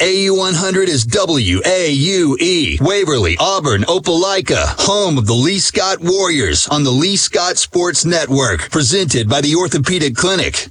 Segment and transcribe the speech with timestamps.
[0.00, 7.14] AU100 is WAUE, Waverly, Auburn, Opelika, home of the Lee Scott Warriors on the Lee
[7.16, 10.68] Scott Sports Network, presented by the Orthopedic Clinic.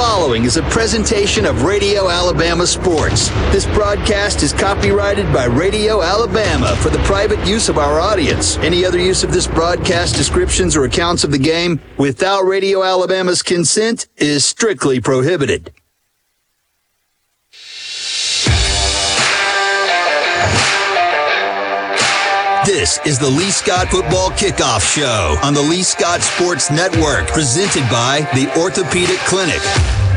[0.00, 3.28] Following is a presentation of Radio Alabama Sports.
[3.52, 8.56] This broadcast is copyrighted by Radio Alabama for the private use of our audience.
[8.58, 13.42] Any other use of this broadcast descriptions or accounts of the game without Radio Alabama's
[13.42, 15.70] consent is strictly prohibited.
[22.70, 27.82] This is the Lee Scott Football Kickoff Show on the Lee Scott Sports Network, presented
[27.90, 30.09] by the Orthopedic Clinic.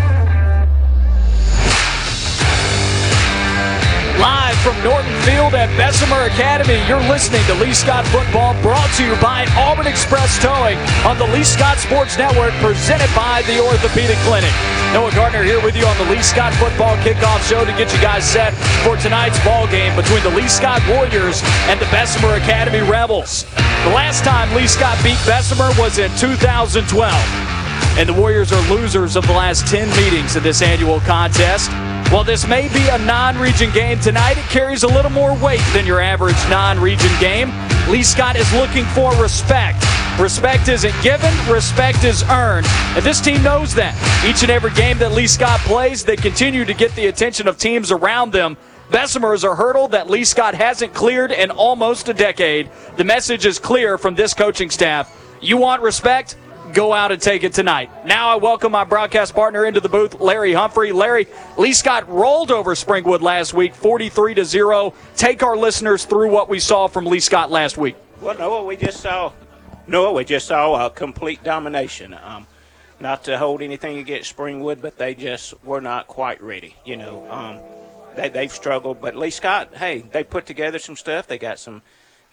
[4.64, 9.12] From Norton Field at Bessemer Academy, you're listening to Lee Scott Football, brought to you
[9.20, 14.56] by Auburn Express Towing on the Lee Scott Sports Network, presented by the Orthopedic Clinic.
[14.96, 18.00] Noah Gardner here with you on the Lee Scott Football Kickoff Show to get you
[18.00, 18.56] guys set
[18.88, 23.44] for tonight's ball game between the Lee Scott Warriors and the Bessemer Academy Rebels.
[23.84, 26.88] The last time Lee Scott beat Bessemer was in 2012
[28.00, 31.70] and the Warriors are losers of the last 10 meetings of this annual contest.
[32.12, 35.64] While this may be a non region game tonight, it carries a little more weight
[35.74, 37.52] than your average non region game.
[37.90, 39.84] Lee Scott is looking for respect.
[40.20, 42.68] Respect isn't given, respect is earned.
[42.96, 43.96] And this team knows that.
[44.24, 47.58] Each and every game that Lee Scott plays, they continue to get the attention of
[47.58, 48.56] teams around them.
[48.92, 52.70] Bessemer is a hurdle that Lee Scott hasn't cleared in almost a decade.
[52.96, 55.12] The message is clear from this coaching staff.
[55.42, 56.38] You want respect?
[56.74, 57.90] Go out and take it tonight.
[58.06, 60.92] Now I welcome my broadcast partner into the booth, Larry Humphrey.
[60.92, 64.94] Larry, Lee Scott rolled over Springwood last week, 43 to 0.
[65.16, 67.96] Take our listeners through what we saw from Lee Scott last week.
[68.22, 69.32] Well, Noah, we just saw
[69.88, 72.14] Noah, we just saw a complete domination.
[72.24, 72.48] Um,
[73.00, 76.76] not to hold anything against Springwood, but they just were not quite ready.
[76.86, 77.60] You know, um,
[78.16, 81.28] they, they've struggled, but Lee Scott, hey, they put together some stuff.
[81.28, 81.82] They got some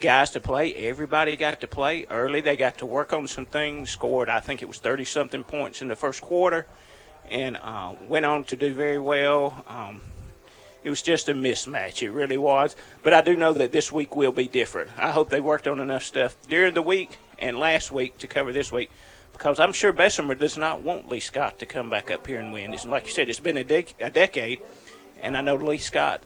[0.00, 0.74] guys to play.
[0.74, 2.40] Everybody got to play early.
[2.40, 3.90] They got to work on some things.
[3.90, 6.66] Scored, I think it was 30 something points in the first quarter,
[7.30, 9.64] and uh, went on to do very well.
[9.68, 10.00] Um,
[10.82, 12.02] it was just a mismatch.
[12.02, 12.74] It really was.
[13.02, 14.90] But I do know that this week will be different.
[14.96, 18.52] I hope they worked on enough stuff during the week and last week to cover
[18.52, 18.90] this week.
[19.32, 22.52] Because I'm sure Bessemer does not want Lee Scott to come back up here and
[22.52, 22.72] win.
[22.72, 24.60] It's, like you said, it's been a, dec- a decade,
[25.22, 26.22] and I know Lee Scott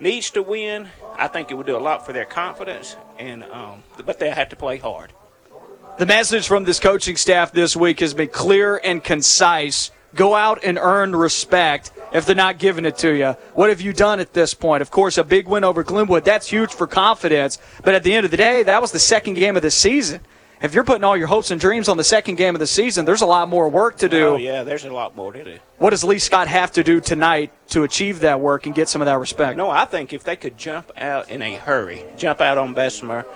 [0.00, 0.88] needs to win.
[1.16, 4.50] I think it would do a lot for their confidence, and um, but they have
[4.50, 5.12] to play hard.
[5.98, 9.90] The message from this coaching staff this week has been clear and concise.
[10.14, 13.36] Go out and earn respect if they're not giving it to you.
[13.54, 14.82] What have you done at this point?
[14.82, 17.58] Of course, a big win over Glenwood, that's huge for confidence.
[17.82, 20.20] But at the end of the day, that was the second game of the season.
[20.62, 23.04] If you're putting all your hopes and dreams on the second game of the season,
[23.04, 24.28] there's a lot more work to do.
[24.28, 25.58] Oh, yeah, there's a lot more to do.
[25.78, 29.02] What does Lee Scott have to do tonight to achieve that work and get some
[29.02, 29.58] of that respect?
[29.58, 33.26] No, I think if they could jump out in a hurry, jump out on Bessemer,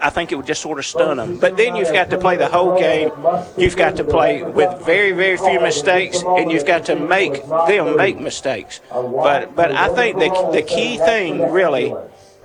[0.00, 1.38] I think it would just sort of stun them.
[1.38, 3.10] But then you've got to play the whole game.
[3.58, 7.96] You've got to play with very, very few mistakes, and you've got to make them
[7.96, 8.80] make mistakes.
[8.90, 11.94] But but I think the the key thing really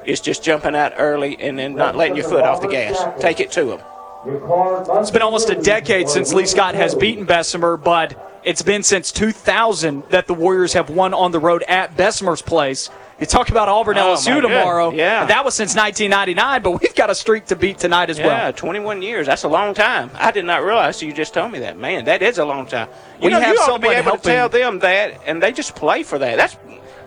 [0.05, 3.21] is just jumping out early and then not letting your foot off the gas.
[3.21, 3.79] Take it to them.
[4.25, 9.11] It's been almost a decade since Lee Scott has beaten Bessemer, but it's been since
[9.11, 12.89] 2000 that the Warriors have won on the road at Bessemer's place.
[13.19, 14.91] You talk about Auburn Oh, LSU tomorrow.
[14.91, 15.25] Yeah.
[15.25, 18.27] That was since 1999, but we've got a streak to beat tonight as well.
[18.29, 19.27] Yeah, 21 years.
[19.27, 20.09] That's a long time.
[20.15, 21.77] I did not realize you just told me that.
[21.77, 22.87] Man, that is a long time.
[23.19, 25.43] You We know, have you ought to be able helping- to tell them that, and
[25.43, 26.37] they just play for that.
[26.37, 26.57] That's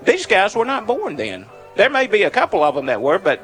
[0.05, 1.47] these guys were not born then.
[1.77, 3.41] There may be a couple of them that were, but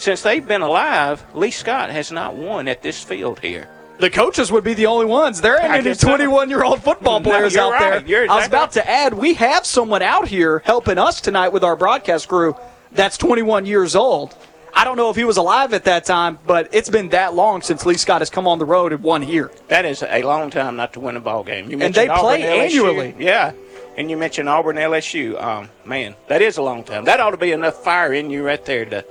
[0.00, 3.68] since they've been alive, Lee Scott has not won at this field here.
[3.98, 5.42] The coaches would be the only ones.
[5.42, 8.06] There ain't any 21 year old football players you're out right.
[8.06, 8.24] there.
[8.24, 11.50] You're I was exactly about to add, we have someone out here helping us tonight
[11.50, 12.56] with our broadcast crew
[12.92, 14.34] that's 21 years old.
[14.72, 17.60] I don't know if he was alive at that time, but it's been that long
[17.60, 19.50] since Lee Scott has come on the road and won here.
[19.68, 21.70] That is a long time not to win a ball game.
[21.70, 22.60] You And they Auburn, play LSU.
[22.62, 23.14] annually.
[23.18, 23.52] Yeah,
[23.96, 25.40] and you mentioned Auburn LSU.
[25.42, 27.04] Um, man, that is a long time.
[27.04, 29.04] That ought to be enough fire in you right there to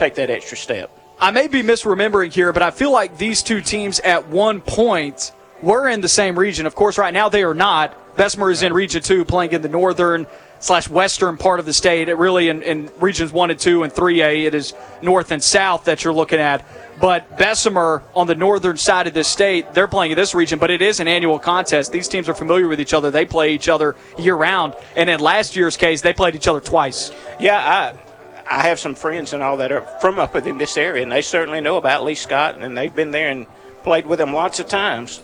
[0.00, 0.90] take that extra step.
[1.20, 5.32] I may be misremembering here, but I feel like these two teams at one point
[5.60, 6.64] were in the same region.
[6.64, 8.16] Of course, right now they are not.
[8.16, 10.26] Bessemer is in Region 2, playing in the northern
[10.58, 12.08] slash western part of the state.
[12.08, 15.84] It really, in, in Regions 1 and 2 and 3A, it is north and south
[15.84, 16.64] that you're looking at.
[16.98, 20.70] But Bessemer on the northern side of the state, they're playing in this region, but
[20.70, 21.92] it is an annual contest.
[21.92, 23.10] These teams are familiar with each other.
[23.10, 24.74] They play each other year round.
[24.96, 27.10] And in last year's case, they played each other twice.
[27.38, 28.09] Yeah, I
[28.50, 31.22] I have some friends and all that are from up within this area, and they
[31.22, 33.46] certainly know about Lee Scott, and they've been there and
[33.84, 35.22] played with him lots of times.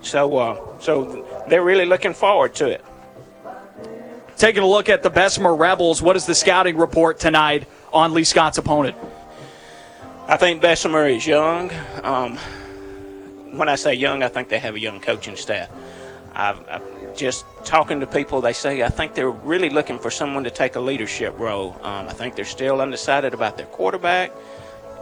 [0.00, 2.82] So, uh, so they're really looking forward to it.
[4.38, 8.24] Taking a look at the Bessemer Rebels, what is the scouting report tonight on Lee
[8.24, 8.96] Scott's opponent?
[10.26, 11.70] I think Bessemer is young.
[12.02, 12.38] Um,
[13.58, 15.70] when I say young, I think they have a young coaching staff.
[16.34, 20.44] I've, I've, just talking to people, they say I think they're really looking for someone
[20.44, 21.76] to take a leadership role.
[21.82, 24.32] Um, I think they're still undecided about their quarterback.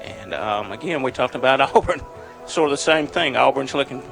[0.03, 2.00] And um, again, we talked about Auburn,
[2.47, 3.37] sort of the same thing.
[3.37, 4.03] Auburn's looking,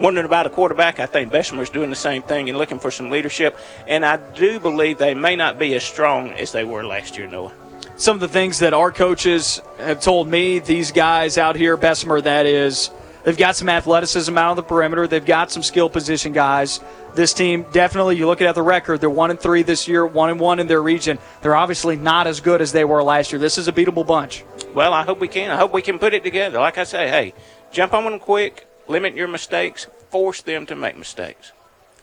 [0.00, 1.00] wondering about a quarterback.
[1.00, 3.58] I think Bessemer's doing the same thing and looking for some leadership.
[3.86, 7.26] And I do believe they may not be as strong as they were last year,
[7.26, 7.52] Noah
[7.96, 12.20] some of the things that our coaches have told me, these guys out here, Bessemer,
[12.20, 12.90] that is,
[13.24, 15.06] they've got some athleticism out on the perimeter.
[15.06, 16.80] They've got some skill position guys.
[17.16, 20.28] This team definitely, you look at the record, they're one and three this year, one
[20.28, 21.18] and one in their region.
[21.40, 23.38] They're obviously not as good as they were last year.
[23.38, 24.44] This is a beatable bunch.
[24.74, 25.50] Well, I hope we can.
[25.50, 26.58] I hope we can put it together.
[26.58, 27.32] Like I say, hey,
[27.72, 31.52] jump on them quick, limit your mistakes, force them to make mistakes.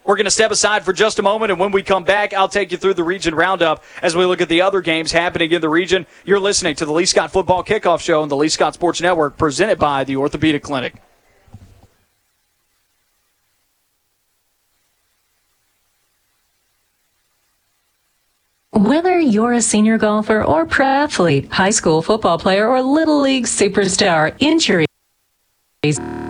[0.04, 2.50] We're going to step aside for just a moment, and when we come back, I'll
[2.50, 5.62] take you through the region roundup as we look at the other games happening in
[5.62, 6.08] the region.
[6.26, 9.38] You're listening to the Lee Scott Football Kickoff Show on the Lee Scott Sports Network,
[9.38, 10.96] presented by the Orthopedic Clinic.
[18.74, 23.46] Whether you're a senior golfer or pro athlete, high school football player, or little league
[23.46, 24.88] superstar, injury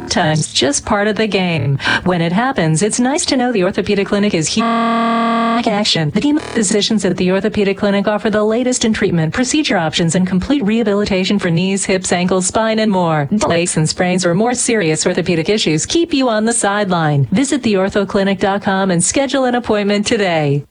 [0.10, 1.78] times just part of the game.
[2.04, 4.66] When it happens, it's nice to know the orthopedic clinic is here.
[4.66, 6.10] Action.
[6.10, 10.16] The team of physicians at the orthopedic clinic offer the latest in treatment, procedure options,
[10.16, 13.30] and complete rehabilitation for knees, hips, ankles, spine, and more.
[13.50, 17.24] Aches and sprains or more serious orthopedic issues keep you on the sideline.
[17.28, 20.66] Visit theorthoclinic.com and schedule an appointment today.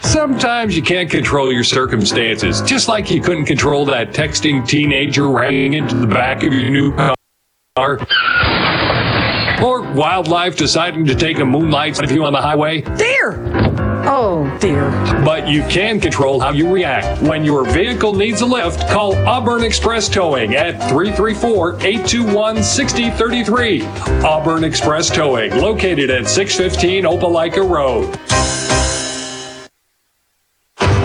[0.00, 5.74] Sometimes you can't control your circumstances, just like you couldn't control that texting teenager running
[5.74, 6.92] into the back of your new
[7.76, 7.98] car.
[9.62, 12.80] Or wildlife deciding to take a moonlight view on the highway.
[12.80, 13.38] Deer!
[14.04, 14.90] Oh, dear.
[15.24, 17.22] But you can control how you react.
[17.22, 23.82] When your vehicle needs a lift, call Auburn Express Towing at 334 821 6033.
[24.24, 28.18] Auburn Express Towing, located at 615 Opelika Road.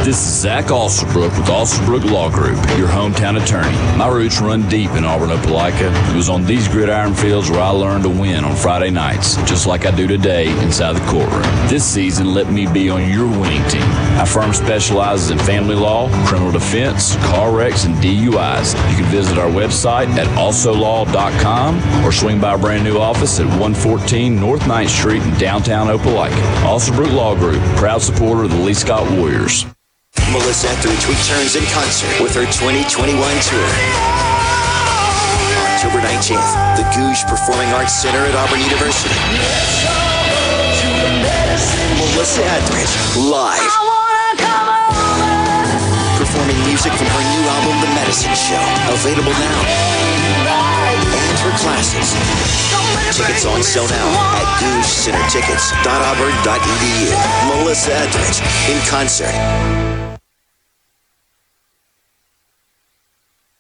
[0.08, 3.76] This is Zach Alsobrook with Alsobrook Law Group, your hometown attorney.
[3.98, 5.92] My roots run deep in Auburn, Opelika.
[6.10, 9.68] It was on these gridiron fields where I learned to win on Friday nights, just
[9.68, 11.42] like I do today inside the courtroom.
[11.68, 13.84] This season, let me be on your winning team.
[14.18, 18.76] Our firm specializes in family law, criminal defense, car wrecks, and DUIs.
[18.90, 23.46] You can visit our website at alsolaw.com or swing by our brand new office at
[23.46, 26.42] 114 North 9th Street in downtown Opelika.
[26.64, 29.66] Alsobrook Law Group, proud supporter of the Lee Scott Warriors.
[30.32, 33.64] Melissa Etheridge returns in concert with her 2021 tour.
[35.72, 39.16] October 19th, the Gogue Performing Arts Center at Auburn University.
[41.96, 42.92] Melissa Etheridge,
[43.24, 43.72] live.
[46.20, 48.60] Performing music from her new album, The Medicine Show,
[48.92, 49.64] available now.
[51.08, 52.12] And her classes.
[53.16, 57.16] Tickets on sale now at goguecentertickets.auburn.edu.
[57.48, 59.87] Melissa Etheridge in concert.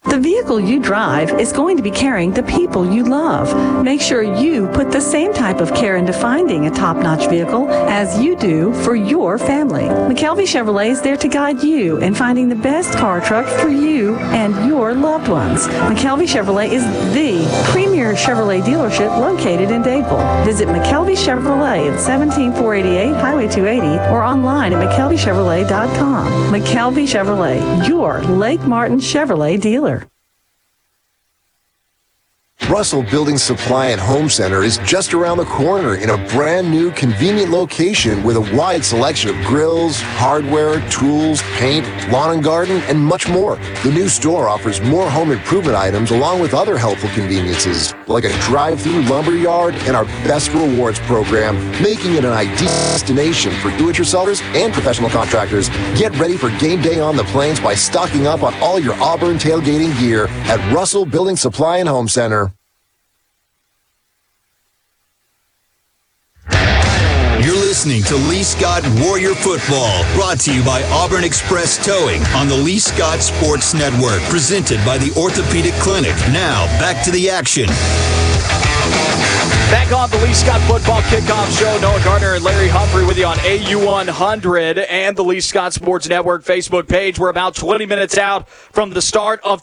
[0.10, 3.84] The vehicle you drive is going to be carrying the people you love.
[3.84, 8.18] Make sure you put the same type of care into finding a top-notch vehicle as
[8.18, 9.84] you do for your family.
[9.84, 14.16] McKelvey Chevrolet is there to guide you in finding the best car truck for you
[14.32, 15.68] and your loved ones.
[15.68, 20.46] McKelvey Chevrolet is the premier Chevrolet dealership located in Dadeville.
[20.46, 26.28] Visit McKelvey Chevrolet at 17488 Highway 280 or online at McKelveyChevrolet.com.
[26.54, 29.97] McKelvey Chevrolet, your Lake Martin Chevrolet dealer.
[32.70, 36.92] Russell Building Supply and Home Center is just around the corner in a brand new
[36.92, 43.00] convenient location with a wide selection of grills, hardware, tools, paint, lawn and garden, and
[43.00, 43.56] much more.
[43.84, 48.38] The new store offers more home improvement items along with other helpful conveniences like a
[48.42, 54.42] drive-through lumber yard and our best rewards program, making it an ideal destination for do-it-yourselfers
[54.56, 55.70] and professional contractors.
[55.98, 59.38] Get ready for game day on the plains by stocking up on all your Auburn
[59.38, 62.57] tailgating gear at Russell Building Supply and Home Center.
[67.78, 72.56] Listening to Lee Scott Warrior Football, brought to you by Auburn Express Towing on the
[72.56, 76.16] Lee Scott Sports Network, presented by the Orthopedic Clinic.
[76.34, 77.68] Now, back to the action.
[79.70, 83.28] Back on the Lee Scott Football Kickoff Show, Noah Gardner and Larry Humphrey with you
[83.28, 87.20] on AU100 and the Lee Scott Sports Network Facebook page.
[87.20, 89.62] We're about 20 minutes out from the start of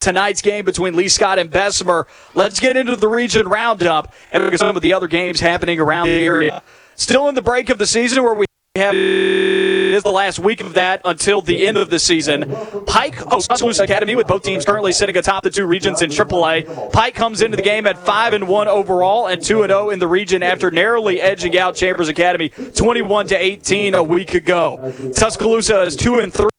[0.00, 2.06] tonight's game between Lee Scott and Bessemer.
[2.34, 6.24] Let's get into the region roundup and some of the other games happening around the
[6.24, 6.62] area.
[7.00, 8.44] Still in the break of the season where we
[8.76, 12.54] have is the last week of that until the end of the season.
[12.86, 16.92] Pike hosts Tuscaloosa Academy with both teams currently sitting atop the two regions in AAA.
[16.92, 19.98] Pike comes into the game at 5 and 1 overall and 2 and 0 in
[19.98, 24.92] the region after narrowly edging out Chambers Academy 21 to 18 a week ago.
[25.16, 26.50] Tuscaloosa is 2 and 3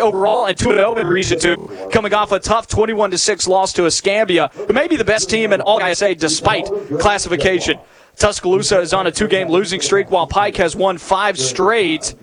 [0.00, 3.86] overall and 2 0 in Region 2, coming off a tough 21 6 loss to
[3.86, 6.66] Escambia, who may be the best team in all ISA despite
[6.98, 7.78] classification.
[8.16, 12.14] Tuscaloosa is on a two game losing streak while Pike has won five straight.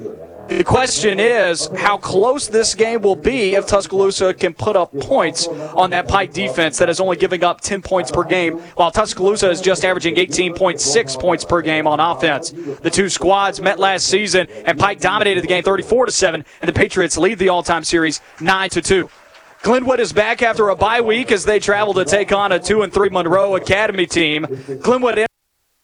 [0.47, 5.47] The question is how close this game will be if Tuscaloosa can put up points
[5.47, 9.49] on that Pike defense that is only giving up 10 points per game, while Tuscaloosa
[9.49, 12.49] is just averaging 18.6 points per game on offense.
[12.51, 16.67] The two squads met last season, and Pike dominated the game 34 to 7, and
[16.67, 19.09] the Patriots lead the all-time series 9 to 2.
[19.61, 22.81] Glenwood is back after a bye week as they travel to take on a 2
[22.81, 24.47] and 3 Monroe Academy team.
[24.81, 25.30] Glenwood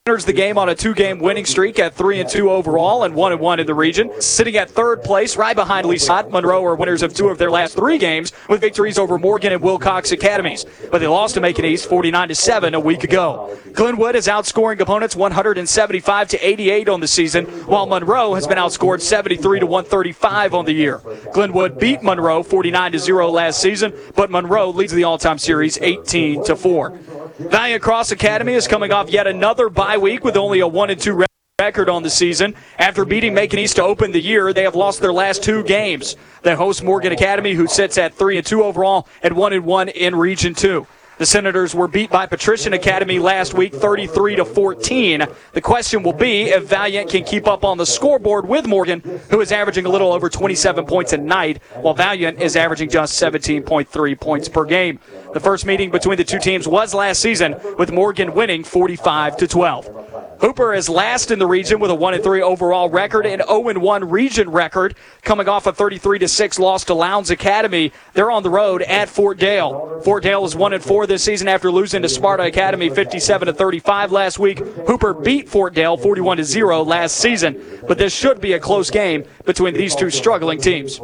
[0.08, 3.34] enters the game on a two-game winning streak at three and two overall and one
[3.34, 6.32] and one in the region, sitting at third place, right behind Lee Scott.
[6.32, 9.62] Monroe are winners of two of their last three games with victories over Morgan and
[9.62, 13.54] Wilcox academies, but they lost to Macon East 49 to seven a week ago.
[13.74, 19.02] Glenwood is outscoring opponents 175 to 88 on the season, while Monroe has been outscored
[19.02, 21.02] 73 to 135 on the year.
[21.34, 26.46] Glenwood beat Monroe 49 to zero last season, but Monroe leads the all-time series 18
[26.46, 26.98] to four.
[27.40, 31.00] Valiant Cross Academy is coming off yet another bye week with only a 1 and
[31.00, 31.26] 2
[31.60, 32.54] record on the season.
[32.78, 36.16] After beating Macon East to open the year, they have lost their last two games.
[36.44, 39.90] They host Morgan Academy, who sits at 3 and 2 overall and 1 and 1
[39.90, 40.86] in Region 2.
[41.18, 45.26] The Senators were beat by Patrician Academy last week 33 to 14.
[45.54, 49.02] The question will be if Valiant can keep up on the scoreboard with Morgan,
[49.32, 53.20] who is averaging a little over 27 points a night, while Valiant is averaging just
[53.20, 55.00] 17.3 points per game.
[55.38, 59.48] The first meeting between the two teams was last season with Morgan winning 45 to
[59.48, 60.40] 12.
[60.42, 64.10] Hooper is last in the region with a 1 3 overall record and 0 1
[64.10, 67.94] region record, coming off a 33 6 loss to Lowndes Academy.
[68.14, 70.02] They're on the road at Fort Dale.
[70.04, 74.40] Fort Dale is 1 4 this season after losing to Sparta Academy 57 35 last
[74.40, 74.58] week.
[74.58, 79.24] Hooper beat Fort Dale 41 0 last season, but this should be a close game
[79.46, 81.00] between these two struggling teams.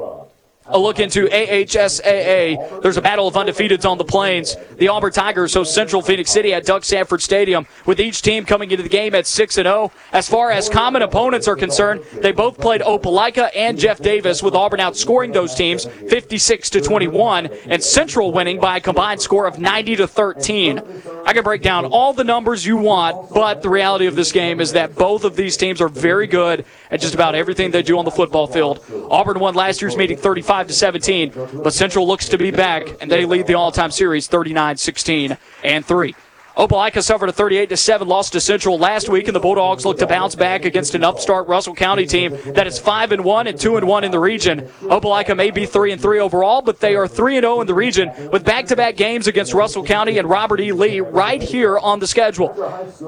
[0.66, 2.82] A look into AHSAA.
[2.82, 4.56] There's a battle of undefeateds on the plains.
[4.78, 8.72] The Auburn Tigers host Central Phenix City at Duck Samford Stadium, with each team coming
[8.72, 9.92] into the game at 6 and 0.
[10.14, 14.56] As far as common opponents are concerned, they both played Opelika and Jeff Davis, with
[14.56, 19.60] Auburn outscoring those teams 56 to 21, and Central winning by a combined score of
[19.60, 20.82] 90 to 13.
[21.26, 24.62] I can break down all the numbers you want, but the reality of this game
[24.62, 27.98] is that both of these teams are very good at just about everything they do
[27.98, 28.84] on the football field.
[29.10, 31.34] Auburn won last year's meeting 35 to 17,
[31.64, 35.84] but Central looks to be back, and they lead the all-time series 39 16 and
[35.84, 36.16] 3.
[36.58, 39.98] Opelika suffered a 38 to 7 loss to Central last week, and the Bulldogs look
[39.98, 43.60] to bounce back against an upstart Russell County team that is 5 and 1 and
[43.60, 44.62] 2 and 1 in the region.
[44.84, 47.74] Opelika may be 3 and 3 overall, but they are 3 and 0 in the
[47.74, 50.72] region with back-to-back games against Russell County and Robert E.
[50.72, 52.54] Lee right here on the schedule.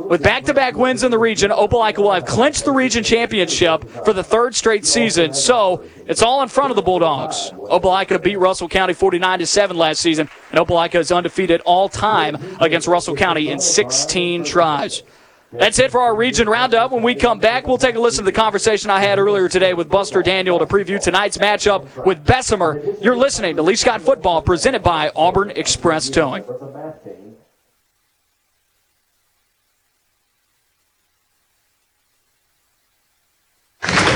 [0.10, 4.24] With back-to-back wins in the region, Opelika will have clinched the region championship for the
[4.24, 5.36] third straight season.
[5.36, 7.52] So it's all in front of the Bulldogs.
[7.52, 12.38] Opelika beat Russell County 49 to 7 last season, and Opelika is undefeated all time
[12.60, 15.04] against Russell County in 16 tries.
[15.52, 16.92] That's it for our region roundup.
[16.92, 19.74] When we come back, we'll take a listen to the conversation I had earlier today
[19.74, 22.82] with Buster Daniel to preview tonight's matchup with Bessemer.
[23.02, 26.44] You're listening to Lee Scott Football presented by Auburn Express Towing.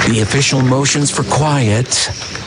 [0.09, 1.85] The official motions for quiet.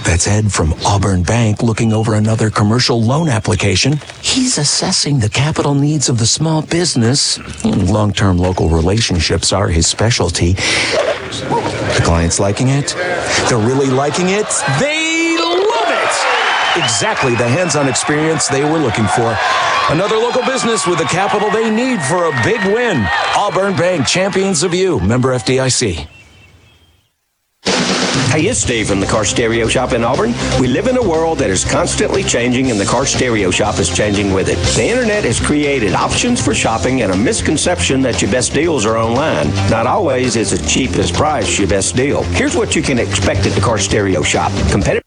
[0.03, 4.01] That's Ed from Auburn Bank looking over another commercial loan application.
[4.21, 7.39] He's assessing the capital needs of the small business.
[7.65, 10.55] Long term local relationships are his specialty.
[10.55, 12.97] The client's liking it.
[13.49, 14.49] They're really liking it.
[14.81, 16.83] They love it!
[16.83, 19.39] Exactly the hands on experience they were looking for.
[19.89, 23.07] Another local business with the capital they need for a big win.
[23.37, 24.99] Auburn Bank, champions of you.
[24.99, 26.09] Member FDIC.
[28.33, 30.33] Hey, it's Steve from the Car Stereo Shop in Auburn.
[30.59, 33.95] We live in a world that is constantly changing, and the Car Stereo Shop is
[33.95, 34.57] changing with it.
[34.75, 38.97] The internet has created options for shopping and a misconception that your best deals are
[38.97, 39.51] online.
[39.69, 42.23] Not always is the cheapest price your best deal.
[42.23, 44.51] Here's what you can expect at the Car Stereo Shop.
[44.71, 45.02] Competitive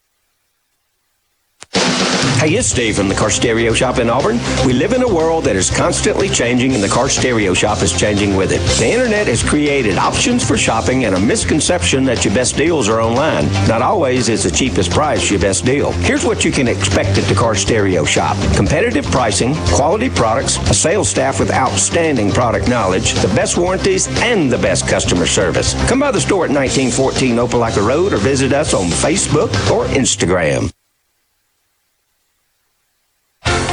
[2.46, 4.38] Hey, it's Dave from the Car Stereo Shop in Auburn.
[4.68, 7.92] We live in a world that is constantly changing, and the Car Stereo Shop is
[7.92, 8.60] changing with it.
[8.78, 13.02] The internet has created options for shopping and a misconception that your best deals are
[13.02, 13.52] online.
[13.68, 15.92] Not always is the cheapest price your best deal.
[15.94, 20.74] Here's what you can expect at the Car Stereo Shop competitive pricing, quality products, a
[20.76, 25.74] sales staff with outstanding product knowledge, the best warranties, and the best customer service.
[25.90, 30.75] Come by the store at 1914 Opelika Road or visit us on Facebook or Instagram.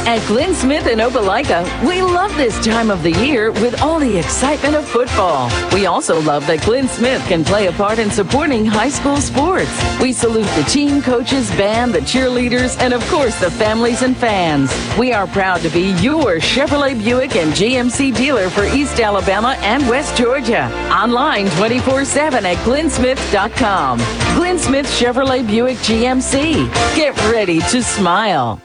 [0.05, 4.17] At Glenn Smith in Opelika, we love this time of the year with all the
[4.17, 5.49] excitement of football.
[5.73, 9.71] We also love that Glenn Smith can play a part in supporting high school sports.
[10.01, 14.69] We salute the team, coaches, band, the cheerleaders, and of course the families and fans.
[14.99, 19.87] We are proud to be your Chevrolet Buick and GMC dealer for East Alabama and
[19.87, 20.65] West Georgia.
[20.91, 23.99] Online 24-7 at glennsmith.com.
[24.35, 26.67] Glenn Smith Chevrolet Buick GMC.
[26.93, 28.61] Get ready to smile.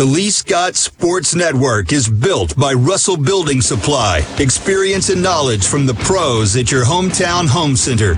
[0.00, 4.24] The Lee Scott Sports Network is built by Russell Building Supply.
[4.38, 8.14] Experience and knowledge from the pros at your hometown home center.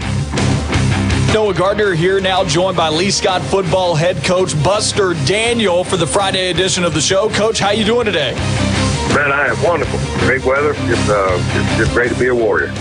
[1.34, 6.06] Noah Gardner here now, joined by Lee Scott football head coach Buster Daniel for the
[6.06, 7.28] Friday edition of the show.
[7.30, 8.32] Coach, how you doing today?
[9.12, 9.98] Man, I am wonderful.
[10.24, 10.74] Great weather.
[10.74, 12.72] Just, uh, just, just great to be a warrior.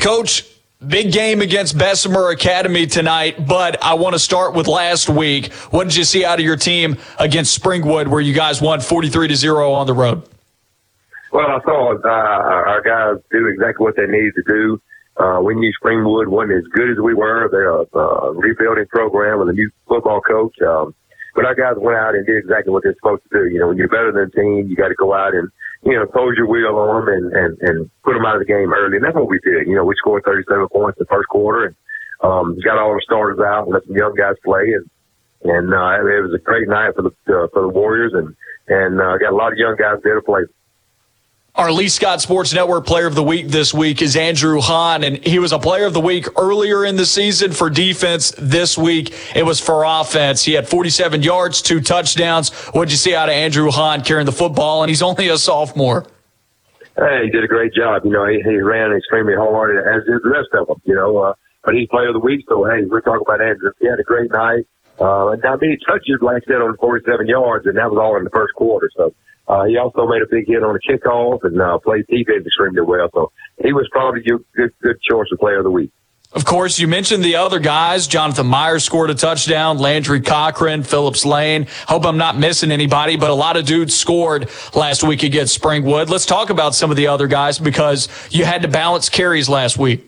[0.00, 0.49] Coach,
[0.86, 5.52] Big game against Bessemer Academy tonight, but I want to start with last week.
[5.70, 9.28] What did you see out of your team against Springwood where you guys won 43
[9.28, 10.26] to 0 on the road?
[11.32, 14.82] Well, I saw uh, our guys do exactly what they needed to do.
[15.18, 17.50] Uh, we knew Springwood wasn't as good as we were.
[17.52, 20.54] They're a, a rebuilding program with a new football coach.
[20.62, 20.94] Um,
[21.34, 23.52] but our guys went out and did exactly what they're supposed to do.
[23.52, 25.50] You know, when you're better than a team, you got to go out and
[25.82, 28.46] you know, pose your wheel on them and, and, and put them out of the
[28.46, 28.96] game early.
[28.96, 29.66] And that's what we did.
[29.66, 31.76] You know, we scored 37 points in the first quarter and,
[32.22, 34.76] um, got all our starters out and let some young guys play.
[34.76, 34.90] And,
[35.42, 38.36] and, uh, it was a great night for the, uh, for the Warriors and,
[38.68, 40.42] and, uh, got a lot of young guys there to play.
[41.56, 45.16] Our Lee Scott Sports Network Player of the Week this week is Andrew Hahn, and
[45.26, 48.32] he was a Player of the Week earlier in the season for defense.
[48.38, 50.44] This week, it was for offense.
[50.44, 52.50] He had 47 yards, two touchdowns.
[52.70, 54.84] What'd you see out of Andrew Hahn carrying the football?
[54.84, 56.06] And he's only a sophomore.
[56.96, 58.04] Hey, he did a great job.
[58.04, 60.80] You know, he, he ran extremely hard, as did the rest of them.
[60.84, 63.72] You know, uh, but he's Player of the Week, so hey, we're talking about Andrew.
[63.80, 64.66] He had a great night.
[65.00, 68.24] Uh, not many touches, like I said, on 47 yards, and that was all in
[68.24, 68.88] the first quarter.
[68.96, 69.12] So
[69.48, 72.82] uh, he also made a big hit on a kickoff and uh, played defense extremely
[72.82, 73.08] well.
[73.12, 75.90] So he was probably a good, good choice of player of the week.
[76.32, 78.06] Of course, you mentioned the other guys.
[78.06, 79.78] Jonathan Myers scored a touchdown.
[79.78, 81.66] Landry Cochran, Phillips Lane.
[81.88, 86.08] Hope I'm not missing anybody, but a lot of dudes scored last week against Springwood.
[86.08, 89.76] Let's talk about some of the other guys because you had to balance carries last
[89.76, 90.06] week.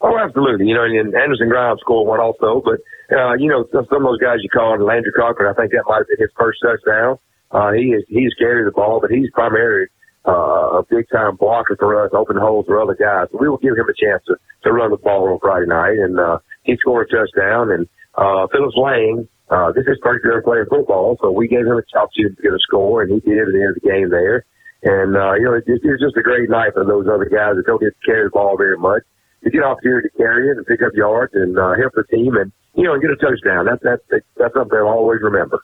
[0.00, 0.68] Oh, absolutely.
[0.68, 2.80] You know, and Anderson Grimes scored one also, but,
[3.14, 5.84] uh, you know, some, some of those guys you called, Landry Cochran, I think that
[5.86, 7.18] might have been his first touchdown.
[7.50, 9.86] Uh, he is, he's carried the ball, but he's primarily,
[10.26, 13.28] uh, a big time blocker for us, open holes for other guys.
[13.38, 15.98] We will give him a chance to, to run the ball on Friday night.
[15.98, 20.42] And, uh, he scored a touchdown and, uh, Phillips Lane, uh, this is first year
[20.42, 21.16] playing football.
[21.22, 23.62] So we gave him a opportunity to get a score and he did at the
[23.62, 24.44] end of the game there.
[24.82, 27.54] And, uh, you know, it, it was just a great night for those other guys
[27.54, 29.02] that don't get to carry the ball very much.
[29.44, 32.34] To get opportunity to carry it and pick up yards and, uh, help the team
[32.34, 33.66] and, you know, and get a touchdown.
[33.66, 34.02] That's, that's,
[34.36, 35.62] that's something they'll always remember.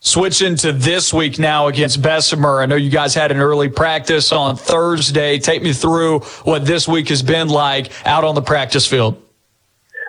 [0.00, 2.60] Switching to this week now against Bessemer.
[2.60, 5.38] I know you guys had an early practice on Thursday.
[5.38, 9.20] Take me through what this week has been like out on the practice field.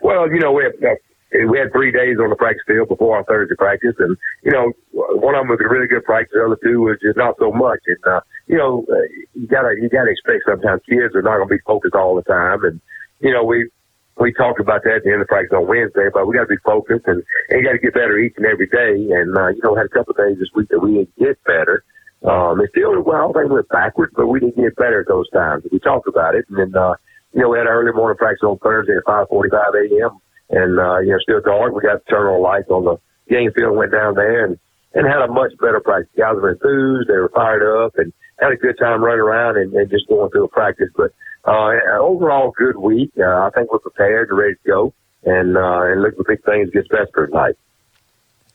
[0.04, 3.18] Well, you know, we had, uh, we had three days on the practice field before
[3.18, 6.34] our Thursday practice, and you know, one of them was a really good practice.
[6.34, 7.80] The other two was just not so much.
[7.88, 8.96] And uh, you know, uh,
[9.34, 12.64] you gotta you gotta expect sometimes kids are not gonna be focused all the time,
[12.66, 12.80] and
[13.20, 13.70] you know, we
[14.20, 16.56] we talked about that at the end of practice on Wednesday, but we got to
[16.56, 18.98] be focused and, and got to get better each and every day.
[19.14, 21.44] And, uh, you know, had a couple of days this week that we didn't get
[21.44, 21.84] better.
[22.26, 25.64] Um, it still, well, they went backwards, but we didn't get better at those times.
[25.72, 26.46] We talked about it.
[26.50, 26.96] And then, uh,
[27.34, 29.54] you know, we had our early morning practice on Thursday at 5.45
[29.86, 30.18] a.m.
[30.50, 31.74] And, uh, you know, still dark.
[31.74, 32.98] We got to turn on lights on the
[33.30, 34.58] game field went down there and,
[34.94, 36.10] and had a much better practice.
[36.18, 37.10] Guys were enthused.
[37.10, 40.32] They were fired up and had a good time running around and, and just going
[40.32, 40.90] through a practice.
[40.96, 41.12] But,
[41.48, 43.12] uh, overall good week.
[43.18, 46.44] Uh, I think we're prepared and ready to go and, uh, and look for big
[46.44, 47.56] things against Vesper tonight.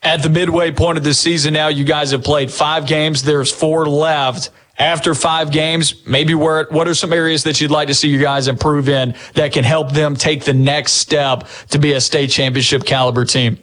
[0.02, 3.22] At the midway point of the season now, you guys have played five games.
[3.22, 4.50] There's four left.
[4.78, 8.18] After five games, maybe where, what are some areas that you'd like to see you
[8.18, 12.30] guys improve in that can help them take the next step to be a state
[12.30, 13.58] championship caliber team?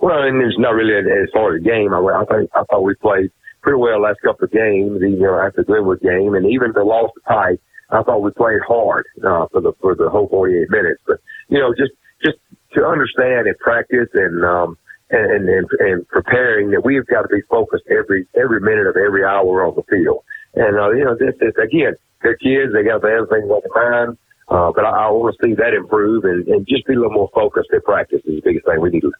[0.00, 1.92] Well, and it's not really as far as the game.
[1.92, 3.30] I, I think I thought we played
[3.62, 6.84] pretty well last couple of games, you know, after the Glenwood game, and even the
[6.84, 7.60] loss to Pike
[7.92, 11.02] I thought we played hard uh, for the for the whole 48 minutes.
[11.06, 11.92] But you know, just
[12.24, 12.38] just
[12.74, 14.78] to understand and practice and um,
[15.10, 19.24] and, and, and preparing that we've got to be focused every every minute of every
[19.24, 20.24] hour on the field.
[20.54, 24.18] And uh, you know, this is again, they're kids; they got things on their mind.
[24.48, 27.12] Uh, but I, I want to see that improve and, and just be a little
[27.12, 29.12] more focused at practice is the biggest thing we need to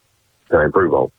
[0.53, 1.11] uh, improve on.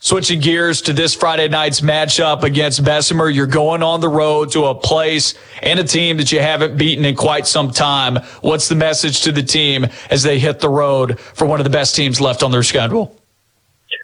[0.00, 4.66] Switching gears to this Friday night's matchup against Bessemer, you're going on the road to
[4.66, 8.14] a place and a team that you haven't beaten in quite some time.
[8.40, 11.70] What's the message to the team as they hit the road for one of the
[11.70, 13.18] best teams left on their schedule?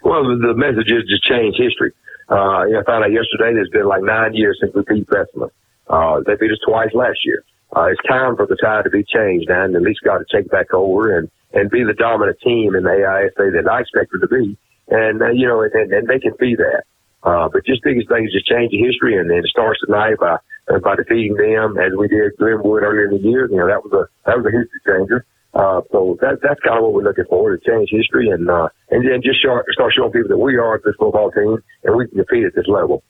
[0.03, 1.93] Well, the message is to change history.
[2.29, 2.35] Uh,
[2.77, 5.49] I found out yesterday there's been like nine years since we beat Bessemer.
[5.87, 7.41] Uh, they beat us twice last year.
[7.73, 10.51] Uh, it's time for the tide to be changed and at least got to take
[10.51, 14.27] back over and, and be the dominant team in the AISA that I expected to
[14.27, 14.57] be
[14.89, 16.83] and uh, you know, and, and they can be that.
[17.23, 20.37] Uh, but just biggest thing is just change history, and then it starts tonight by
[20.69, 23.49] uh, by defeating them as we did Glenwood earlier in the year.
[23.49, 25.25] You know, that was a that was a history changer.
[25.55, 28.67] Uh, so that that's kind of what we're looking for to change history and uh,
[28.91, 32.07] and then just start start showing people that we are this football team and we
[32.07, 33.03] can compete at this level.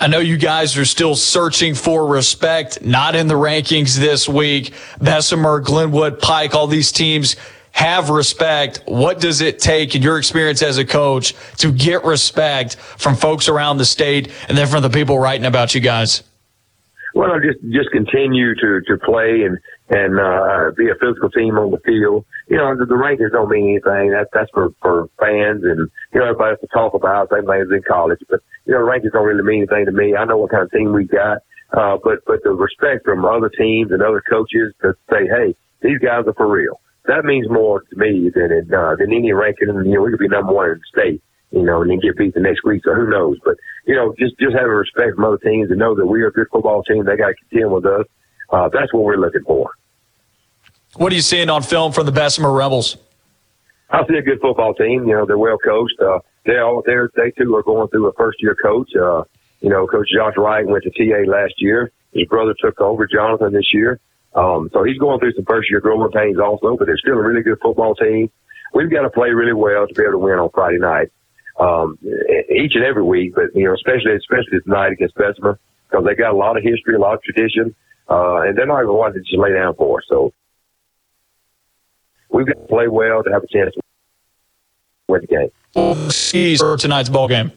[0.00, 4.72] I know you guys are still searching for respect, not in the rankings this week.
[5.02, 7.36] Bessemer, Glenwood, Pike, all these teams
[7.72, 8.82] have respect.
[8.86, 13.48] What does it take in your experience as a coach to get respect from folks
[13.48, 16.22] around the state and then from the people writing about you guys?
[17.14, 19.58] Well, just just continue to to play and
[19.90, 22.24] and uh, be a physical team on the field.
[22.48, 24.10] You know, the, the rankings don't mean anything.
[24.10, 27.60] That's that's for for fans and you know everybody has to talk about same thing
[27.60, 28.20] as in college.
[28.30, 30.16] But you know, rankings don't really mean anything to me.
[30.16, 31.38] I know what kind of team we got.
[31.72, 35.98] Uh, but but the respect from other teams and other coaches to say, hey, these
[35.98, 39.68] guys are for real that means more to me than it, uh, than any ranking.
[39.68, 42.16] You know, we could be number one in the state, you know, and then get
[42.16, 42.82] beat the next week.
[42.84, 43.38] So who knows?
[43.44, 46.28] But you know, just just having respect from other teams and know that we are
[46.28, 47.04] a good football team.
[47.04, 48.06] They got to contend with us.
[48.50, 49.70] Uh, that's what we're looking for.
[50.96, 52.98] What are you seeing on film from the Bessemer Rebels?
[53.90, 55.06] I see a good football team.
[55.08, 55.98] You know, they're well coached.
[56.00, 58.90] Uh, they all they they too are going through a first year coach.
[58.94, 59.24] Uh,
[59.60, 61.90] you know, Coach Josh Wright went to TA last year.
[62.12, 64.00] His brother took over Jonathan this year.
[64.34, 67.22] Um, so he's going through some first year growing pains also, but they're still a
[67.22, 68.30] really good football team.
[68.72, 71.10] We've got to play really well to be able to win on Friday night,
[71.60, 71.98] um,
[72.50, 75.58] each and every week, but, you know, especially, especially tonight against Bessemer
[75.90, 77.74] because they got a lot of history, a lot of tradition,
[78.08, 80.04] uh, and they're not even one to just lay down for us.
[80.08, 80.32] So
[82.30, 83.80] we've got to play well to have a chance to
[85.08, 86.08] win the game.
[86.10, 87.52] Keys for tonight's ball game.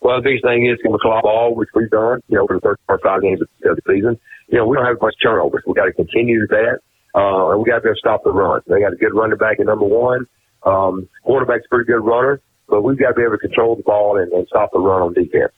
[0.00, 2.56] Well, the biggest thing is going to claw ball, which we've done, you know, for
[2.56, 4.18] the first four or five games of the season
[4.48, 5.62] you know, we don't have much turnovers.
[5.66, 6.80] We got to continue that.
[7.14, 8.60] Uh, and we got to be able to stop the run.
[8.66, 10.26] They got a good running back at number one.
[10.64, 13.82] Um, quarterback's a pretty good runner, but we've got to be able to control the
[13.82, 15.52] ball and, and stop the run on defense.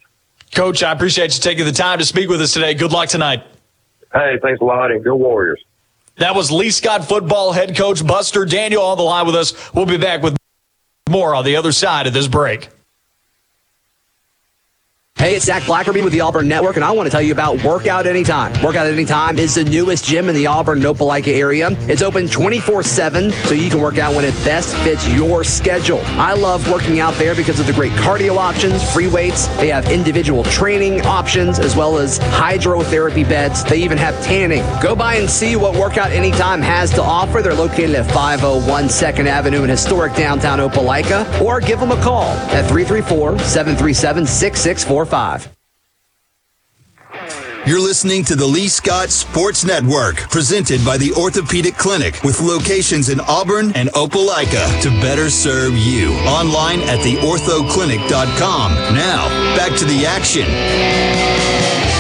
[0.54, 2.74] Coach, I appreciate you taking the time to speak with us today.
[2.74, 3.44] Good luck tonight.
[4.12, 5.62] Hey, thanks a lot, and go Warriors.
[6.16, 9.74] That was Lee Scott football head coach Buster Daniel on the line with us.
[9.74, 10.36] We'll be back with
[11.08, 12.68] more on the other side of this break.
[15.18, 17.60] Hey, it's Zach Blackerby with the Auburn Network, and I want to tell you about
[17.64, 18.52] Workout Anytime.
[18.62, 21.70] Workout Anytime is the newest gym in the Auburn Opelika area.
[21.88, 26.00] It's open 24 7, so you can work out when it best fits your schedule.
[26.04, 29.48] I love working out there because of the great cardio options, free weights.
[29.56, 33.64] They have individual training options as well as hydrotherapy beds.
[33.64, 34.62] They even have tanning.
[34.80, 37.42] Go by and see what Workout Anytime has to offer.
[37.42, 42.30] They're located at 501 2nd Avenue in historic downtown Opelika, or give them a call
[42.54, 45.48] at 334 737 6645 five.
[47.66, 53.10] You're listening to the Lee Scott Sports Network, presented by the Orthopedic Clinic, with locations
[53.10, 56.12] in Auburn and Opelika to better serve you.
[56.20, 58.72] Online at theorthoclinic.com.
[58.94, 60.46] Now, back to the action.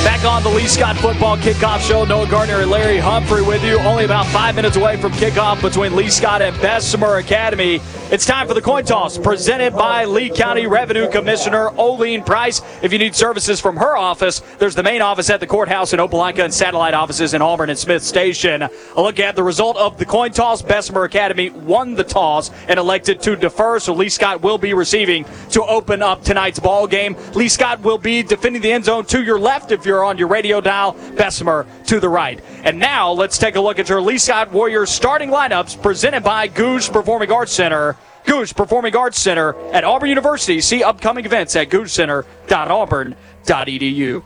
[0.04, 3.78] Back on the Lee Scott Football Kickoff Show, Noah Gardner and Larry Humphrey with you.
[3.80, 7.80] Only about five minutes away from kickoff between Lee Scott and Bessemer Academy.
[8.10, 12.62] It's time for the coin toss, presented by Lee County Revenue Commissioner Oline Price.
[12.80, 16.00] If you need services from her office, there's the main office at the courthouse in
[16.00, 18.62] Opelika and satellite offices in Auburn and Smith Station.
[18.62, 20.62] A look at the result of the coin toss.
[20.62, 25.26] Bessemer Academy won the toss and elected to defer, so Lee Scott will be receiving
[25.50, 27.14] to open up tonight's ball game.
[27.34, 30.28] Lee Scott will be defending the end zone to your left if you're on your
[30.28, 30.96] radio dial.
[31.14, 32.40] Bessemer to the right.
[32.64, 36.46] And now let's take a look at your Lee Scott Warriors starting lineups presented by
[36.46, 37.97] Gogue Performing Arts Center.
[38.24, 40.60] Gogue Performing Arts Center at Auburn University.
[40.60, 44.22] See upcoming events at goguecenter.auburn.edu.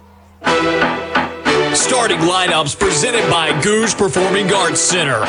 [1.75, 5.23] Starting lineups presented by Gogue Performing Arts Center.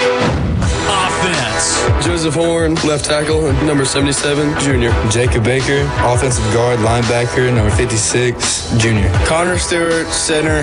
[0.85, 2.05] Offense.
[2.05, 4.91] Joseph Horn, left tackle, number 77, junior.
[5.09, 9.09] Jacob Baker, offensive guard, linebacker, number 56, junior.
[9.25, 10.61] Connor Stewart, center,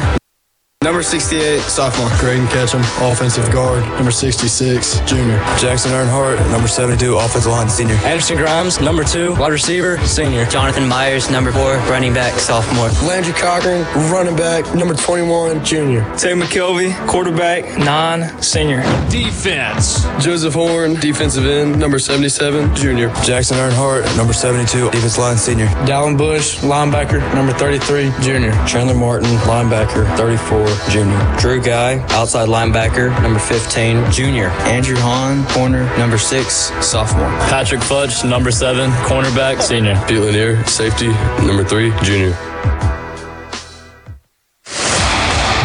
[0.83, 2.09] Number 68, sophomore.
[2.19, 3.85] Graydon Ketchum, offensive guard.
[3.97, 5.37] Number 66, junior.
[5.59, 7.97] Jackson Earnhardt, number 72, offensive line, senior.
[7.97, 10.47] Anderson Grimes, number two, wide receiver, senior.
[10.47, 12.89] Jonathan Myers, number four, running back, sophomore.
[13.07, 16.01] Landry Cochran, running back, number 21, junior.
[16.17, 18.81] Tay McKelvey, quarterback, nine, senior.
[19.11, 20.05] Defense.
[20.19, 23.13] Joseph Horn, defensive end, number 77, junior.
[23.23, 25.67] Jackson Earnhardt, number 72, defensive line, senior.
[25.85, 28.53] Dallin Bush, linebacker, number 33, junior.
[28.67, 31.37] Chandler Martin, linebacker, 34, junior.
[31.39, 34.49] Drew Guy, outside linebacker, number 15, junior.
[34.67, 36.55] Andrew Hahn, corner, number 6,
[36.85, 37.31] sophomore.
[37.49, 39.95] Patrick Fudge, number seven, cornerback, senior.
[40.07, 41.09] Pete Lanier, safety,
[41.47, 42.37] number three, junior.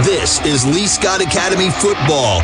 [0.04, 2.44] This is Lee Scott Academy football.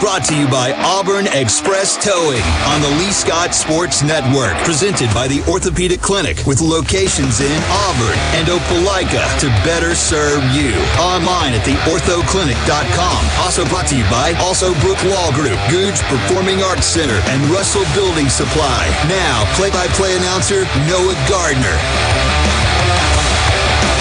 [0.00, 4.52] Brought to you by Auburn Express Towing on the Lee Scott Sports Network.
[4.66, 7.54] Presented by the Orthopedic Clinic with locations in
[7.86, 10.74] Auburn and Opelika to better serve you.
[10.98, 13.20] Online at theorthoclinic.com.
[13.46, 18.28] Also brought to you by Alsobrook Law Group, Gogue Performing Arts Center, and Russell Building
[18.28, 18.90] Supply.
[19.06, 22.63] Now, play-by-play announcer Noah Gardner.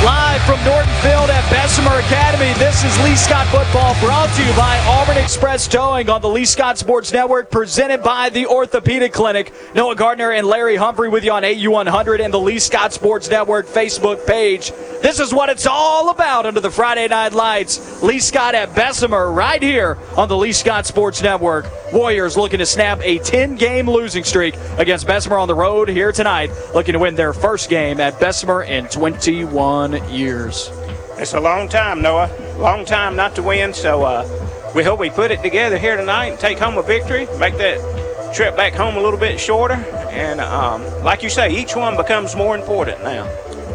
[0.04, 4.52] Live from Norton Field at Bessemer Academy, this is Lee Scott Football brought to you
[4.54, 9.54] by Auburn Express Towing on the Lee Scott Sports Network, presented by the Orthopedic Clinic.
[9.74, 13.66] Noah Gardner and Larry Humphrey with you on AU100 and the Lee Scott Sports Network
[13.66, 14.72] Facebook page.
[15.02, 18.04] This is what it's all about under the Friday Night Lights.
[18.04, 21.66] Lee Scott at Bessemer right here on the Lee Scott Sports Network.
[21.94, 26.12] Warriors looking to snap a 10 game losing streak against Bessemer on the road here
[26.12, 30.70] tonight, looking to win their first game at Bessemer in 21 years.
[31.18, 32.30] It's a long time, Noah.
[32.58, 36.28] Long time not to win, so uh, we hope we put it together here tonight
[36.28, 39.76] and take home a victory, make that trip back home a little bit shorter.
[40.10, 43.26] And um, like you say, each one becomes more important now.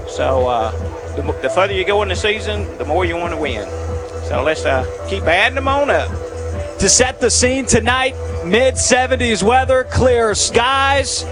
[0.09, 0.71] So uh,
[1.15, 3.69] the, the, further you go in the season, the more you want to win.
[4.25, 6.11] So let's uh, keep adding them on up.
[6.81, 11.25] To set the scene tonight, mid 70s weather, clear skies.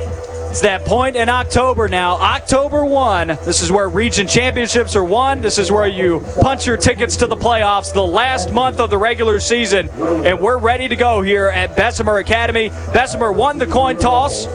[0.56, 2.14] It's that point in October now.
[2.14, 3.28] October 1.
[3.44, 5.42] This is where region championships are won.
[5.42, 8.96] This is where you punch your tickets to the playoffs, the last month of the
[8.96, 9.90] regular season.
[9.90, 12.70] And we're ready to go here at Bessemer Academy.
[12.94, 14.46] Bessemer won the coin toss,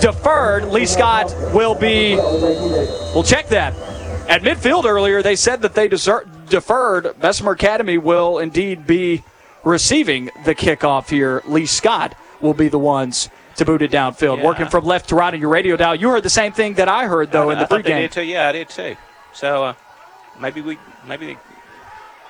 [0.00, 0.66] deferred.
[0.66, 3.74] Lee Scott will be, we'll check that.
[4.28, 7.18] At midfield earlier, they said that they desert, deferred.
[7.18, 9.24] Bessemer Academy will indeed be
[9.64, 11.42] receiving the kickoff here.
[11.48, 14.38] Lee Scott will be the ones to boot it downfield.
[14.38, 14.44] Yeah.
[14.44, 15.94] Working from left to right on your radio dial.
[15.94, 18.00] You heard the same thing that I heard though I, in the I pregame.
[18.00, 18.22] did too.
[18.22, 18.96] Yeah, I did too.
[19.32, 19.74] So uh,
[20.40, 21.36] maybe we, maybe they,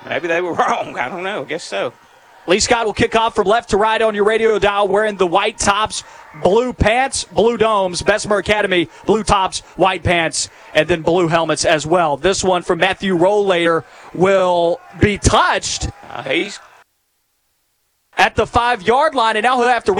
[0.07, 0.97] maybe they were wrong.
[0.97, 1.41] I don't know.
[1.41, 1.93] I guess so.
[2.47, 5.27] Lee Scott will kick off from left to right on your radio dial wearing the
[5.27, 6.03] white tops,
[6.41, 11.85] blue pants, blue domes, Bessemer Academy, blue tops, white pants, and then blue helmets as
[11.85, 12.17] well.
[12.17, 13.83] This one from Matthew Rollator
[14.15, 15.89] will be touched.
[16.09, 16.59] Uh, he's
[18.19, 19.95] at the five yard line, and now he'll have to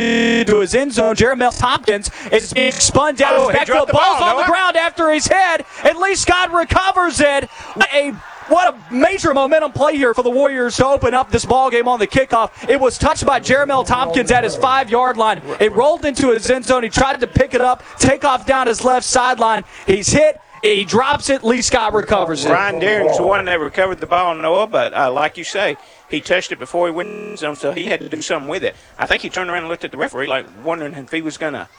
[0.46, 1.16] to his end zone.
[1.16, 3.66] Jeremiah Tompkins is being spun down Oh, his back.
[3.68, 7.20] The dropped the ball's ball, on the ground after his head, At least Scott recovers
[7.20, 7.50] it.
[7.74, 8.12] What a
[8.50, 11.88] what a major momentum play here for the Warriors to open up this ball game
[11.88, 12.68] on the kickoff.
[12.68, 15.42] It was touched by Jeremiah Tompkins at his five yard line.
[15.60, 16.82] It rolled into his end zone.
[16.84, 19.64] He tried to pick it up, take off down his left sideline.
[19.86, 20.42] He's hit.
[20.62, 21.44] He drops it.
[21.44, 22.50] Lee Scott recovers it.
[22.50, 24.68] Ryan Deering's the one that recovered the ball, Noah.
[24.68, 25.78] But uh, like you say,
[26.10, 28.64] he touched it before he went in zone, so he had to do something with
[28.64, 28.76] it.
[28.98, 31.38] I think he turned around and looked at the referee, like wondering if he was
[31.38, 31.70] gonna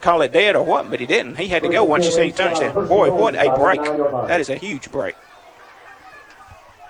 [0.00, 1.36] call it dead or what, but he didn't.
[1.36, 2.74] He had to go once he said he touched it.
[2.74, 3.82] Boy, what a break!
[4.28, 5.14] That is a huge break.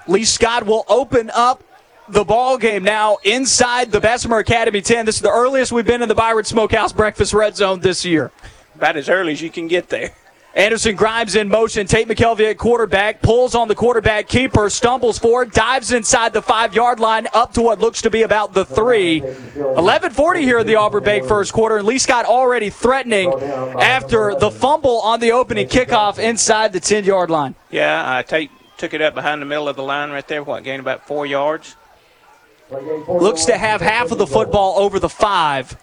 [0.07, 1.63] Lee Scott will open up
[2.09, 5.07] the ball game now inside the Bessemer Academy 10.
[5.07, 8.33] This is the earliest we've been in the Byron Smokehouse Breakfast Red Zone this year.
[8.75, 10.13] About as early as you can get there.
[10.55, 11.87] Anderson Grimes in motion.
[11.87, 13.23] Tate McKelvey at quarterback.
[13.23, 14.69] Pulls on the quarterback keeper.
[14.69, 15.51] Stumbles forward.
[15.53, 19.23] Dives inside the five yard line up to what looks to be about the three.
[19.23, 21.79] 11:40 here in the Auburn Bank first quarter.
[21.79, 27.05] And Lee Scott already threatening after the fumble on the opening kickoff inside the 10
[27.05, 27.55] yard line.
[27.71, 30.43] Yeah, uh, Tate took it up behind the middle of the line right there.
[30.43, 31.77] What gained about four yards.
[33.09, 35.77] Looks to have half of the football over the five.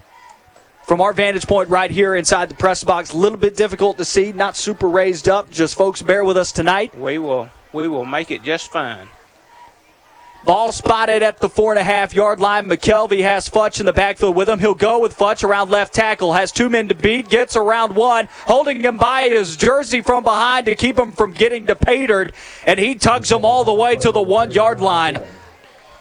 [0.90, 4.06] From our vantage point right here inside the press box, a little bit difficult to
[4.06, 5.52] see, not super raised up.
[5.52, 6.98] Just folks, bear with us tonight.
[6.98, 9.08] We will we will make it just fine.
[10.46, 12.66] Ball spotted at the four and a half yard line.
[12.66, 14.58] McKelvey has Futch in the backfield with him.
[14.58, 16.34] He'll go with Futch around left tackle.
[16.34, 17.30] Has two men to beat.
[17.30, 18.28] Gets around one.
[18.46, 22.10] Holding him by his jersey from behind to keep him from getting depayed.
[22.66, 25.22] And he tugs him all the way to the one yard line.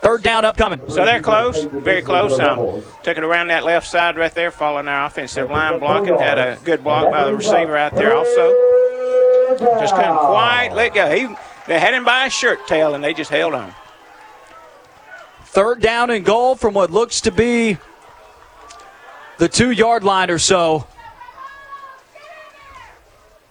[0.01, 0.81] Third down upcoming.
[0.89, 2.39] So they're close, very close.
[2.39, 6.17] Um, took it around that left side right there, following our offensive line blocking.
[6.17, 8.55] Had a good block by the receiver out there also.
[9.81, 11.11] Just couldn't quite let go.
[11.15, 11.27] He
[11.67, 13.75] They had him by his shirt tail, and they just held on.
[15.47, 17.79] Third down and goal from what looks to be
[19.39, 20.87] the two yard line or so.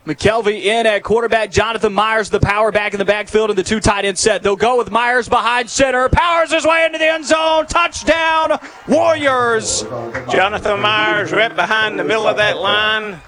[0.08, 1.52] McKelvey in at quarterback.
[1.52, 4.42] Jonathan Myers, the power back in the backfield, and the two tight end set.
[4.42, 6.08] They'll go with Myers behind center.
[6.10, 7.66] Powers his way into the end zone.
[7.68, 9.84] Touchdown, Warriors.
[10.32, 13.20] Jonathan Myers right behind the middle of that line.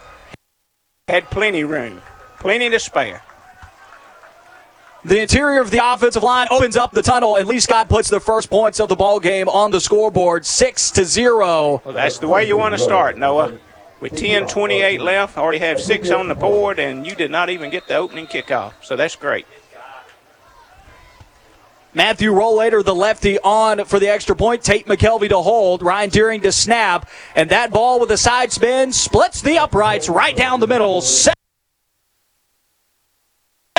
[1.07, 2.01] Had plenty room,
[2.39, 3.21] plenty to spare.
[5.05, 8.19] The interior of the offensive line opens up the tunnel, and Lee Scott puts the
[8.19, 11.81] first points of the ball game on the scoreboard, six to zero.
[11.85, 13.57] Well, that's the way you want to start, Noah.
[13.99, 17.87] With 10:28 left, already have six on the board, and you did not even get
[17.87, 18.73] the opening kickoff.
[18.81, 19.45] So that's great.
[21.93, 24.63] Matthew Rollator, the lefty, on for the extra point.
[24.63, 25.81] Tate McKelvey to hold.
[25.81, 27.09] Ryan Deering to snap.
[27.35, 31.01] And that ball with a side spin splits the uprights right down the middle.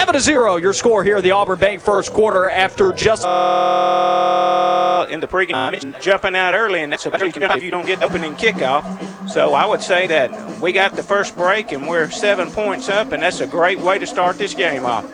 [0.00, 0.56] Seven to zero.
[0.56, 3.22] Your score here, the Auburn Bank first quarter after just.
[3.22, 8.02] Uh, in the pregame, it's jumping out early, and that's a if you don't get
[8.02, 9.28] opening kickoff.
[9.28, 13.12] So I would say that we got the first break, and we're seven points up,
[13.12, 15.04] and that's a great way to start this game off.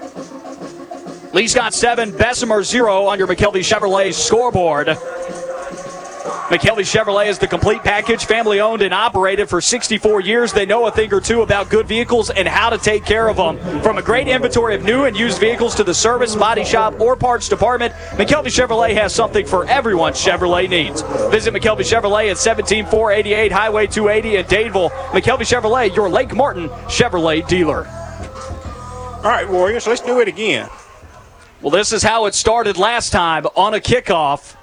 [1.34, 4.96] Lee Scott seven, Bessemer zero on your McKelvey Chevrolet scoreboard.
[6.26, 10.52] McKelvey Chevrolet is the complete package, family owned and operated for 64 years.
[10.52, 13.36] They know a thing or two about good vehicles and how to take care of
[13.36, 13.58] them.
[13.82, 17.16] From a great inventory of new and used vehicles to the service, body shop, or
[17.16, 21.02] parts department, McKelvey Chevrolet has something for everyone Chevrolet needs.
[21.30, 24.90] Visit McKelvey Chevrolet at 17488 Highway 280 in Dadeville.
[25.10, 27.86] McKelvey Chevrolet, your Lake Martin Chevrolet dealer.
[29.16, 30.68] All right, Warriors, let's do it again.
[31.60, 34.54] Well, this is how it started last time on a kickoff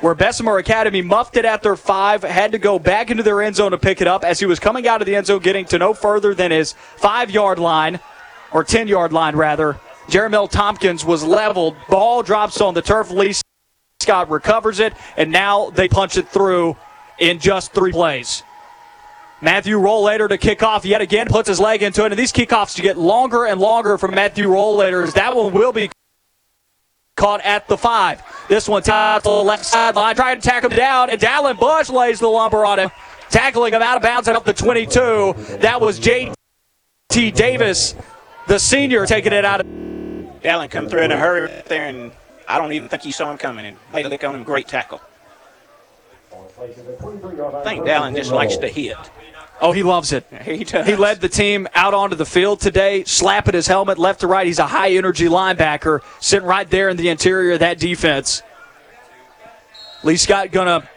[0.00, 3.56] where Bessemer Academy muffed it at their five, had to go back into their end
[3.56, 5.64] zone to pick it up as he was coming out of the end zone, getting
[5.66, 8.00] to no further than his five yard line,
[8.52, 9.78] or 10 yard line rather.
[10.08, 11.76] Jeremiel Tompkins was leveled.
[11.88, 13.10] Ball drops on the turf.
[13.10, 13.34] Lee
[14.00, 16.76] Scott recovers it, and now they punch it through
[17.18, 18.42] in just three plays.
[19.40, 22.80] Matthew Rollator to kick off yet again, puts his leg into it, and these kickoffs
[22.80, 25.12] get longer and longer from Matthew Rollator.
[25.12, 25.90] That one will be
[27.16, 28.22] caught at the five.
[28.48, 32.20] This one to the left sideline, trying to tackle him down, and Dallin Bush lays
[32.20, 32.90] the lumber on him,
[33.30, 35.34] tackling him out of bounds at up the 22.
[35.60, 37.30] That was J.T.
[37.32, 37.94] Davis,
[38.46, 39.66] the senior, taking it out of.
[39.66, 42.12] Dallin come through in a hurry there, and
[42.46, 44.44] I don't even think he saw him coming, and laid a lick on him.
[44.44, 45.00] Great tackle.
[46.58, 48.96] I think Dallin just likes to hit.
[49.60, 50.26] Oh, he loves it.
[50.42, 50.86] He does.
[50.86, 54.46] He led the team out onto the field today, slapping his helmet left to right.
[54.46, 58.42] He's a high energy linebacker, sitting right there in the interior of that defense.
[60.04, 60.88] Lee Scott going to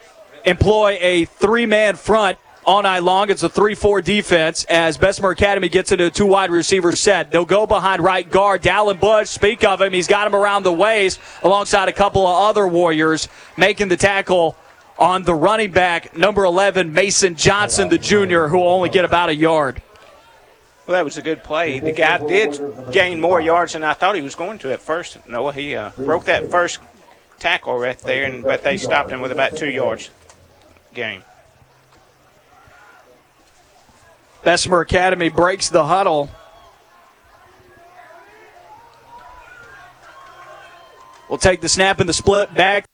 [0.46, 3.32] employ a three man front all night long.
[3.32, 7.32] It's a 3 4 defense as Bessemer Academy gets into a two wide receiver set.
[7.32, 8.62] They'll go behind right guard.
[8.62, 12.50] Dallin Bush, speak of him, he's got him around the waist alongside a couple of
[12.50, 14.56] other Warriors making the tackle
[15.00, 19.30] on the running back, number 11, Mason Johnson, the junior, who will only get about
[19.30, 19.82] a yard.
[20.86, 21.80] Well, that was a good play.
[21.80, 22.60] The guy did
[22.92, 25.26] gain more yards than I thought he was going to at first.
[25.28, 26.80] Noah, he uh, broke that first
[27.38, 30.10] tackle right there, and but they stopped him with about two yards
[30.94, 31.24] game.
[34.44, 36.30] Bessemer Academy breaks the huddle.
[41.30, 42.86] We'll take the snap and the split back.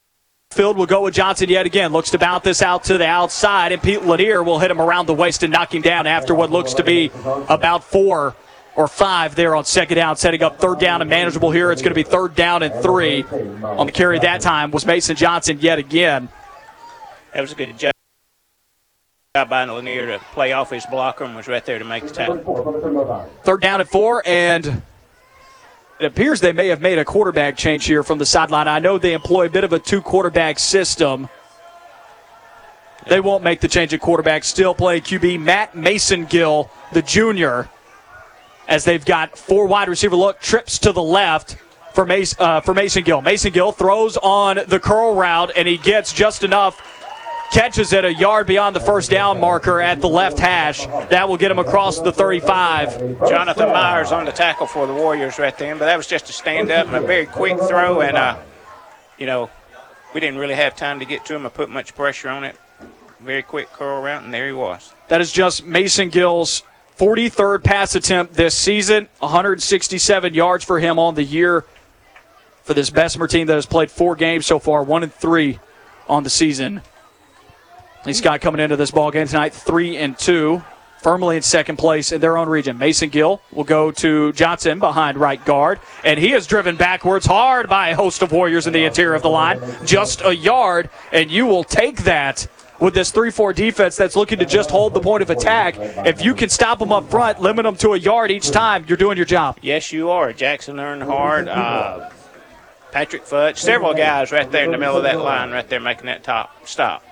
[0.56, 1.92] Field will go with Johnson yet again.
[1.92, 5.06] Looks to bounce this out to the outside, and Pete Lanier will hit him around
[5.06, 7.12] the waist and knock him down after what looks to be
[7.50, 8.38] about four
[8.78, 11.74] or five there on second down, setting up third down and manageable here.
[11.74, 13.24] It's going to be third down and three.
[13.64, 16.30] On the carry that time was Mason Johnson yet again.
[17.34, 17.92] That was a good job
[19.34, 23.30] by Lanier to play off his blocker and was right there to make the tackle.
[23.44, 24.82] Third down and four, and
[26.00, 28.68] it appears they may have made a quarterback change here from the sideline.
[28.68, 31.30] I know they employ a bit of a two quarterback system.
[33.08, 34.44] They won't make the change at quarterback.
[34.44, 37.70] Still playing QB Matt Massengale, the junior,
[38.68, 41.58] as they've got four wide receiver look trips to the left
[41.94, 43.24] for Mason, uh, for Massengale.
[43.24, 46.95] Mason Gill throws on the curl route and he gets just enough
[47.52, 50.86] catches it a yard beyond the first down marker at the left hash.
[51.10, 53.20] That will get him across the 35.
[53.30, 56.34] Jonathan Myers on the tackle for the Warriors right then, but that was just a
[56.34, 58.38] stand up and a very quick throw, and uh,
[59.18, 59.50] you know,
[60.14, 62.56] we didn't really have time to get to him or put much pressure on it.
[63.20, 64.94] Very quick curl route, and there he was.
[65.08, 66.64] That is just Massengale's
[66.98, 71.66] 43rd pass attempt this season, 167 yards for him on the year
[72.64, 75.60] for this Bessemer team that has played four games so far, one and three
[76.08, 76.82] on the season.
[78.06, 80.64] Lee Scott coming into this ball game tonight, three and two.
[81.02, 82.80] firmly in second place in their own region.
[82.80, 87.90] Massengale will go to Johnson behind right guard, and he is driven backwards hard by
[87.90, 91.46] a host of Warriors in the interior of the line, just a yard, and you
[91.46, 92.48] will take that
[92.80, 95.76] with this 3 4 defense that's looking to just hold the point of attack.
[95.78, 98.98] If you can stop them up front, limit them to a yard each time, you're
[98.98, 99.60] doing your job.
[99.62, 100.34] Yes, you are.
[100.34, 102.10] Jackson Earnhardt, uh,
[102.92, 106.08] Patrick Fudge, several guys right there in the middle of that line, right there making
[106.08, 107.04] that top stop.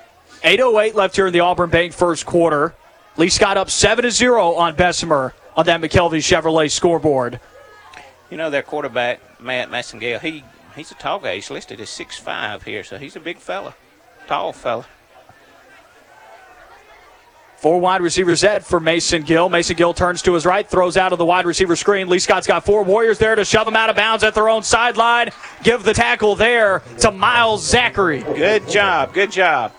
[0.44, 2.76] 8.08 left here in the Auburn Bank first quarter.
[3.16, 7.39] Lee Scott up 7 to 0 on Bessemer on that McKelvey Chevrolet scoreboard.
[8.30, 10.44] You know, their quarterback, Matt Massengale, he,
[10.76, 11.36] he's a tall guy.
[11.36, 13.76] He's listed as 6'5 here, so he's a big fella,
[14.28, 14.86] tall fella.
[17.58, 19.50] Four wide receivers set for Massengale.
[19.50, 22.10] Mason Gill turns to his right, throws out of the wide receiver screen.
[22.10, 24.64] Lee Scott's got four Warriors there to shove him out of bounds at their own
[24.64, 25.30] sideline.
[25.64, 28.24] Give the tackle there to Miles Zachary.
[28.24, 29.72] Good job, good job.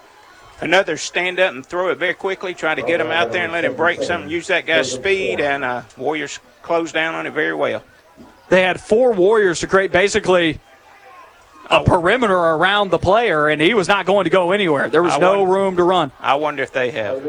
[0.61, 2.55] Another stand up and throw it very quickly.
[2.55, 4.31] Try to get him out there and let him break something.
[4.31, 7.83] Use that guy's speed, and uh, Warriors close down on it very well.
[8.49, 10.61] They had four Warriors to create basically
[11.71, 14.89] a perimeter around the player, and he was not going to go anywhere.
[14.89, 16.13] There was I no wonder- room to run.
[16.21, 17.23] I wonder if they have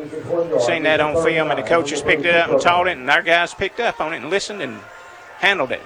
[0.62, 3.24] seen that on film, and the coaches picked it up and taught it, and our
[3.24, 4.80] guys picked up on it and listened and
[5.40, 5.82] handled it.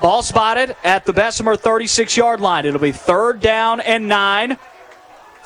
[0.00, 2.66] Ball spotted at the Bessemer 36 yard line.
[2.66, 4.58] It'll be third down and nine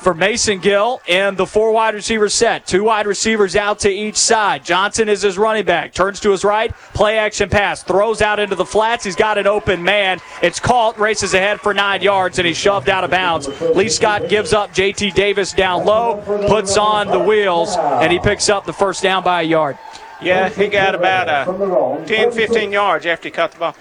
[0.01, 2.65] for Massengale and the four wide receivers set.
[2.65, 4.65] Two wide receivers out to each side.
[4.65, 5.93] Johnson is his running back.
[5.93, 6.73] Turns to his right.
[6.93, 7.83] Play action pass.
[7.83, 9.03] Throws out into the flats.
[9.03, 10.19] He's got an open man.
[10.41, 10.99] It's caught.
[10.99, 13.47] Races ahead for nine yards and he's shoved out of bounds.
[13.75, 18.49] Lee Scott gives up JT Davis down low, puts on the wheels, and he picks
[18.49, 19.77] up the first down by a yard.
[20.21, 23.75] Yeah, he got about uh, 10, 15 yards after he caught the ball.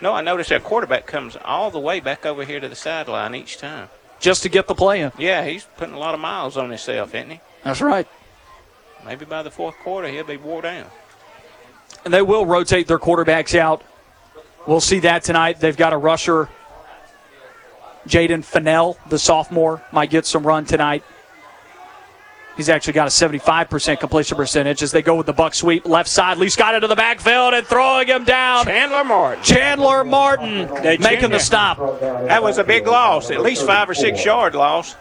[0.00, 3.34] No, I noticed that quarterback comes all the way back over here to the sideline
[3.34, 3.88] each time.
[4.22, 5.12] Just to get the play in.
[5.18, 7.40] Yeah, he's putting a lot of miles on himself, isn't he?
[7.64, 8.08] That's right.
[9.04, 10.86] Maybe by the fourth quarter, he'll be wore down.
[12.04, 13.82] and they will rotate their quarterbacks out.
[14.66, 15.58] We'll see that tonight.
[15.58, 16.48] They've got a rusher,
[18.06, 21.02] Jaden Fennell, the sophomore, might get some run tonight.
[22.56, 26.08] He's actually got a 75% completion percentage as they go with the buck sweep left
[26.08, 26.36] side.
[26.36, 28.66] Lee Scott into the backfield and throwing him down.
[28.66, 29.42] Chandler Martin.
[29.42, 31.28] Chandler Martin They making Chandler.
[31.28, 31.78] the stop.
[32.00, 34.96] That was a big loss, at least five or six yard loss.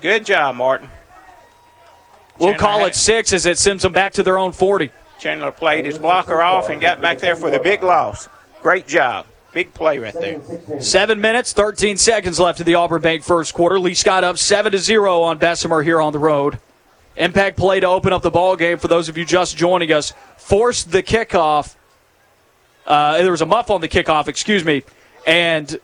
[0.00, 0.88] Good job, Martin.
[2.38, 4.92] We'll Chandler call it six as it sends them back to their own 40.
[5.18, 8.28] Chandler played his blocker off and got back there for the big loss.
[8.62, 9.26] Great job.
[9.58, 10.40] Big play right there.
[10.80, 13.80] Seven minutes, 13 seconds left in the Auburn Bank first quarter.
[13.80, 16.60] Lee Scott up 7 to 0 on Bessemer here on the road.
[17.16, 20.12] Impact play to open up the ball game for those of you just joining us.
[20.36, 21.74] Forced the kickoff.
[22.86, 24.84] Uh, there was a muff on the kickoff, excuse me.
[25.26, 25.80] And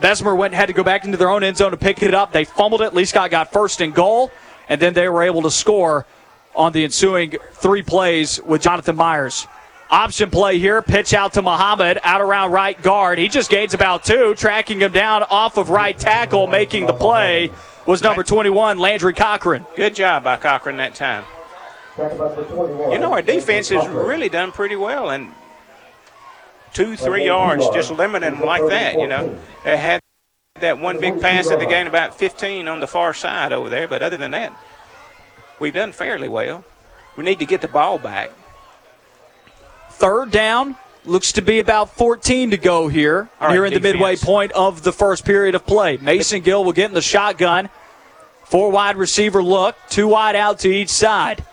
[0.00, 2.32] Bessemer went had to go back into their own end zone to pick it up.
[2.32, 2.94] They fumbled it.
[2.94, 4.32] Lee Scott got first and goal,
[4.70, 6.06] and then they were able to score
[6.54, 9.46] on the ensuing three plays with Jonathan Myers.
[9.88, 13.18] Option play here, pitch out to Muhammad, out around right guard.
[13.18, 17.52] He just gains about two, tracking him down off of right tackle, making the play
[17.86, 19.64] was number 21, Landry Cochran.
[19.76, 21.24] Good job by Cochran that time.
[21.98, 25.32] You know, our defense has really done pretty well, and
[26.74, 29.38] two, three yards, just limiting them like that, you know.
[29.64, 30.00] They had
[30.60, 33.86] that one big pass that they gained about 15 on the far side over there,
[33.86, 34.52] but other than that,
[35.60, 36.64] we've done fairly well.
[37.16, 38.32] We need to get the ball back.
[39.96, 40.76] Third down.
[41.06, 44.24] Looks to be about 14 to go here, All right, near in the midway defense.
[44.24, 45.98] point of the first period of play.
[45.98, 47.70] Massengale will get in the shotgun.
[48.44, 51.44] Four wide receiver look, two wide out to each side.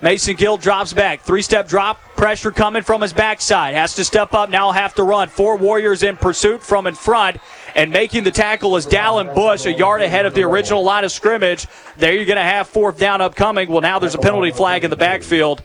[0.00, 1.20] Massengale drops back.
[1.22, 2.00] Three step drop.
[2.16, 3.74] Pressure coming from his backside.
[3.74, 4.48] Has to step up.
[4.48, 5.28] Now have to run.
[5.28, 7.38] Four Warriors in pursuit from in front.
[7.74, 11.12] And making the tackle is Dallin Bush, a yard ahead of the original line of
[11.12, 11.66] scrimmage.
[11.96, 13.68] There you're going to have fourth down upcoming.
[13.68, 15.62] Well, now there's a penalty flag in the backfield.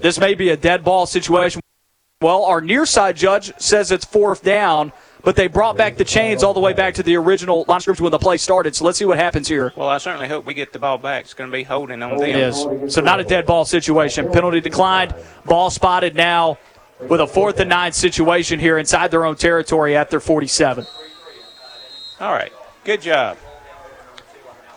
[0.00, 1.60] This may be a dead ball situation.
[2.20, 4.92] Well, our near side judge says it's fourth down,
[5.24, 7.82] but they brought back the chains all the way back to the original line of
[7.82, 8.76] scrimmage when the play started.
[8.76, 9.72] So let's see what happens here.
[9.74, 11.24] Well, I certainly hope we get the ball back.
[11.24, 12.28] It's going to be holding on them.
[12.28, 12.94] It is.
[12.94, 14.30] So not a dead ball situation.
[14.30, 15.14] Penalty declined.
[15.44, 16.58] Ball spotted now
[17.08, 20.86] with a fourth and nine situation here inside their own territory at their 47.
[22.22, 22.52] All right.
[22.84, 23.36] Good job.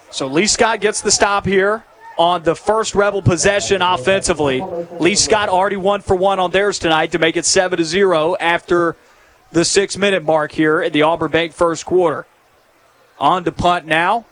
[0.10, 1.84] So Lee Scott gets the stop here
[2.18, 4.66] on the first Rebel possession offensively.
[5.00, 8.36] Lee Scott already one for one on theirs tonight to make it 7 to 0
[8.40, 8.96] after
[9.52, 12.26] the six minute mark here at the Auburn Bank first quarter.
[13.20, 14.26] On to punt now.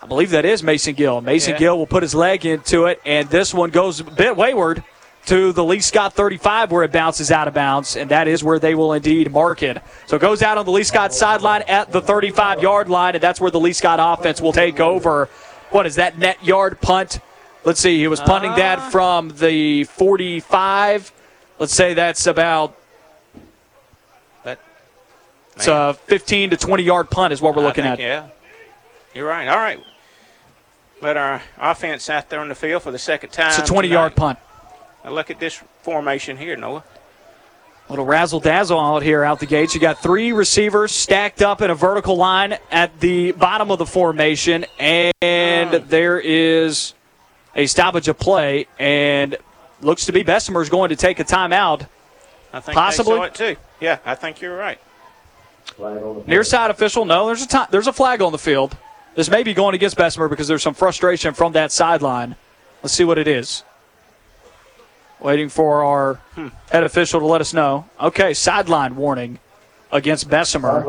[0.00, 1.22] I believe that is Massengale.
[1.22, 1.58] Mason Yeah.
[1.58, 4.82] Gill will put his leg into it, and this one goes a bit wayward
[5.28, 8.58] to the Lee Scott 35 where it bounces out of bounds, and that is where
[8.58, 9.82] they will indeed mark it.
[10.06, 13.22] So it goes out on the Lee Scott sideline at the 35 yard line, and
[13.22, 15.28] that's where the Lee Scott offense will take over.
[15.70, 17.20] What is that net yard punt?
[17.64, 17.98] Let's see.
[17.98, 18.88] He was punting that ah.
[18.88, 21.12] from the 45.
[21.58, 22.74] Let's say that's about
[24.42, 24.58] But
[25.56, 28.00] it's a 15 to 20 yard punt is what we're looking think, at.
[28.00, 28.28] Yeah,
[29.14, 29.46] you're right.
[29.46, 29.78] All right.
[31.02, 33.48] But our offense out there on the field for the second time.
[33.48, 34.38] It's a 20 yard punt.
[35.08, 36.84] Now look at this formation here, Noah.
[37.88, 39.74] Little razzle dazzle out here out the gates.
[39.74, 43.86] You got three receivers stacked up in a vertical line at the bottom of the
[43.86, 45.88] formation, and hmm.
[45.88, 46.92] there is
[47.54, 49.38] a stoppage of play, and
[49.80, 51.88] looks to be Bessemer's going to take a timeout.
[52.52, 53.18] I think Possibly.
[53.20, 53.56] it too.
[53.80, 54.78] Yeah, I think you're right.
[56.26, 58.76] Near side official, no, there's a ti there's a flag on the field.
[59.14, 62.36] This may be going against Bessemer because there's some frustration from that sideline.
[62.82, 63.64] Let's see what it is.
[65.20, 66.48] Waiting for our Hmm.
[66.70, 67.86] head official to let us know.
[68.00, 69.38] Okay, sideline warning
[69.90, 70.82] against Bessemer.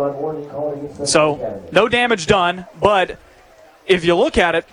[1.05, 3.17] So no damage done, but
[3.87, 4.65] if you look at it,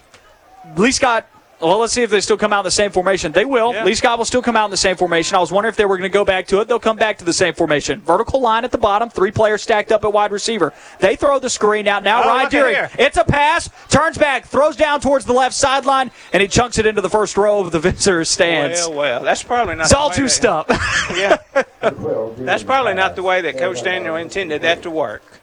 [0.77, 1.27] Lee Scott.
[1.61, 3.33] Well, let's see if they still come out in the same formation.
[3.33, 3.73] They will.
[3.73, 3.85] Yeah.
[3.85, 5.37] Lee Scott will still come out in the same formation.
[5.37, 6.69] I was wondering if they were going to go back to it.
[6.69, 8.03] They'll come back to the same formation.
[8.03, 10.75] Vertical line at the bottom, three players stacked up at wide receiver.
[11.01, 12.03] They throw the screen out.
[12.03, 12.75] Now Oh, Ryan look Deering.
[12.75, 12.91] here.
[12.99, 16.85] It's a pass, turns back, throws down towards the left sideline, and he chunks it
[16.85, 18.81] into the first row of the visitors' stands.
[18.87, 19.85] Well, well, that's probably not.
[19.85, 20.67] it's the all too stuff.
[21.17, 21.39] yeah,
[21.81, 25.36] that's probably not the way that Coach Daniel intended that to work.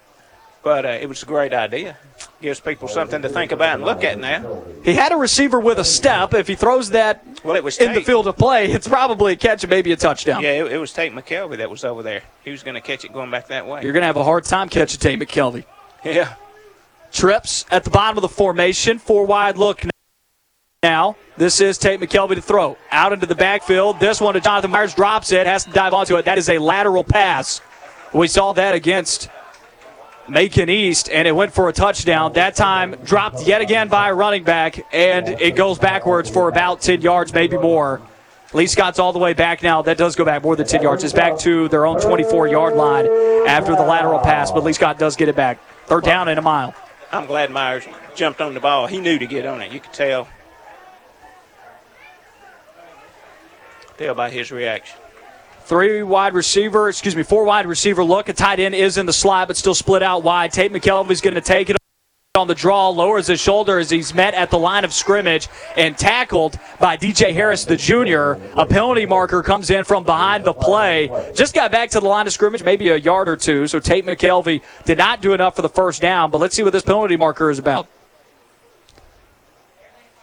[0.64, 1.98] But uh, it was a great idea.
[2.42, 4.64] Gives people something to think about and look at now.
[4.84, 6.34] he had a receiver with a step.
[6.34, 9.36] If he throws that Well, it was in the field of play, it's probably a
[9.36, 10.42] catch and maybe a touchdown.
[10.42, 12.24] Yeah, it, it was Tate McKelvey that was over there.
[12.44, 13.84] He was going to catch it going back that way.
[13.84, 15.66] You're going to have a hard time catching Tate McKelvey.
[16.04, 16.36] Yeah.
[17.12, 19.00] Trips at the bottom of the formation.
[19.00, 19.84] Four wide look
[20.82, 21.16] now.
[21.38, 22.78] This is Tate McKelvey to throw.
[22.92, 24.00] Out into the backfield.
[24.00, 26.26] This one to Jonathan Myers drops it, has to dive onto it.
[26.26, 27.62] That is a lateral pass.
[28.14, 29.30] We saw that against
[30.34, 32.34] Macon East, and it went for a touchdown.
[32.34, 36.82] That time dropped yet again by a running back, and it goes backwards for about
[36.82, 38.02] 10 yards, maybe more.
[38.52, 39.84] Lee Scott's all the way back now.
[39.84, 41.04] That does go back more than 10 yards.
[41.04, 43.06] It's back to their own 24 yard line
[43.48, 45.60] after the lateral pass, but Lee Scott does get it back.
[45.86, 46.74] Third down in a mile.
[47.12, 48.88] I'm glad Myers jumped on the ball.
[48.88, 49.72] He knew to get on it.
[49.72, 50.28] You could tell.
[54.00, 54.98] Tell by his reaction.
[55.66, 58.28] Three wide receiver, excuse me, four wide receiver look.
[58.28, 60.52] A tight end is in the slot, but still split out wide.
[60.52, 61.78] Tate McKelvey's going to take it
[62.36, 65.48] on the draw, lowers his shoulder as he's met at the line of scrimmage
[65.78, 68.42] and tackled by DJ Harris, the junior.
[68.56, 71.10] A penalty marker comes in from behind the play.
[71.34, 73.68] Just got back to the line of scrimmage, maybe a yard or two.
[73.68, 76.74] So Tate McKelvey did not do enough for the first down, but let's see what
[76.74, 77.88] this penalty marker is about.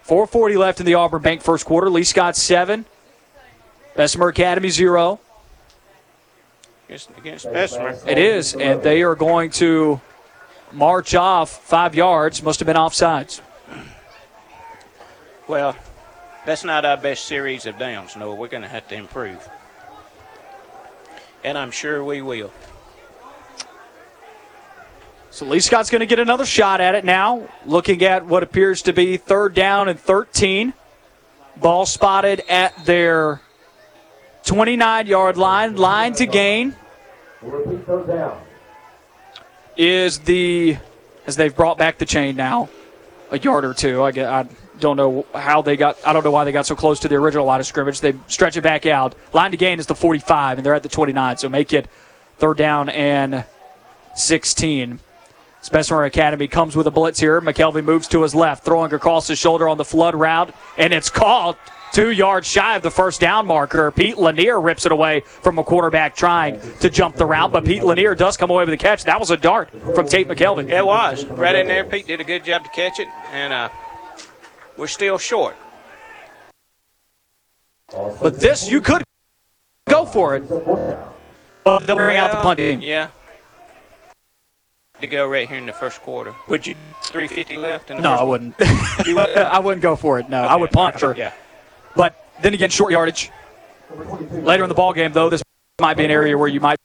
[0.03, 1.88] 440 left in the Auburn Bank first quarter.
[1.88, 2.84] Lee Scott seven.
[3.95, 5.20] Bessemer Academy zero.
[6.91, 7.97] Against, against Bessemer.
[8.05, 10.01] It is, and they are going to
[10.72, 12.43] march off five yards.
[12.43, 13.41] Must have been offsides.
[15.47, 15.76] Well,
[16.45, 18.34] that's not our best series of downs, Noah.
[18.34, 19.49] We're going to have to improve.
[21.45, 22.51] And I'm sure we will.
[25.30, 27.49] So Lee Scott's going to get another shot at it now.
[27.66, 30.72] Looking at what appears to be third down and 13.
[31.57, 33.43] Ball spotted at their
[34.45, 35.76] 29 yard line.
[35.76, 36.74] Line to gain
[39.76, 40.76] is the,
[41.26, 42.68] as they've brought back the chain now,
[43.30, 44.03] a yard or two.
[44.03, 44.47] I, get, I
[44.78, 47.14] don't know how they got, I don't know why they got so close to the
[47.16, 48.01] original line of scrimmage.
[48.01, 49.14] They stretch it back out.
[49.32, 51.38] Line to gain is the 45, and they're at the 29.
[51.38, 51.88] So make it
[52.38, 53.45] third down and
[54.16, 54.99] 16.
[55.70, 57.41] Bessemer Academy comes with a blitz here.
[57.41, 61.11] McKelvey moves to his left, throwing across his shoulder on the flood route, and it's
[61.11, 61.59] caught
[61.93, 63.91] two yards shy of the first down marker.
[63.91, 67.82] Pete Lanier rips it away from a quarterback trying to jump the route, but Pete
[67.82, 69.05] Lanier does come away with the catch.
[69.05, 70.68] That was a dart from Tate McKelvey.
[70.70, 71.24] It was.
[71.24, 73.68] Right in there, Pete did a good job to catch it, and uh,
[74.76, 75.57] we're still short.
[77.93, 79.03] But this, you could
[79.88, 80.49] go for it.
[80.49, 82.80] But they'll bring out the punt team.
[82.80, 83.09] Yeah.
[85.01, 86.34] To go right here in the first quarter.
[86.49, 86.74] Would you
[87.05, 87.91] 350 left?
[87.91, 88.55] In the No, first I wouldn't.
[88.61, 90.28] I wouldn't go for it.
[90.28, 91.16] No, I would punt sure.
[91.16, 91.32] Yeah.
[91.95, 93.30] But then again, short yardage.
[94.30, 95.43] Later in the ball game, though, this
[95.80, 96.78] might be an area where you might.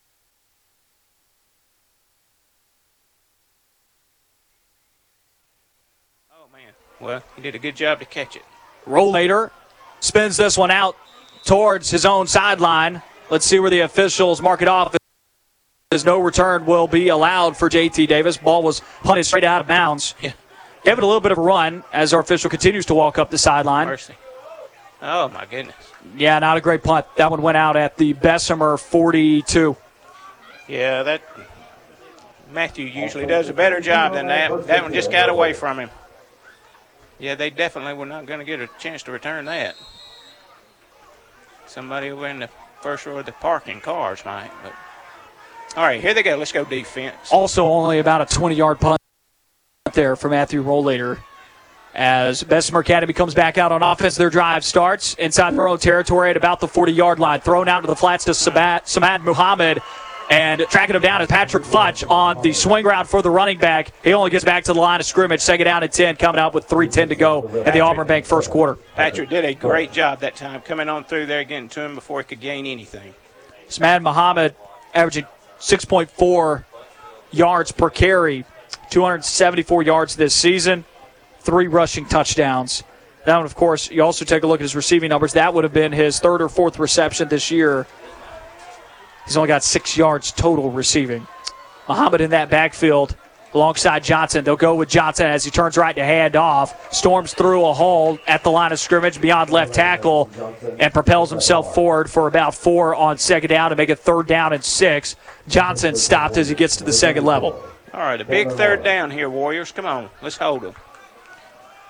[6.32, 6.74] Oh man!
[7.00, 8.44] Well, he did a good job to catch it.
[8.86, 9.52] Roll later,
[10.00, 10.96] spins this one out
[11.44, 13.02] towards his own sideline.
[13.30, 14.96] Let's see where the officials mark it off.
[15.92, 18.38] As no return will be allowed for JT Davis.
[18.38, 20.16] Ball was punted straight out of bounds.
[20.22, 20.34] Yeah.
[20.84, 23.30] Gave it a little bit of a run as our official continues to walk up
[23.30, 23.88] the sideline.
[23.88, 24.14] Mercy.
[25.08, 25.76] Oh, my goodness.
[26.18, 27.06] Yeah, not a great punt.
[27.16, 29.78] That one went out at the Bessemer 42.
[30.68, 31.22] Yeah, that
[32.52, 34.66] Matthew usually does a better job than that.
[34.66, 35.92] That one just got away from him.
[37.20, 39.76] Yeah, they definitely were not going to get a chance to return that.
[41.68, 42.50] Somebody over in the
[42.82, 44.74] first row of the parking cars might, but.
[45.78, 46.36] All right, here they go.
[46.36, 47.32] Let's go defense.
[47.32, 49.00] Also, only about a 20 yard punt
[49.94, 51.20] there for Matthew Rollator.
[51.96, 56.30] As Bessemer Academy comes back out on offense, their drive starts inside their own territory
[56.30, 57.40] at about the 40 yard line.
[57.40, 59.82] Thrown out to the flats to Samad, Samad Muhammad.
[60.30, 63.92] And tracking him down is Patrick Futch on the swing route for the running back.
[64.04, 65.40] He only gets back to the line of scrimmage.
[65.40, 68.50] Second down and 10, coming up with 3.10 to go in the Auburn Bank first
[68.50, 68.78] quarter.
[68.96, 72.20] Patrick did a great job that time coming on through there, getting to him before
[72.20, 73.14] he could gain anything.
[73.70, 74.56] Samad Muhammad
[74.96, 75.28] averaging
[75.60, 76.66] 6.4
[77.32, 78.46] yards per carry,
[78.90, 80.86] 274 yards this season,
[81.46, 82.84] three rushing touchdowns.
[83.24, 85.34] One, of course, you also take a look at his receiving numbers.
[85.34, 87.88] That would have been his third or fourth reception this year.
[89.26, 91.26] He's only got six yards total receiving.
[91.88, 93.16] Muhammad in that backfield
[93.54, 94.44] alongside Johnson.
[94.44, 98.20] They'll go with Johnson as he turns right to hand off, storms through a hole
[98.28, 100.30] at the line of scrimmage beyond left tackle,
[100.78, 104.54] and propels himself forward for about four on second down to make it third down
[104.54, 105.16] and six.
[105.48, 107.52] Johnson stopped as he gets to the second level.
[107.94, 109.72] All right, a big third down here, Warriors.
[109.72, 110.76] Come on, let's hold them.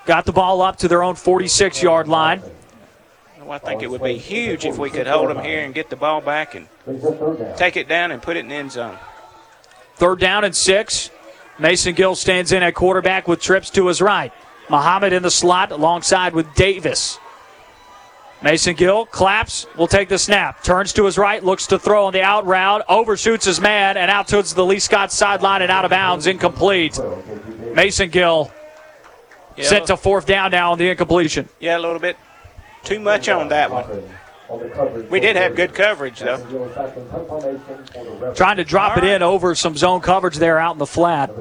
[0.05, 2.41] Got the ball up to their own 46 yard line.
[3.39, 5.91] Well, I think it would be huge if we could hold them here and get
[5.91, 6.67] the ball back and
[7.57, 8.97] take it down and put it in the end zone.
[9.97, 11.11] Third down and six.
[11.59, 14.33] Massengale stands in at quarterback with trips to his right.
[14.69, 17.19] Muhammad in the slot alongside with Davis.
[18.41, 22.21] Massengale claps, will take the snap, turns to his right, looks to throw on the
[22.21, 25.91] out route, overshoots his man, and out towards the Lee Scott sideline and out of
[25.91, 26.93] bounds, incomplete.
[27.73, 28.51] Massengale
[29.57, 29.65] Yeah.
[29.65, 31.49] sent to fourth down now on the incompletion.
[31.59, 32.17] Yeah, a little bit
[32.83, 34.03] too much on that one.
[35.09, 36.37] We did have good coverage, though.
[38.35, 41.31] Trying to drop it in over some zone coverage there out in the flat.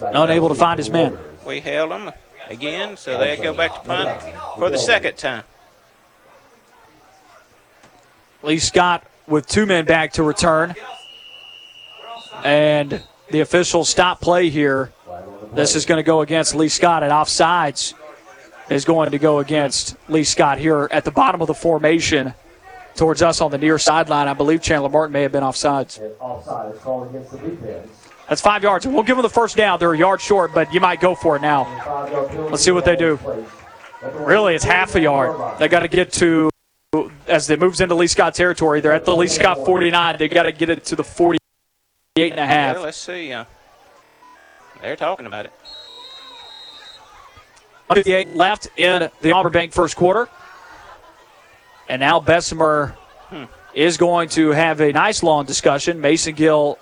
[0.00, 1.16] Unable to find his man.
[1.46, 2.10] We held him
[2.48, 4.22] again, so they go back to punt
[4.56, 5.44] for the second time.
[8.42, 10.74] Lee Scott with two men back to return.
[12.44, 14.92] And the official stop play here.
[15.54, 17.94] This is going to go against Lee Scott, and offsides
[18.70, 22.34] is going to go against Lee Scott here at the bottom of the formation
[22.94, 24.28] towards us on the near sideline.
[24.28, 26.00] I believe Chandler Martin may have been offsides.
[26.20, 28.08] Offside called against the defense.
[28.28, 28.86] That's five yards.
[28.86, 29.78] We'll give them the first down.
[29.78, 31.66] They're a yard short, but you might go for it now.
[32.50, 33.18] Let's see what they do.
[34.14, 35.58] Really, it's half a yard.
[35.58, 36.48] They got to get to,
[37.26, 40.16] as it moves into Lee Scott territory, they're at the Lee Scott 49.
[40.18, 41.38] They got to get it to the 48
[42.16, 42.76] and a half.
[42.76, 43.32] Yeah, let's see.
[43.32, 43.44] Uh,
[44.82, 45.52] they're talking about it.
[47.94, 50.28] 58 left in the Auburn Bank first quarter.
[51.88, 52.96] And now Bessemer
[53.30, 53.44] Hmm.
[53.74, 56.00] is going to have a nice long discussion.
[56.00, 56.76] Massengale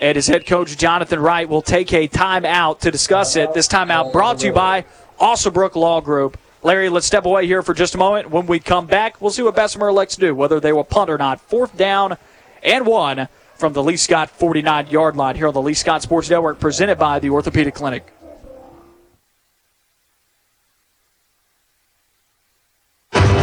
[0.00, 3.52] and his head coach Jonathan Wright will take a timeout to discuss it.
[3.54, 4.84] This timeout brought to you by
[5.20, 6.38] Alsobrook Law Group.
[6.62, 8.30] Larry, let's step away here for just a moment.
[8.30, 11.10] When we come back, we'll see what Bessemer elects to do, whether they will punt
[11.10, 11.40] or not.
[11.40, 12.16] Fourth down
[12.62, 16.30] and one from the Lee Scott 49 yard line here on the Lee Scott Sports
[16.30, 18.15] Network, presented by the Orthopedic Clinic.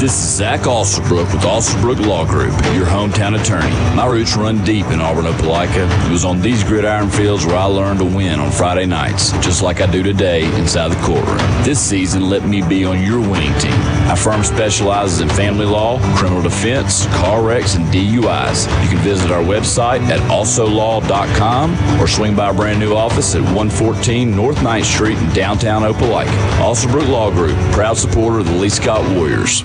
[0.03, 3.71] This is Zach Alsobrook with Alsobrook Law Group, your hometown attorney.
[3.95, 5.87] My roots run deep in Auburn, Opelika.
[6.05, 9.63] It was on these gridiron fields where I learned to win on Friday nights, just
[9.63, 11.37] like I do today inside the courtroom.
[11.63, 13.79] This season, let me be on your winning team.
[14.09, 18.65] Our firm specializes in family law, criminal defense, car wrecks, and DUIs.
[18.83, 23.41] You can visit our website at alsolaw.com or swing by our brand new office at
[23.41, 26.27] 114 North 9th Street in downtown Opelika.
[26.57, 29.63] Alsobrook Law Group, proud supporter of the Lee Scott Warriors.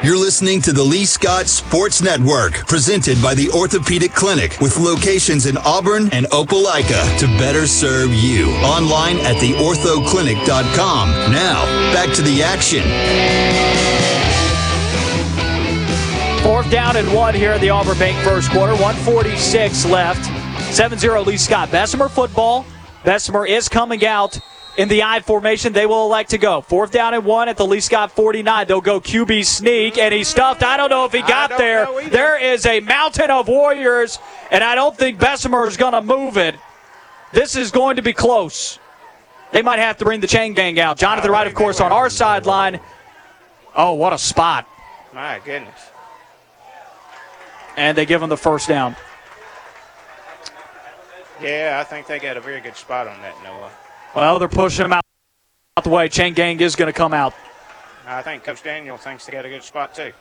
[0.00, 5.46] You're listening to the Lee Scott Sports Network, presented by the Orthopedic Clinic, with locations
[5.46, 8.48] in Auburn and Opelika to better serve you.
[8.58, 11.32] Online at theorthoclinic.com.
[11.32, 12.84] Now, back to the action.
[16.44, 18.74] Fourth down and one here in the Auburn Bank first quarter.
[18.74, 20.22] 146 left.
[20.70, 21.72] 7-0 Lee Scott.
[21.72, 22.64] Bessemer football.
[23.02, 24.38] Bessemer is coming out
[24.78, 25.74] in the I formation.
[25.74, 26.62] They will elect to go.
[26.62, 28.66] Fourth down and one at the Lee Scott 49.
[28.66, 30.62] They'll go QB sneak, and he stuffed.
[30.62, 31.86] I don't know if he got there.
[32.08, 34.18] There is a mountain of Warriors,
[34.50, 36.54] and I don't think Bessemer is going to move it.
[37.32, 38.78] This is going to be close.
[39.50, 40.96] They might have to bring the chain gang out.
[40.96, 42.80] Jonathan Wright, of course, on our sideline.
[43.74, 44.66] Oh, what a spot.
[45.12, 45.80] My goodness.
[47.76, 48.94] And they give him the first down.
[51.42, 53.70] Yeah, I think they got a very good spot on that, Noah.
[54.14, 55.04] Well, they're pushing him out,
[55.76, 56.08] out the way.
[56.08, 57.34] Chain gang is going to come out.
[58.06, 60.12] I think Coach Daniel thinks they got a good spot, too.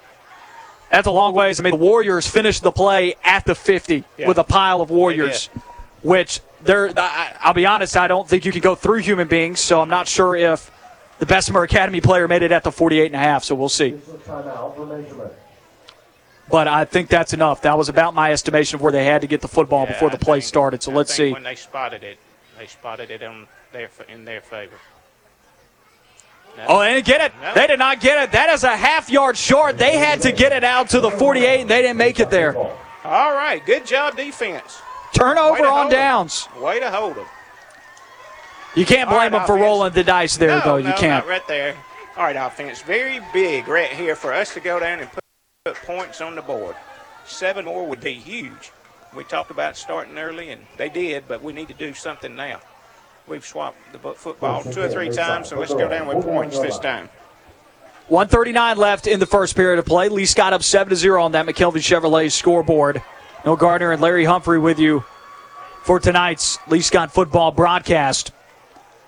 [0.91, 1.59] That's a long ways.
[1.59, 4.27] I mean, the Warriors finished the play at the 50 Yeah.
[4.27, 5.47] with a pile of Warriors,
[6.01, 6.91] which there.
[6.97, 7.97] I, I'll be honest.
[7.97, 10.71] I don't think you can go through human beings, so I'm not sure if
[11.19, 13.43] the Bessemer Academy player made it at the 48 and a half.
[13.43, 13.91] So we'll see.
[14.25, 15.33] Timeout for measurement.
[16.49, 17.61] But I think that's enough.
[17.63, 20.09] That was about my estimation of where they had to get the football Yeah, before
[20.09, 20.83] the I play think- started.
[20.83, 21.33] So I let's think see.
[21.33, 22.17] When they spotted it,
[22.57, 24.75] they spotted it on their in their favor.
[26.57, 26.65] No.
[26.69, 27.33] Oh, they didn't get it.
[27.41, 27.53] No.
[27.53, 28.31] They did not get it.
[28.31, 29.77] That is a half yard short.
[29.77, 32.57] They had to get it out to the 48, and they didn't make it there.
[32.57, 34.81] All right, good job defense.
[35.13, 36.47] Turnover on downs.
[36.59, 37.25] Way to hold them.
[38.75, 39.65] You can't blame right, them for offense.
[39.65, 40.79] rolling the dice there, no, though.
[40.79, 41.25] no, You can't.
[41.25, 41.75] Not right there.
[42.15, 42.81] All right, offense.
[42.81, 45.23] Very big right here for us to go down and put,
[45.65, 46.75] put points on the board.
[47.25, 48.71] Seven more would be huge.
[49.15, 52.59] We talked about starting early, and they did, but we need to do something now.
[53.27, 56.79] We've swapped the football two or three times, so let's go down with points this
[56.79, 57.09] time.
[58.07, 60.07] 139 left in the first period of play.
[60.07, 63.01] Lee Scott up 7 to 0 on that McKelvey Chevrolet scoreboard.
[63.45, 65.03] Noah Gardner and Larry Humphrey with you
[65.83, 68.31] for tonight's Lee Scott football broadcast.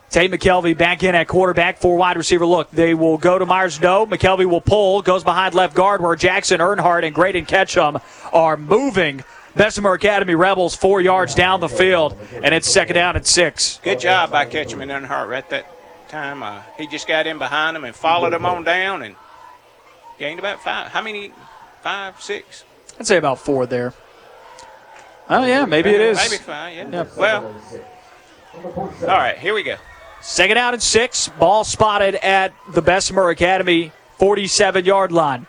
[0.10, 2.72] Tate McKelvey back in at quarterback, four wide receiver look.
[2.72, 4.06] They will go to Myers No.
[4.06, 8.00] McKelvey will pull, goes behind left guard where Jackson Earnhardt and Graydon Ketchum
[8.34, 9.24] are moving.
[9.56, 13.80] Bessemer Academy Rebels four yards down the field, and it's second down and six.
[13.84, 15.66] Good job by Ketchum and Earnhardt right that
[16.10, 16.44] time.
[16.44, 19.16] Uh, he just got in behind him and followed him on down and
[20.18, 20.88] gained about five.
[20.88, 21.32] How many?
[21.82, 22.66] Five, six?
[23.00, 23.94] I'd say about four there.
[25.30, 26.18] Oh, yeah, maybe it is.
[26.18, 26.90] Maybe five, yeah.
[26.92, 27.06] Yeah.
[27.16, 27.56] Well,
[29.02, 29.76] all right, here we go.
[30.22, 31.30] Second down and six.
[31.40, 35.48] Ball spotted at the Bessemer Academy 47 yard line.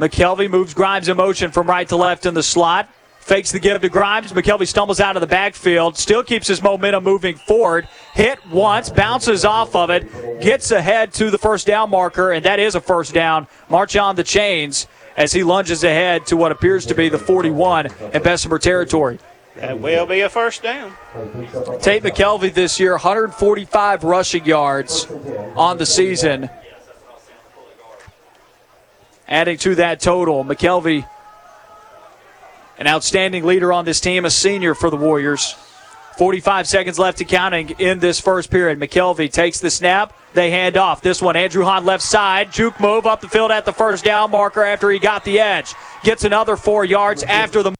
[0.00, 2.88] McKelvey moves Grimes in motion from right to left in the slot.
[3.18, 4.32] Fakes the give to Grimes.
[4.32, 5.98] McKelvey stumbles out of the backfield.
[5.98, 7.86] Still keeps his momentum moving forward.
[8.14, 12.58] Hit once, bounces off of it, gets ahead to the first down marker, and that
[12.58, 13.46] is a first down.
[13.68, 14.88] March on the chains
[15.18, 19.18] as he lunges ahead to what appears to be the 41 in Bessemer territory.
[19.56, 20.94] That will be a first down.
[21.82, 25.06] Tate McKelvey this year, 145 rushing yards
[25.56, 26.48] on the season.
[29.30, 31.06] Adding to that total, McKelvey,
[32.78, 35.54] an outstanding leader on this team, a senior for the Warriors.
[36.18, 38.78] 45 seconds left to counting in this first period.
[38.78, 40.12] McKelvey takes the snap.
[40.34, 41.00] They hand off.
[41.00, 42.52] This one, Andrew Hahn left side.
[42.52, 45.74] Juke move up the field at the first down marker after he got the edge.
[46.02, 47.74] Gets another four yards after the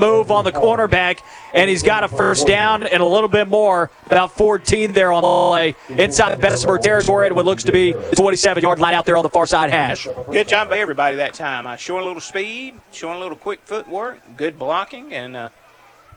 [0.00, 1.20] move on the cornerback,
[1.54, 5.22] and he's got a first down and a little bit more, about 14 there on
[5.22, 8.94] the play inside the Bessemer territory at what looks to be the 27 yard line
[8.94, 10.08] out there on the far side hash.
[10.30, 11.66] Good job by everybody that time.
[11.66, 15.48] Uh, showing a little speed, showing a little quick footwork, good blocking, and uh,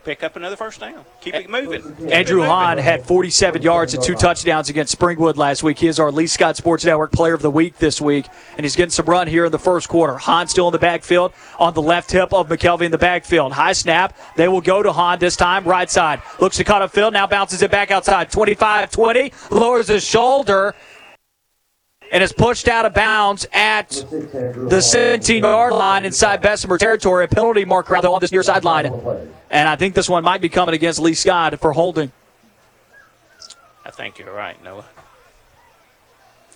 [0.04, 1.04] pick up another first down.
[1.20, 1.82] Keep it moving.
[1.96, 2.50] Keep Andrew it moving.
[2.50, 5.78] Hahn had 47 yards and two touchdowns against Springwood last week.
[5.78, 8.26] He is our Lee Scott Sports Network Player of the Week this week,
[8.56, 10.16] and he's getting some run here in the first quarter.
[10.16, 13.52] Hahn still in the backfield on the left hip of McKelvey in the backfield.
[13.52, 14.16] High snap.
[14.36, 16.20] They will go to Hahn this time, right side.
[16.40, 18.30] Looks to cut a field, now bounces it back outside.
[18.30, 20.74] 25 20, lowers his shoulder.
[22.14, 27.24] And is pushed out of bounds at the 17 yard line inside Bessemer territory.
[27.24, 28.86] A penalty marker out there on this near sideline.
[29.50, 32.12] And I think this one might be coming against Lee Scott for holding.
[33.84, 34.84] I think you're right, Noah.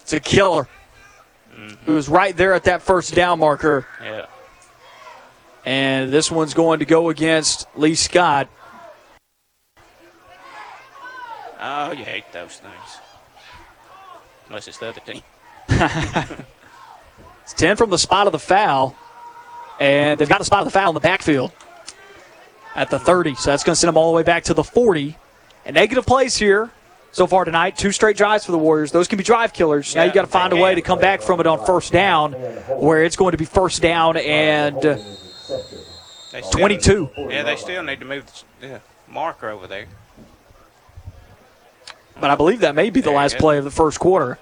[0.01, 0.69] It's a killer.
[1.87, 3.85] It was right there at that first down marker.
[4.01, 4.27] Yeah.
[5.65, 8.49] And this one's going to go against Lee Scott.
[11.61, 12.99] Oh, you hate those things.
[14.47, 15.21] Unless it's the other team.
[15.81, 18.95] It's 10 from the spot of the foul.
[19.81, 21.53] And they've got the spot of the foul in the backfield
[22.75, 23.37] at the 30.
[23.37, 25.17] So that's going to send them all the way back to the 40.
[25.65, 26.71] And negative plays here
[27.13, 27.77] so far tonight.
[27.79, 28.93] Two straight drives for the Warriors.
[28.93, 29.95] Those can be drive killers.
[29.95, 32.33] now you got to find a way to come back from it on first down,
[32.33, 34.99] where it's going to be first down and uh,
[36.33, 37.11] They still- 22.
[37.17, 38.25] Yeah, they still need to move
[38.61, 39.87] the yeah, marker over there.
[42.21, 44.39] But I believe that may be the last play of the first quarter.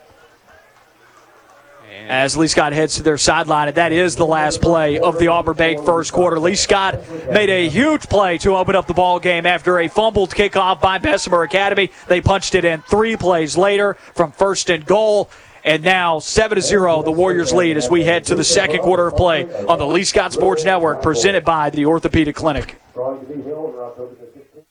[2.08, 5.26] As Lee Scott heads to their sideline, and that is the last play of the
[5.26, 6.38] Auburn Bank first quarter.
[6.38, 10.30] Lee Scott made a huge play to open up the ball game after a fumbled
[10.30, 11.90] kickoff by Bessemer Academy.
[12.06, 15.30] They punched it in three plays later from first and goal.
[15.64, 19.16] And now 7 0, the Warriors lead as we head to the second quarter of
[19.16, 22.80] play on the Lee Scott Sports Network, presented by the Orthopedic Clinic.
[22.94, 24.64] Drawing to be held on October the 16th.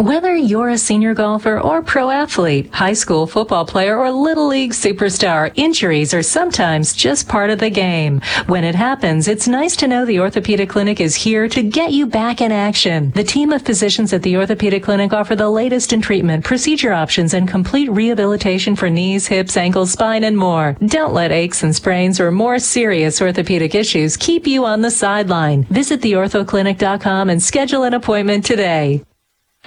[0.00, 4.72] Whether you're a senior golfer or pro athlete, high school football player or little league
[4.72, 8.22] superstar, injuries are sometimes just part of the game.
[8.46, 12.06] When it happens, it's nice to know the Orthopedic Clinic is here to get you
[12.06, 13.10] back in action.
[13.10, 17.34] The team of physicians at the Orthopedic Clinic offer the latest in treatment, procedure options,
[17.34, 20.78] and complete rehabilitation for knees, hips, ankles, spine, and more.
[20.86, 25.64] Don't let aches and sprains or more serious orthopedic issues keep you on the sideline.
[25.64, 29.04] Visit theorthoclinic.com and schedule an appointment today.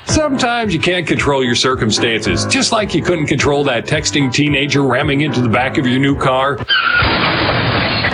[0.05, 5.21] Sometimes you can't control your circumstances, just like you couldn't control that texting teenager ramming
[5.21, 6.57] into the back of your new car.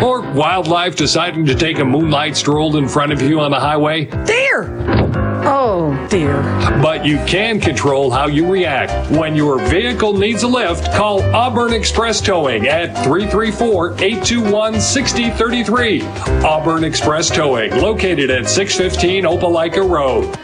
[0.01, 4.05] Or wildlife deciding to take a moonlight stroll in front of you on the highway.
[4.25, 5.09] Deer!
[5.51, 6.41] Oh, dear.
[6.81, 9.11] But you can control how you react.
[9.11, 16.01] When your vehicle needs a lift, call Auburn Express Towing at 334 821 6033.
[16.45, 20.37] Auburn Express Towing, located at 615 Opelika Road.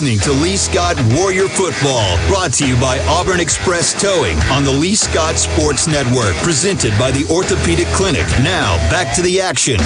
[0.00, 4.70] Listening to Lee Scott Warrior Football, brought to you by Auburn Express Towing on the
[4.70, 8.26] Lee Scott Sports Network, presented by the Orthopedic Clinic.
[8.42, 9.78] Now, back to the action.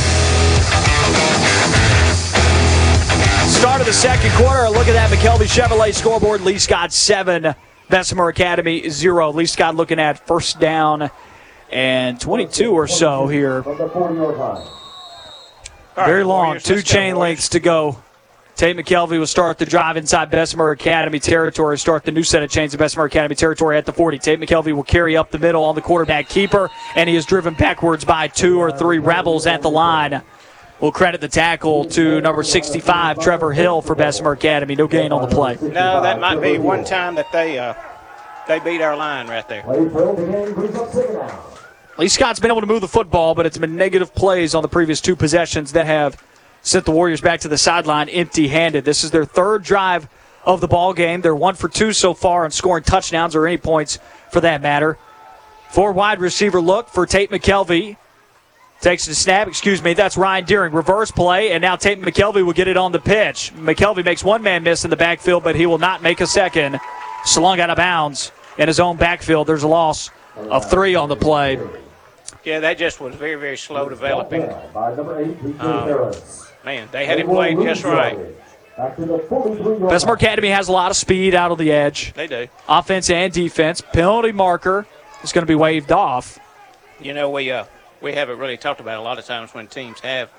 [3.51, 4.71] Start of the second quarter.
[4.71, 6.43] Look at that McKelvey Chevrolet scoreboard.
[6.43, 7.53] Lee Scott 7,
[7.89, 9.33] Bessemer Academy 0.
[9.33, 11.11] Lee Scott looking at first down
[11.73, 13.62] and 22 or so here.
[15.97, 17.97] Very long, two chain lengths to go.
[18.57, 22.51] Tate McKelvey will start the drive inside Bessemer Academy territory, start the new set of
[22.51, 24.19] chains in Bessemer Academy territory at the 40.
[24.21, 27.55] Tate McKelvey will carry up the middle on the quarterback keeper, and he is driven
[27.55, 30.23] backwards by two or three Rebels at the line.
[30.81, 34.77] We'll credit the tackle to number 65, Trevor Hill, for Bessemer Academy.
[34.77, 35.59] No gain on the play.
[35.61, 37.75] No, that might be one time that they uh,
[38.47, 39.65] they beat our line right there.
[41.97, 44.69] Lee Scott's been able to move the football, but it's been negative plays on the
[44.69, 46.23] previous two possessions that have
[46.65, 48.85] sent the Warriors back to the sideline empty handed.
[48.85, 50.09] This is their third drive
[50.45, 51.21] of the ball game.
[51.21, 53.99] They're one for two so far on scoring touchdowns or any points
[54.33, 54.99] for that matter.
[55.71, 57.97] Four wide receiver look for Tate McKelvey.
[58.81, 60.73] Takes the snap, excuse me, that's Ryan Deering.
[60.73, 63.53] Reverse play, and now Tate McKelvey will get it on the pitch.
[63.57, 66.79] McKelvey makes one man miss in the backfield, but he will not make a second.
[67.25, 69.47] Slung out of bounds in his own backfield.
[69.47, 71.59] There's a loss of three on the play.
[72.45, 74.43] Yeah, that just was very, very slow developing.
[75.61, 76.12] Um,
[76.65, 78.19] man, they had him played just right.
[78.77, 82.12] Bessemer Academy has a lot of speed out on the edge.
[82.15, 82.49] They do.
[82.69, 83.81] Offense and defense.
[83.81, 84.87] Penalty marker
[85.23, 86.39] is going to be waved off.
[87.01, 87.65] You know, we uh,
[88.01, 90.31] we haven't really talked about a lot of times when teams have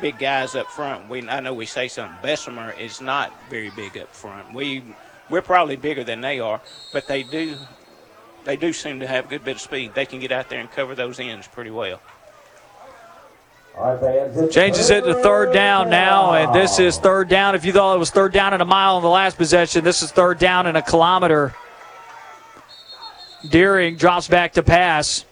[0.00, 1.08] big guys up front.
[1.08, 2.16] We I know we say something.
[2.22, 4.52] Bessemer is not very big up front.
[4.52, 4.82] We
[5.30, 6.60] we're probably bigger than they are,
[6.92, 7.56] but they do
[8.44, 9.94] they do seem to have a good bit of speed.
[9.94, 12.00] They can get out there and cover those ends pretty well.
[14.50, 17.56] Changes it to third down now, and this is third down.
[17.56, 20.00] If you thought it was third down and a mile in the last possession, this
[20.00, 21.54] is third down and a kilometer.
[23.48, 25.24] Deering drops back to pass.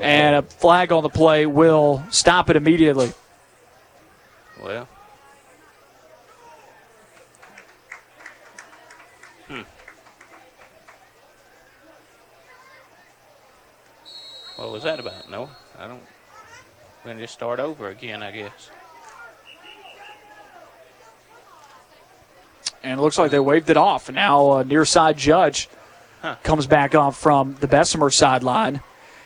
[0.00, 3.12] And a flag on the play will stop it immediately.
[4.62, 4.88] Well.
[9.46, 9.62] Hmm.
[14.58, 15.30] What was that about?
[15.30, 15.48] No,
[15.78, 16.00] I don't.
[17.04, 18.70] We're going to just start over again, I guess.
[22.82, 24.10] And it looks like they waved it off.
[24.10, 25.68] Now, a near side judge
[26.22, 26.34] Huh.
[26.42, 28.80] comes back on from the Bessemer sideline.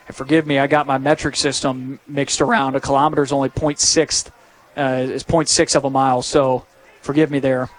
[0.06, 2.76] And forgive me, I got my metric system mixed around.
[2.76, 4.30] A kilometer is only 0.6,
[4.76, 6.20] uh, is 0.6 of a mile.
[6.20, 6.66] So
[7.00, 7.70] forgive me there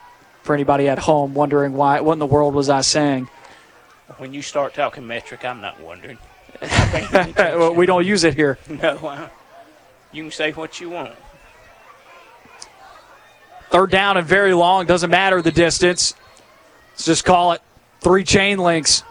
[0.41, 3.30] for anybody at home wondering why, what in the world was I saying?
[4.18, 6.18] When you start talking metric, I'm not wondering.
[7.36, 8.58] Well, we don't use it here.
[8.70, 9.30] no, uh,
[10.12, 11.14] you can say what you want.
[13.70, 14.86] Third down and very long.
[14.86, 16.14] Doesn't matter the distance.
[16.91, 17.62] Let's just call it
[18.01, 19.04] three chain links.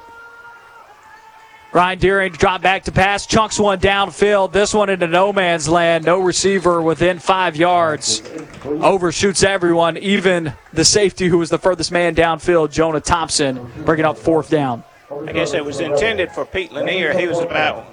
[1.73, 4.53] Ryan Deering drop back to pass, chunks one downfield.
[4.53, 6.05] This one into no man's land.
[6.05, 8.23] No receiver within five yards.
[8.65, 14.19] Overshoots everyone, even the safety who was the furthest man downfield, Jonah Thompson, bringing up
[14.19, 14.85] fourth down.
[15.21, 17.17] I guess it was intended for Pete Lanier.
[17.19, 17.85] He was about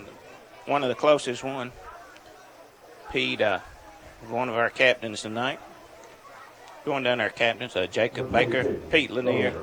[0.66, 1.72] one of the closest one.
[3.12, 3.60] Pete, uh,
[4.30, 5.60] one of our captains tonight.
[6.86, 9.54] Going down our captains, uh, Jacob Baker, Pete Lanier,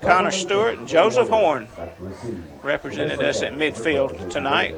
[0.00, 1.68] Connor Stewart, and Joseph Horn
[2.62, 4.74] represented us at midfield tonight.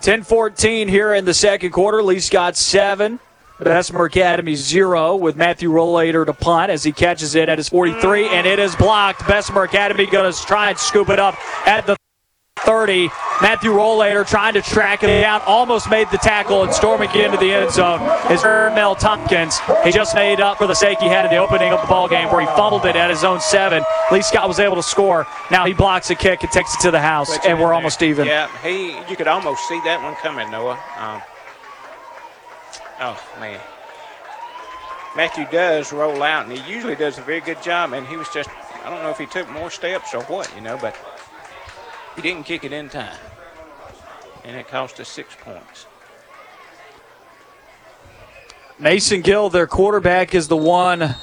[0.00, 2.02] 10 14 here in the second quarter.
[2.02, 3.20] Lee Scott 7.
[3.64, 8.28] Bessemer Academy 0 with Matthew Rollator to punt as he catches it at his 43,
[8.28, 9.26] and it is blocked.
[9.26, 11.36] Bessemer Academy going to try and scoop it up
[11.66, 11.96] at the
[12.60, 13.08] 30.
[13.40, 17.36] Matthew Rollator trying to track it down, almost made the tackle and storming it into
[17.36, 18.00] the end zone
[18.30, 19.58] is Mel Tompkins.
[19.84, 22.08] He just made up for the sake he had in the opening of the ball
[22.08, 23.82] game where he fumbled it at his own seven.
[24.12, 25.26] Lee Scott was able to score.
[25.50, 28.26] Now he blocks a kick and takes it to the house, and we're almost even.
[28.26, 28.96] Yeah, he.
[29.10, 30.78] You could almost see that one coming, Noah.
[30.98, 31.20] Um,
[33.02, 33.60] oh man,
[35.14, 37.92] Matthew does roll out, and he usually does a very good job.
[37.92, 38.48] And he was just.
[38.84, 40.96] I don't know if he took more steps or what, you know, but
[42.16, 43.16] he didn't kick it in time,
[44.44, 45.86] and it cost us six points.
[48.80, 51.14] Massengale, their quarterback, is the one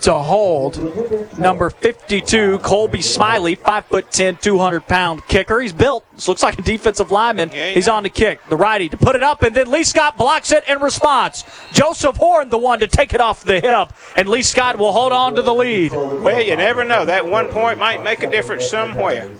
[0.00, 1.38] to hold.
[1.38, 5.60] Number 52, Colby Smiley, five 5'10, 200 pound kicker.
[5.60, 6.04] He's built.
[6.14, 7.50] This looks like a defensive lineman.
[7.50, 8.40] He's on the kick.
[8.48, 11.44] The righty to put it up, and then Lee Scott blocks it in response.
[11.72, 15.12] Joseph Horn, the one to take it off the hip, and Lee Scott will hold
[15.12, 15.92] on to the lead.
[15.92, 17.04] Well, you never know.
[17.04, 19.30] That one point might make a difference somewhere.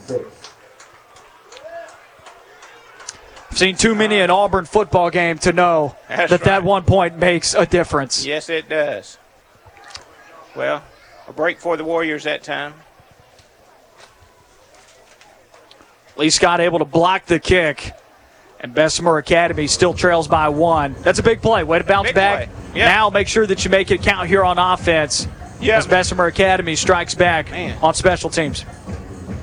[3.48, 7.19] I've seen too many an Auburn football game to know That's that that one point
[7.19, 8.25] makes a difference.
[8.25, 9.19] Yes, it does.
[10.57, 10.83] Well,
[11.27, 12.75] a break for the Warriors that time.
[16.17, 17.93] Lee Scott able to block the kick,
[18.59, 20.97] and Bessemer Academy still trails by one.
[21.03, 21.63] That's a big play.
[21.63, 22.49] Way to bounce back.
[22.75, 22.87] Yeah.
[22.87, 25.29] Now make sure that you make it count here on offense.
[25.61, 25.79] Yeah.
[25.79, 27.79] As Bessemer Academy strikes back Man.
[27.83, 28.65] on special teams.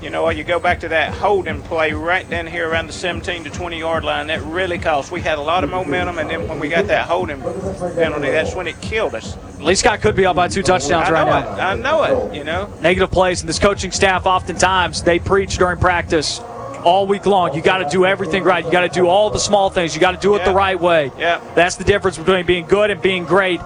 [0.06, 0.38] You know, what?
[0.38, 3.80] you go back to that holding play right down here around the 17 to 20
[3.80, 4.28] yard line.
[4.28, 5.12] That really cost.
[5.12, 8.54] We had a lot of momentum, and then when we got that holding penalty, that's
[8.54, 9.36] when it killed us.
[9.60, 11.56] Lee Scott could be up by two touchdowns right now.
[11.56, 11.60] it.
[11.60, 12.36] I know it.
[12.36, 12.72] You know.
[12.82, 16.40] Negative plays, and this coaching staff oftentimes they preach during practice
[16.84, 17.56] all week long.
[17.56, 18.64] You got to do everything right.
[18.64, 19.96] You got to do all the small things.
[19.96, 21.12] You got to do it the right way.
[21.18, 21.42] Yeah.
[21.56, 23.60] That's the difference between being good and being great.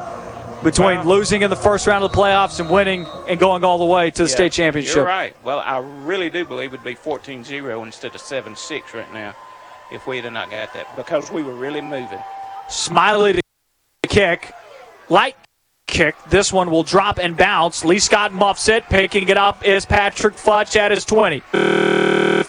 [0.64, 1.04] Between Wow.
[1.04, 4.12] losing in the first round of the playoffs and winning and going all the way
[4.12, 4.96] to the Yeah, state championship.
[4.96, 5.36] You're right.
[5.44, 9.34] Well, I really do believe it'd be 14-0 instead of 7-6 right now
[9.92, 12.20] if we'd have not got that because we were really moving.
[12.68, 13.42] Smiley to
[14.08, 14.54] kick.
[15.08, 15.36] Light
[15.88, 16.16] kick.
[16.30, 17.84] This one will drop and bounce.
[17.86, 18.84] Lee Scott muffs it.
[18.90, 21.42] Picking it up is Patrick Futch at his 20.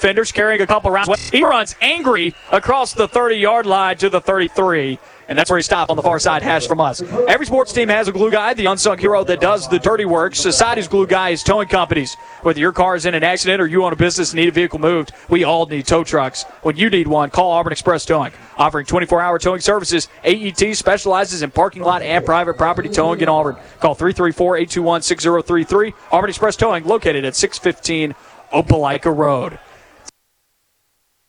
[0.00, 1.28] Defenders carrying a couple rounds.
[1.28, 4.98] He runs angry across the 30 yard line to the 33.
[5.28, 7.02] And that's where he stopped on the far side hash from us.
[7.28, 10.34] Every sports team has a glue guy, the unsung hero that does the dirty work.
[10.34, 12.14] Society's glue guy is towing companies.
[12.40, 14.52] Whether your car is in an accident or you own a business and need a
[14.52, 16.44] vehicle moved, we all need tow trucks.
[16.62, 18.32] When you need one, call Auburn Express Towing.
[18.56, 23.28] Offering 24 hour towing services, AET specializes in parking lot and private property towing in
[23.28, 23.56] Auburn.
[23.80, 25.92] Call 334 821 6033.
[26.10, 28.14] Auburn Express Towing, located at 615
[28.52, 29.58] Opelika Road.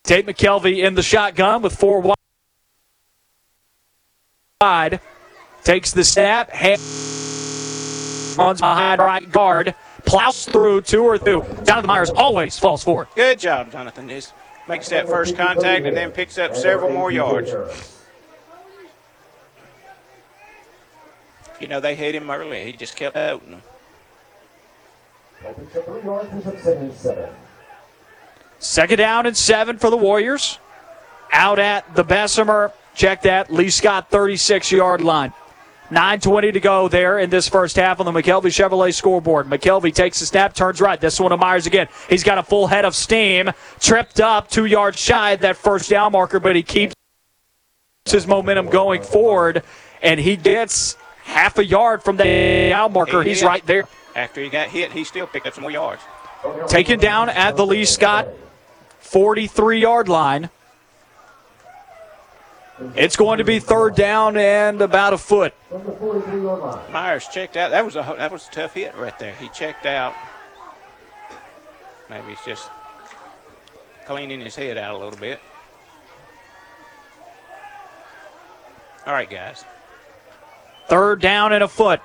[0.04, 2.14] Tate McKelvey in the shotgun with four
[4.62, 5.00] wide.
[5.64, 6.82] Takes the snap, hands
[8.38, 9.76] runs behind right guard,
[10.06, 11.46] plows through two or two.
[11.64, 13.08] Jonathan Myers always falls forward.
[13.16, 14.10] Good job, Jonathan.
[14.10, 14.34] Just
[14.68, 17.52] makes that first contact and then picks up several more yards.
[21.60, 22.64] You know, they hit him early.
[22.66, 23.62] He just kept opening.
[28.62, 30.60] Second down and seven for the Warriors.
[31.32, 35.34] Out at the Bessemer, check that, Lee Scott 36 yard line.
[35.90, 39.48] 9.20 to go there in this first half on the McKelvey Chevrolet scoreboard.
[39.48, 41.02] McKelvey takes the snap, turns right.
[41.02, 41.88] This one to Myers again.
[42.08, 43.50] He's got a full head of steam,
[43.80, 46.94] tripped up two yards shy of that first down marker, but he keeps
[48.06, 49.64] his momentum going forward,
[50.04, 53.24] and he gets half a yard from the down marker.
[53.24, 53.86] He's right there.
[54.16, 56.04] After he got hit, he still picked up some more yards.
[56.68, 58.28] Taken down at the Lee Scott
[59.12, 60.50] 43 yard line.
[62.96, 65.54] It's going to be third down and about a foot.
[66.92, 67.72] Myers checked out.
[67.72, 69.34] That was a that was a tough hit right there.
[69.36, 70.16] He checked out.
[72.10, 72.70] Maybe he's just
[74.06, 75.42] cleaning his head out a little bit.
[79.06, 79.66] All right, guys.
[80.88, 82.00] Third down and a foot.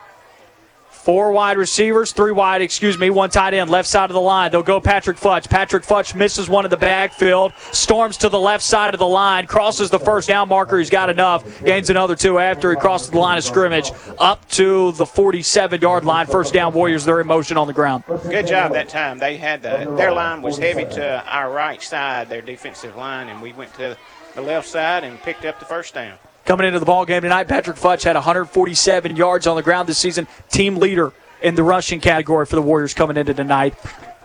[1.06, 4.50] Four wide receivers, three wide, excuse me, one tight end, left side of the line.
[4.50, 5.48] They'll go Patrick Futch.
[5.48, 9.46] Patrick Futch misses one in the backfield, storms to the left side of the line,
[9.46, 10.78] crosses the first down marker.
[10.78, 14.90] He's got enough, gains another two after he crosses the line of scrimmage up to
[14.92, 16.26] the 47 yard line.
[16.26, 18.02] First down, Warriors, they're in motion on the ground.
[18.24, 19.20] Good job that time.
[19.20, 23.40] They had the, their line was heavy to our right side, their defensive line, and
[23.40, 23.96] we went to
[24.34, 26.18] the left side and picked up the first down.
[26.46, 29.98] Coming into the ball game tonight, Patrick Futch had 147 yards on the ground this
[29.98, 33.74] season, team leader in the rushing category for the Warriors coming into tonight.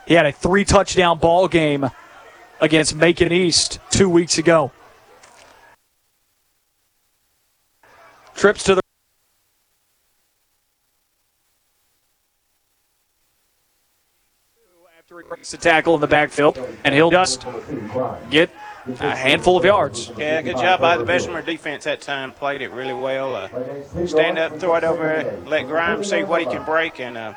[0.06, 1.90] He had a three touchdown ball game
[2.60, 4.72] against Macon East two weeks ago.
[8.36, 8.82] Trips to the
[15.50, 17.48] the tackle in the backfield, and he'll just
[18.30, 18.52] get
[18.88, 20.12] a handful of yards.
[20.18, 22.32] Yeah, good job by the Bessemer defense that time.
[22.32, 23.36] Played it really well.
[23.36, 27.34] Uh, stand up, throw it over, let Grimes see what he can break, and uh,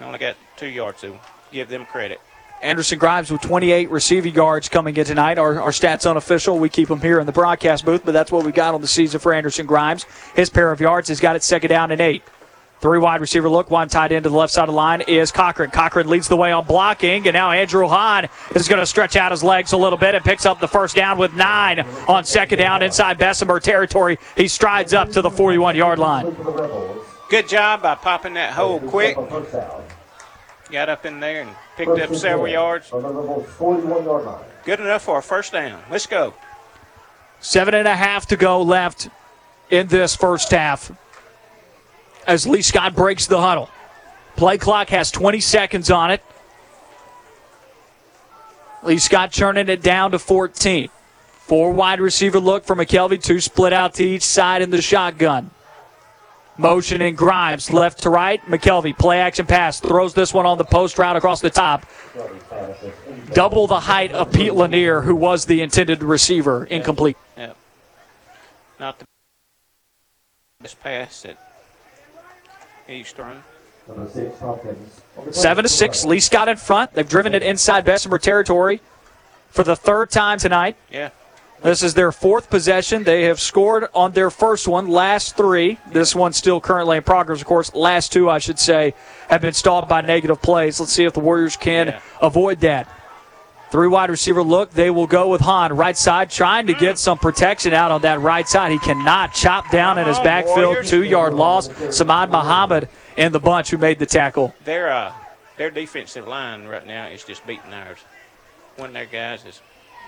[0.00, 1.18] only got two yards to
[1.52, 2.20] give them credit.
[2.62, 5.38] Anderson Grimes with 28 receiving yards coming in tonight.
[5.38, 6.58] Our, our stats unofficial.
[6.58, 8.86] We keep them here in the broadcast booth, but that's what we got on the
[8.86, 10.04] season for Anderson Grimes.
[10.34, 12.22] His pair of yards has got it second down and eight.
[12.80, 15.30] Three wide receiver look, one tight end to the left side of the line is
[15.30, 15.70] Cochran.
[15.70, 19.32] Cochran leads the way on blocking, and now Andrew Hahn is going to stretch out
[19.32, 22.56] his legs a little bit and picks up the first down with nine on second
[22.56, 24.18] down inside Bessemer territory.
[24.34, 26.34] He strides up to the 41 yard line.
[27.28, 29.14] Good job by popping that hole quick.
[30.70, 32.90] Got up in there and picked up several yards.
[32.90, 35.82] Good enough for a first down.
[35.90, 36.32] Let's go.
[37.40, 39.10] Seven and a half to go left
[39.68, 40.90] in this first half
[42.30, 43.68] as Lee Scott breaks the huddle.
[44.36, 46.22] Play clock has 20 seconds on it.
[48.84, 50.88] Lee Scott turning it down to 14.
[51.40, 55.50] Four wide receiver look for McKelvey, two split out to each side in the shotgun.
[56.56, 58.40] Motion in Grimes, left to right.
[58.46, 61.84] McKelvey, play action pass, throws this one on the post route across the top.
[63.32, 67.16] Double the height of Pete Lanier, who was the intended receiver, incomplete.
[67.36, 67.56] Yep.
[68.78, 69.04] Not the
[70.62, 71.49] best pass that
[72.98, 73.42] thrown.
[75.30, 76.04] Seven to six.
[76.04, 76.92] Lee Scott in front.
[76.92, 78.80] They've driven it inside Bessemer territory
[79.50, 80.76] for the third time tonight.
[80.90, 81.10] Yeah.
[81.62, 83.04] This is their fourth possession.
[83.04, 85.78] They have scored on their first one, last three.
[85.92, 87.74] This one's still currently in progress, of course.
[87.74, 88.94] Last two, I should say,
[89.28, 90.80] have been stalled by negative plays.
[90.80, 92.00] Let's see if the Warriors can Yeah.
[92.22, 92.88] avoid that.
[93.70, 94.70] Three wide receiver look.
[94.70, 95.72] They will go with Hahn.
[95.72, 98.72] Right side, trying to get some protection out on that right side.
[98.72, 100.84] He cannot chop down in his backfield.
[100.86, 101.68] Two yard loss.
[101.68, 104.54] Samad Muhammad and the bunch who made the tackle.
[104.64, 105.12] Their uh,
[105.56, 107.98] their defensive line right now is just beating ours.
[108.76, 109.60] One of their guys is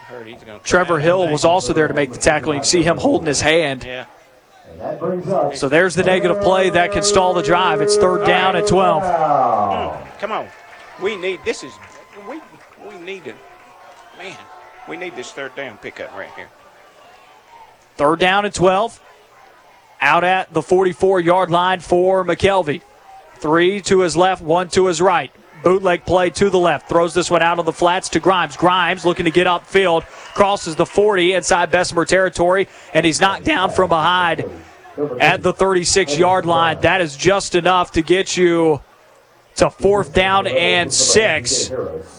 [0.06, 0.26] hurt.
[0.26, 2.54] He's going Trevor Hill was also there to make the tackle.
[2.54, 3.84] You can see him holding his hand.
[3.84, 4.06] Yeah.
[5.54, 7.80] So there's the negative play that can stall the drive.
[7.80, 9.02] It's third down at 12.
[9.02, 10.48] Mm, Come on.
[11.00, 11.72] We need this is
[12.28, 12.40] we
[12.88, 13.36] we need it.
[14.22, 14.36] Man,
[14.88, 16.48] we need this third down pickup right here.
[17.96, 19.00] Third down at 12.
[20.00, 22.82] Out at the 44 yard line for McKelvey.
[23.38, 25.32] Three to his left, one to his right.
[25.64, 26.88] Bootleg play to the left.
[26.88, 28.56] Throws this one out on the flats to Grimes.
[28.56, 30.04] Grimes looking to get upfield.
[30.34, 34.44] Crosses the 40 inside Bessemer territory, and he's knocked down from behind
[35.20, 36.80] at the 36 yard line.
[36.80, 38.80] That is just enough to get you
[39.56, 41.70] to fourth down and six.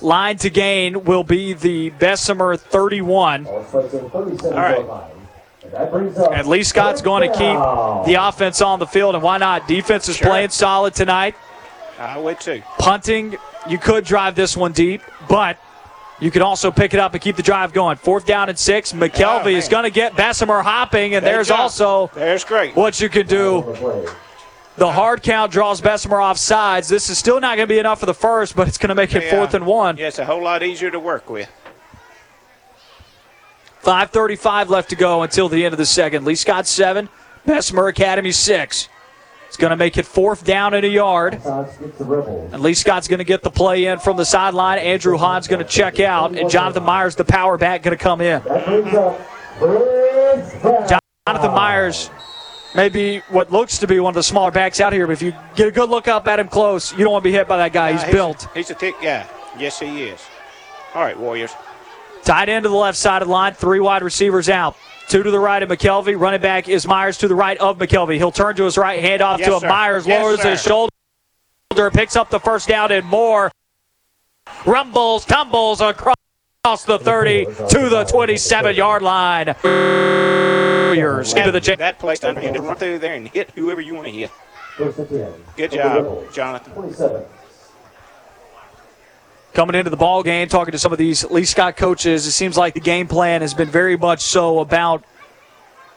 [0.02, 3.46] Line to gain will be the Bessemer 31.
[3.48, 3.64] All
[4.52, 4.86] right.
[5.74, 9.68] At least Scott's going to keep the offense on the field, and why not?
[9.68, 10.28] Defense is Sure.
[10.28, 11.36] playing solid tonight.
[11.98, 12.62] I would too.
[12.78, 15.58] Punting, you could drive this one deep, but
[16.20, 17.98] you can also pick it up and keep the drive going.
[17.98, 18.94] Fourth down and six.
[18.94, 21.60] McKelvey oh, is going to get Bessemer hopping, and there's job.
[21.60, 22.76] also There's great.
[22.76, 24.06] what you can do.
[24.76, 26.88] The hard count draws Bessemer off sides.
[26.90, 28.96] This is still not going to be enough for the first, but it's going to
[28.96, 29.32] make it Yeah.
[29.32, 29.98] fourth and one.
[29.98, 31.48] Yeah, it's a whole lot easier to work with.
[33.84, 36.26] 5.35 left to go until the end of the second.
[36.26, 37.10] Lee Scott seven,
[37.46, 38.88] Bessemer Academy six.
[39.48, 41.40] It's going to make it fourth down and a yard.
[41.46, 44.80] And Lee Scott's going to get the play in from the sideline.
[44.80, 48.20] Andrew Hahn's going to check out, and Jonathan Myers, the power back, going to come
[48.22, 48.42] in.
[51.28, 52.10] Jonathan Myers
[52.76, 55.22] may be what looks to be one of the smaller backs out here, but if
[55.22, 57.48] you get a good look up at him close, you don't want to be hit
[57.48, 57.92] by that guy.
[57.94, 58.48] He's Uh, built.
[58.54, 59.26] He's a thick guy.
[59.58, 60.22] Yes, he is.
[60.96, 61.52] All right, Warriors.
[62.24, 64.76] Tight end to the left side of the line, three wide receivers out.
[65.10, 66.18] Two to the right of McKelvey.
[66.18, 68.16] Running back is Myers to the right of McKelvey.
[68.16, 69.68] He'll turn to his right, hand off Yes, to sir.
[69.68, 70.52] Myers, Yes, lowers sir.
[70.52, 70.90] his shoulder,
[71.92, 73.52] picks up the first down and more.
[74.66, 76.16] Rumbles, tumbles across
[76.64, 79.54] the 30 to the 27 yard line.
[79.66, 83.94] Warriors into the That, that place down here run through there and hit whoever you
[83.96, 84.32] want to hit.
[85.58, 87.26] Good job, Jonathan.
[89.54, 92.56] coming into the ball game, talking to some of these Lee Scott coaches, it seems
[92.56, 95.04] like the game plan has been very much so about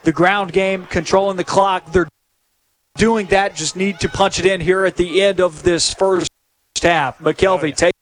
[0.03, 1.93] the ground game, controlling the clock.
[1.93, 2.09] They're
[2.97, 6.29] doing that, just need to punch it in here at the end of this first
[6.81, 7.19] half.
[7.19, 7.96] McKelvey oh, take.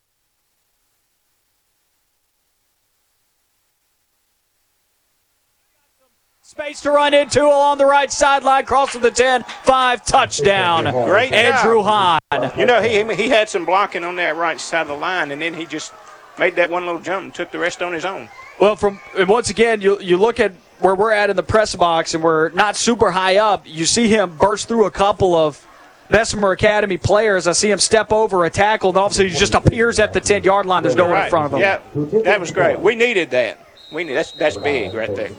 [6.58, 10.86] Space to run into along the right sideline, crossing the 10, 5 touchdown.
[11.06, 11.34] Great.
[11.34, 12.22] Andrew Hahn.
[12.58, 15.42] You know, he he had some blocking on that right side of the line, and
[15.42, 15.92] then he just
[16.40, 18.30] made that one little jump and took the rest on his own.
[18.58, 21.76] Well, from and once again, you you look at where we're at in the press
[21.76, 23.64] box, and we're not super high up.
[23.66, 25.68] You see him burst through a couple of
[26.10, 27.48] Bessemer Academy players.
[27.48, 30.00] I see him step over a tackle, and all of a sudden he just appears
[30.00, 30.84] at the 10 yard line.
[30.84, 31.60] There's no one in front of him.
[31.60, 31.82] Yeah,
[32.24, 32.80] that was great.
[32.80, 33.60] We needed that.
[33.92, 35.32] We need that's that's big right there.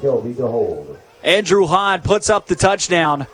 [1.27, 3.27] Andrew Hahn puts up the touchdown.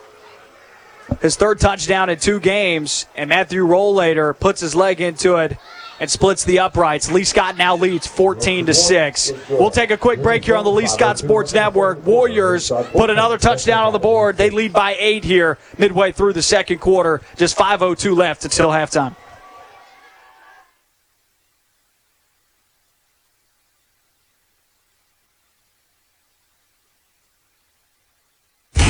[1.20, 5.58] His third touchdown in two games, and Matthew Rollator puts his leg into it
[6.00, 7.12] and splits the uprights.
[7.12, 9.32] Lee Scott now leads 14 to 6.
[9.50, 12.04] We'll take a quick break here on the Lee Scott Sports Network.
[12.06, 14.38] Warriors put another touchdown on the board.
[14.38, 17.20] They lead by eight here midway through the second quarter.
[17.36, 19.14] Just 5.02 left until halftime.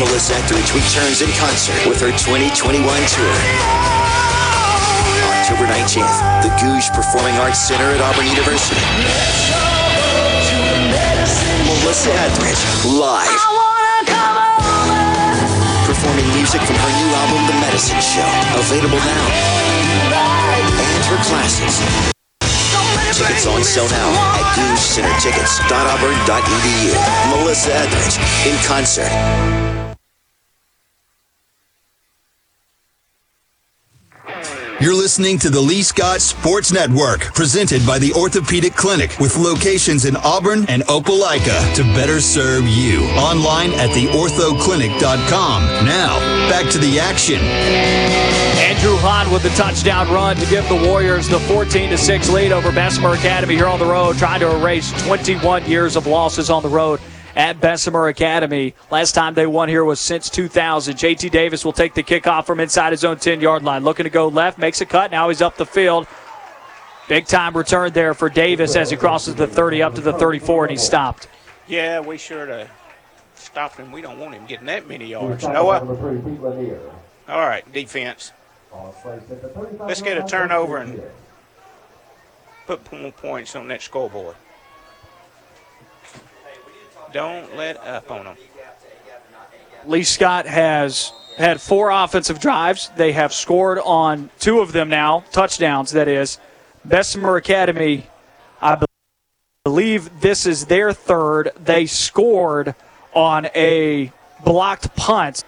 [0.03, 3.32] Melissa Etheridge returns in concert with her 2021 tour.
[5.40, 8.77] October 19th, the Gogue Performing Arts Center at Auburn University.
[11.64, 12.60] Melissa Etheridge,
[12.93, 13.40] live.
[15.89, 18.28] Performing music from her new album, The Medicine Show,
[18.60, 19.27] available now.
[20.77, 21.81] And her classes.
[23.16, 26.93] Tickets on sale now at goguecentertickets.auburn.edu.
[27.32, 29.72] Melissa Etheridge, in concert.
[34.83, 40.07] You're listening to the Lee Scott Sports Network, presented by the Orthopedic Clinic, with locations
[40.07, 43.05] in Auburn and Opelika to better serve you.
[43.11, 45.87] Online at theorthoclinic.com.
[45.87, 46.19] Now,
[46.51, 47.39] back to the action.
[47.39, 52.51] Andrew Hahn with the touchdown run to give the Warriors the 14 to 6 lead
[52.51, 56.61] over Bessemer Academy here on the road, trying to erase 21 years of losses on
[56.65, 56.99] the road
[57.37, 58.75] at Bessemer Academy.
[58.91, 60.97] Last time they won here was since 2000.
[60.97, 63.85] JT Davis will take the kickoff from inside his own 10 yard line.
[63.85, 65.11] Looking to go left, makes a cut.
[65.11, 66.07] Now he's up the field.
[67.09, 70.65] Big time return there for Davis as he crosses the 30 up to the 34
[70.65, 71.29] and he stopped.
[71.67, 72.69] Yeah, we sure to
[73.35, 73.93] stop him.
[73.93, 75.45] We don't want him getting that many yards.
[75.45, 75.81] Noah.
[77.29, 78.33] All right, defense.
[79.81, 81.03] Let's get a turnover and
[82.67, 84.37] put more points on that scoreboard.
[87.12, 88.36] Don't let up on them.
[89.86, 92.90] Lee Scott has had four offensive drives.
[92.97, 96.39] They have scored on two of them now, touchdowns, that is.
[96.84, 98.06] Bessemer Academy,
[98.60, 98.86] I be-
[99.64, 101.51] believe this is their third.
[101.62, 102.74] They scored
[103.12, 104.12] on a
[104.44, 105.44] blocked punt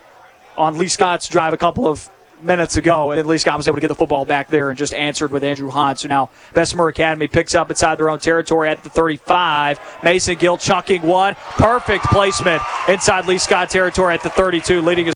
[0.57, 2.09] on Lee Scott's drive a couple of
[2.45, 4.95] minutes ago, and Lee Scott was able to get the football back there and just
[4.95, 5.97] answered with Andrew Hahn.
[5.97, 9.81] So now Bessemer Academy picks up inside their own territory at the 35.
[10.03, 11.35] Mason Gill chunking one.
[11.35, 15.15] Perfect placement inside Lee Scott territory at the 32, leading his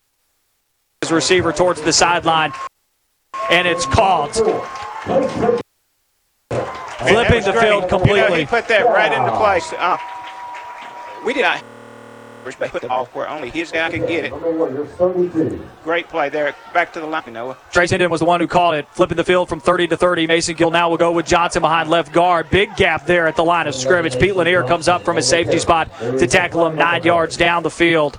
[1.02, 2.52] his receiver towards the sideline.
[3.50, 4.34] And it's caught.
[6.98, 7.62] Flipping was the great.
[7.62, 8.40] field You know, completely.
[8.40, 9.72] he put that right into place.
[9.78, 9.96] Uh,
[11.24, 11.62] we did not
[12.56, 14.32] the ball where only his guy can get it.
[15.84, 16.54] Great play there.
[16.72, 17.56] Back to the line, Noah.
[17.72, 20.26] Trace Hendon was the one who called it, flipping the field from 30 to 30.
[20.26, 22.50] Mason Gill now will go with Johnson behind left guard.
[22.50, 24.18] Big gap there at the line of scrimmage.
[24.18, 27.70] Pete Lanier comes up from his safety spot to tackle him nine yards down the
[27.70, 28.18] field.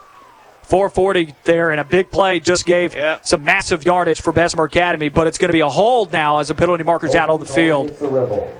[0.63, 5.25] 440 there, and a big play just gave some massive yardage for Bessemer Academy, but
[5.25, 7.89] it's going to be a hold now as the penalty marker's out on the field.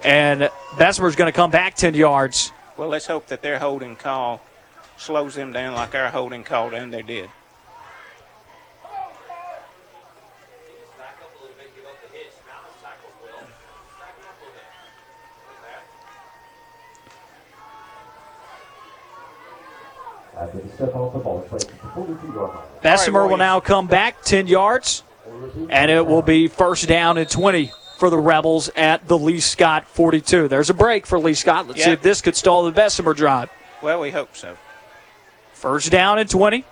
[0.04, 2.52] And Bessemer's going to come back 10 yards.
[2.78, 4.42] Well, let's hope that their holding call
[5.00, 7.30] slows them down like our holding call down there did.
[20.38, 22.66] After the step off the ball, it's placed at the 42 yard line.
[22.82, 25.04] Bessemer will now come back 10 yards,
[25.70, 29.86] and it will be first down and 20 for the Rebels at the Lee Scott
[29.88, 30.48] 42.
[30.48, 31.68] There's a break for Lee Scott.
[31.68, 33.50] Let's see if this could stall the Bessemer drive.
[33.82, 34.56] Well, we hope so.
[35.60, 36.64] First down and 20.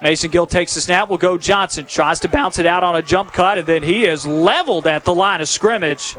[0.00, 1.10] Mason Gill takes the snap.
[1.10, 1.84] Will go Johnson.
[1.84, 5.04] Tries to bounce it out on a jump cut, and then he is leveled at
[5.04, 6.14] the line of scrimmage.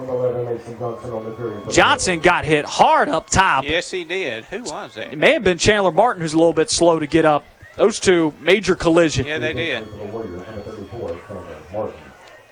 [1.71, 3.63] Johnson got hit hard up top.
[3.63, 4.45] Yes, he did.
[4.45, 5.11] Who was that?
[5.11, 7.43] It may have been Chandler Martin who's a little bit slow to get up.
[7.77, 9.25] Those two major collision.
[9.25, 9.87] Yeah, they did.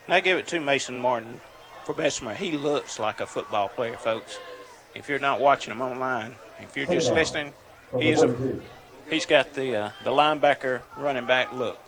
[0.07, 1.39] I give it to Mason Martin
[1.83, 2.33] for Bessemer.
[2.33, 4.39] He looks like a football player, folks.
[4.95, 7.53] If you're not watching him online, if you're just listening,
[7.99, 8.27] he's a,
[9.09, 11.79] he's got the uh, the linebacker running back look.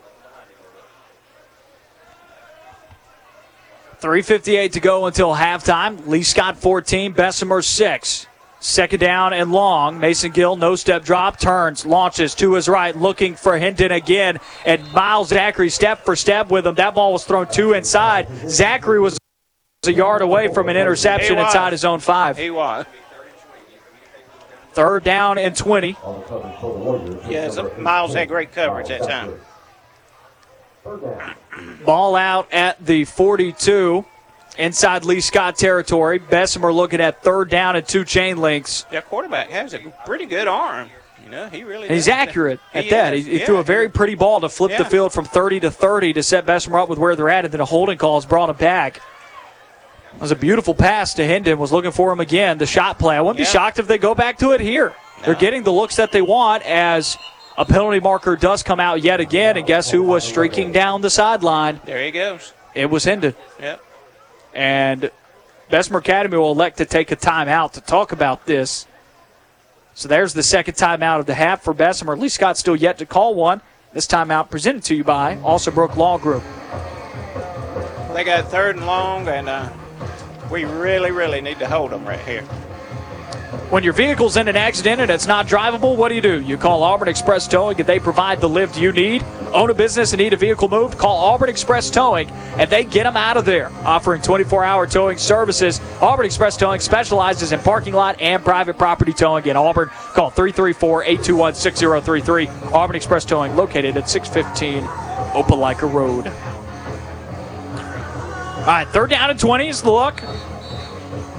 [4.02, 6.06] 3.58 to go until halftime.
[6.06, 8.28] Lee Scott 14, Bessemer 6.
[8.60, 10.00] Second down and long.
[10.00, 14.40] Mason Gill, no step drop, turns, launches to his right, looking for Hendon again.
[14.66, 16.76] And Miles Zachary step for step with him.
[16.76, 18.28] That ball was thrown two inside.
[18.48, 19.18] Zachary was
[19.86, 22.38] a yard away from an interception inside his own five.
[22.38, 22.86] He was.
[24.78, 25.98] Third down and 20.
[27.28, 29.34] Yeah, so Miles had great coverage that time.
[31.84, 34.06] Ball out at the 42
[34.60, 36.20] inside Lee Scott territory.
[36.20, 38.86] Bessemer looking at third down and two chain links.
[38.92, 40.92] Their quarterback has a pretty good arm.
[41.24, 41.88] You know, he really.
[41.88, 43.16] He's accurate at He that.
[43.16, 43.46] is, He, he yeah.
[43.48, 46.46] threw a very pretty ball to flip the field from 30 to 30 to set
[46.46, 49.02] Bessemer up with where they're at, and then a holding call has brought him back.
[50.18, 51.60] It was a beautiful pass to Hendon.
[51.60, 52.58] Was looking for him again.
[52.58, 53.16] The shot play.
[53.16, 54.96] I wouldn't be shocked if they go back to it here.
[55.24, 57.20] They're getting the looks that they want as
[57.56, 59.58] a penalty marker does come out yet again.
[59.58, 61.82] And guess who was streaking down the sideline?
[61.86, 62.52] There he goes.
[62.74, 63.36] It was Hendon.
[63.60, 63.84] Yep.
[64.56, 65.12] And
[65.70, 68.88] Bessemer Academy will elect to take a timeout to talk about this.
[69.94, 72.18] So there's the second timeout of the half for Bessemer.
[72.18, 73.62] Lee Scott still yet to call one.
[73.94, 76.42] This timeout presented to you by Alsobrook Law Group.
[78.16, 79.70] They got third and long, and uh,
[80.50, 82.44] we really, really need to hold them right here.
[83.70, 86.40] When your vehicle's in an accident and it's not drivable, what do you do?
[86.40, 89.26] You call Auburn Express Towing and they provide the lift you need.
[89.54, 90.98] Own a business and need a vehicle moved?
[90.98, 93.70] Call Auburn Express Towing and they get them out of there.
[93.84, 99.12] Offering 24 hour towing services, Auburn Express Towing specializes in parking lot and private property
[99.12, 99.90] towing in Auburn.
[100.14, 102.48] Call 334 821 6033.
[102.72, 104.84] Auburn Express Towing, located at 615
[105.34, 106.32] Opelika Road.
[108.68, 110.22] All right, third down and 20 is the look.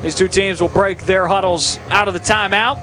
[0.00, 2.80] These two teams will break their huddles out of the timeout.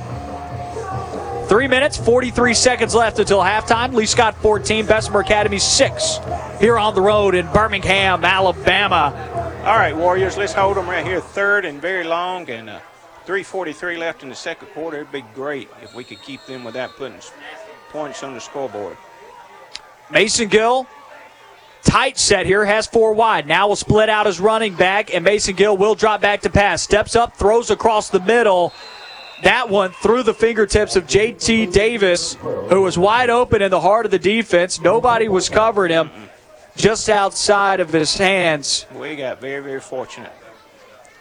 [1.50, 3.96] Three minutes, 43 seconds left until halftime.
[3.96, 6.20] Lee Scott 14, Bessemer Academy 6
[6.60, 9.64] here on the road in Birmingham, Alabama.
[9.66, 12.80] All right, Warriors, let's hold them right here, third and very long, and uh,
[13.26, 14.98] 3:43 left in the second quarter.
[14.98, 17.18] It'd be great if we could keep them without putting
[17.90, 18.96] points on the scoreboard.
[20.12, 20.86] Mason Gill,
[21.86, 23.48] tight set here, has four wide.
[23.48, 26.82] Now will split out his running back, and Mason Gill will drop back to pass.
[26.82, 28.74] Steps up, throws across the middle.
[29.44, 34.06] That one through the fingertips of JT Davis, who was wide open in the heart
[34.06, 34.82] of the defense.
[34.82, 36.10] Nobody was covering him,
[36.76, 40.32] just outside of his hands, We got very, very fortunate.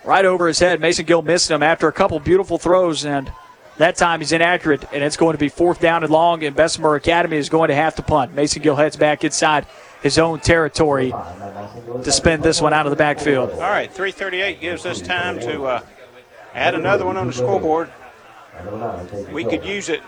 [0.05, 0.81] right over his head.
[0.81, 3.31] Mason Gill missed him after a couple beautiful throws, and
[3.79, 6.95] that time he's inaccurate, and it's going to be fourth down and long, and Bessemer
[6.95, 8.33] Academy is going to have to punt.
[8.35, 9.67] Mason Gill heads back inside
[10.05, 11.15] his own territory
[12.03, 13.51] to spin this one out of the backfield.
[13.53, 15.81] All right, 3:38 gives us time to uh,
[16.53, 17.91] add another one on the scoreboard.
[19.33, 20.03] We could use it.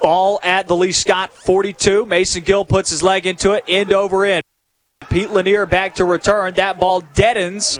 [0.00, 2.06] Ball at the Lee Scott 42.
[2.06, 4.42] Mason Gill puts his leg into it, end over end.
[5.10, 6.54] Pete Lanier back to return.
[6.54, 7.78] That ball deadens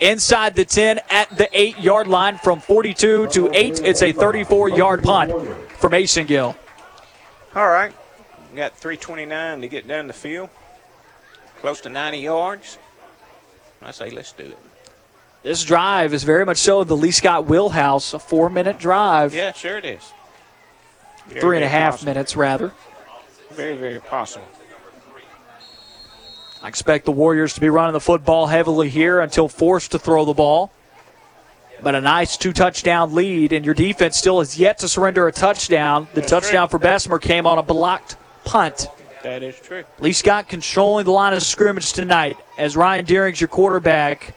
[0.00, 3.82] inside the 10 at the 8 yard line from 42 to 8.
[3.84, 5.32] It's a 34 yard punt
[5.78, 6.56] for Mason Gill.
[7.54, 7.94] All right,
[8.54, 10.48] we got 3:29 to get down the field,
[11.60, 12.78] close to 90 yards.
[13.82, 14.58] I say let's do it.
[15.42, 19.52] This drive is very much so the Lee Scott Wheelhouse, a four minute drive, Yeah,
[19.52, 20.12] sure it is.
[21.26, 22.12] Very, three and a half possible.
[22.12, 22.72] minutes rather.
[23.50, 24.46] Very, very possible.
[26.62, 30.24] I expect the Warriors to be running the football heavily here until forced to throw
[30.24, 30.70] the ball.
[31.82, 35.32] But a nice two touchdown lead, and your defense still has yet to surrender a
[35.32, 36.06] touchdown.
[36.14, 38.88] The touchdown for Bessemer came on a blocked punt.
[39.22, 39.84] That is true.
[40.00, 44.34] Lee Scott controlling the line of scrimmage tonight as Ryan Deering's your quarterback.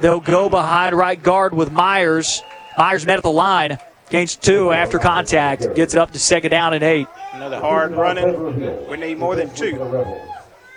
[0.00, 2.42] They'll go behind right guard with Myers.
[2.76, 3.78] Myers met at the line,
[4.10, 7.06] gains two after contact, gets it up to second down and eight.
[7.32, 8.88] Another hard running.
[8.88, 9.78] We need more than two.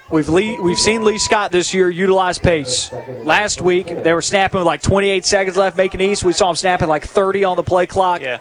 [0.10, 2.92] We've Lee, we've seen Lee Scott this year utilize pace.
[3.24, 6.24] Last week they were snapping with like 28 seconds left, Macon East.
[6.24, 8.22] We saw him snapping like 30 on the play clock.
[8.22, 8.38] Yeah.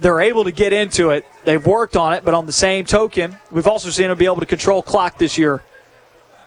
[0.00, 1.24] They're able to get into it.
[1.44, 4.40] They've worked on it, but on the same token, we've also seen them be able
[4.40, 5.62] to control clock this year.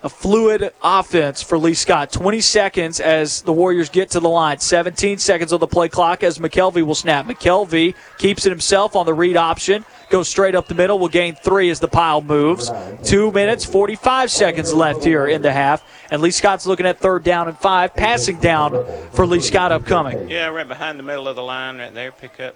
[0.03, 2.11] A fluid offense for Lee Scott.
[2.11, 4.59] 20 seconds as the Warriors get to the line.
[4.59, 7.25] 17 seconds on the play clock as McKelvey will snap.
[7.25, 9.83] McKelvey keeps it himself on the read option.
[10.09, 10.99] Goes straight up the middle.
[10.99, 12.71] Will gain three as the pile moves.
[13.03, 15.83] Two minutes, 45 seconds left here in the half.
[16.11, 17.95] And Lee Scott's looking at third down and five.
[17.95, 20.29] Passing down for Lee Scott upcoming.
[20.29, 22.11] Yeah, right behind the middle of the line right there.
[22.11, 22.55] Pick up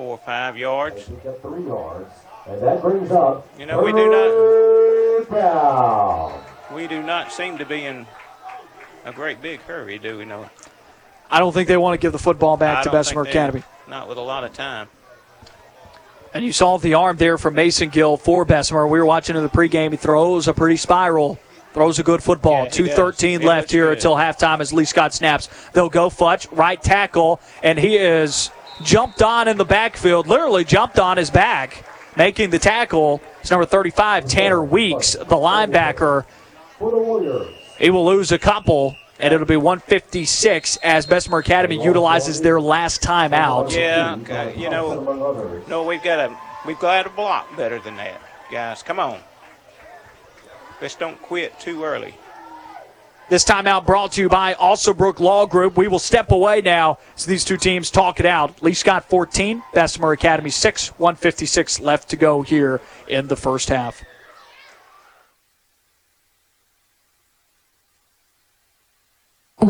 [0.00, 1.04] four or five yards.
[1.42, 2.10] Three yards.
[2.48, 3.46] And that brings up.
[3.58, 5.30] You know, we do not.
[5.30, 6.42] Down.
[6.74, 8.06] We do not seem to be in
[9.04, 10.48] a great big hurry, do we, know?
[11.30, 13.62] I don't think they want to give the football back I to don't Bessemer Academy.
[13.88, 14.88] Not with a lot of time.
[16.32, 18.88] And you saw the arm there from Mason Gill for Bessemer.
[18.88, 19.90] We were watching in the pregame.
[19.90, 21.38] He throws a pretty spiral.
[21.74, 22.64] Throws a good football.
[22.64, 23.98] Yeah, 2.13 left here good.
[23.98, 25.50] until halftime as Lee Scott snaps.
[25.74, 28.50] They'll go Futch, right tackle, and he is
[28.82, 31.84] jumped on in the backfield, literally jumped on his back,
[32.16, 33.20] making the tackle.
[33.40, 36.24] It's number 35, Tanner Weeks, the linebacker.
[37.78, 43.02] He will lose a couple, and it'll be 156 as Bessemer Academy utilizes their last
[43.02, 43.72] timeout.
[43.72, 44.54] Yeah, okay.
[44.56, 46.36] you know, no, we've got a
[46.66, 48.20] we've got to block better than that.
[48.50, 48.82] guys.
[48.82, 49.20] Come on.
[50.80, 52.14] Let's don't quit too early.
[53.30, 55.76] This timeout brought to you by also Alsobrook Law Group.
[55.76, 58.60] We will step away now as these two teams talk it out.
[58.60, 64.02] Lee Scott 14, Bessemer Academy 6, 156 left to go here in the first half.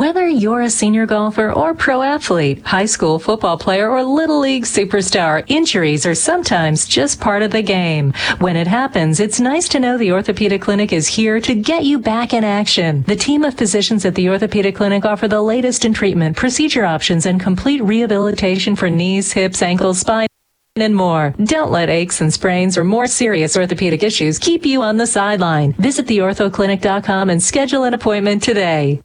[0.01, 4.64] Whether you're a senior golfer or pro athlete, high school football player or little league
[4.64, 8.14] superstar, injuries are sometimes just part of the game.
[8.39, 11.98] When it happens, it's nice to know the Orthopedic Clinic is here to get you
[11.98, 13.02] back in action.
[13.02, 17.27] The team of physicians at the Orthopedic Clinic offer the latest in treatment, procedure options,
[17.27, 20.28] and complete rehabilitation for knees, hips, ankles, spine,
[20.77, 21.35] and more.
[21.44, 25.74] Don't let aches and sprains or more serious orthopedic issues keep you on the sideline.
[25.74, 29.02] Visit theorthoclinic.com and schedule an appointment today.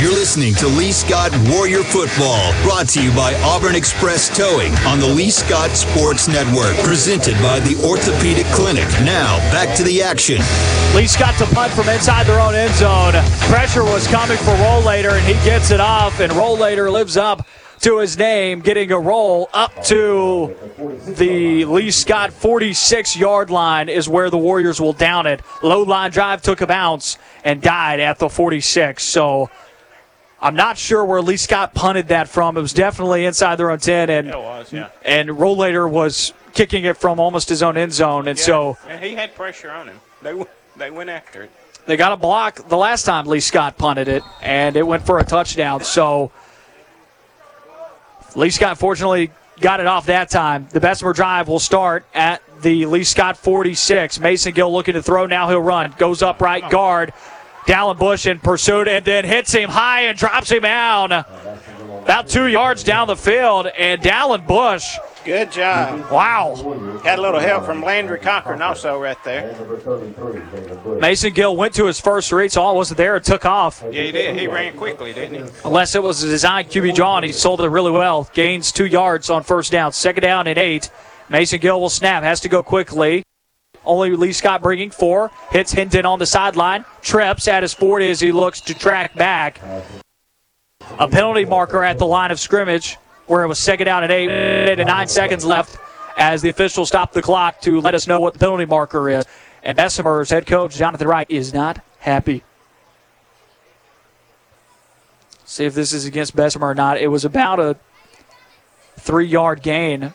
[0.00, 4.98] You're listening to Lee Scott Warrior Football, brought to you by Auburn Express Towing on
[4.98, 8.88] the Lee Scott Sports Network, presented by the Orthopedic Clinic.
[9.04, 10.38] Now, back to the action.
[10.96, 13.12] Lee Scott to punt from inside their own end zone.
[13.50, 17.46] Pressure was coming for Rollator, and he gets it off, and Rollator lives up
[17.80, 20.56] to his name, getting a roll up to
[21.08, 25.42] the Lee Scott 46 yard line is where the Warriors will down it.
[25.62, 29.02] Low line drive took a bounce and died at the 46.
[29.02, 29.50] So
[30.42, 32.56] I'm not sure where Lee Scott punted that from.
[32.56, 34.88] It was definitely inside their own 10, and It was, yeah.
[35.04, 39.04] and Rollator was kicking it from almost his own end zone, and Yeah, so and
[39.04, 40.00] he had pressure on him.
[40.22, 40.42] They
[40.76, 41.50] they went after it.
[41.86, 45.18] they got a block the last time Lee Scott punted it, and it went for
[45.18, 45.84] a touchdown.
[45.84, 46.32] So
[48.34, 49.30] Lee Scott fortunately
[49.60, 50.68] got it off that time.
[50.70, 54.20] The Bessemer drive will start at the Lee Scott 46.
[54.20, 55.26] Mason Gill looking to throw.
[55.26, 55.94] Now he'll run.
[55.98, 57.12] Goes up right guard.
[57.70, 61.12] Dallin Bush in pursuit and then hits him high and drops him down
[62.02, 63.68] about two yards down the field.
[63.78, 64.98] And Dallin Bush.
[65.24, 66.10] Good job.
[66.10, 66.56] Wow.
[67.04, 69.54] Had a little help from Landry Cochran also right there.
[70.98, 73.14] Mason Gill went to his first read, so all wasn't there.
[73.14, 73.84] It took off.
[73.92, 74.36] Yeah, he did.
[74.36, 75.52] He ran quickly, didn't he?
[75.64, 78.28] Unless it was a design QB draw, and he sold it really well.
[78.32, 79.92] Gains two yards on first down.
[79.92, 80.90] Second down and eight.
[81.28, 82.24] Mason Gill will snap.
[82.24, 83.22] Has to go quickly.
[83.84, 85.30] Only Lee Scott bringing four.
[85.50, 86.84] Hits Hendon on the sideline.
[87.02, 89.60] Trips at his 40 as he looks to track back.
[90.98, 94.28] A penalty marker at the line of scrimmage where it was second down at eight
[94.28, 95.78] and nine seconds left
[96.16, 99.24] as the officials stopped the clock to let us know what the penalty marker is.
[99.62, 102.42] And Bessemer's head coach, Jonathan Wright, is not happy.
[105.44, 106.98] See if this is against Bessemer or not.
[106.98, 107.76] It was about a
[108.96, 110.14] three yard gain.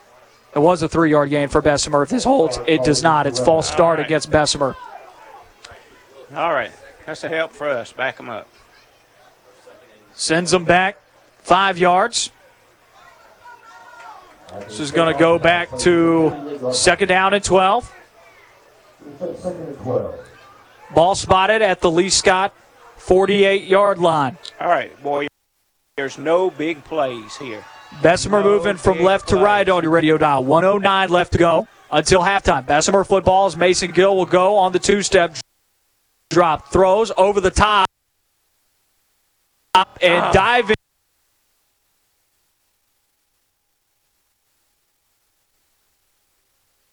[0.55, 2.01] It was a three yard gain for Bessemer.
[2.01, 3.27] If this holds, it does not.
[3.27, 4.75] It's false start against Bessemer.
[6.33, 6.71] All right.
[7.05, 7.91] That's a help for us.
[7.91, 8.47] Back them up.
[10.13, 10.97] Sends them back
[11.39, 12.31] five yards.
[14.61, 17.93] This is going to go back to second down and 12.
[20.93, 22.53] Ball spotted at the Lee Scott
[22.95, 24.37] 48 yard line.
[24.59, 25.27] All right, boy.
[25.97, 27.63] There's no big plays here.
[28.01, 30.43] Bessemer moving from left to right on your radio dial.
[30.43, 32.65] 109 left to go until halftime.
[32.65, 35.35] Bessemer football as Mason Gill will go on the two step
[36.29, 36.71] drop.
[36.71, 37.89] Throws over the top
[40.01, 40.31] and ah.
[40.31, 40.75] diving.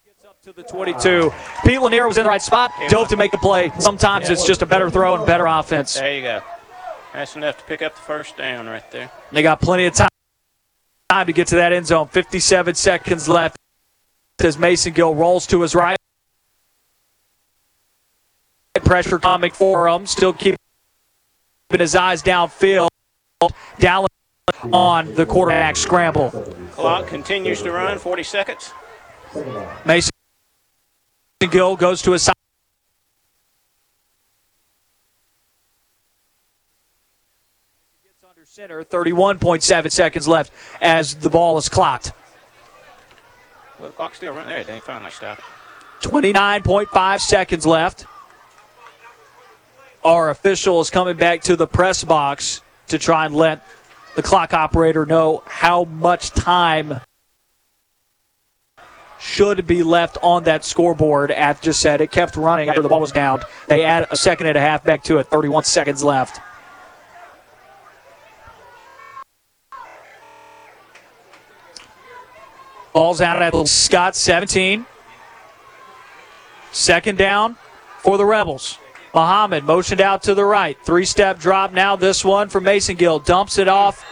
[0.04, 1.32] Gets up To the 22.
[1.64, 3.72] Pete Lanier was in the right spot, dove to make the play.
[3.78, 5.94] Sometimes it's just a better throw and better offense.
[5.94, 6.40] There you go.
[7.12, 9.10] That's enough to pick up the first down right there.
[9.32, 10.08] They got plenty of time
[11.12, 12.08] time to get to that end zone.
[12.08, 13.56] 57 seconds left
[14.42, 15.96] as Mason Gill rolls to his right.
[18.84, 20.06] Pressure coming for him.
[20.06, 20.56] Still keeping
[21.70, 22.88] his eyes downfield.
[23.78, 24.06] Down
[24.72, 26.30] on the quarterback scramble.
[26.72, 27.98] Clock continues to run.
[27.98, 28.72] 40 seconds.
[29.84, 30.10] Mason
[31.50, 32.41] Gill goes to his side.
[38.52, 40.52] Center, 31.7 seconds left
[40.82, 42.12] as the ball is clocked.
[43.78, 44.50] Well, the clock's still running.
[44.50, 45.40] There, they finally stopped.
[46.02, 48.04] 29.5 seconds left.
[50.04, 53.66] Our official is coming back to the press box to try and let
[54.16, 57.00] the clock operator know how much time
[59.18, 61.30] should be left on that scoreboard.
[61.30, 63.44] At just said it kept running after the ball was down.
[63.68, 65.28] They add a second and a half back to it.
[65.28, 66.38] 31 seconds left.
[72.92, 74.86] Ball's out at Scott 17.
[76.72, 77.56] Second down
[77.98, 78.78] for the Rebels.
[79.14, 80.78] Muhammad motioned out to the right.
[80.84, 81.96] Three step drop now.
[81.96, 83.18] This one for Mason Gill.
[83.18, 84.04] Dumps it off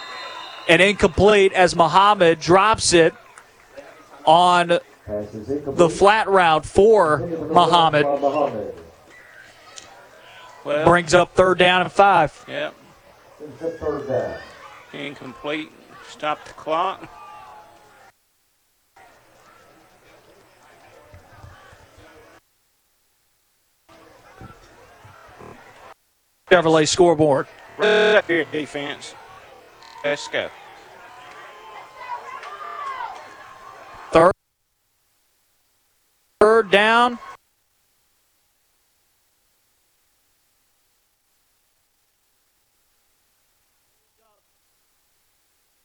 [0.68, 3.14] and incomplete as Muhammad drops it
[4.24, 4.68] on
[5.06, 8.04] the flat route for Muhammad.
[10.62, 12.44] Well, Brings up third down and five.
[12.46, 12.74] Yep.
[14.92, 15.72] Incomplete.
[16.08, 17.08] Stop the clock.
[26.50, 27.46] Chevrolet scoreboard.
[27.78, 29.14] Right up here, defense.
[30.04, 30.50] Let's go.
[34.10, 34.32] Third,
[36.40, 37.18] third down.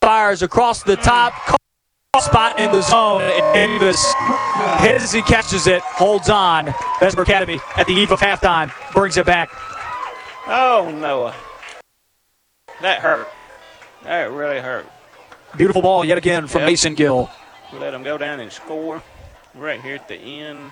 [0.02, 1.34] Fires across the top.
[2.20, 3.22] Spot in the zone.
[3.22, 4.04] And Davis
[4.80, 5.82] hits as he catches it.
[5.82, 6.74] Holds on.
[7.00, 8.72] Bessemer Academy at the eve of halftime.
[8.94, 9.50] Brings it back.
[10.48, 11.36] Oh, Noah.
[12.82, 13.28] That hurt.
[14.04, 14.86] That really hurt.
[15.58, 16.68] Beautiful ball yet again from Yep.
[16.70, 17.30] Mason Gill.
[17.74, 19.02] Let him go down and score
[19.56, 20.72] right here at the end.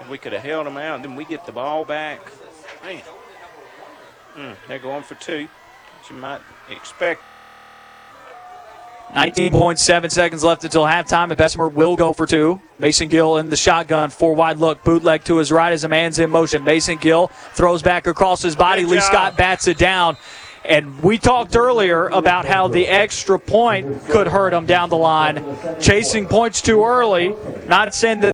[0.00, 2.20] If we could have held him out, then we get the ball back.
[2.84, 3.02] Man.
[4.36, 5.48] Mm, they're going for two.
[6.02, 6.40] As you might
[6.70, 7.22] expect.
[9.14, 12.60] 19.7 seconds left until halftime, and Bessemer will go for two.
[12.78, 16.18] Mason Gill in the shotgun, four wide look, bootleg to his right as a man's
[16.18, 16.62] in motion.
[16.62, 18.82] Mason Gill throws back across his body.
[18.82, 19.06] Good Lee job.
[19.06, 20.16] Scott bats it down.
[20.64, 25.42] And we talked earlier about how the extra point could hurt him down the line.
[25.80, 27.34] Chasing points too early.
[27.66, 28.32] Not saying that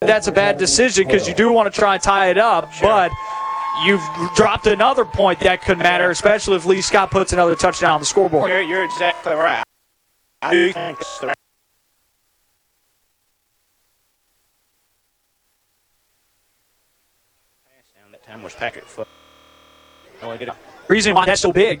[0.00, 3.10] that's a bad decision because you do want to try and tie it up, but
[3.84, 4.02] you've
[4.34, 8.06] dropped another point that could matter, especially if Lee Scott puts another touchdown on the
[8.06, 8.50] scoreboard.
[8.50, 9.62] You're, you're exactly right.
[10.42, 11.34] I do think it's the
[18.10, 19.08] that time was Patrick Foot.
[20.22, 20.54] I get it.
[20.88, 21.80] reason why that's so big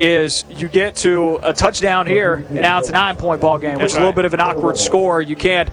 [0.00, 3.86] is you get to a touchdown here, and now it's a nine-point ball game, which
[3.86, 5.20] is a little bit of an awkward score.
[5.22, 5.70] You can't.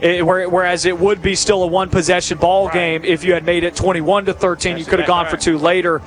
[0.00, 3.74] It, whereas it would be still a one-possession ball game if you had made it
[3.74, 6.02] 21 to 13, you could have gone for two later.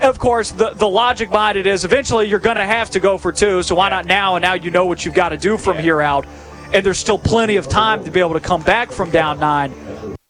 [0.00, 3.18] Of course, the, the logic behind it is eventually you're going to have to go
[3.18, 4.36] for two, so why not now?
[4.36, 6.26] And now you know what you've got to do from here out.
[6.72, 9.72] And there's still plenty of time to be able to come back from down nine.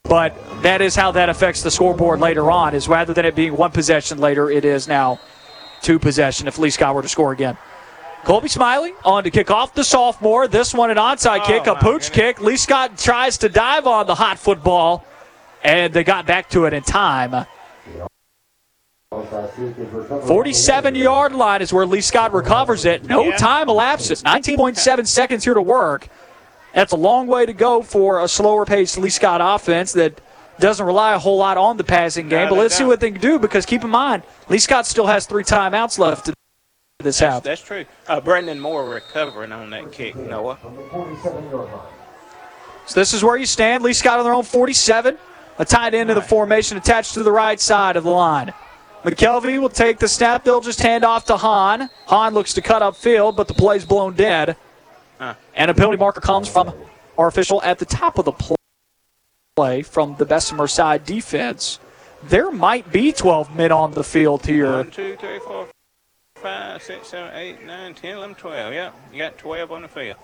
[0.05, 2.75] But that is how that affects the scoreboard later on.
[2.75, 5.21] Is rather than it being one possession later, it is now
[5.81, 7.57] two possession if Lee Scott were to score again.
[8.25, 10.47] Colby Smiley on to kick off the sophomore.
[10.47, 12.41] This one an onside kick, a pooch kick.
[12.41, 15.05] Lee Scott tries to dive on the hot football,
[15.65, 17.47] and they got back to it in time.
[20.27, 23.05] 47 yard line is where Lee Scott recovers it.
[23.05, 23.37] No Yeah.
[23.37, 24.23] time elapses.
[24.23, 26.09] 19.7 seconds here to work.
[26.75, 30.21] That's a long way to go for a slower paced Lee Scott offense that
[30.59, 32.49] doesn't rely a whole lot on the passing game.
[32.49, 35.27] But let's see what they can do because keep in mind, Lee Scott still has
[35.27, 36.31] three timeouts left
[37.03, 37.43] this That's, half.
[37.43, 37.85] that's true.
[38.07, 40.59] Uh, Brendan Moore recovering on that kick, Noah.
[42.87, 43.85] So this is where you stand.
[43.85, 45.17] Lee Scott on their own 47.
[45.59, 48.53] A tight end of the formation attached to the right side of the line.
[49.05, 50.45] McKelvey will take the snap.
[50.45, 51.91] They'll just hand off to Hahn.
[52.07, 54.57] Hahn looks to cut up field, but the play's blown dead.
[55.19, 55.35] Huh.
[55.55, 56.73] And a penalty marker comes from
[57.19, 58.33] our official at the top of the
[59.57, 61.79] play from the Bessemer side defense.
[62.25, 64.71] There might be 12 men on the field here.
[64.73, 65.69] One, two, three, four,
[66.43, 68.75] five, six, seven, eight, nine, 10, 11, 12.
[68.75, 70.17] Yeah, you got 12 on the field.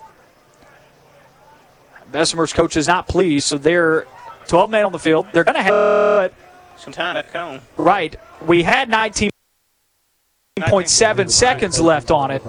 [2.11, 4.05] Bessemer's coach is not pleased, so they're
[4.47, 5.27] 12 men on the field.
[5.31, 6.33] They're going to have
[6.77, 7.61] Some time to come.
[7.77, 8.15] right.
[8.45, 12.41] We had 19.7 seconds left on it.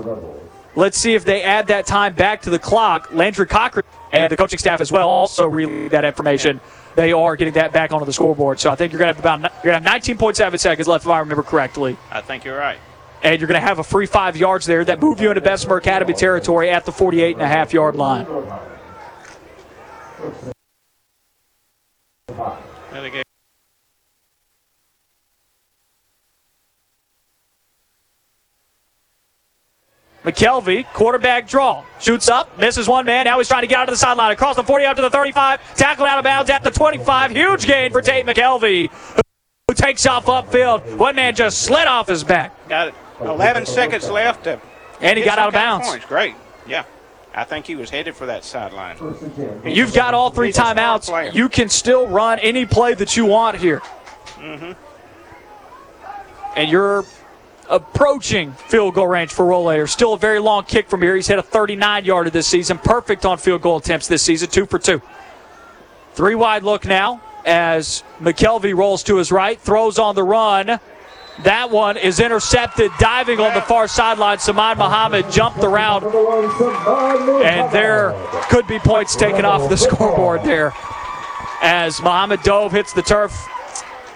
[0.76, 3.12] Let's see if they add that time back to the clock.
[3.12, 6.60] Landry Cochran and the coaching staff as well also relay that information.
[6.96, 8.60] They are getting that back onto the scoreboard.
[8.60, 11.04] So I think you're going to have about you're going to have 19.7 seconds left,
[11.04, 11.96] if I remember correctly.
[12.10, 12.78] I think you're right.
[13.22, 15.76] And you're going to have a free five yards there that move you into Bessemer
[15.76, 18.26] Academy territory at the 48 and a half yard line.
[22.90, 23.22] Another game.
[30.24, 31.84] McKelvey, quarterback draw.
[31.98, 33.24] Shoots up, misses one man.
[33.24, 34.32] Now he's trying to get out to the sideline.
[34.32, 35.76] Across the 40 out to the 35.
[35.76, 37.30] Tackled out of bounds at the 25.
[37.30, 38.90] Huge gain for Tate McKelvey,
[39.66, 40.96] who takes off upfield.
[40.96, 42.68] One man just slid off his back.
[42.68, 42.94] Got it.
[43.20, 44.44] 11 seconds left.
[44.44, 44.60] To
[45.00, 45.88] And he got out of bounds.
[45.88, 46.06] Points.
[46.06, 46.34] Great.
[46.66, 46.84] Yeah.
[47.34, 48.96] I think he was headed for that sideline.
[49.64, 51.34] You've got all three He's a smart timeouts.
[51.34, 53.80] You can still run any play that you want here.
[54.36, 54.72] Mm-hmm.
[56.56, 57.04] And you're
[57.68, 59.88] approaching field goal range for Rollator.
[59.88, 61.14] Still a very long kick from here.
[61.14, 62.78] He's hit a 39 yarder this season.
[62.78, 65.00] Perfect on field goal attempts this season, two for two.
[66.14, 70.80] Three wide look now as McKelvey rolls to his right, throws on the run.
[71.44, 74.38] That one is intercepted, diving on the far sideline.
[74.38, 78.14] Samad Muhammad jumped around, and there
[78.50, 80.72] could be points taken off the scoreboard there
[81.62, 83.32] as Muhammad Dove hits the turf,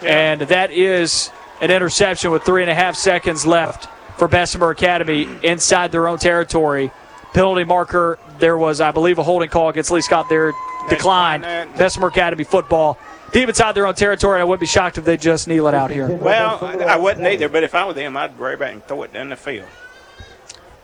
[0.03, 1.31] and that is
[1.61, 3.89] an interception with three and a half seconds left
[4.19, 6.91] for Bessemer Academy inside their own territory.
[7.33, 10.53] Penalty marker, there was, I believe, a holding call against Lee Scott there,
[10.89, 11.43] declined.
[11.77, 12.99] Bessemer Academy football.
[13.35, 15.91] Deep inside their own territory, I wouldn't be shocked if they just kneel it out
[15.91, 16.07] here.
[16.07, 19.13] Well, I wouldn't either, but if I were them, I'd worry back and throw it
[19.13, 19.67] down the field.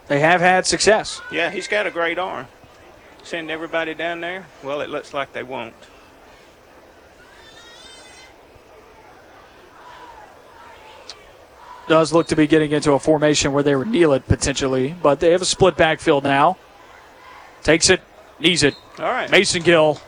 [0.09, 1.21] They have had success.
[1.31, 2.49] Yeah, he's got a great arm.
[3.23, 4.47] Send everybody down there?
[4.65, 5.75] Well, it looks like they won't.
[11.87, 15.21] Does look to be getting into a formation where they would kneel it potentially, but
[15.21, 16.59] they have a split backfield now.
[17.63, 18.01] Takes it,
[18.41, 18.75] knees it.
[18.99, 19.31] All right.
[19.31, 20.01] Mason Gill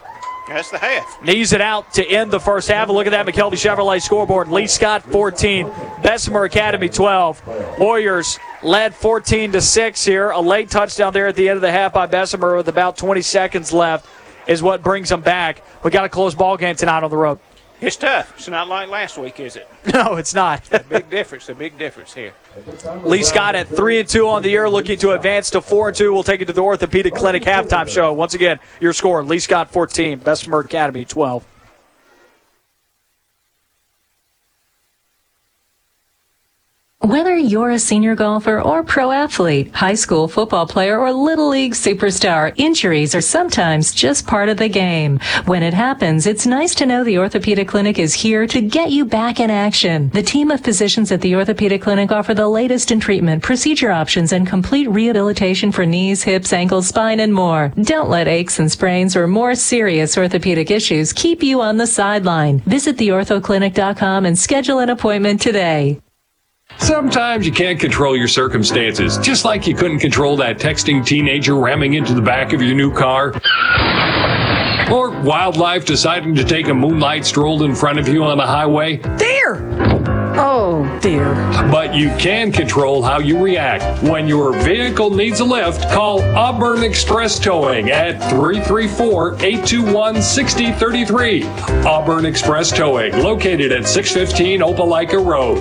[0.53, 1.23] That's the half.
[1.23, 2.89] knees it out to end the first half.
[2.89, 4.49] Look at that McKelvey Chevrolet scoreboard.
[4.49, 5.71] Lee Scott 14,
[6.03, 7.79] Bessemer Academy 12.
[7.79, 10.31] Warriors led 14 to 6 here.
[10.31, 13.23] A late touchdown there at the end of the half by Bessemer with about 20
[13.23, 14.07] seconds left
[14.47, 15.63] is what brings them back.
[15.83, 17.39] We got a close ball game tonight on the road.
[17.83, 18.33] It's tough.
[18.37, 19.69] It's not like last week, is it?
[19.93, 20.73] No, it's not.
[20.73, 21.49] a big difference.
[21.49, 22.33] A big difference here.
[23.03, 25.97] Lee Scott at three and two on the year, looking to advance to four and
[25.97, 26.13] two.
[26.13, 28.13] We'll take you to the Orthopedic Clinic halftime show.
[28.13, 31.45] Once again, your score: Lee Scott 14, Bessemer Academy 12.
[37.05, 41.73] Whether you're a senior golfer or pro athlete, high school football player or little league
[41.73, 45.19] superstar, injuries are sometimes just part of the game.
[45.47, 49.05] When it happens, it's nice to know the Orthopedic Clinic is here to get you
[49.05, 50.11] back in action.
[50.11, 54.33] The team of physicians at the Orthopedic Clinic offer the latest in treatment, procedure options,
[54.33, 57.73] and complete rehabilitation for knees, hips, ankles, spine, and more.
[57.83, 62.61] Don't let aches and sprains or more serious orthopedic issues keep you on the sideline.
[62.61, 66.01] Visit theorthoclinic.com and schedule an appointment today.
[66.79, 71.95] Sometimes you can't control your circumstances, just like you couldn't control that texting teenager ramming
[71.95, 73.33] into the back of your new car.
[74.91, 78.97] Or wildlife deciding to take a moonlight stroll in front of you on a highway.
[79.17, 80.03] Deer!
[80.35, 81.35] Oh, dear.
[81.71, 84.03] But you can control how you react.
[84.03, 91.45] When your vehicle needs a lift, call Auburn Express Towing at 334 821 6033.
[91.85, 95.59] Auburn Express Towing, located at 615 Opelika Road.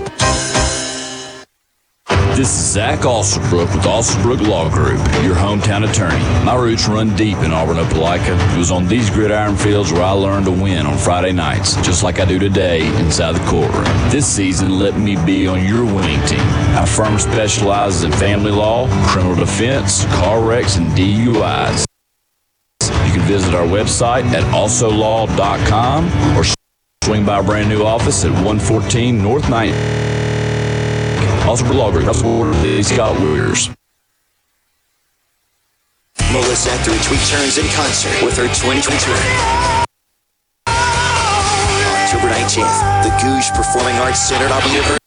[2.41, 6.17] This is Zach Alsobrook with Alsobrook Law Group, your hometown attorney.
[6.43, 8.55] My roots run deep in Auburn, Opelika.
[8.55, 12.01] It was on these gridiron fields where I learned to win on Friday nights, just
[12.01, 13.83] like I do today inside the courtroom.
[14.09, 16.39] This season, let me be on your winning team.
[16.79, 21.85] Our firm specializes in family law, criminal defense, car wrecks, and DUIs.
[22.81, 26.43] You can visit our website at alsolaw.com or
[27.03, 30.20] swing by our brand new office at 114 North 9th.
[31.51, 32.07] Law Group,
[32.63, 33.69] Lee Scott Warriors.
[36.31, 39.17] Melissa Etheridge returns in concert with her 2020 tour.
[42.05, 45.01] October 19th, the Gogue Performing Arts Center at Auburn University.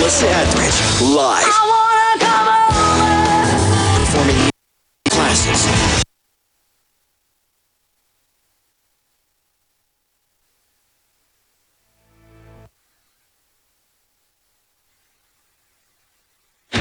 [0.00, 1.71] Melissa Etheridge, live.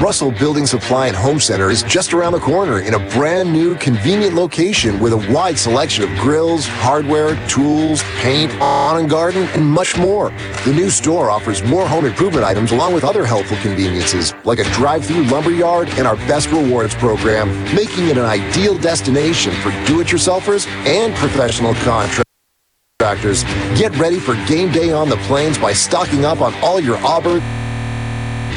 [0.02, 3.76] Russell Building Supply and Home Center is just around the corner in a brand new,
[3.76, 9.64] convenient location with a wide selection of grills, hardware, tools, paint, lawn and garden, and
[9.64, 10.32] much more.
[10.66, 14.64] The new store offers more home improvement items along with other helpful conveniences like a
[14.72, 20.66] drive-through lumber yard and our Best Rewards program, making it an ideal destination for do-it-yourselfers
[20.88, 23.44] and professional contractors.
[23.78, 27.44] Get ready for game day on the plains by stocking up on all your Auburn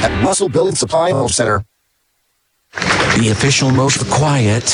[0.03, 1.65] at Russell Building Supply Home Center.
[2.73, 4.65] The official for quiet.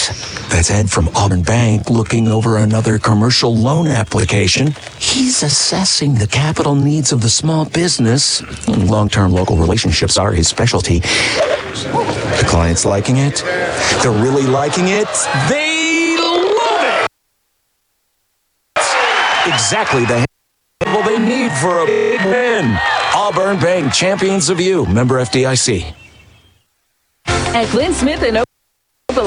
[0.48, 4.74] That's Ed from Auburn Bank looking over another commercial loan application.
[4.98, 8.42] He's assessing the capital needs of the small business.
[8.66, 11.00] Long term local relationships are his specialty.
[11.00, 13.42] The client's liking it.
[14.02, 15.08] They're really liking it.
[15.48, 17.08] They love it.
[19.46, 20.24] Exactly the
[20.84, 22.76] handle they need for a big win.
[23.14, 24.86] Auburn Bank, champions of you.
[24.86, 25.94] Member FDIC.
[27.26, 28.38] At Glenn Smith and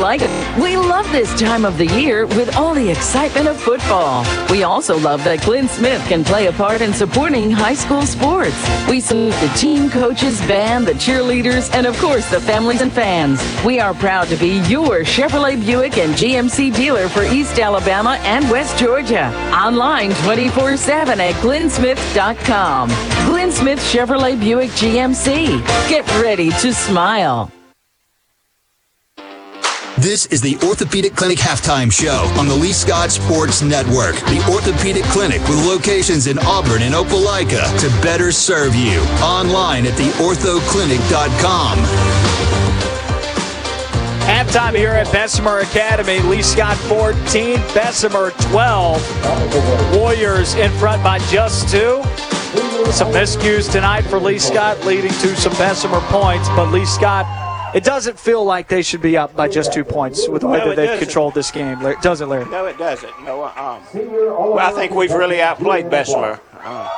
[0.04, 0.62] Opelika.
[0.62, 4.26] We love this time of the year with all the excitement of football.
[4.50, 8.56] We also love that Glenn Smith can play a part in supporting high school sports.
[8.90, 13.42] We salute the team, coaches, band, the cheerleaders, and of course the families and fans.
[13.64, 18.50] We are proud to be your Chevrolet Buick and GMC dealer for East Alabama and
[18.52, 19.28] West Georgia.
[19.54, 22.90] Online 24-7 at glennsmith.com.
[23.30, 25.66] Glenn Smith Chevrolet Buick GMC.
[25.90, 27.52] Get ready to smile.
[30.00, 34.16] This is the Orthopedic Clinic halftime show on the Lee Scott Sports Network.
[34.26, 39.00] The Orthopedic Clinic with locations in Auburn and Opelika to better serve you.
[39.22, 41.78] Online at theorthoclinic.com.
[44.26, 46.20] Halftime here at Bessemer Academy.
[46.22, 49.96] Lee Scott 14, Bessemer 12.
[49.96, 52.02] Warriors in front by just two.
[52.92, 57.28] Some miscues tonight for Lee Scott, leading to some Bessemer points, but Lee Scott
[57.74, 60.60] it doesn't feel like they should be up by just two points with the way
[60.60, 61.06] No, that they've doesn't.
[61.06, 61.80] controlled this game.
[62.02, 62.46] Does it, Larry?
[62.46, 63.24] No, it doesn't.
[63.24, 66.40] No, um, well, I think we've really outplayed Bessemer.
[66.54, 66.90] Uh,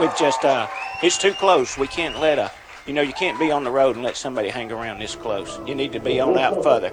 [0.00, 0.66] we've just, uh,
[1.02, 1.78] it's too close.
[1.78, 2.50] We can't let a,
[2.86, 5.58] you know, you can't be on the road and let somebody hang around this close.
[5.66, 6.92] You need to be on out further.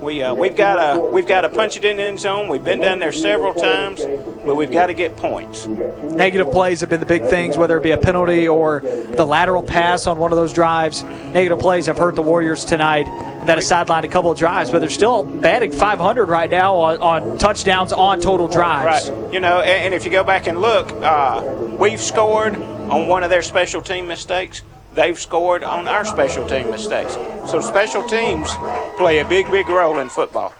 [0.00, 2.48] We, uh, we've got to, we've got to punch it in the end zone.
[2.48, 4.00] We've been down there several times,
[4.44, 5.66] but we've got to get points.
[5.66, 9.62] Negative plays have been the big things, whether it be a penalty or the lateral
[9.62, 11.02] pass on one of those drives.
[11.02, 13.06] Negative plays have hurt the Warriors tonight.
[13.46, 16.98] That has sidelined a couple of drives, but they're still batting 500 right now on,
[16.98, 19.10] on touchdowns on total drives.
[19.10, 19.32] Right.
[19.32, 21.42] You know, and, and if you go back and look, uh,
[21.78, 24.62] we've scored on one of their special team mistakes.
[24.98, 27.14] They've scored on our special team mistakes.
[27.48, 28.50] So special teams
[28.96, 30.52] play a big, big role in football.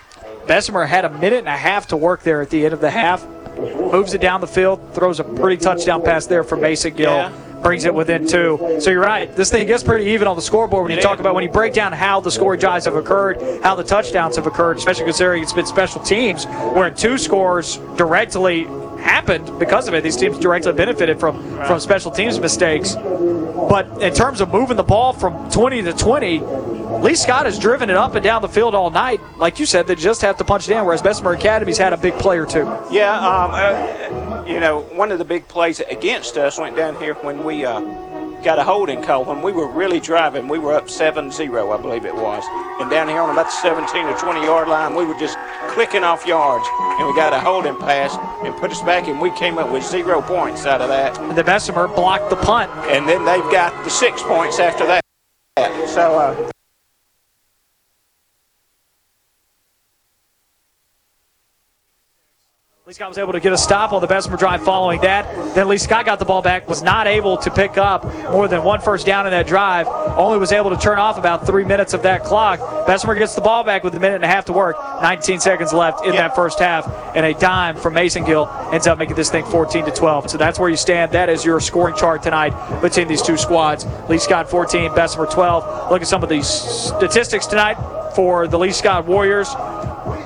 [0.46, 2.88] Bessemer had a minute and a half to work there at the end of the
[2.88, 3.26] half.
[3.56, 7.10] Moves it down the field, throws a pretty touchdown pass there for Mason Gill.
[7.10, 7.32] Yeah.
[7.62, 8.78] Brings it within two.
[8.80, 9.34] So you're right.
[9.34, 11.74] This thing gets pretty even on the scoreboard when you talk about when you break
[11.74, 15.52] down how the score drives have occurred, how the touchdowns have occurred, especially considering it's
[15.52, 20.02] been special teams where two scores directly happened because of it.
[20.02, 22.94] These teams directly benefited from from special teams mistakes.
[22.94, 26.38] But in terms of moving the ball from 20 to 20,
[27.00, 29.20] Lee Scott has driven it up and down the field all night.
[29.36, 32.14] Like you said, they just have to punch in, whereas Bessemer Academy's had a big
[32.14, 32.64] play or two.
[32.90, 37.14] Yeah, um, uh, you know, one of the big plays against us went down here
[37.14, 37.80] when we uh,
[38.42, 39.24] got a holding call.
[39.24, 42.44] When we were really driving, we were up 7 0, I believe it was.
[42.80, 45.36] And down here on about the 17 or 20 yard line, we were just
[45.68, 46.66] clicking off yards.
[46.98, 49.84] And we got a holding pass and put us back, and we came up with
[49.84, 51.14] zero points out of that.
[51.34, 52.70] The Bessemer blocked the punt.
[52.90, 55.02] And then they've got the six points after that.
[55.88, 56.50] So, uh,
[62.88, 65.54] Lee Scott was able to get a stop on the Bessemer drive following that.
[65.54, 68.64] Then Lee Scott got the ball back, was not able to pick up more than
[68.64, 69.86] one first down in that drive.
[69.86, 72.86] Only was able to turn off about three minutes of that clock.
[72.86, 74.76] Bessemer gets the ball back with a minute and a half to work.
[75.02, 78.96] 19 seconds left in that first half, and a dime from Mason Gill ends up
[78.96, 80.30] making this thing 14 to 12.
[80.30, 81.12] So that's where you stand.
[81.12, 83.84] That is your scoring chart tonight between these two squads.
[84.08, 85.90] Lee Scott 14, Bessemer 12.
[85.90, 87.76] Look at some of these statistics tonight
[88.14, 89.54] for the Lee Scott Warriors.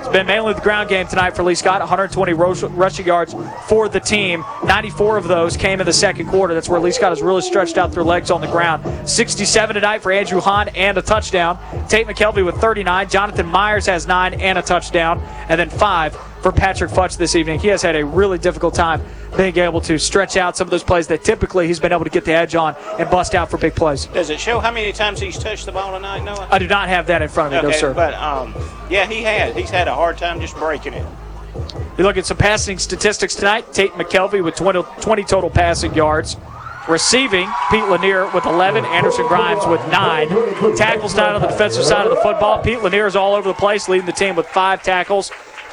[0.02, 1.78] It's been mainly the ground game tonight for Lee Scott.
[1.78, 3.36] 120 rushing yards
[3.68, 4.44] for the team.
[4.64, 6.54] 94 of those came in the second quarter.
[6.54, 9.08] That's where Lee Scott has really stretched out their legs on the ground.
[9.08, 11.56] 67 tonight for Andrew Hahn and a touchdown.
[11.88, 13.10] Tate McKelvey with 39.
[13.10, 15.20] Jonathan Myers has nine and a touchdown.
[15.48, 17.60] And then five for Patrick Futch this evening.
[17.60, 19.00] He has had a really difficult time
[19.36, 22.10] being able to stretch out some of those plays that typically he's been able to
[22.10, 24.06] get the edge on and bust out for big plays.
[24.06, 26.48] does it show how many times he's touched the ball tonight, Noah?
[26.50, 27.94] I do not have that in front of me, okay, no, sir.
[27.94, 28.54] but um,
[28.90, 29.56] yeah, he has.
[29.56, 31.06] He's had a hard time just breaking it.
[31.96, 33.72] You look at some passing statistics tonight.
[33.72, 36.36] Tate McKelvey with 20, 20 total passing yards.
[36.88, 40.74] Receiving, Pete Lanier with 11, Anderson Grimes with 9.
[40.76, 42.60] Tackles tonight on the defensive side of the football.
[42.60, 45.30] Pete Lanier is all over the place, leading the team with five tackles.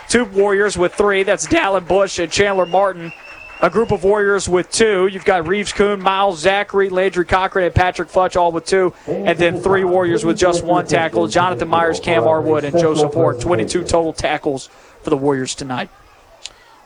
[0.09, 1.21] Two Warriors with three.
[1.21, 3.13] That's Dallin Bush and Chandler Martin.
[3.61, 5.05] A group of Warriors with two.
[5.05, 8.91] You've got Reeves Kuhn, Miles Zachary, Landry Cochran, and Patrick Futch all with two.
[9.05, 11.27] And then three Warriors with just one tackle.
[11.27, 13.39] Jonathan Myers, Cam Arwood, and Joseph Hort.
[13.39, 14.67] 22 total tackles
[15.03, 15.89] for the Warriors tonight.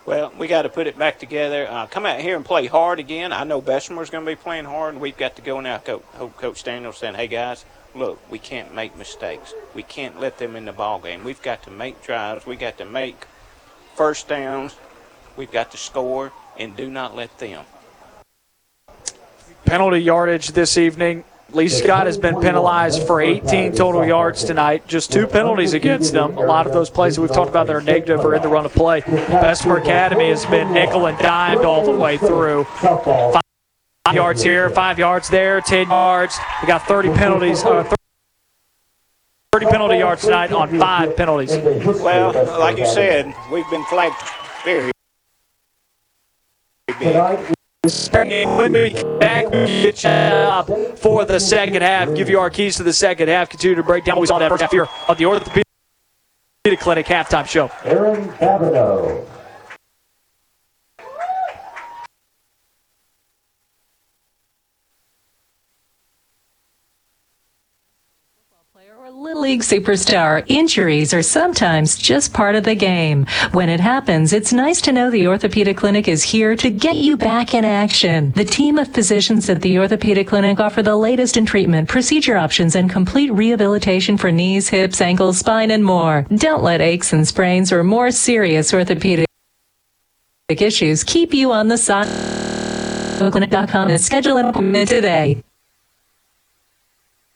[0.05, 1.65] Well, we got to put it back together.
[1.69, 3.31] Uh, come out here and play hard again.
[3.31, 5.81] I know Bessemer's going to be playing hard, and we've got to go now.
[6.15, 7.63] Hope Coach Daniels saying, "Hey guys,
[7.95, 9.53] look, we can't make mistakes.
[9.73, 11.23] We can't let them in the ball game.
[11.23, 12.45] We've got to make drives.
[12.45, 13.25] We got to make
[13.95, 14.75] first downs.
[15.35, 17.65] We've got to score, and do not let them."
[19.65, 21.23] penalty yardage this evening.
[21.51, 24.87] Lee Scott has been penalized for 18 total yards tonight.
[24.87, 26.37] Just two penalties against them.
[26.37, 28.47] A lot of those plays that we've talked about that are negative are in the
[28.47, 29.01] run of play.
[29.01, 32.67] Bessemer Academy has been nickel and dimed all the way through.
[34.05, 36.37] Five yards here, five yards there, 10 yards.
[36.61, 37.63] We got 30 penalties.
[37.63, 37.89] Uh,
[39.53, 41.51] 30 penalty yards tonight on five penalties.
[41.55, 44.15] Well, like you said, we've been flagged
[44.65, 44.91] very
[48.57, 50.67] When we back, get you up
[50.99, 52.13] for the second half.
[52.13, 53.49] Give you our keys to the second half.
[53.49, 55.63] Continue to break down what we saw in that first half here on the Orthopedic
[56.81, 57.71] Clinic halftime show.
[57.85, 59.25] Aaron Cavanaugh.
[69.23, 73.25] Little League superstar, injuries are sometimes just part of the game.
[73.53, 77.15] When it happens, it's nice to know the Orthopedic Clinic is here to get you
[77.15, 78.31] back in action.
[78.31, 82.75] The team of physicians at the Orthopedic Clinic offer the latest in treatment, procedure options,
[82.75, 86.25] and complete rehabilitation for knees, hips, ankles, spine, and more.
[86.35, 89.25] Don't let aches and sprains or more serious orthopedic
[90.49, 92.07] issues keep you on the side.
[93.31, 95.41] Clinic.com and schedule an appointment today.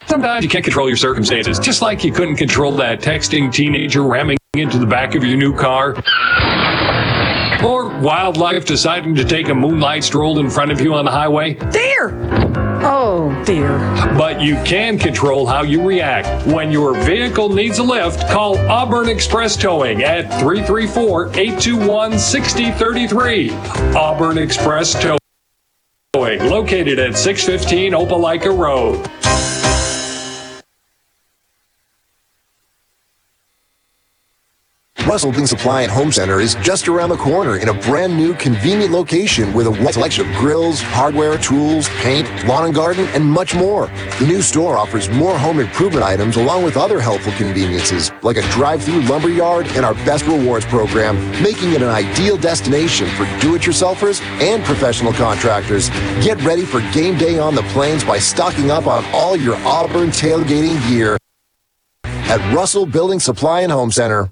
[0.07, 4.38] Sometimes you can't control your circumstances, just like you couldn't control that texting teenager ramming
[4.55, 5.95] into the back of your new car.
[7.63, 11.55] Or wildlife deciding to take a moonlight stroll in front of you on the highway.
[11.71, 12.11] Deer!
[12.79, 13.79] Oh, dear.
[14.17, 16.47] But you can control how you react.
[16.47, 23.49] When your vehicle needs a lift, call Auburn Express Towing at 334 821 6033.
[23.95, 25.19] Auburn Express Towing,
[26.49, 29.09] located at 615 Opelika Road.
[35.07, 38.34] Russell Building Supply and Home Center is just around the corner in a brand new,
[38.34, 43.23] convenient location with a wide selection of grills, hardware, tools, paint, lawn and garden, and
[43.23, 43.88] much more.
[44.19, 48.41] The new store offers more home improvement items along with other helpful conveniences like a
[48.49, 54.21] drive-through lumber yard and our Best Rewards program, making it an ideal destination for do-it-yourselfers
[54.41, 55.89] and professional contractors.
[56.21, 60.09] Get ready for game day on the plains by stocking up on all your Auburn
[60.09, 61.17] tailgating gear
[62.03, 64.29] at Russell Building Supply and Home Center.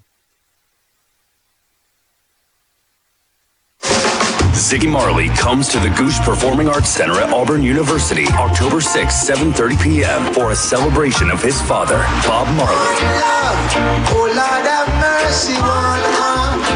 [4.65, 9.83] Ziggy Marley comes to the Gogue Performing Arts Center at Auburn University October 6, 7.30
[9.83, 10.33] p.m.
[10.33, 12.95] for a celebration of his father, Bob Marley.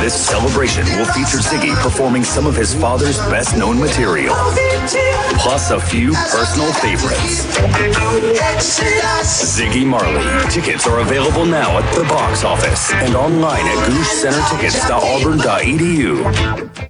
[0.04, 4.36] This celebration will feature Ziggy performing some of his father's best known material,
[5.42, 7.48] plus a few personal favorites.
[9.58, 10.28] Ziggy Marley.
[10.52, 16.90] Tickets are available now at the box office and online at goguecentertickets.auburn.edu.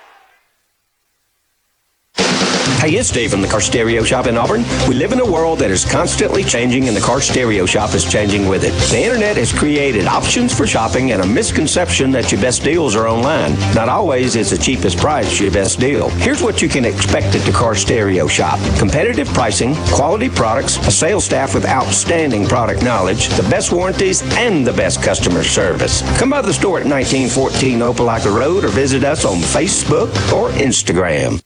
[2.81, 4.63] Hey, it's Dave from the Car Stereo Shop in Auburn.
[4.89, 8.03] We live in a world that is constantly changing, and the Car Stereo Shop is
[8.03, 8.71] changing with it.
[8.89, 13.07] The internet has created options for shopping and a misconception that your best deals are
[13.07, 13.53] online.
[13.75, 16.09] Not always is the cheapest price your best deal.
[16.09, 20.91] Here's what you can expect at the Car Stereo Shop competitive pricing, quality products, a
[20.91, 26.01] sales staff with outstanding product knowledge, the best warranties, and the best customer service.
[26.17, 31.39] Come by the store at 1914 Opelika Road or visit us on Facebook or Instagram.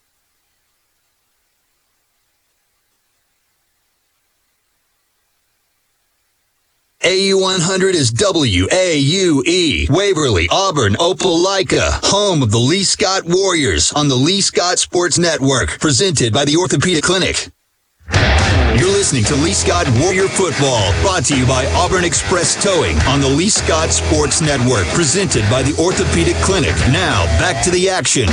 [7.06, 14.40] AU100 is WAUE, Waverly, Auburn, Opelika, home of the Lee Scott Warriors on the Lee
[14.40, 17.48] Scott Sports Network, presented by the Orthopedic Clinic.
[18.10, 23.20] You're listening to Lee Scott Warrior Football, brought to you by Auburn Express Towing on
[23.20, 26.74] the Lee Scott Sports Network, presented by the Orthopedic Clinic.
[26.90, 28.26] Now, back to the action.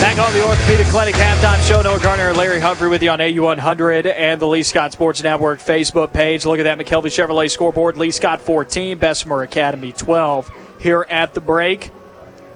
[0.00, 1.82] Back on the Orthopedic Clinic halftime show.
[1.82, 5.60] Noah Gardner and Larry Humphrey with you on AU100 and the Lee Scott Sports Network
[5.60, 6.46] Facebook page.
[6.46, 7.98] Look at that McKelvey Chevrolet scoreboard.
[7.98, 10.50] Lee Scott 14, Bessemer Academy 12
[10.80, 11.90] here at the break.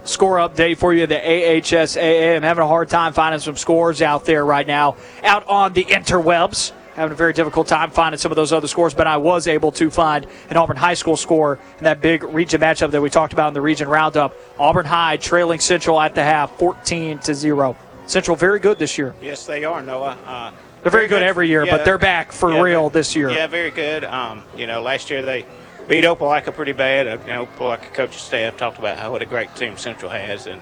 [0.04, 2.36] Score update for you, the AHSAA.
[2.36, 5.84] I'm having a hard time finding some scores out there right now, out on the
[5.84, 9.46] interwebs having a very difficult time finding some of those other scores, but I was
[9.46, 13.10] able to find an Auburn High School score in that big region matchup that we
[13.10, 14.34] talked about in the region roundup.
[14.58, 17.76] Auburn High trailing Central at the half, 14 to zero.
[18.06, 19.14] Central very good this year.
[19.20, 20.18] Yes, they are, Noah.
[20.24, 20.52] Uh,
[20.82, 23.30] they're very, good, every year, yeah, but they're back for yeah, real this year.
[23.30, 24.04] Yeah, very good.
[24.04, 25.46] Um, you know, last year they
[25.88, 27.08] beat Opelika pretty bad.
[27.08, 30.46] Uh, you know, Opelika coaching staff talked about how what a great team Central has,
[30.46, 30.60] and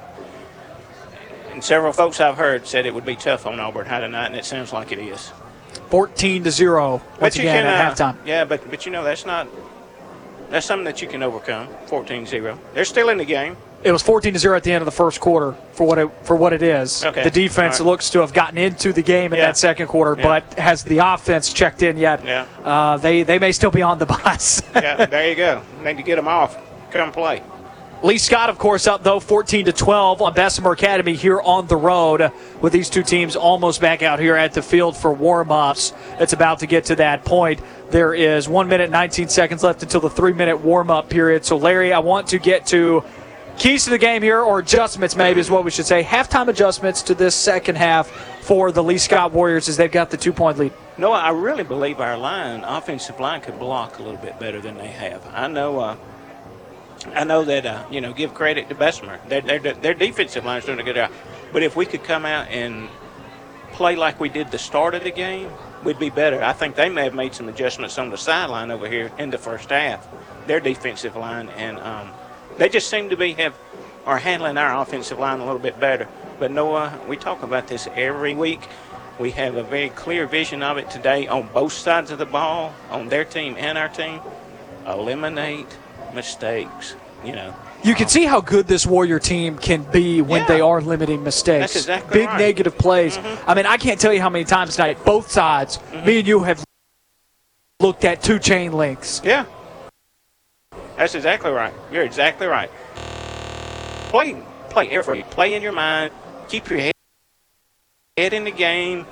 [1.50, 4.36] and several folks I've heard said it would be tough on Auburn High tonight, and
[4.36, 5.32] it sounds like it is.
[5.93, 8.16] 14 to zero once you again can, at uh, halftime.
[8.27, 9.47] Yeah, but but you know that's not
[10.48, 11.69] that's something that you can overcome.
[11.86, 12.59] 14-0.
[12.73, 13.59] They're still in the game.
[13.85, 16.10] It was 14 to zero at the end of the first quarter for what it
[16.23, 17.05] for what it is.
[17.05, 17.23] Okay.
[17.23, 17.85] The defense right.
[17.85, 19.48] looks to have gotten into the game in Yeah.
[19.48, 20.40] that second quarter, Yeah.
[20.40, 22.24] but has the offense checked in yet?
[22.24, 22.47] Yeah.
[22.64, 24.62] Uh, they they may still be on the bus.
[24.74, 25.60] yeah, there you go.
[25.85, 26.56] Need to get them off.
[26.90, 27.43] Come play.
[28.03, 31.77] Lee Scott, of course, up though 14 to 12 on Bessemer Academy here on the
[31.77, 32.33] road.
[32.61, 36.59] With these two teams almost back out here at the field for warm-ups, it's about
[36.61, 37.61] to get to that point.
[37.91, 41.45] There is one minute 19 seconds left until the three-minute warm-up period.
[41.45, 43.05] So, Larry, I want to get to
[43.57, 46.03] keys to the game here, or adjustments, maybe is what we should say.
[46.03, 48.09] Halftime adjustments to this second half
[48.41, 50.73] for the Lee Scott Warriors as they've got the two-point lead.
[50.99, 54.77] No, I really believe our line, offensive line, could block a little bit better than
[54.77, 55.24] they have.
[55.33, 55.79] I know.
[55.79, 55.97] Uh,
[57.07, 58.12] I know that uh, you know.
[58.12, 59.20] Give credit to Bessemer.
[59.29, 61.11] Their, their their defensive line is doing a good job.
[61.53, 62.89] But if we could come out and
[63.73, 65.51] play like we did the start of the game,
[65.85, 66.43] we'd be better.
[66.43, 69.39] I think they may have made some adjustments on the sideline over here in the
[69.39, 70.07] first half.
[70.47, 72.11] Their defensive line and um,
[72.59, 73.57] they just seem to be have
[74.05, 76.09] are handling our offensive line a little bit better.
[76.39, 78.61] But Noah, we talk about this every week.
[79.19, 82.74] We have a very clear vision of it today on both sides of the ball,
[82.91, 84.20] on their team and our team.
[84.87, 85.69] Eliminate
[86.14, 86.97] mistakes.
[87.24, 90.80] You know, You can see how good this Warrior team can be when they are
[90.80, 91.74] limiting mistakes.
[91.74, 92.39] That's exactly Big right.
[92.39, 93.16] negative plays.
[93.16, 93.48] Mm-hmm.
[93.48, 96.05] I mean, I can't tell you how many times tonight both sides, mm-hmm.
[96.06, 96.64] me and you have
[97.78, 99.20] looked at two chain links.
[99.22, 99.44] Yeah.
[100.97, 101.72] That's exactly right.
[101.93, 102.70] You're exactly right.
[104.10, 106.12] Play, play every play in your mind.
[106.48, 106.94] Keep your head,
[108.16, 109.06] head in the game,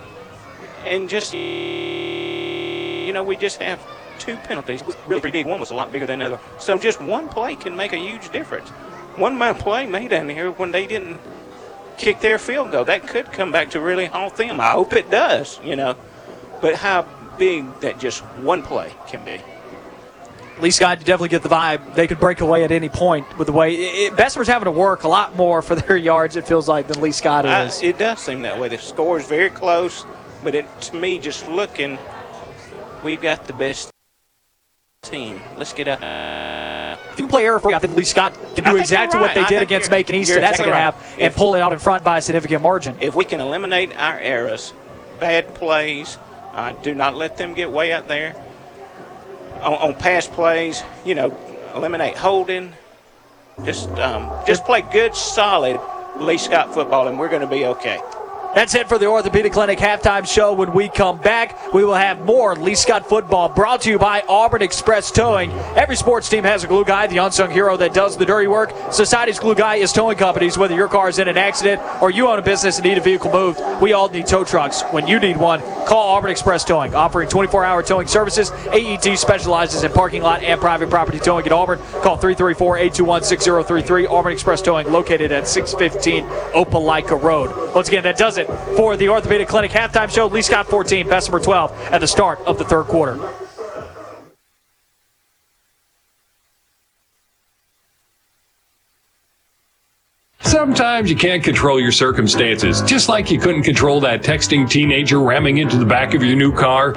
[0.85, 3.81] and just you know, we just have
[4.20, 4.82] two penalties.
[5.06, 5.47] Really pretty big.
[5.47, 6.40] One was a lot bigger than the other.
[6.59, 8.68] So just one play can make a huge difference.
[9.16, 11.18] One man play made down here when they didn't
[11.98, 12.84] kick their field goal.
[12.84, 14.60] That could come back to really haunt them.
[14.60, 15.59] I hope it does.
[15.64, 15.97] You know,
[16.60, 17.06] but how
[17.38, 19.40] big that just one play can be.
[20.60, 21.94] Lee Scott, you definitely get the vibe.
[21.94, 23.74] They could break away at any point with the way.
[23.74, 27.01] It, Bessemer's having to work a lot more for their yards, it feels like, than
[27.01, 27.82] Lee Scott I- is.
[27.82, 28.68] it does seem that way.
[28.68, 30.05] The score is very close,
[30.44, 31.98] but it, to me, just looking,
[33.02, 33.90] we've got the best
[35.02, 35.40] team.
[35.56, 35.98] Let's get up.
[36.02, 39.35] if you can play error free, I think Lee Scott can do exactly you're what
[39.35, 39.40] they.
[39.40, 40.78] I did against Macon East you're in that second right.
[40.78, 42.97] half and If- pull it out in front by a significant margin.
[43.01, 44.74] If we can eliminate our errors,
[45.18, 46.18] bad plays,
[46.52, 48.36] uh, do not let them get way out there.
[49.62, 51.35] On, on pass plays, you know,
[51.74, 52.74] eliminate holding.
[53.64, 55.81] Just, um, just play good, solid
[56.16, 58.01] Lee Scott football, and we're going to be okay.
[58.52, 60.52] That's it for the Orthopedic Clinic halftime show.
[60.52, 64.24] When we come back, we will have more Lee Scott football brought to you by
[64.28, 65.52] Auburn Express Towing.
[65.77, 68.72] Every sports team has a glue guy, the unsung hero that does the dirty work.
[68.90, 70.59] Society's glue guy is towing companies.
[70.59, 73.01] Whether your car is in an accident or you own a business and need a
[73.01, 74.82] vehicle moved, we all need tow trucks.
[74.90, 78.51] When you need one, call Auburn Express Towing, offering 24-hour towing services.
[78.72, 81.78] AET specializes in parking lot and private property towing at Auburn.
[82.02, 84.10] Call 334-821-6033.
[84.10, 87.74] Auburn Express Towing, located at 615 Opelika Road.
[87.77, 88.40] Once again, that does it
[88.77, 90.27] for the Orthopedic Clinic halftime show.
[90.27, 93.19] Lee Scott 14, Bessemer 12 at the start of the third quarter.
[100.51, 105.59] Sometimes you can't control your circumstances, just like you couldn't control that texting teenager ramming
[105.59, 106.95] into the back of your new car.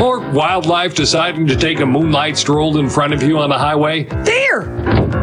[0.00, 4.04] Or wildlife deciding to take a moonlight stroll in front of you on the highway.
[4.24, 5.17] Deer!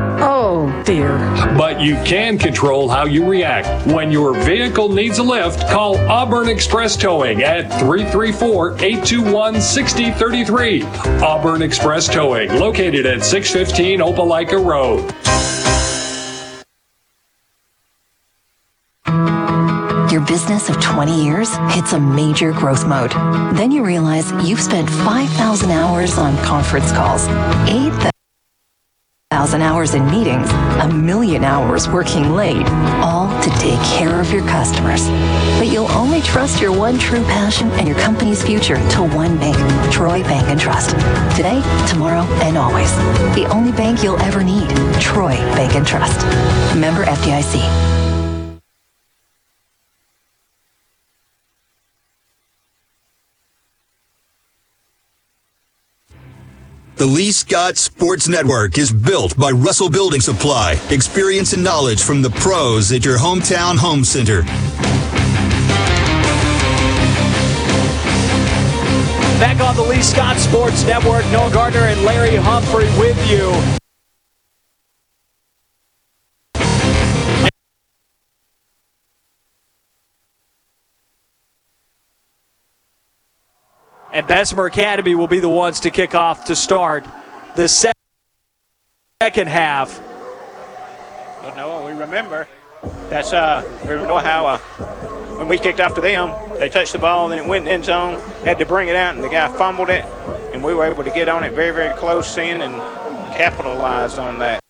[0.48, 1.18] Oh, dear.
[1.58, 3.88] But you can control how you react.
[3.88, 10.84] When your vehicle needs a lift, call Auburn Express Towing at 334 821 6033.
[11.24, 15.12] Auburn Express Towing, located at 615 Opelika Road.
[20.12, 23.10] Your business of 20 years hits a major growth mode.
[23.58, 27.28] Then you realize you've spent 5,000 hours on conference calls,
[27.68, 28.15] 8,000
[29.36, 30.50] hours in meetings,
[30.82, 32.66] a million hours working late,
[33.04, 35.08] all to take care of your customers.
[35.60, 39.58] But you'll only trust your one true passion and your company's future to one bank,
[39.92, 40.92] Troy Bank and Trust.
[41.36, 42.96] Today, tomorrow, and always.
[43.36, 44.70] The only bank you'll ever need,
[45.02, 46.26] Troy Bank and Trust.
[46.76, 47.95] Member FDIC.
[56.98, 60.80] The Lee Scott Sports Network is built by Russell Building Supply.
[60.90, 64.44] Experience and knowledge from the pros at your hometown home center.
[69.42, 73.52] Back on the Lee Scott Sports Network, Noah Gardner and Larry Humphrey with you.
[84.16, 87.06] And Bessemer Academy will be the ones to kick off to start
[87.58, 90.02] the second half.
[91.42, 92.48] But no, we remember
[93.10, 94.58] that's uh, we remember how uh,
[95.38, 97.66] when we kicked off to them, they touched the ball, and then it went in
[97.66, 100.06] the end zone, had to bring it out, and the guy fumbled it,
[100.54, 102.74] and we were able to get on it very, very close in and
[103.36, 104.62] capitalize on that.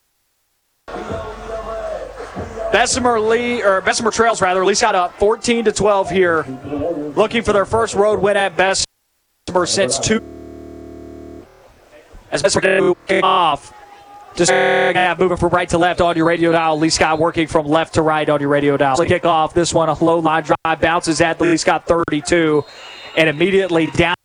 [2.72, 6.44] Bessemer Lee or Bessemer Trails rather, Lee got up 14 to 12 here,
[7.16, 8.85] looking for their first road win at Bessemer
[9.66, 10.22] since two.
[12.32, 13.74] As Bessemer kick off,
[14.36, 16.78] just half moving from right to left on your radio dial.
[16.78, 18.98] Lee Scott working from left to right on your radio dial.
[18.98, 22.66] So kick off this one, a low line drive bounces at the Lee Scott 32,
[23.16, 24.16] and immediately down.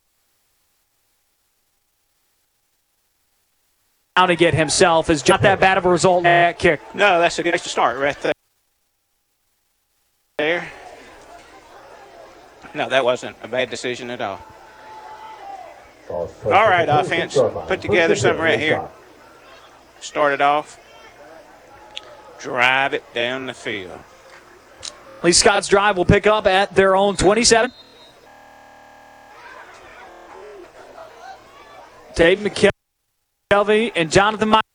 [4.16, 6.80] Down to get himself is not that bad of a result at kick.
[6.94, 8.32] No, that's a good place to start right there.
[10.38, 10.68] There.
[12.74, 14.40] No, that wasn't a bad decision at all.
[16.10, 17.34] All right, offense.
[17.34, 18.88] Put together something right here.
[20.00, 20.78] Start it off.
[22.38, 23.98] Drive it down the field.
[25.22, 27.70] Lee Scott's drive will pick up at their own 27.
[32.14, 34.69] Tate McKelvey and Jonathan Myers.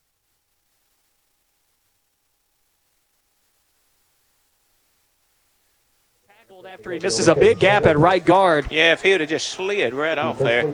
[6.76, 9.48] After he misses a big gap at right guard, Yeah, if he would have just
[9.48, 10.74] slid right off there.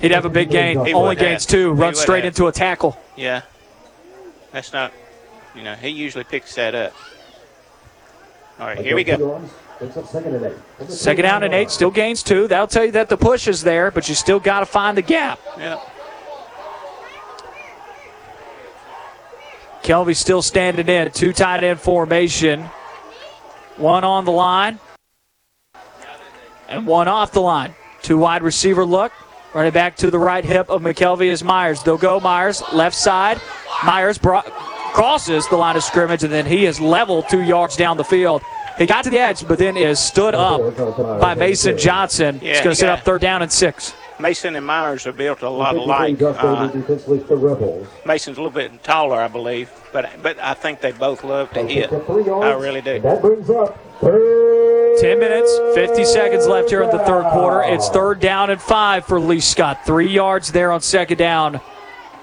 [0.00, 0.84] he'd have a big gain.
[0.86, 1.26] He Only would have.
[1.26, 1.72] gains two.
[1.72, 2.34] Runs straight have.
[2.34, 2.96] into a tackle.
[3.16, 3.42] Yeah.
[4.52, 4.92] That's not,
[5.56, 6.92] you know, he usually picks that up.
[8.60, 9.42] All right, here we go.
[10.86, 12.46] Second down and eight, still gains two.
[12.46, 15.02] That'll tell you that the push is there, but you still got to find the
[15.02, 15.40] gap.
[15.58, 15.80] Yeah.
[19.82, 21.10] Kelvy still standing in.
[21.10, 22.62] Two tight end formation.
[23.78, 24.78] One on the line.
[26.68, 27.74] And one off the line.
[28.02, 29.12] Two wide receiver look.
[29.54, 31.82] Running back to the right hip of McKelvey is Myers.
[31.82, 33.40] They'll go Myers, left side.
[33.84, 37.96] Myers bro- crosses the line of scrimmage, and then he is level two yards down
[37.96, 38.42] the field.
[38.78, 40.60] He got to the edge, but then is stood up
[41.20, 42.40] by Mason Johnson.
[42.42, 43.94] Yeah, He's going he to set got- up third down and six.
[44.18, 46.20] Mason and Myers are built a lot alike.
[46.22, 46.68] Uh,
[48.06, 51.62] Mason's a little bit taller, I believe, but but I think they both love to
[51.62, 51.92] hit.
[51.92, 53.00] I really do.
[53.00, 53.76] That brings up
[55.04, 57.62] 10 minutes, 50 seconds left here in the third quarter.
[57.62, 59.84] It's third down and five for Lee Scott.
[59.84, 61.60] Three yards there on second down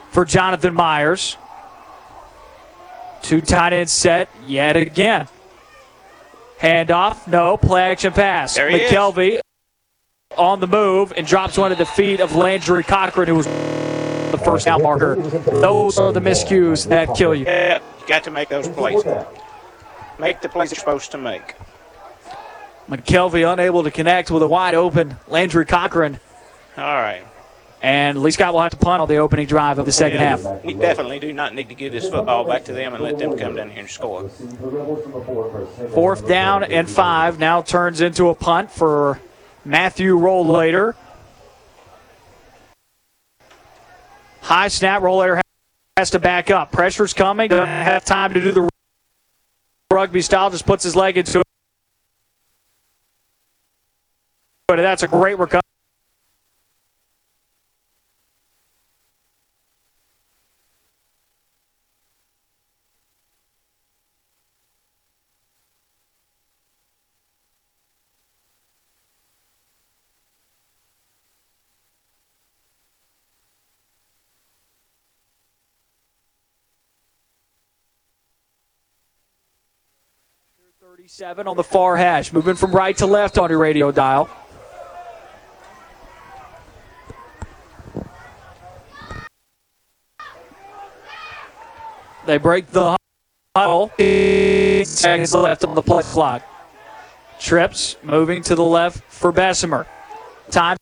[0.10, 1.38] for Jonathan Myers.
[3.22, 5.28] Two tight ends set yet again.
[6.60, 8.56] Handoff, no, play action pass.
[8.56, 8.92] There he is.
[8.92, 9.42] McKelvey
[10.36, 14.42] on the move and drops one at the feet of Landry Cochran, who was the
[14.44, 15.18] first down marker.
[15.18, 17.46] Those are the miscues that kill you.
[17.46, 19.06] Yeah, you got to make those plays.
[20.18, 21.54] Make the plays you're supposed to make.
[22.90, 26.20] McKelvey unable to connect with a wide open Landry Cochran.
[26.78, 27.24] All right.
[27.82, 30.38] And Lee Scott will have to punt on the opening drive of the second Yeah,
[30.38, 30.64] half.
[30.64, 33.36] We definitely do not need to give this football back to them and let them
[33.38, 34.30] come down here and score.
[35.90, 39.20] Fourth down and five now turns into a punt for
[39.66, 40.94] Matthew Rollator.
[44.42, 45.42] High snap, Rollator
[45.98, 46.72] has to back up.
[46.72, 47.50] Pressure's coming.
[47.50, 48.70] Doesn't have time to do the
[49.92, 50.52] rugby style.
[50.52, 51.46] Just puts his leg into it.
[54.72, 55.60] But that's a great recovery.
[80.80, 84.30] Thirty-seven on the far hash, moving from right to left on your radio dial.
[92.32, 92.96] They break the
[93.58, 93.92] huddle.
[93.98, 96.42] Seconds left on the play clock.
[97.42, 99.86] Trips moving to the left for Bessemer.
[100.50, 100.78] Time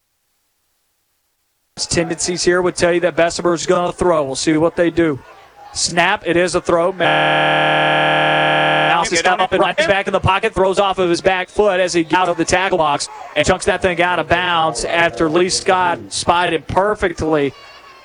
[1.75, 4.23] tendencies here would tell you that Bessemer is going to throw.
[4.25, 5.17] We'll see what they do.
[5.73, 6.21] Snap.
[6.27, 6.91] It is a throw.
[6.91, 7.01] Mouse
[9.11, 10.53] is up and right back in the pocket.
[10.53, 13.43] Throws off of his back foot as he got out of the tackle box and
[13.43, 17.53] chunks that thing out of bounds after Lee Scott spied it perfectly.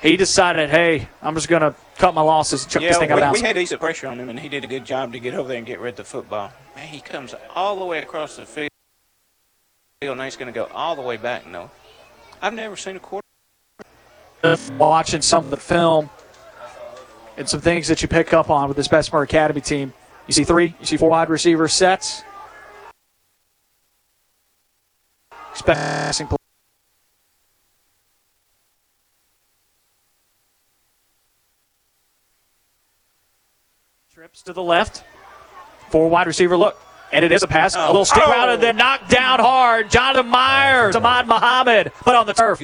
[0.01, 3.13] He decided, hey, I'm just going to cut my losses and chuck this thing out
[3.13, 3.41] of we, bounds.
[3.41, 5.47] we had decent pressure on him, and he did a good job to get over
[5.47, 6.51] there and get rid of the football.
[6.75, 8.69] Man, he comes all the way across the field,
[10.01, 11.47] and he's going to go all the way back.
[11.47, 11.71] No,
[12.41, 13.25] I've never seen a quarter.
[14.77, 16.09] watching some of the film
[17.37, 19.93] and some things that you pick up on with this Bessemer Academy team.
[20.27, 22.23] You see three, you see four wide receiver sets.
[25.51, 26.37] Expect passing play.
[34.25, 35.03] Trips to the left.
[35.91, 36.81] Four wide receiver look.
[37.13, 37.75] And it is a pass.
[37.75, 37.87] A oh.
[37.89, 38.31] little stick Oh.
[38.31, 38.65] route and oh.
[38.65, 39.91] then knocked down hard.
[39.91, 40.95] Jonathan Myers.
[40.95, 42.57] Ahmad Muhammad put on the turf.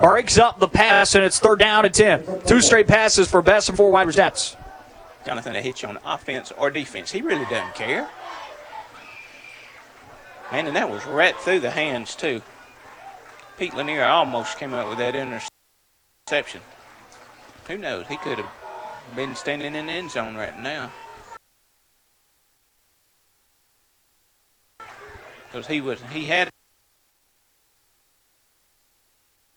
[0.00, 2.42] Breaks up the pass and it's third down and 10.
[2.46, 4.56] Two straight passes for best and four wide receivers.
[5.26, 7.10] Jonathan to hit you on offense or defense.
[7.10, 8.08] He really doesn't care.
[10.52, 12.40] Man, and that was right through the hands, too.
[13.58, 16.60] Pete Lanier almost came up with that interception.
[17.66, 18.06] Who knows?
[18.06, 18.63] He could have
[19.14, 20.90] been standing in the end zone right now.
[25.46, 26.50] Because he was, he had.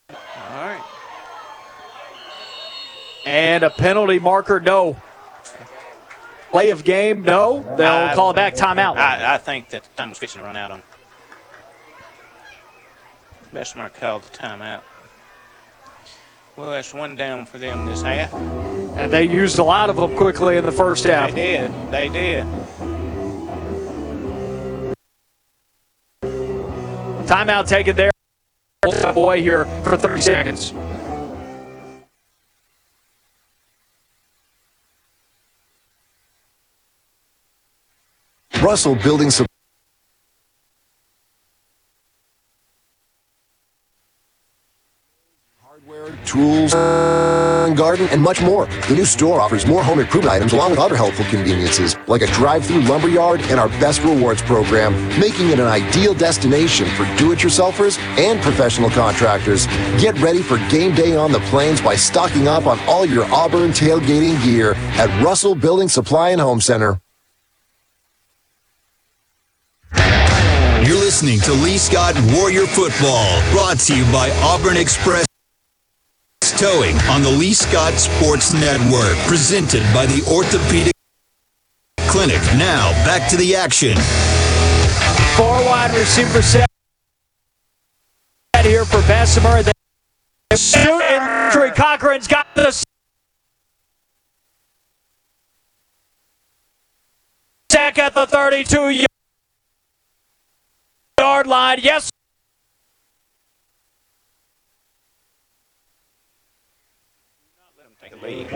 [0.10, 0.18] All
[0.54, 0.84] right.
[3.26, 4.96] And a penalty marker, no.
[6.52, 7.62] Play of game, no.
[7.78, 8.96] They'll I- call back timeout.
[8.96, 10.84] I, I think that time was fixing to run out on.
[13.52, 14.82] Bessemer called the timeout.
[16.58, 18.34] Well, that's one down for them this half.
[18.34, 21.30] And they used a lot of them quickly in the first half.
[21.30, 21.92] They did.
[21.92, 22.46] They did.
[27.28, 28.10] Timeout taken there.
[29.14, 30.74] Boy here for 30 seconds.
[38.60, 39.57] Russell Building Supply.
[46.26, 48.66] Tools, garden, and much more.
[48.88, 52.28] The new store offers more home improvement items along with other helpful conveniences, like a
[52.28, 58.42] drive-through lumberyard and our Best Rewards program, making it an ideal destination for do-it-yourselfers and
[58.42, 59.68] professional contractors.
[60.02, 63.72] Get ready for game day on the plains by stocking up on all your Auburn
[63.72, 67.00] tailgating gear at Russell Building Supply and Home Center.
[70.88, 75.27] You're listening to Lee Scott Warrior Football, brought to you by Auburn Express
[76.58, 80.94] Towing on the Lee Scott Sports Network, presented by the Orthopedic
[82.10, 82.42] Clinic.
[82.58, 83.96] Now, back to the action.
[85.38, 86.68] Four wide receiver set
[88.68, 89.64] here for Bessemer.
[89.64, 91.72] They shoot injury.
[91.72, 92.72] Cochran's got the
[97.72, 99.06] sack at the 32
[101.20, 101.80] yard line.
[101.82, 102.10] Yes.
[108.28, 108.52] Take.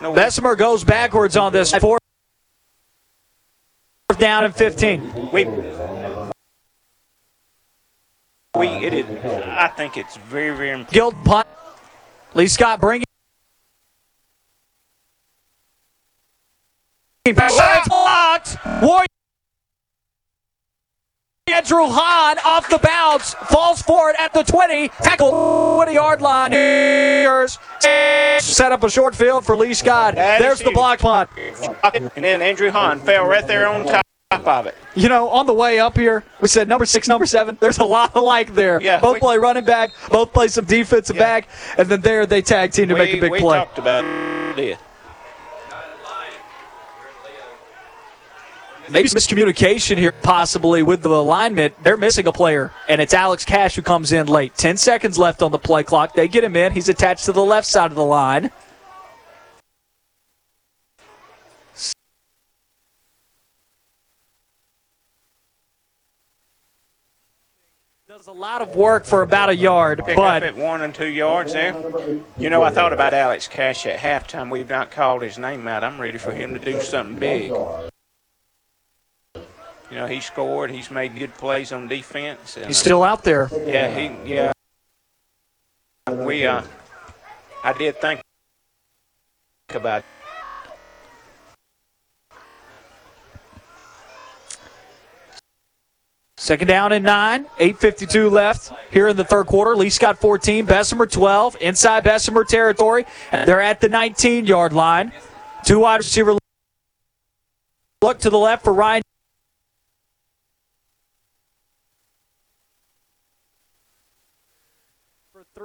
[0.00, 1.74] Bessemer goes backwards on this.
[1.74, 2.00] Fourth
[4.18, 5.30] down and 15.
[5.30, 5.44] We,
[8.54, 9.06] we, it is.
[9.44, 10.90] I think it's very, very important.
[10.90, 11.46] Guild punt.
[12.32, 13.04] Lee Scott bringing.
[17.26, 18.56] Blocked.
[18.82, 19.06] Warrior.
[21.60, 26.52] Andrew Hahn off the bounce, falls for it at the 20, tackle 20 yard line.
[26.52, 27.58] Here's
[28.40, 30.14] set up a short field for Lee Scott.
[30.14, 31.28] There's the block punt.
[31.94, 34.02] And then Andrew Hahn fell right there on top
[34.46, 34.74] of it.
[34.94, 37.58] You know, on the way up here, we said number six, number seven.
[37.60, 38.80] There's a lot alike there.
[38.80, 41.46] Yeah, both we- play running back, both play some defensive back,
[41.76, 43.58] and then there they tag team to make a We- big we play.
[43.58, 44.06] talked about
[44.58, 44.78] it.
[48.90, 51.74] Maybe some miscommunication here, possibly with the alignment.
[51.84, 54.56] They're missing a player, and it's Alex Cash who comes in late.
[54.56, 56.14] Ten seconds left on the play clock.
[56.14, 56.72] They get him in.
[56.72, 58.50] He's attached to the left side of the line.
[68.08, 70.92] Does a lot of work for about a yard, Pick but up at one and
[70.92, 71.76] two yards there.
[72.36, 74.50] You know, I thought about Alex Cash at halftime.
[74.50, 75.84] We've not called his name out.
[75.84, 77.52] I'm ready for him to do something big.
[79.90, 80.70] You know, he scored.
[80.70, 82.56] He's made good plays on defense.
[82.56, 83.50] and, he's still out there.
[83.66, 84.30] Yeah, he.
[84.34, 84.52] Yeah.
[86.08, 86.46] We.
[86.46, 86.62] Uh.
[87.64, 88.20] I did think
[89.68, 90.04] about.
[96.36, 97.44] Second down and nine.
[97.58, 99.76] 8.52 left here in the third quarter.
[99.76, 101.58] Lee Scott 14, Bessemer 12.
[101.60, 103.04] Inside Bessemer territory.
[103.30, 105.12] They're at the 19 yard line.
[105.64, 106.38] Two wide receiver
[108.00, 109.02] look to the left for Ryan.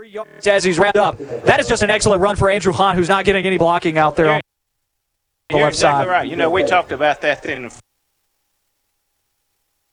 [0.05, 1.17] Three yards as he's wrapped up.
[1.17, 4.15] That is just an excellent run for Andrew Hahn, who's not getting any blocking out
[4.15, 4.41] there on
[5.49, 6.11] the You're left exactly side.
[6.11, 6.29] right.
[6.29, 7.79] You know, we talked about that in the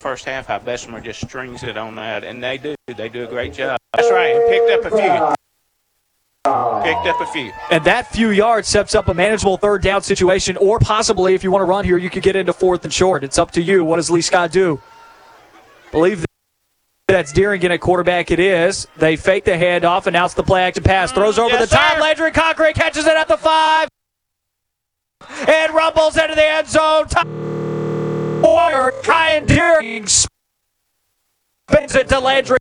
[0.01, 0.47] first half.
[0.47, 2.75] How Bessemer just strings it on that, and they do.
[2.95, 3.79] They do a great job.
[3.95, 4.37] That's right.
[4.37, 5.35] And picked up a few.
[6.83, 7.53] Picked up a few.
[7.71, 11.51] And that few yards sets up a manageable third down situation, or possibly, if you
[11.51, 13.25] want to run here, you could get into fourth and short.
[13.25, 13.83] It's up to you.
[13.83, 14.79] What does Lee Scott do?
[15.91, 16.27] Believe
[17.09, 18.31] That's Deering at quarterback.
[18.31, 18.87] It is.
[18.97, 21.13] They fake the handoff, and now the play action pass.
[21.13, 21.95] Mm, Throws over yes, the top.
[21.97, 22.01] sir.
[22.01, 23.89] Landry Cochran catches it at the five.
[25.47, 27.07] And rumbles into the end zone.
[28.43, 32.59] Warrior, Ryan Deering spins it to Landry.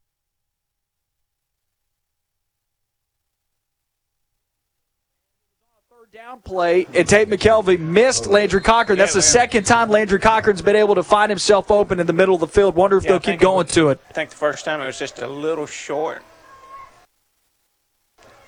[6.14, 8.98] Down play, and Tate McKelvey missed Landry Cochran.
[8.98, 12.36] That's the second time Landry Cochran's been able to find himself open in the middle
[12.36, 12.76] of the field.
[12.76, 14.02] Wonder if Yeah, they'll keep going to it.
[14.10, 16.22] I think the first time it was just a little short.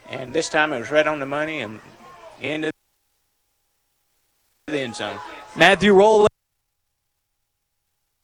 [0.10, 1.80] And this time it was right on the money and
[2.41, 2.69] into
[4.68, 5.18] the end zone.
[5.56, 6.27] Matthew Roll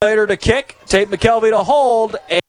[0.01, 0.75] later to kick.
[0.85, 2.17] Tate McKelvey to hold.
[2.29, 2.41] And,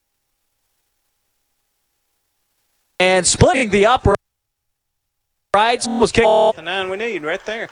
[2.98, 3.86] and splitting the
[5.52, 6.26] upright was kicked.
[6.26, 7.68] The nine we need right there.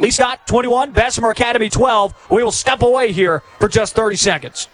[0.00, 2.30] Lee Scott 21, Bessemer Academy 12.
[2.30, 4.68] We will step away here for just 30 seconds.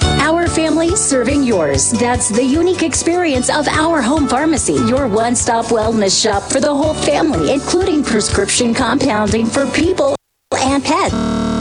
[0.00, 1.92] Our family serving yours.
[1.92, 6.74] That's the unique experience of our home pharmacy, your one stop wellness shop for the
[6.74, 10.16] whole family, including prescription compounding for people
[10.52, 11.51] and pets.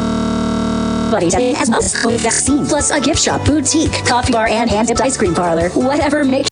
[1.12, 5.70] Vaccine, plus a gift shop, boutique, coffee bar, and hand dipped ice cream parlor.
[5.70, 6.50] Whatever makes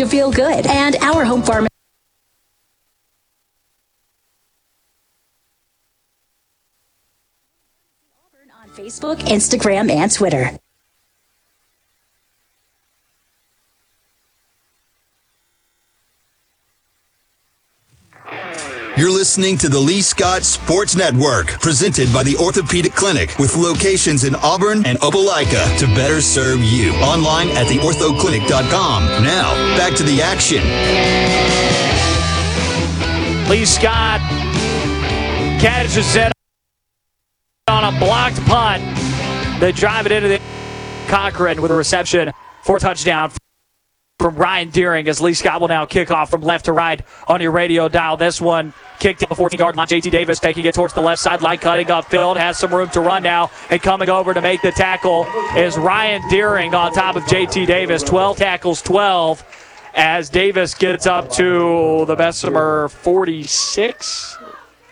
[0.00, 0.66] you feel good.
[0.66, 1.66] And our home farm.
[8.74, 10.56] Facebook, Instagram, and Twitter.
[19.00, 24.24] You're listening to the Lee Scott Sports Network, presented by the Orthopedic Clinic, with locations
[24.24, 26.92] in Auburn and Opelika to better serve you.
[26.96, 29.24] Online at theorthoclinic.com.
[29.24, 30.62] Now, back to the action.
[33.48, 34.20] Lee Scott
[35.62, 36.30] catches set
[37.68, 38.82] on a blocked punt.
[39.60, 40.42] They drive it into the
[41.08, 42.32] Cochran with a reception
[42.64, 43.32] for a touchdown
[44.20, 47.40] from Ryan Deering as Lee Scott will now kick off from left to right on
[47.40, 48.18] your radio dial.
[48.18, 49.86] This one kicked at the 14 yard line.
[49.86, 53.00] JT Davis taking it towards the left sideline, cutting up field, has some room to
[53.00, 55.26] run now, and coming over to make the tackle
[55.56, 58.02] is Ryan Deering on top of JT Davis.
[58.02, 59.42] 12 tackles, 12
[59.94, 64.38] as Davis gets up to the Bessemer 46,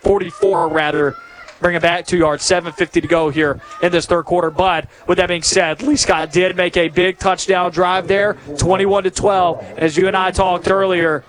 [0.01, 1.15] 44 rather.
[1.61, 4.51] Bring it back two yards, 7.50 to go here in this third quarter.
[4.51, 9.05] But with that being said, Lee Scott did make a big touchdown drive there, 21
[9.05, 9.65] to 12.
[9.79, 11.25] As you and I talked earlier,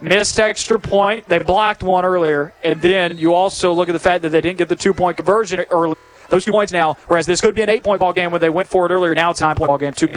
[0.00, 1.28] missed extra point.
[1.28, 2.52] They blocked one earlier.
[2.64, 5.16] And then you also look at the fact that they didn't get the two point
[5.16, 5.94] conversion early.
[6.28, 8.50] Those two points now, whereas this could be an eight point ball game when they
[8.50, 9.14] went for it earlier.
[9.14, 10.08] Now it's a nine point ball game, two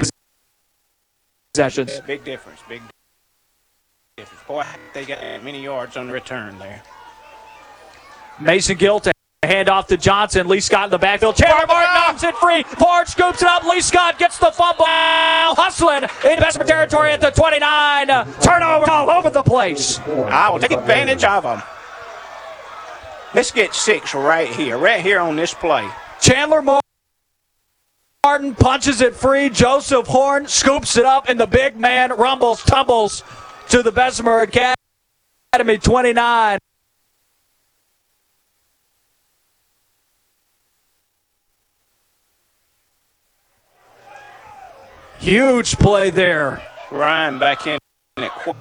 [1.54, 1.94] possessions.
[1.94, 2.60] Yeah, big difference.
[2.70, 2.82] Big
[4.18, 4.44] difference.
[4.48, 4.64] Boy,
[4.94, 6.82] they got many yards on the return there.
[8.40, 9.13] Mason Gill to
[9.46, 10.48] hand off to Johnson.
[10.48, 11.36] Lee Scott in the backfield.
[11.36, 12.64] Chandler Martin knocks it free.
[12.64, 13.64] Ford scoops it up.
[13.64, 14.86] Lee Scott gets the fumble.
[14.86, 18.10] Hustling in Bessemer territory at the 29.
[18.10, 20.00] Uh, Turnover all over the place.
[20.00, 21.62] I will take advantage of them.
[23.34, 25.90] Let's get six right here, right here on this play.
[26.22, 26.62] Chandler
[28.24, 29.50] Martin punches it free.
[29.50, 33.24] Joseph Horn scoops it up, and the big man rumbles, tumbles
[33.70, 36.60] to the Bessemer Academy 29.
[45.24, 46.62] Huge play there.
[46.92, 47.80] Ryan back in
[48.18, 48.56] at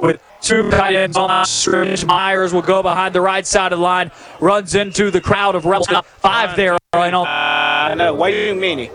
[0.00, 2.06] with two tight ends on the scrimmage.
[2.06, 4.10] Myers will go behind the right side of the line,
[4.40, 5.88] runs into the crowd of Rebels.
[6.16, 6.78] Five there.
[6.94, 7.26] And all.
[7.26, 8.90] Uh, no, way too many.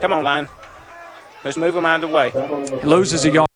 [0.00, 0.46] Come on, line.
[1.42, 2.30] Let's move them out of the way.
[2.84, 3.48] Loses a yard.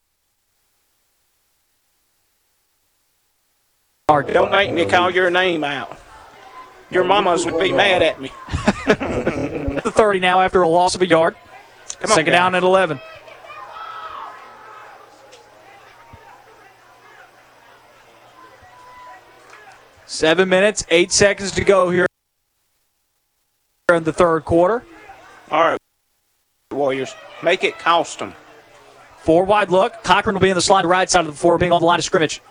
[4.09, 5.97] Don't make me call your name out.
[6.91, 8.33] Your mamas would be mad at me.
[8.87, 11.37] the 30 now after a loss of a yard.
[12.03, 13.01] Come on, Second down at 11.
[20.07, 22.07] Seven minutes, eight seconds to go here
[23.95, 24.85] in the third quarter.
[25.51, 25.79] All right,
[26.73, 28.35] Warriors, make it cost them.
[29.19, 30.03] Four wide look.
[30.03, 32.01] Cochran will be in the slot right side of the four, being on the line
[32.01, 32.43] of scrimmage.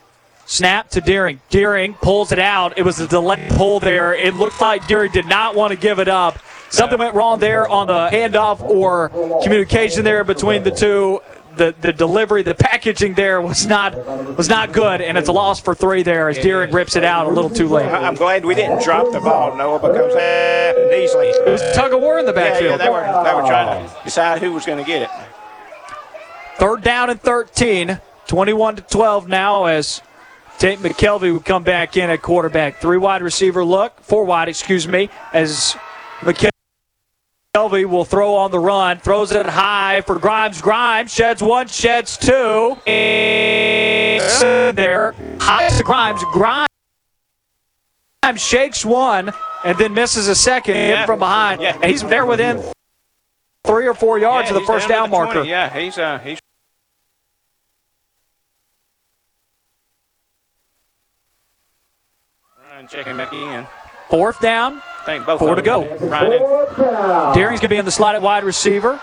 [0.45, 1.41] Snap to Deering.
[1.49, 2.77] Deering pulls it out.
[2.77, 4.13] It was a delayed pull there.
[4.13, 6.39] It looked like Deering did not want to give it up.
[6.71, 9.09] Something went wrong there on the handoff or
[9.43, 11.21] communication there between the two.
[11.57, 13.93] The, the delivery, the packaging there was not
[14.37, 17.25] was not good, and it's a loss for three there as Deering rips it out
[17.27, 17.87] a little too late.
[17.91, 21.27] I'm glad we didn't drop the ball, Noah, because that happened easily.
[21.27, 22.71] It was a tug of war in the Yeah, backfield.
[22.71, 25.09] yeah, they were they were trying to decide who was going to get it.
[26.57, 30.01] Third down and 13, 21 to 12 now as
[30.57, 32.77] Tate McKelvey would come back in at quarterback.
[32.77, 35.75] Three wide receiver look, four wide, excuse me, as
[36.21, 36.50] McKelvey
[37.53, 40.61] will throw on the run, throws it high for Grimes.
[40.61, 42.77] Grimes sheds one, sheds two.
[42.87, 44.21] And
[44.77, 46.23] there, high to Grimes.
[46.31, 46.67] Grimes
[48.37, 49.33] shakes one
[49.65, 51.05] and then misses a second Yeah.
[51.05, 51.61] from behind.
[51.61, 51.75] Yeah.
[51.75, 52.63] And he's there within
[53.65, 55.33] three or four yards Yeah, of the first down down the 20.
[55.33, 55.49] marker.
[55.49, 56.39] Yeah, he's uh, he's
[62.89, 63.67] checking back in.
[64.09, 64.81] Fourth down.
[65.05, 65.83] Think both Four to go.
[67.33, 68.99] Deering's going to be in the slot at wide receiver.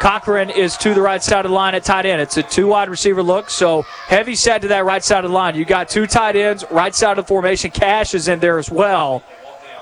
[0.00, 2.20] Cochran is to the right side of the line at tight end.
[2.20, 5.34] It's a two wide receiver look, so heavy set to that right side of the
[5.34, 5.54] line.
[5.54, 7.70] You got two tight ends, right side of the formation.
[7.70, 9.22] Cash is in there as well.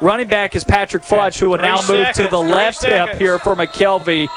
[0.00, 3.54] Running back is Patrick Futch, who will now move to the left hip here for
[3.54, 4.28] McKelvey.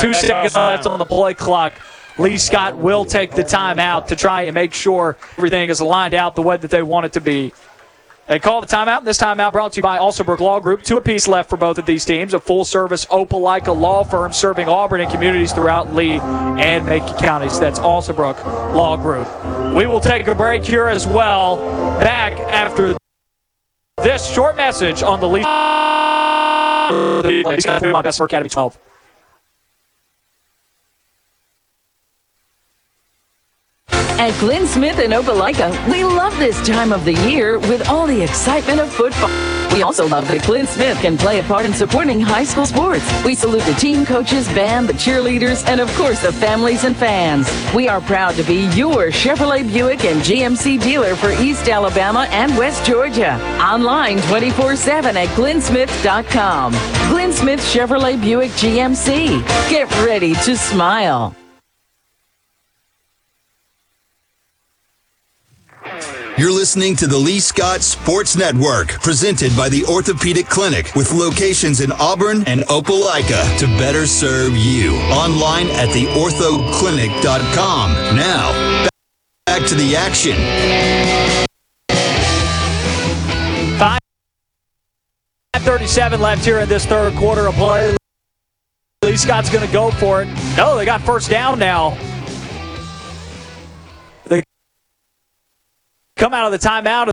[0.00, 1.72] Two seconds left on the play clock.
[2.18, 6.34] Lee Scott will take the timeout to try and make sure everything is lined out
[6.34, 7.52] the way that they want it to be.
[8.28, 9.04] They call the timeout.
[9.04, 10.82] This timeout brought to you by Alsobrook Law Group.
[10.82, 12.34] Two apiece left for both of these teams.
[12.34, 17.60] A full service Opelika law firm serving Auburn and communities throughout Lee and Macon counties.
[17.60, 18.44] That's Alsobrook
[18.74, 19.28] Law Group.
[19.76, 21.56] We will take a break here as well.
[22.00, 22.96] Back after
[24.02, 25.42] this short message on the Lee.
[25.44, 26.88] Ah!
[27.22, 27.42] The
[28.02, 28.78] Best Academy 12.
[34.18, 38.22] At Glenn Smith and Opelika, we love this time of the year with all the
[38.22, 39.28] excitement of football.
[39.74, 43.04] We also love that Glenn Smith can play a part in supporting high school sports.
[43.26, 47.46] We salute the team coaches, band, the cheerleaders, and of course the families and fans.
[47.74, 52.56] We are proud to be your Chevrolet Buick and GMC dealer for East Alabama and
[52.56, 53.34] West Georgia.
[53.60, 56.72] Online 24-7 at glennsmith.com.
[57.10, 59.46] Glenn Smith Chevrolet Buick GMC.
[59.68, 61.36] Get ready to smile.
[66.38, 71.80] You're listening to the Lee Scott Sports Network, presented by the Orthopedic Clinic, with locations
[71.80, 74.96] in Auburn and Opelika to better serve you.
[75.12, 77.92] Online at theorthoclinic.com.
[78.14, 78.86] Now,
[79.46, 80.36] back to the action.
[83.78, 84.00] Five
[85.54, 87.96] 37 left here in this third quarter of play.
[89.02, 90.28] Lee Scott's going to go for it.
[90.54, 91.96] No, they got first down now.
[96.16, 97.10] Come out of the timeout.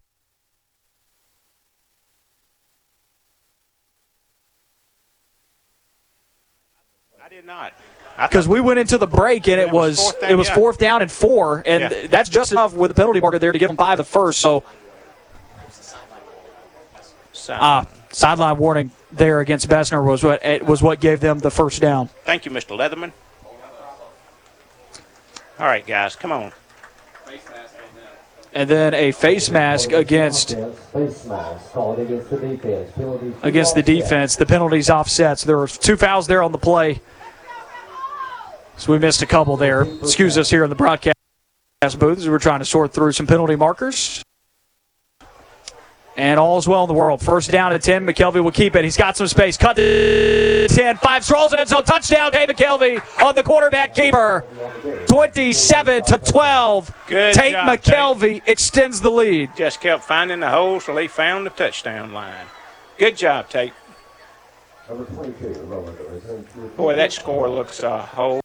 [7.23, 7.73] I did not.
[8.21, 10.47] Because we went into the break and it it was was fourth down, it was
[10.47, 10.55] yeah.
[10.55, 12.07] fourth down and four, and Yeah.
[12.07, 14.39] that's just enough with the penalty marker there to give them five the first.
[14.39, 14.63] So,
[17.49, 21.81] uh, sideline warning there against Bessemer was what it was what gave them the first
[21.81, 22.09] down.
[22.23, 22.77] Thank you, Mr.
[22.77, 23.11] Leatherman.
[25.59, 26.51] All right, guys, come on.
[28.55, 30.51] And then a face mask against
[33.41, 34.35] against the defense.
[34.35, 35.43] The penalties offsets.
[35.43, 37.01] There were two fouls there on the play.
[38.77, 39.81] So we missed a couple there.
[39.81, 41.15] Excuse us here in the broadcast
[41.97, 44.23] booth as we're trying to sort through some penalty markers.
[46.15, 47.21] And all's well in the world.
[47.23, 48.05] First down at 10.
[48.05, 48.83] McKelvey will keep it.
[48.83, 49.57] He's got some space.
[49.57, 50.97] Cut to 10.
[50.97, 51.83] Five strolls and zone.
[51.83, 54.45] Touchdown, Tate McKelvey on the quarterback keeper.
[55.07, 56.95] 27 to 12.
[57.07, 59.49] Good Tate job, McKelvey extends the lead.
[59.57, 62.45] Just kept finding the holes till he found the touchdown line.
[62.99, 63.73] Good job, Tate.
[64.87, 65.97] Number 22, Roland.
[66.11, 68.41] return to- Boy, that score looks a whole,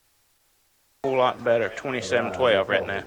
[1.04, 1.68] whole lot better.
[1.68, 3.02] 27-12 right now.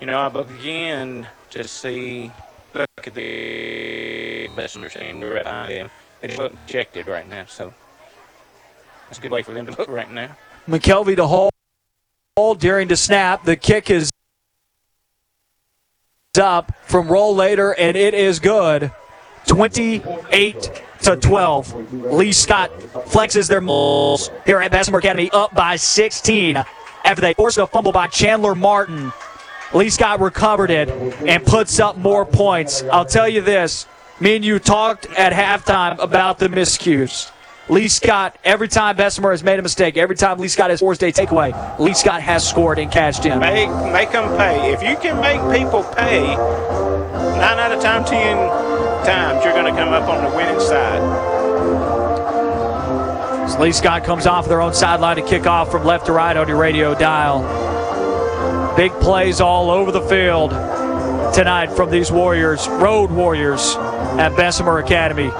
[0.00, 2.30] You know, I begin to see.
[2.78, 5.90] Look at the Bessemer team right behind him.
[6.20, 7.74] They look ejected right now, so
[9.08, 10.36] that's a good way for them to look right now.
[10.68, 13.44] McKelvey to hold during the snap.
[13.44, 14.10] The kick is
[16.40, 18.92] up from Rollator, and it is good.
[19.46, 21.92] 28 to 12.
[22.12, 26.56] Lee Scott flexes their muscles here at Bessemer Academy up by 16
[27.04, 29.12] after they forced a fumble by Chandler Martin.
[29.74, 30.88] Lee Scott recovered it
[31.26, 32.82] and puts up more points.
[32.84, 33.86] I'll tell you this
[34.18, 37.30] me and you talked at halftime about the miscues.
[37.68, 41.02] Lee Scott, every time Bessemer has made a mistake, every time Lee Scott has forced
[41.02, 43.38] a takeaway, Lee Scott has scored and cashed in.
[43.40, 44.72] Make make them pay.
[44.72, 48.36] If you can make people pay, nine out of time, ten
[49.04, 51.02] times you're going to come up on the winning side.
[53.50, 56.38] So Lee Scott comes off their own sideline to kick off from left to right
[56.38, 57.67] on your radio dial.
[58.78, 60.50] Big plays all over the field
[61.34, 65.32] tonight from these Warriors, Road Warriors at Bessemer Academy.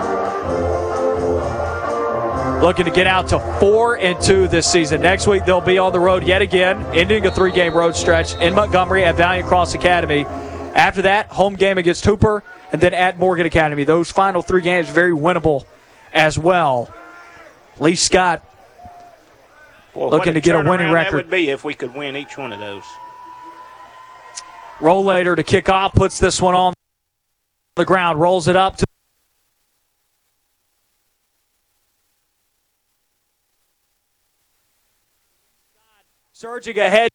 [2.61, 5.01] Looking to get out to four and two this season.
[5.03, 8.57] Next week they'll be on the road yet again, ending a three-game road stretch in
[8.57, 10.25] Montgomery at Valiant Cross Academy.
[10.75, 12.43] After that, home game against Hooper,
[12.73, 13.85] and then at Morgan Academy.
[13.85, 15.65] Those final three games very winnable
[16.13, 16.93] as well.
[17.79, 18.45] Lee Scott
[19.95, 21.17] Boy, looking to get a winning That record.
[21.19, 22.83] would be if we could win each one of those.
[24.79, 26.75] Rollator to kick off, puts this one on
[27.75, 28.87] the ground, rolls it up to
[36.33, 37.11] surging ahead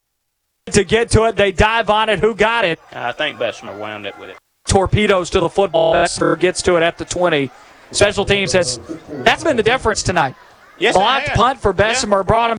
[0.65, 1.38] to get to it.
[1.38, 2.19] They dive on it.
[2.19, 2.80] Who got it?
[2.91, 4.38] I think Bessemer wound up with it.
[4.68, 5.94] Torpedoes to the football.
[5.94, 7.49] Bessemer gets to it at the 20.
[7.91, 8.80] Special teams has
[9.10, 10.35] that's been the difference tonight.
[10.77, 12.57] Yes, it Blocked punt for Bessemer brought him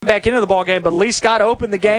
[0.00, 1.98] back into the ball game, but Lee Scott opened the game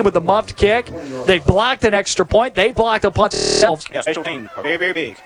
[0.00, 0.86] with the muffed kick.
[1.26, 2.54] They blocked an extra point.
[2.54, 3.86] They blocked a punt themselves.
[4.62, 5.18] Very, very big.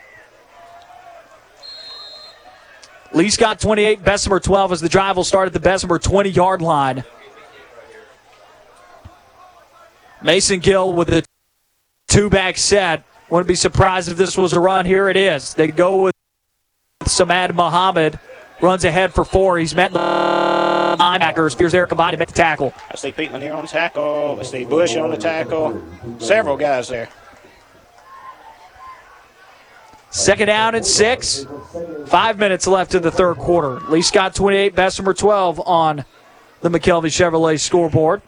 [3.12, 6.62] Lee Scott 28, Bessemer 12 as the drive will start at the Bessemer 20 yard
[6.62, 7.04] line.
[10.20, 11.24] Mason Gill with the
[12.08, 13.04] two back set.
[13.30, 14.84] Wouldn't be surprised if this was a run.
[14.84, 15.54] Here it is.
[15.54, 16.14] They go with
[17.04, 18.18] Samad Muhammad.
[18.60, 19.58] Runs ahead for four.
[19.58, 19.92] He's met
[20.90, 21.52] the linebackers.
[21.52, 22.72] Spears there combined to make the tackle.
[22.90, 24.36] I see Peatland here on the tackle.
[24.38, 25.82] I see Bush on the tackle.
[26.18, 27.08] Several guys there.
[30.10, 31.46] Second down and six.
[32.06, 33.80] Five minutes left in the third quarter.
[33.90, 36.04] Lee Scott 28, Bessemer 12 on
[36.62, 38.22] the McKelvey Chevrolet scoreboard.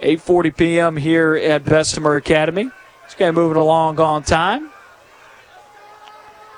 [0.00, 0.96] 8:40 p.m.
[0.98, 2.70] here at Bessemer Academy.
[3.04, 4.70] This game moving along on time.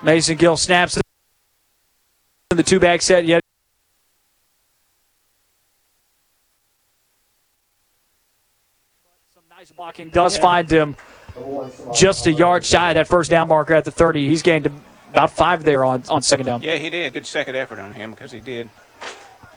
[0.02, 0.98] Mason Gill snaps
[2.56, 3.42] in the two back set yet.
[9.34, 10.96] Some nice blocking does find him
[11.94, 14.26] just a yard shy of that first down marker at the 30.
[14.26, 14.70] He's gained
[15.10, 16.62] about five there on, on second down.
[16.62, 17.12] Yeah, he did.
[17.12, 18.70] Good second effort on him because he did.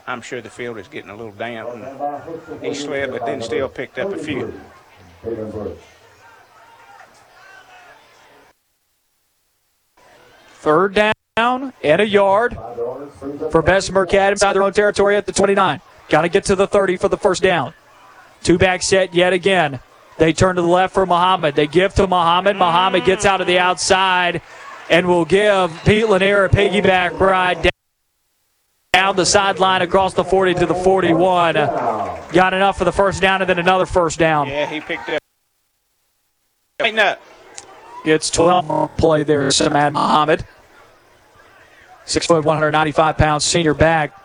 [0.05, 1.69] I'm sure the field is getting a little damp.
[1.69, 4.59] And he slid, but then still picked up a few.
[10.55, 12.57] Third down and a yard
[13.51, 15.81] for Bessemer Academy inside their own territory at the 29.
[16.09, 17.73] Got to get to the 30 for the first down.
[18.43, 19.79] Two back set yet again.
[20.17, 21.55] They turn to the left for Muhammad.
[21.55, 22.57] They give to Muhammad.
[22.57, 24.41] Muhammad gets out of the outside
[24.89, 27.71] and will give Pete Lanier a piggyback ride down
[28.91, 31.53] down the sideline across the 40 to the 41.
[31.53, 34.47] Got enough for the first down and then another first down.
[34.47, 35.21] Yeah, he picked up.
[36.79, 37.21] Tighten up.
[38.03, 40.45] Gets 12 play there, Samad Muhammad.
[42.09, 44.19] Six foot, 195 pounds, senior back.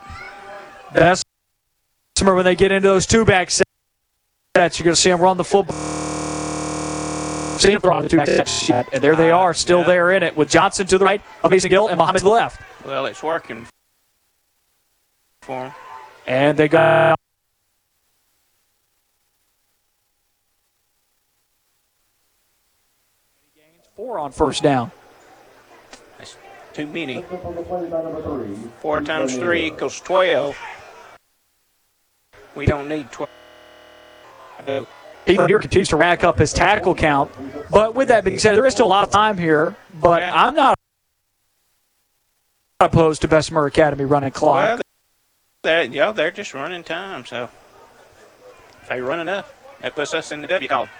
[0.94, 3.68] Bessemer, when they get into those two back sets,
[4.56, 5.76] you're going to see them run the football.
[7.58, 10.34] See them throw the two back sets and there they are, still there in it,
[10.34, 12.62] with Johnson to the right, Mason Gill, and Muhammad to the left.
[12.86, 13.66] Well, it's working
[15.42, 15.72] for him.
[16.26, 17.14] And they go.
[23.94, 24.90] Four on first down.
[26.74, 27.24] That's too many.
[28.80, 30.56] Four times three equals 12.
[32.54, 33.30] We don't need 12.
[34.66, 34.84] Uh,
[35.26, 37.30] Ethan here continues to rack up his tackle count.
[37.70, 39.76] But with that being said, there is still a lot of time here.
[40.00, 40.78] But I'm not
[42.80, 44.64] opposed to Bessemer Academy running clock.
[44.64, 44.80] Well,
[45.62, 47.48] they're, you know, they're just running time, so
[48.82, 50.90] if they run enough, that puts us in the W column.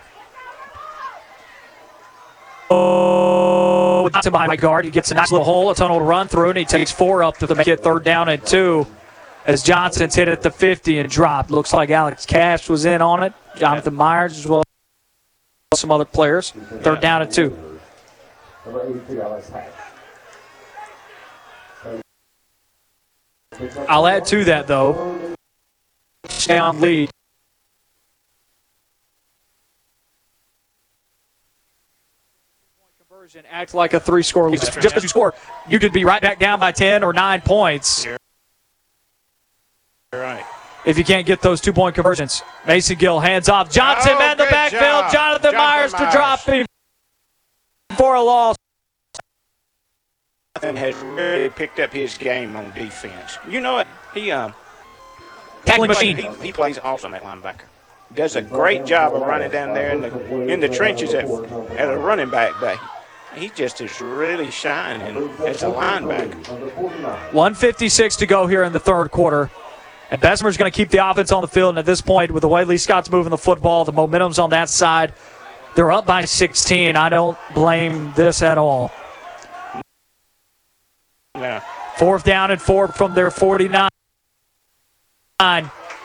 [2.71, 3.74] Oh,
[4.11, 4.85] to behind my guard.
[4.85, 7.23] He gets a nice little hole, a tunnel to run through, and he takes four
[7.23, 8.87] up to the make it third down and two.
[9.47, 11.51] As Johnson's hit at the 50 and dropped.
[11.51, 13.35] Looks like Alex Cash was in on it.
[13.57, 14.63] Jonathan Myers as well
[15.73, 16.51] as some other players.
[16.51, 17.79] Third down and two.
[23.89, 25.37] I'll add to that though.
[26.47, 27.11] Down lead.
[33.35, 34.61] Conversion act like a three-score lead.
[34.61, 35.35] Just because you score,
[35.69, 38.07] you could be right back down by ten or nine points.
[40.13, 40.45] Right.
[40.87, 43.73] If you can't get those two-point conversions, Mason Gill hands off.
[43.73, 44.83] Johnson Oh, man the backfield.
[44.83, 45.13] job.
[45.13, 46.67] Jonathan, Jonathan Myers, to drop him
[47.97, 48.55] for a loss.
[50.61, 53.39] Jonathan has really picked up his game on defense.
[53.49, 53.89] You know what?
[54.15, 54.55] He um
[55.65, 56.17] Tackling machine.
[56.19, 57.65] He, he plays awesome at linebacker.
[58.15, 61.93] Does a great job of running down there in the in the trenches at, at
[61.93, 62.77] a running back bay.
[63.35, 66.35] He just is really shining as a linebacker.
[67.33, 69.51] 156 to go here in the third quarter.
[70.11, 71.71] And Bessemer's going to keep the offense on the field.
[71.71, 74.51] And at this point, with the way Lee Scott's moving the football, the momentum's on
[74.51, 75.13] that side.
[75.75, 76.95] They're up by 16.
[76.95, 78.93] I don't blame this at all.
[81.35, 81.61] Yeah.
[81.97, 83.89] Fourth down and four from their 49.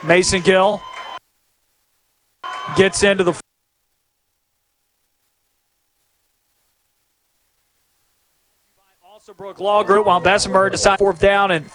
[0.04, 0.82] Mason Gill
[2.76, 3.40] gets into the
[9.30, 11.70] Alsobrook Law Group while Bessemer decides fourth down and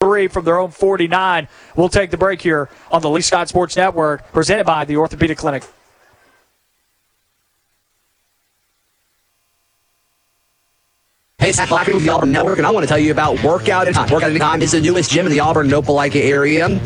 [0.00, 1.48] three from their own 49.
[1.76, 5.36] We'll take the break here on the Lee Scott Sports Network, presented by the Orthopedic
[5.36, 5.64] Clinic.
[11.38, 13.42] Hey, it's Zach Blackman with the Auburn Network, and I want to tell you about
[13.42, 14.08] Workout Anytime.
[14.08, 16.80] Workout Anytime is the newest gym in the Auburn and Opelika area.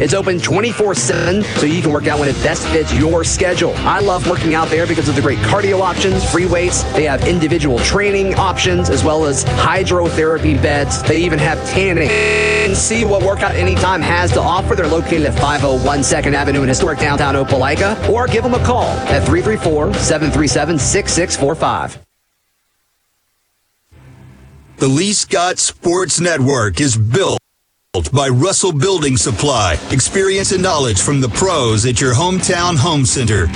[0.00, 3.72] It's open 24 7, so you can work out when it best fits your schedule.
[3.78, 6.84] I love working out there because of the great cardio options, free weights.
[6.92, 11.02] They have individual training options as well as hydrotherapy beds.
[11.02, 12.10] They even have tanning.
[12.10, 14.76] And see what Workout Anytime has to offer.
[14.76, 18.84] They're located at 501 2nd Avenue in historic downtown Opelika, or give them a call
[18.84, 21.98] at 334 737 6645.
[24.76, 27.40] The Lee Scott Sports Network is built
[28.12, 29.78] by Russell Building Supply.
[29.90, 33.46] Experience and knowledge from the pros at your hometown home center.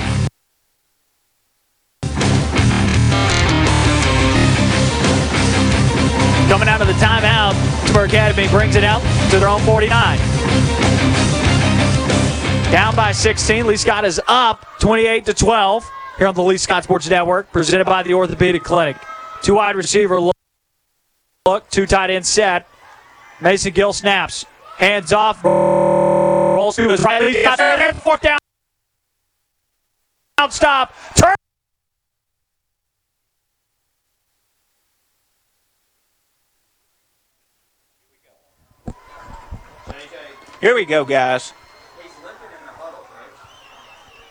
[6.49, 10.17] Coming out of the timeout, Timber Academy brings it out to their own 49.
[12.71, 13.67] Down by 16.
[13.67, 17.85] Lee Scott is up 28 to 12 here on the Lee Scott Sports Network, presented
[17.85, 18.97] by the Orthopedic Clinic.
[19.41, 20.33] Two wide receiver look
[21.69, 22.67] two tight end set.
[23.43, 24.45] Mason Gill snaps,
[24.77, 27.21] hands off, rolls to his right.
[27.21, 28.39] Lee Scott there, fourth down.
[30.37, 30.95] Down stop.
[31.15, 31.35] Turn.
[40.61, 41.51] Here we go, guys.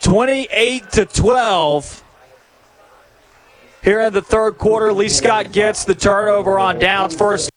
[0.01, 2.03] 28 to 12.
[3.85, 7.15] Here in the third quarter, Lee Scott gets the turnover on downs.
[7.15, 7.51] First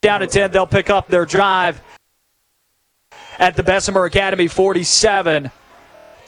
[0.00, 1.80] down to 10, they'll pick up their drive
[3.38, 5.50] at the Bessemer Academy 47.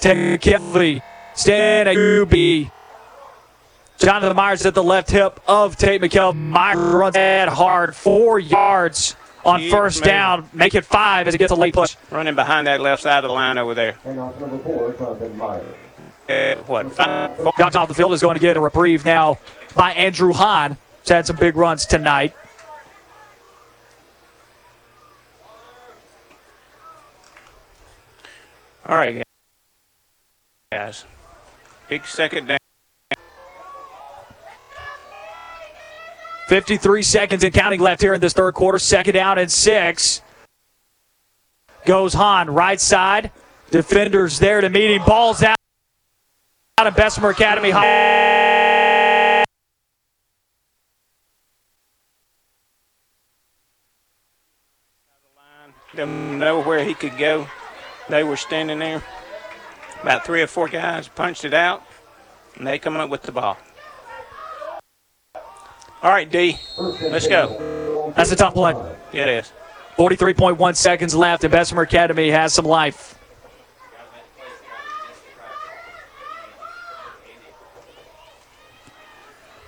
[0.00, 1.02] Tate McKelvey,
[1.34, 2.70] Stan Agubi.
[3.98, 6.34] Jonathan Myers at the left hip of Tate McKelvey.
[6.36, 9.14] Myers runs that hard, four yards
[9.44, 10.04] on Huge first move.
[10.06, 10.48] down.
[10.52, 11.96] Make it five as he gets a late push.
[12.10, 13.96] Running behind that left side of the line over there.
[14.04, 15.74] Number four, Jonathan Myers.
[16.28, 16.92] Uh, what?
[16.92, 19.38] Five, Down off the field is going to get a reprieve now
[19.74, 20.76] by Andrew Hahn.
[21.02, 22.34] He's had some big runs tonight.
[28.86, 29.22] All right,
[30.72, 31.04] guys.
[31.88, 32.58] Big second down.
[36.48, 38.78] 53 seconds and counting left here in this third quarter.
[38.78, 40.20] Second down and six.
[41.84, 43.30] Goes Hahn, right side.
[43.70, 45.04] Defenders there to meet him.
[45.06, 45.56] Balls out.
[46.78, 47.70] Out of Bessemer Academy.
[47.70, 49.44] Hahn.
[55.94, 57.46] Didn't know where he could go.
[58.10, 59.02] They were standing there.
[60.02, 61.84] About three or four guys punched it out,
[62.56, 63.56] and they come up with the ball.
[66.02, 68.12] All right, D, let's go.
[68.16, 68.72] That's a tough play.
[69.12, 69.52] Yeah, it is.
[69.96, 73.16] 43.1 seconds left, and Bessemer Academy has some life.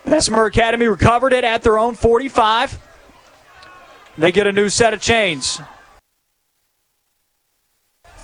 [0.04, 2.78] Bessemer Academy recovered it at their own 45.
[4.18, 5.60] They get a new set of chains.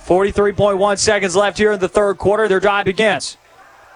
[0.09, 2.47] 43.1 seconds left here in the third quarter.
[2.47, 3.37] Their drive begins.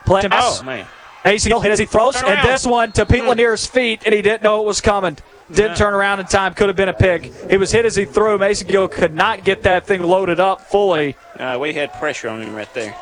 [0.05, 0.85] Play Oh, man.
[1.25, 4.43] ACL hit as he throws, and this one to Pete Lanier's feet, and he didn't
[4.43, 5.17] know it was coming.
[5.51, 6.53] Didn't turn around in time.
[6.53, 7.33] Could have been a pick.
[7.49, 8.37] He was hit as he threw.
[8.37, 11.15] Mason Gill could not get that thing loaded up fully.
[11.39, 12.95] Uh, we had pressure on him right there.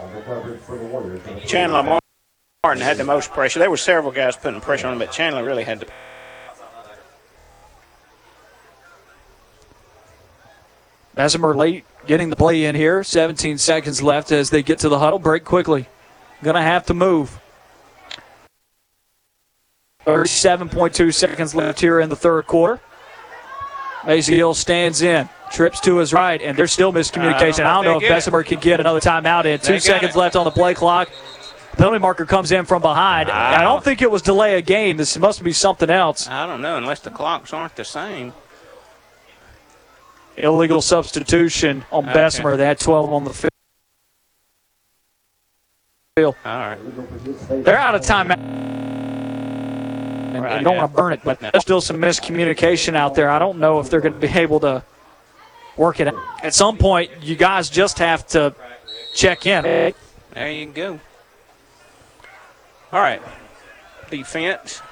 [0.00, 1.22] On the coverage for the Warriors.
[1.46, 1.98] Chandler
[2.62, 3.58] Martin had the most pressure.
[3.58, 5.86] There were several guys putting pressure on him, but Chandler really had the.
[11.14, 13.04] Bessemer late getting the play in here.
[13.04, 15.18] 17 seconds left as they get to the huddle.
[15.18, 15.86] Break quickly.
[16.42, 17.40] Gonna have to move.
[20.06, 22.80] 37.2 seconds left here in the third quarter.
[24.04, 27.64] Gill stands in, trips to his right, and there's still miscommunication.
[27.64, 28.46] Uh, I don't know if get it.
[28.46, 29.58] Can get another timeout in.
[29.60, 30.18] Two seconds it.
[30.18, 31.08] left on the play clock.
[31.78, 33.30] Penalty marker comes in from behind.
[33.30, 34.96] I don't think it was delay a game.
[34.98, 36.28] This must be something else.
[36.28, 38.32] I don't know, unless the clocks aren't the same.
[40.36, 42.14] Illegal substitution on Okay.
[42.14, 42.56] Bessemer.
[42.56, 43.50] They had 12 on the field.
[46.16, 46.78] All right.
[47.64, 48.30] They're out of time.
[48.30, 48.40] And
[50.42, 50.80] Right, don't yeah.
[50.80, 53.30] want to burn it, but there's still some miscommunication out there.
[53.30, 54.82] I don't know if they're going to be able to
[55.76, 56.16] work it out.
[56.42, 58.52] At some point, you guys just have to
[59.14, 59.62] check in.
[59.62, 60.98] There you go.
[62.92, 63.22] All right.
[64.10, 64.82] Defense.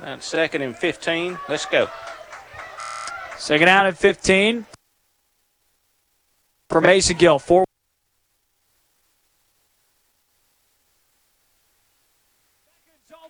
[0.00, 1.36] That's second and 15.
[1.48, 1.88] Let's go.
[3.38, 4.66] Second down at 15.
[6.68, 7.38] for Mason Gill.
[7.38, 7.64] Four.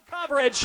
[0.09, 0.65] Coverage.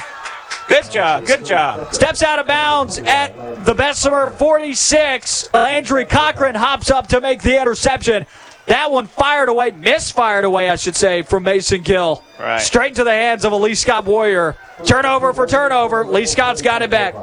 [0.67, 1.25] Good job.
[1.25, 1.93] Good job.
[1.93, 5.53] Steps out of bounds at the Bessemer 46.
[5.53, 8.25] Landry Cochran hops up to make the interception.
[8.67, 12.23] That one fired away, misfired away, I should say, from Mason Gill.
[12.39, 12.61] Right.
[12.61, 14.55] Straight into the hands of a Lee Scott Warrior.
[14.85, 16.05] Turnover for turnover.
[16.05, 17.13] Lee Scott's got it back.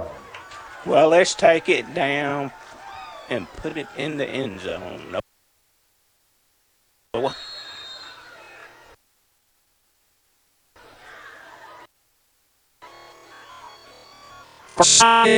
[0.89, 2.51] Well, let's take it down
[3.29, 5.13] and put it in the end zone.
[5.13, 5.21] No.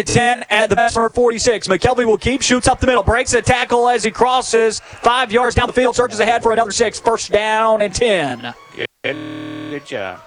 [0.04, 1.66] 10 at the Bessemer 46.
[1.66, 5.56] McKelvey will keep, shoots up the middle, breaks a tackle as he crosses five yards
[5.56, 7.00] down the field, searches ahead for another six.
[7.00, 8.54] First down and 10.
[8.76, 10.20] Good, good job.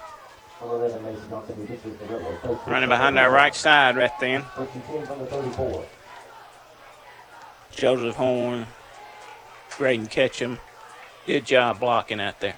[2.66, 4.44] Running behind our right side right then.
[7.70, 8.66] Joseph Horn,
[9.76, 10.58] Graydon Ketchum.
[11.26, 12.56] Good job blocking out there.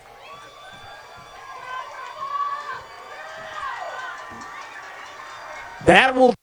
[5.86, 6.34] That will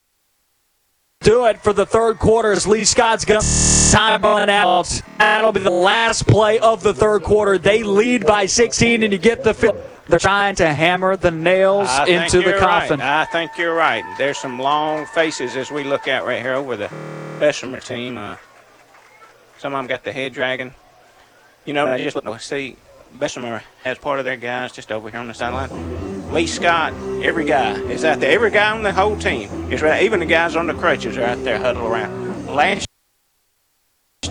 [1.21, 5.01] do it for the third quarter as Lee Scott's going to time run out.
[5.19, 7.57] That'll be the last play of the third quarter.
[7.57, 9.92] They lead by 16, and you get the fifth.
[10.07, 12.99] They're trying to hammer the nails I into the coffin.
[12.99, 13.21] Right.
[13.21, 14.03] I think you're right.
[14.17, 16.89] There's some long faces as we look out right here over the
[17.39, 18.17] Bessemer team.
[18.17, 18.35] Uh,
[19.57, 20.73] some of them got the head dragging.
[21.65, 22.75] You know, I just look, see,
[23.13, 26.31] Bessemer has part of their guys just over here on the sideline.
[26.33, 28.31] Lee Scott, every guy is out there.
[28.31, 30.03] Every guy on the whole team is right.
[30.03, 32.47] Even the guys on the crutches are out there huddled around.
[32.47, 32.87] Last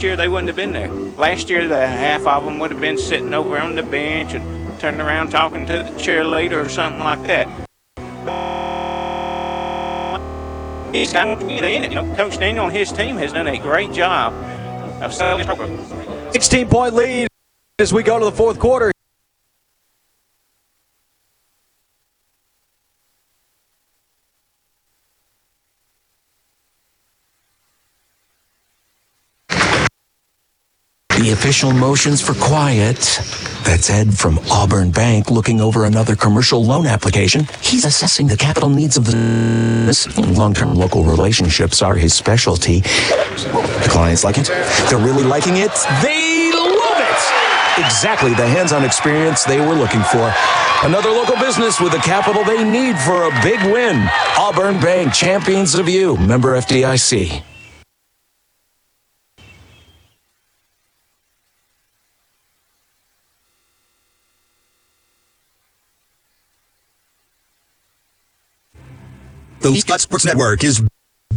[0.00, 0.90] year they wouldn't have been there.
[0.90, 4.61] Last year the half of them would have been sitting over on the bench and
[4.82, 7.46] turning around talking to the cheerleader or something like that.
[10.92, 11.92] It's time to get in it.
[11.92, 14.32] You know, Coach Daniel and his team has done a great job
[15.00, 15.46] of selling
[16.32, 17.28] 16 point lead
[17.78, 18.90] as we go to the fourth quarter.
[31.10, 32.96] The official motions for quiet.
[33.64, 37.48] That's Ed from Auburn Bank looking over another commercial loan application.
[37.60, 42.82] He's assessing the capital needs of the long-term local relationships are his specialty.
[42.82, 44.46] The clients like it.
[44.88, 45.72] They're really liking it.
[46.00, 47.84] They love it.
[47.84, 50.32] Exactly the hands-on experience they were looking for.
[50.84, 54.08] Another local business with the capital they need for a big win.
[54.38, 56.16] Auburn Bank, champions of you.
[56.18, 57.42] Member FDIC.
[69.62, 70.84] The Scott Sports Network is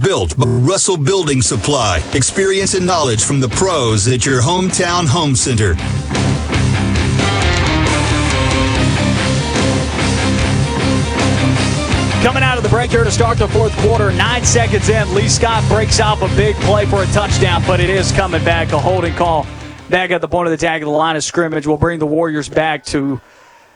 [0.02, 2.02] built by Russell Building Supply.
[2.16, 5.76] Experience and knowledge from the pros at your hometown home center.
[12.24, 15.30] Coming out of the break here to start the fourth quarter, nine seconds in, Lee
[15.30, 18.72] Scott breaks off a big play for a touchdown, but it is coming back.
[18.72, 19.46] A holding call
[19.92, 22.08] back at the point of the tag of the line of scrimmage will bring the
[22.08, 23.22] Warriors back to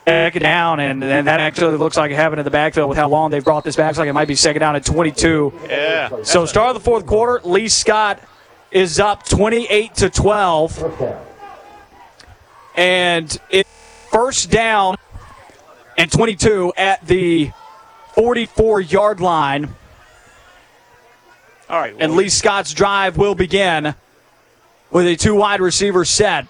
[0.09, 3.09] second down, and, and that actually looks like it happened in the backfield with how
[3.09, 3.87] long they've brought this back.
[3.87, 5.53] Looks like it might be second down at 22.
[5.67, 6.23] Yeah.
[6.23, 8.21] So start of the fourth quarter, Lee Scott
[8.71, 11.17] is up 28 to 12,
[12.75, 13.67] and it
[14.11, 14.95] first down
[15.97, 17.51] and 22 at the
[18.13, 19.75] 44 yard line.
[21.69, 21.95] All right.
[21.99, 23.93] And Lee Scott's drive will begin
[24.91, 26.47] with a two wide receiver set.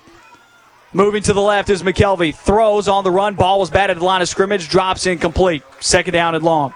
[0.92, 2.34] Moving to the left is McKelvey.
[2.34, 3.36] Throws on the run.
[3.36, 4.70] Ball was batted at the line of scrimmage.
[4.70, 5.62] Drops incomplete.
[5.80, 6.74] Second down and long.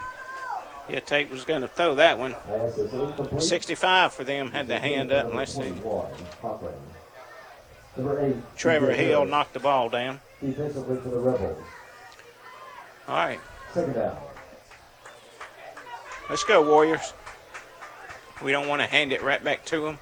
[0.88, 2.36] Yeah, Tate was going to throw that one.
[3.40, 5.34] 65 for them had the hand up.
[5.34, 5.74] Let's see.
[8.56, 10.20] Trevor Hill knocked the ball down.
[10.42, 11.64] Defensively the Rebels.
[13.08, 13.40] All right.
[13.74, 14.18] Second down.
[16.30, 17.14] Let's go, Warriors.
[18.44, 20.00] We don't want to hand it right back to them.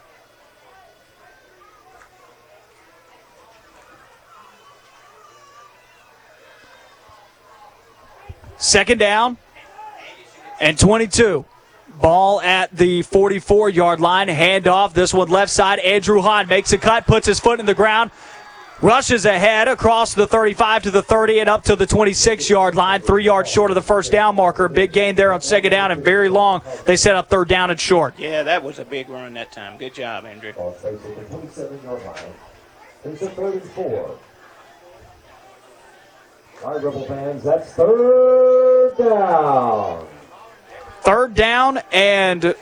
[8.61, 9.37] Second down
[10.59, 11.43] and 22.
[11.99, 14.27] Ball at the 44 yard line.
[14.27, 14.93] Handoff.
[14.93, 15.79] This one left side.
[15.79, 18.11] Andrew Hahn makes a cut, puts his foot in the ground,
[18.79, 23.01] rushes ahead across the 35 to the 30 and up to the 26 yard line.
[23.01, 24.69] Three yards short of the first down marker.
[24.69, 26.61] Big gain there on second down and very long.
[26.85, 28.13] They set up third down and short.
[28.19, 29.77] Yeah, that was a big run that time.
[29.79, 30.53] Good job, Andrew.
[30.53, 32.15] Ball takes it to 27 yard line.
[33.05, 34.17] It's a third and four.
[36.63, 40.07] All right, Rebel fans, that's third down.
[41.01, 42.53] Third down and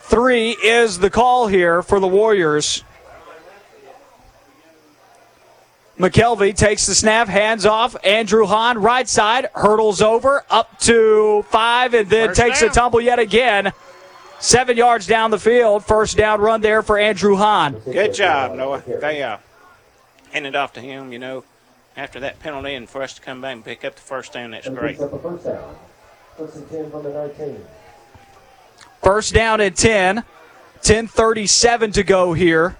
[0.00, 2.84] three is the call here for the Warriors.
[5.98, 7.94] McKelvey takes the snap, hands off.
[8.02, 12.70] Andrew Hahn, right side, hurdles over, up to five, and then first takes down.
[12.70, 13.72] a tumble yet again.
[14.40, 17.78] Seven yards down the field, first down run there for Andrew Hahn.
[17.84, 18.80] Good job, Noah.
[18.80, 19.51] Thank you
[20.34, 21.44] uh, it off to him, you know,
[21.96, 24.52] after that penalty, and for us to come back and pick up the first down,
[24.52, 25.00] that's great.
[25.00, 25.74] Up a first down.
[26.36, 27.64] First and 10 from the 19.
[29.02, 30.24] First down at 10.
[30.82, 32.76] 10.37 to go here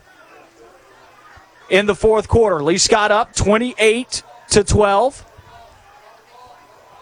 [1.70, 2.62] in the fourth quarter.
[2.62, 5.24] Lee Scott up 28 to 12.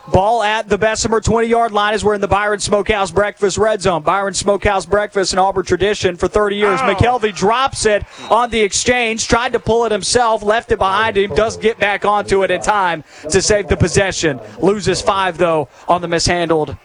[0.09, 3.83] Ball at the Bessemer 20 yard line as we're in the Byron Smokehouse Breakfast Red
[3.83, 4.03] Zone.
[4.03, 6.81] Byron Smokehouse Breakfast, an Auburn tradition for 30 years.
[6.81, 11.35] McKelvey drops it on the exchange, tried to pull it himself, left it behind him,
[11.35, 14.41] does get back onto it in time to save the possession.
[14.61, 16.77] Loses five, though, on the mishandled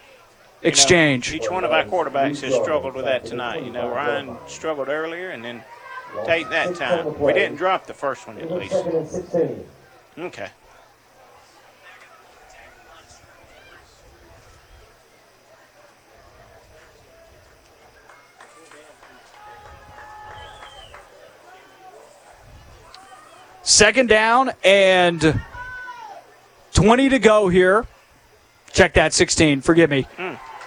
[0.61, 1.33] exchange.
[1.33, 3.63] Each one of our quarterbacks has struggled with that tonight.
[3.63, 5.63] You know, Ryan struggled earlier, and then
[6.23, 7.19] Tate that time.
[7.19, 8.71] We didn't drop the first one at least.
[8.71, 9.65] Second and 16.
[10.17, 10.49] Okay.
[23.65, 25.41] Second down and
[26.73, 27.85] 20 to go here.
[28.73, 29.61] Check that, 16.
[29.61, 30.07] Forgive me.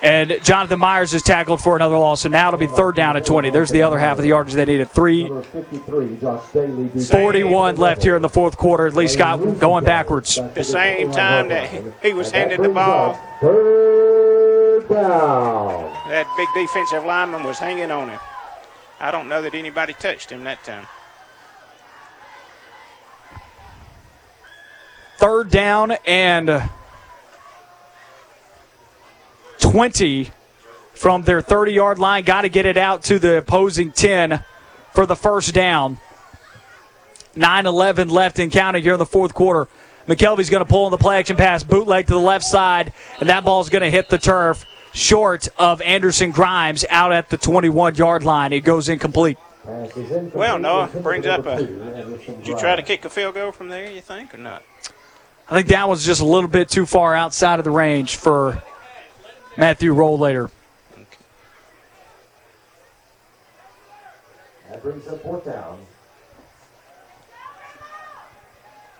[0.02, 3.24] And Jonathan Myers is tackled for another loss, so now it'll be third down at
[3.26, 3.50] 20.
[3.50, 4.90] There's the other half of the yardage they needed.
[4.90, 6.88] Three Number 53, Josh Daly.
[6.88, 8.90] 41 left here in the fourth quarter.
[8.92, 10.38] Lee Scott going backwards.
[10.54, 15.92] The same time that he- he was handed the ball, Third down.
[16.08, 18.20] that big defensive lineman was hanging on him.
[19.00, 20.86] I don't know that anybody touched him that time.
[25.18, 26.70] Third down and
[29.58, 30.30] 20
[30.94, 32.24] from their 30 yard line.
[32.24, 34.44] Got to get it out to the opposing 10
[34.92, 35.98] for the first down.
[37.34, 39.68] 9 11 left in counting here in the fourth quarter.
[40.06, 43.28] McKelvey's going to pull in the play action pass, bootleg to the left side, and
[43.28, 44.64] that ball's going to hit the turf
[44.94, 48.52] short of Anderson Grimes out at the 21 yard line.
[48.52, 49.36] It goes incomplete.
[49.64, 51.66] Well, Noah Intended brings up a.
[51.66, 53.90] Did you try to kick a field goal from there?
[53.90, 54.62] You think or not?
[55.50, 58.62] I think that was just a little bit too far outside of the range for
[59.56, 60.50] Matthew Rollator.
[64.68, 65.78] That brings up fourth down.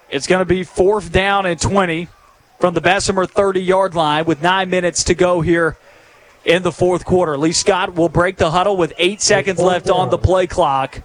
[0.08, 2.08] It's going to be fourth down and 20
[2.58, 5.76] from the Bessemer 30 yard line with nine minutes to go here
[6.46, 7.36] in the fourth quarter.
[7.36, 11.02] Lee Scott will break the huddle with eight seconds left on the play clock.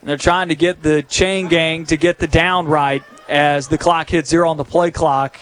[0.00, 3.78] And they're trying to get the chain gang to get the down right as the
[3.78, 5.38] clock hits zero on the play clock.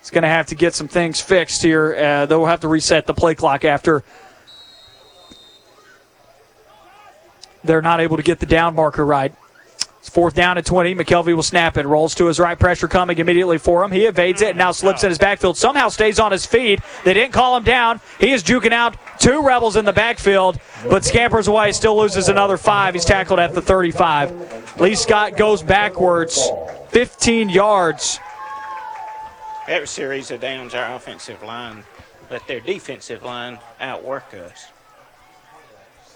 [0.00, 1.94] It's going to have to get some things fixed here.
[1.94, 4.02] Uh, they'll have to reset the play clock after
[7.62, 9.34] they're not able to get the down marker right.
[10.08, 10.94] It's fourth down at 20.
[10.94, 11.84] McKelvey will snap it.
[11.84, 12.58] Rolls to his right.
[12.58, 13.92] Pressure coming immediately for him.
[13.92, 15.58] He evades it and now slips in his backfield.
[15.58, 16.80] Somehow stays on his feet.
[17.04, 18.00] They didn't call him down.
[18.18, 21.72] He is juking out two Rebels in the backfield, but scampers away.
[21.72, 22.94] Still loses another five.
[22.94, 24.80] He's tackled at the 35.
[24.80, 26.48] Lee Scott goes backwards
[26.88, 28.18] 15 yards.
[29.66, 31.84] Every series of downs, our offensive line
[32.30, 34.68] let their defensive line outwork us.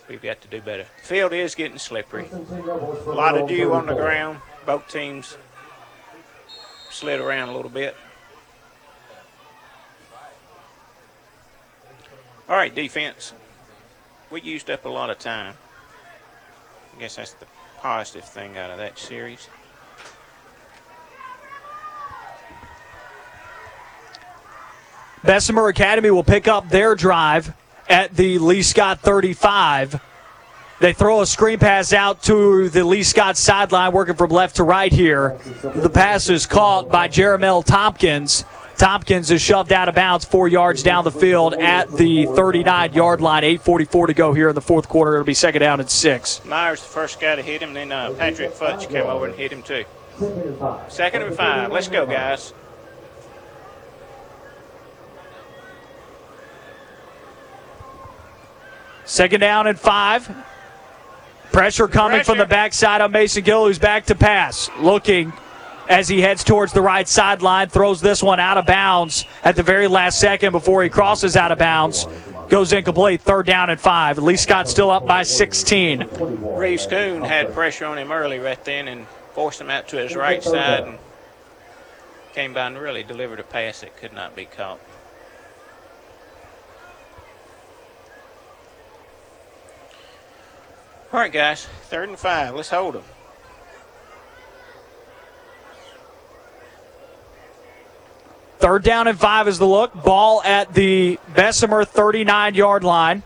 [0.08, 0.84] We've got to do better.
[1.02, 2.28] Field is getting slippery.
[2.32, 4.40] A lot of dew on the ground.
[4.66, 5.36] Both teams
[6.90, 7.97] slid around a little bit.
[12.48, 13.32] All right, defense.
[14.31, 15.55] We used up a lot of time.
[16.94, 17.47] I guess that's the
[17.78, 19.48] positive thing out of that series.
[25.24, 27.55] Bessemer Academy will pick up their drive
[27.89, 30.01] at the Lee Scott 35.
[30.81, 34.65] They throw a screen pass out to the Lee Scott sideline, working from left to
[34.65, 35.39] right here.
[35.62, 38.44] The pass is caught by Jeremel Tompkins.
[38.78, 43.20] Tompkins is shoved out of bounds four yards down the field at the 39 yard
[43.20, 43.44] line.
[43.44, 45.15] 8.44 to go here in the fourth quarter.
[45.15, 46.44] It'll be second down and six.
[46.44, 49.52] Myers, the first guy to hit him, then uh, Patrick Futch came over and hit
[49.52, 49.85] him too.
[50.89, 51.70] Second and five.
[51.70, 52.55] Let's go, guys.
[59.12, 60.26] Second down and five.
[61.52, 64.70] Pressure coming from the backside on Mason Gill, who's back to pass.
[64.81, 65.34] Looking
[65.86, 69.62] as he heads towards the right sideline, throws this one out of bounds at the
[69.62, 72.07] very last second before he crosses out of bounds.
[72.49, 73.20] Goes incomplete.
[73.20, 74.16] Third down and five.
[74.16, 76.08] Lee Scott still up by 16.
[76.41, 80.16] Reeves Coon had pressure on him early right then and forced him out to his
[80.16, 80.99] right side and
[82.32, 84.81] came by and really delivered a pass that could not be caught.
[91.12, 91.66] All right, guys.
[91.91, 92.55] Third and five.
[92.55, 93.02] Let's hold them.
[98.58, 99.92] Third down and five is the look.
[99.92, 103.23] Ball at the Bessemer 39 yard line.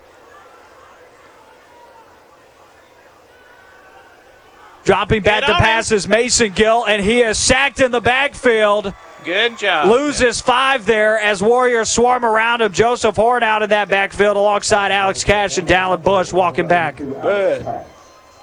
[4.83, 8.95] Dropping back to pass is Mason Gill, and he is sacked in the backfield.
[9.27, 9.89] Good job.
[9.89, 12.73] Loses five there as Warriors swarm around him.
[12.73, 16.99] Joseph Horn out in that backfield alongside Alex Cash and Dallin Bush walking back.
[16.99, 17.67] Good.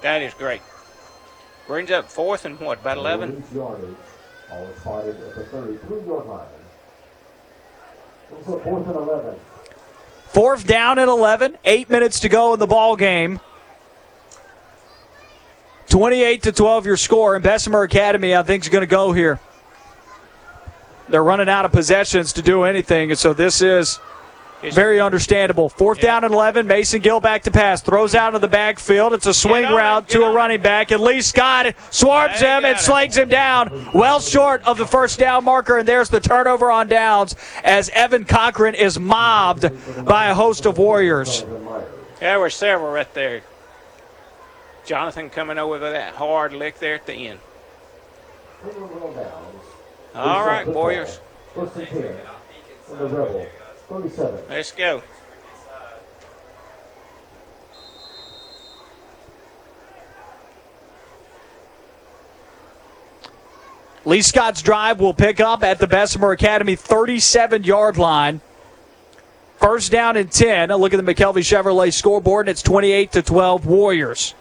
[0.02, 0.60] That is great.
[1.66, 3.44] Brings up fourth and what, about 11?
[3.54, 3.96] Yardage.
[4.52, 6.46] All is spotted at the 33-yard line.
[8.36, 9.34] Also fourth and 11.
[10.26, 11.56] Fourth down at 11.
[11.64, 13.40] Eight minutes to go in the ball game.
[15.88, 19.40] 28 to 12 your score, and Bessemer Academy, I think, is going to go here.
[21.08, 24.00] They're running out of possessions to do anything, and so this is
[24.72, 25.68] very understandable.
[25.68, 26.66] Fourth down and 11.
[26.66, 27.82] Mason Gill back to pass.
[27.82, 29.12] Throws out of the backfield.
[29.12, 33.16] It's a swing route to a running back, and Lee Scott swarms him and slings
[33.18, 33.90] him down.
[33.92, 38.24] Well short of the first down marker, and there's the turnover on downs as Evan
[38.24, 39.70] Cochran is mobbed
[40.06, 41.42] by a host of Warriors.
[41.42, 41.84] Yeah,
[42.20, 43.42] There were several right there.
[44.86, 47.38] Jonathan coming over with that hard lick there at the end.
[50.14, 51.18] All right, Warriors.
[51.54, 52.16] First and 10.
[52.86, 53.46] From the Rebel.
[53.88, 54.44] 37.
[54.48, 55.02] Let's go.
[64.04, 68.40] Lee Scott's drive will pick up at the Bessemer Academy 37 yard line.
[69.56, 70.70] First down and 10.
[70.70, 74.34] A look at the McKelvey Chevrolet scoreboard, and it's 28 to 12 Warriors.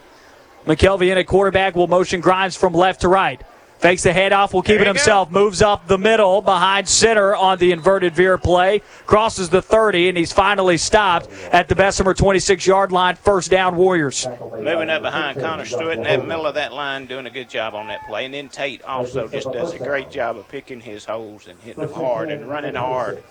[0.66, 3.42] McKelvey in at quarterback will motion Grimes from left to right.
[3.80, 5.30] Fakes the handoff, will keep it himself.
[5.30, 8.82] Moves up the middle behind center on the inverted veer play.
[9.06, 13.16] Crosses the 30, and he's finally stopped at the Bessemer 26 yard line.
[13.16, 14.26] First down, Warriors.
[14.40, 17.76] Moving up behind Connor Stewart in that middle of that line, doing a good job
[17.76, 18.24] on that play.
[18.24, 21.84] And then Tate also just does a great job of picking his holes and hitting
[21.84, 23.22] them hard and running hard.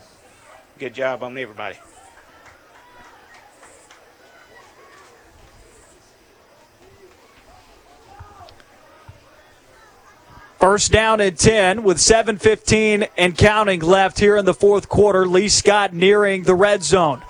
[0.78, 1.76] Good job on everybody.
[10.62, 15.26] First down and 10 with 7.15 and counting left here in the fourth quarter.
[15.26, 17.20] Lee Scott nearing the red zone.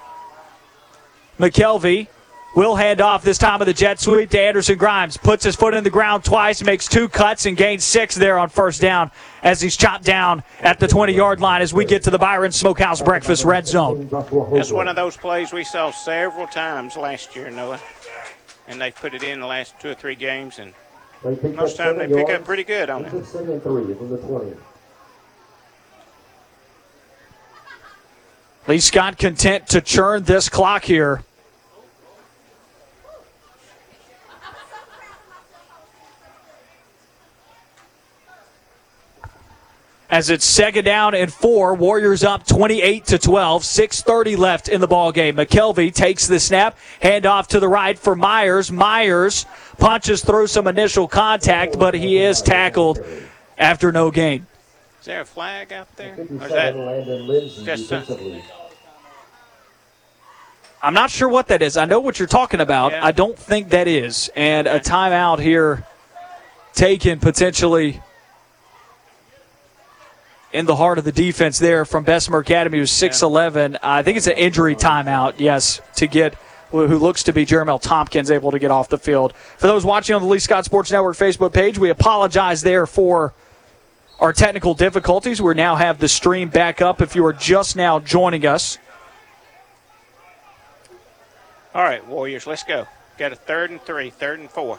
[1.39, 2.09] McKelvey
[2.55, 5.17] will hand off this time of the jet sweep to Anderson Grimes.
[5.17, 8.51] Puts his foot in the ground twice, makes two cuts, and gains six there on
[8.51, 9.11] first down
[9.43, 12.53] as he's chopped down at the 20 yard line as we get to the Byron
[12.53, 14.09] Smokehouse Breakfast red zone.
[14.11, 17.81] That's one of those plays we saw several times last year, Noah.
[18.69, 20.75] And they put it in the last two or three games, and
[21.25, 23.15] most up time they seven pick up pretty good on it.
[23.15, 24.57] It's second and three from the 20.
[28.69, 31.25] Lee Scott content to churn this clock here.
[40.13, 43.65] As it's second down and four, Warriors up 28 to 12.
[43.65, 45.37] 6:30 left in the ball game.
[45.37, 48.71] McKelvey takes the snap, hand off to the right for Myers.
[48.71, 49.47] Myers
[49.79, 53.03] punches through some initial contact, but he is tackled
[53.57, 54.47] after no gain.
[55.01, 56.15] Is there a flag out there?
[56.15, 58.45] Or is that just a, defensively.
[60.83, 61.79] I'm not sure what that is.
[61.79, 62.93] I know what you're talking about.
[62.93, 63.07] Yeah.
[63.07, 64.31] I don't think that is.
[64.37, 65.87] And a timeout here
[66.75, 68.03] taken potentially
[70.53, 73.79] in the heart of the defense there from Bessemer Academy, who's 6'11.
[73.83, 76.35] I think it's an injury timeout, yes, to get
[76.71, 79.35] who looks to be Jermel Tompkins able to get off the field.
[79.35, 83.35] For those watching on the Lee Scott Sports Network Facebook page, we apologize there for
[84.19, 85.43] our technical difficulties.
[85.43, 88.79] We now have the stream back up if you are just now joining us.
[91.75, 92.87] all right, Warriors, let's go.
[93.19, 94.79] Got a third and three, third and four.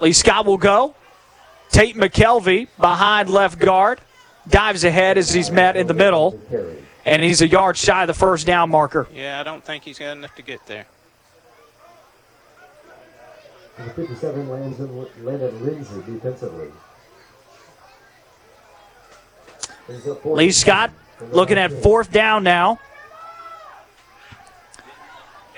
[0.00, 0.96] Lee Scott will go.
[1.70, 4.00] Tate McKelvey behind left guard.
[4.48, 6.40] Dives ahead as he's met in the middle.
[7.04, 9.08] And he's a yard shy of the first down marker.
[9.12, 10.86] Yeah, I don't think he's got enough to get there.
[13.78, 16.68] Number 57, Landon, Landon Lindsay defensively.
[19.86, 22.78] Brings up fourth Lee Scott ten from the looking at fourth down now.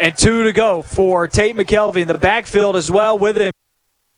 [0.01, 3.53] And two to go for Tate McKelvey in the backfield as well with him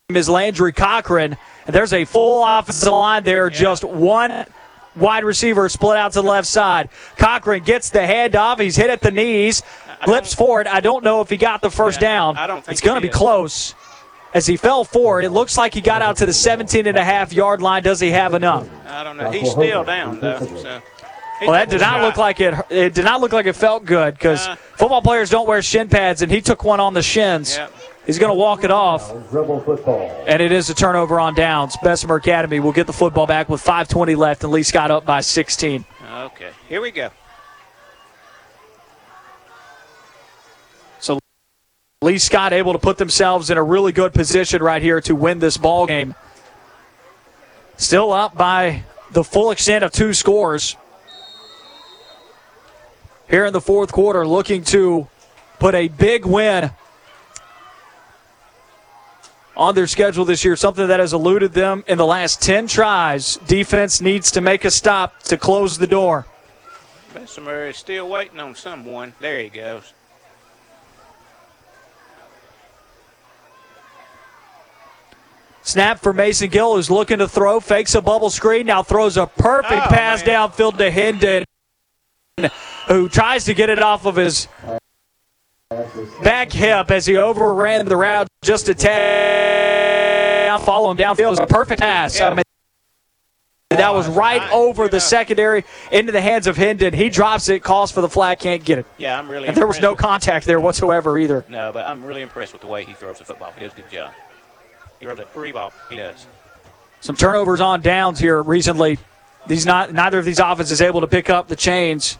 [0.08, 1.36] is Landry Cochran.
[1.68, 4.46] There's a full offensive line there, just one
[4.96, 6.88] wide receiver split out to the left side.
[7.16, 8.58] Cochran gets the handoff.
[8.58, 9.62] He's hit at the knees,
[10.04, 10.66] flips forward.
[10.66, 12.36] I don't know if he got the first down.
[12.36, 13.74] I don't think it's going to be close.
[14.34, 17.04] As he fell forward, it looks like he got out to the 17 and a
[17.04, 17.82] half yard line.
[17.82, 18.68] Does he have enough?
[18.86, 19.30] I don't know.
[19.30, 20.38] He's still down, though.
[20.38, 20.82] So
[21.42, 22.54] Well, that did not look like it.
[22.68, 25.88] It did not look like it felt good because uh, football players don't wear shin
[25.88, 27.56] pads, and he took one on the shins.
[27.56, 27.72] Yep.
[28.08, 30.24] He's going to walk it off, Rebel football.
[30.26, 31.76] and it is a turnover on downs.
[31.82, 35.20] Bessemer Academy will get the football back with 5:20 left, and Lee Scott up by
[35.20, 35.84] 16.
[36.10, 37.10] Okay, here we go.
[41.00, 41.18] So
[42.00, 45.38] Lee Scott able to put themselves in a really good position right here to win
[45.38, 46.14] this ball game.
[47.76, 50.76] Still up by the full extent of two scores.
[53.28, 55.08] Here in the fourth quarter, looking to
[55.58, 56.70] put a big win
[59.58, 63.36] on their schedule this year, something that has eluded them in the last 10 tries.
[63.38, 66.26] Defense needs to make a stop to close the door.
[67.12, 69.12] Bessemer is still waiting on someone.
[69.20, 69.92] There he goes.
[75.62, 79.26] Snap for Mason Gill, who's looking to throw, fakes a bubble screen, now throws a
[79.26, 81.44] perfect Oh, pass downfield to Hendon,
[82.86, 84.48] who tries to get it off of his
[86.22, 90.60] back hip as he overran the route just a tad.
[90.62, 91.18] Follow him downfield.
[91.18, 92.20] It was a perfect pass.
[92.20, 92.42] I mean,
[93.70, 96.94] that was right over the secondary into the hands of Hendon.
[96.94, 98.86] He drops it, calls for the flag, can't get it.
[98.96, 99.46] Yeah, I'm really.
[99.48, 101.44] And there was no contact there whatsoever either.
[101.48, 103.52] No, but I'm really impressed with the way he throws the football.
[103.52, 104.12] He does a good job.
[104.98, 105.72] He throws a free ball.
[105.90, 106.26] He does.
[107.00, 108.98] Some turnovers on downs here recently.
[109.46, 112.18] These not neither of these offenses able to pick up the chains.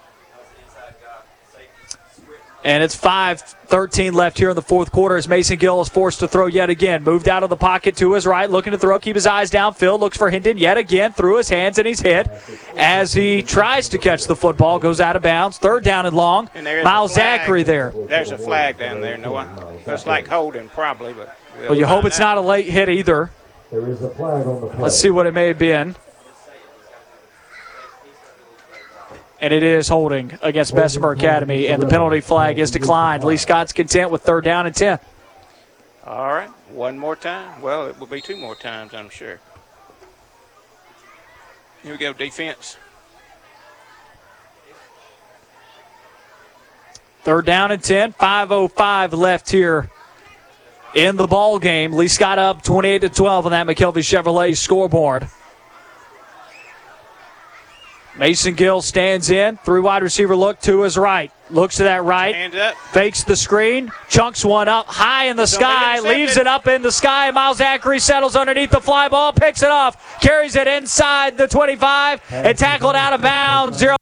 [2.68, 6.28] And it's 5-13 left here in the fourth quarter as Mason Gill is forced to
[6.28, 7.02] throw yet again.
[7.02, 10.00] Moved out of the pocket to his right, looking to throw, keep his eyes downfield,
[10.00, 12.28] looks for Hendon yet again, through his hands, and he's hit.
[12.76, 15.56] As he tries to catch the football, goes out of bounds.
[15.56, 16.50] Third down and long.
[16.55, 17.14] And Miles.
[17.14, 17.94] Zachary there.
[18.06, 19.80] There's a flag down there, Noah.
[19.86, 21.38] Looks like holding probably, but.
[21.58, 22.34] we'll Well, you hope it's out.
[22.34, 23.30] not a late hit either.
[23.70, 24.82] There is a flag on the play.
[24.82, 25.97] Let's see what it may have been.
[29.41, 33.23] And it is holding against Bessemer Academy, and the penalty flag is declined.
[33.23, 34.99] Lee Scott's content with third down and 10.
[36.05, 37.60] All right, one more time.
[37.60, 39.39] Well, it will be two more times, I'm sure.
[41.83, 42.76] Here we go, defense.
[47.23, 48.15] Third down and 10.
[48.15, 49.91] 5.05 left here
[50.94, 51.92] in the ball game.
[51.92, 55.28] Lee Scott up 28 to 12 on that McKelvey Chevrolet scoreboard.
[58.18, 59.56] Mason Gill stands in.
[59.58, 61.30] Three wide receiver look to his right.
[61.50, 62.52] Looks to that right.
[62.90, 66.92] Fakes the screen, chunks one up high in the sky, leaves it up in the
[66.92, 67.30] sky.
[67.30, 72.20] Miles Zachary settles underneath the fly ball, picks it off, carries it inside the 25,
[72.30, 73.78] and tackled out of bounds.
[73.78, 73.97] Zero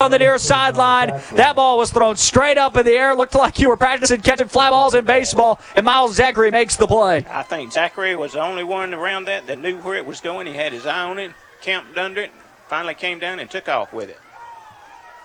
[0.00, 1.08] on the near sideline.
[1.34, 3.16] That ball was thrown straight up in the air.
[3.16, 6.86] Looked like you were practicing catching fly balls in baseball, and Miles Zachary makes the
[6.86, 7.26] play.
[7.28, 10.46] I think Zachary was the only one around that that knew where it was going.
[10.46, 12.30] He had his eye on it, camped under it,
[12.68, 14.18] finally came down and took off with it.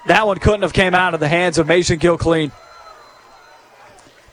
[0.07, 2.51] That one couldn't have came out of the hands of Mason Gilclean.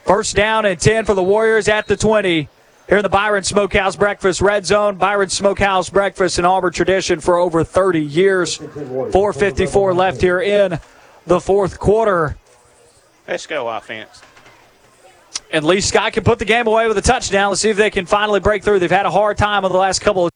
[0.05, 2.49] First down and 10 for the Warriors at the 20.
[2.89, 4.97] Here in the Byron Smokehouse Breakfast Red Zone.
[4.97, 8.59] Byron Smokehouse Breakfast, an Auburn tradition for over 30 years.
[8.59, 10.81] 4.54 left here in
[11.27, 12.37] the fourth quarter.
[13.29, 14.23] Let's go, offense.
[15.53, 17.51] And Lee Scott can put the game away with a touchdown.
[17.51, 18.81] Let's see if they can finally break through.
[18.81, 20.33] They've had a hard time on the last couple of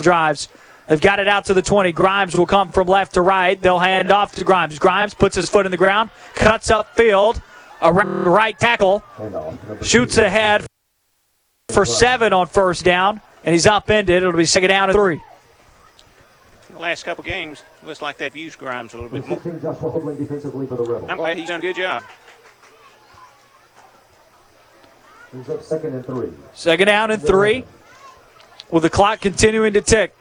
[0.00, 0.48] drives.
[0.88, 1.92] They've got it out to the 20.
[1.92, 3.60] Grimes will come from left to right.
[3.60, 4.78] They'll hand off to Grimes.
[4.78, 7.42] Grimes puts his foot in the ground, cuts up field,
[7.82, 9.04] around right tackle,
[9.82, 10.66] shoots ahead
[11.68, 14.22] for seven on first down, and he's upended.
[14.22, 15.20] It'll be second down and three.
[16.70, 19.36] The last couple games, looks like they've used Grimes a little bit more.
[19.36, 21.10] 16 just for holding defensively for the Rebels.
[21.10, 22.02] I'm glad he's done a good job.
[25.36, 26.30] He's up second and three.
[26.54, 27.64] Second down and three,
[28.70, 30.14] with the clock continuing to tick.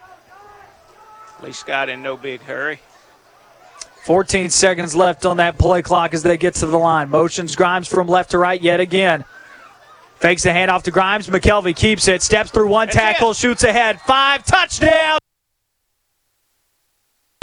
[1.44, 2.80] Lee Scott in no big hurry.
[4.04, 7.10] 14 seconds left on that play clock as they get to the line.
[7.10, 9.26] Motions Grimes from left to right yet again.
[10.16, 11.28] Fakes the handoff to Grimes.
[11.28, 14.00] McKelvey keeps it, steps through one tackle, shoots ahead.
[14.02, 15.20] Five touchdown.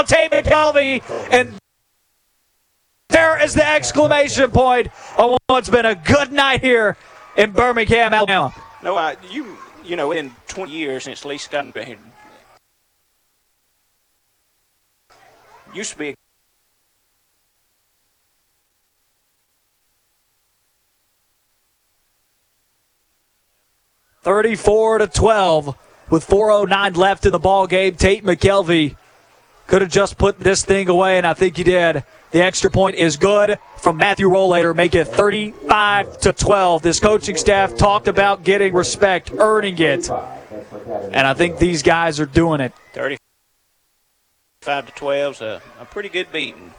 [0.06, 1.02] Tate McKelvey.
[1.30, 1.54] And
[3.10, 6.96] there is the exclamation point on what's been a good night here
[7.36, 8.54] in Birmingham, Alabama.
[8.82, 11.98] No, I, you you know, in 20 years since Lee Scott been
[15.74, 16.14] used to be a
[24.22, 25.76] 34 to 12
[26.10, 27.94] with 409 left in the ball game.
[27.94, 28.96] Tate McKelvey
[29.66, 32.04] could have just put this thing away, and I think he did.
[32.30, 36.82] The extra point is good from Matthew Rollator, make it 35 to 12.
[36.82, 42.26] This coaching staff talked about getting respect, earning it, and I think these guys are
[42.26, 42.72] doing it.
[42.92, 43.23] 35
[44.64, 46.72] 35 to 12 is a, a pretty good beating.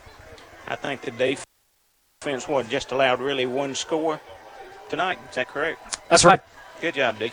[0.68, 4.20] I think the defense was just allowed really one score
[4.90, 5.20] tonight.
[5.30, 6.00] Is that correct?
[6.10, 6.40] That's right.
[6.82, 7.32] Good job, D.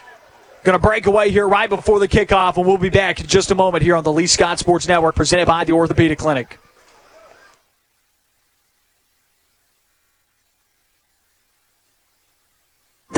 [0.62, 3.50] Going to break away here right before the kickoff, and we'll be back in just
[3.50, 6.58] a moment here on the Lee Scott Sports Network, presented by the Orthopedic Clinic.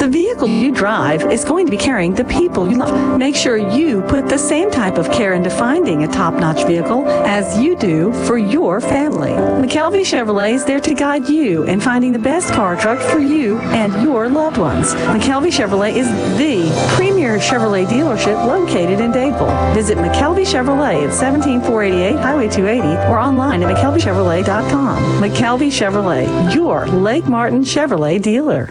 [0.04, 3.18] The vehicle you drive is going to be carrying the people you love.
[3.18, 7.58] Make sure you put the same type of care into finding a top-notch vehicle as
[7.58, 9.30] you do for your family.
[9.30, 13.58] McKelvey Chevrolet is there to guide you in finding the best car truck for you
[13.72, 14.92] and your loved ones.
[14.94, 19.72] McKelvey Chevrolet is the premier Chevrolet dealership located in Dadeville.
[19.72, 25.22] Visit McKelvey Chevrolet at 17488 Highway 280 or online at McKelveyChevrolet.com.
[25.22, 28.68] McKelvey Chevrolet, your Lake Martin Chevrolet dealer.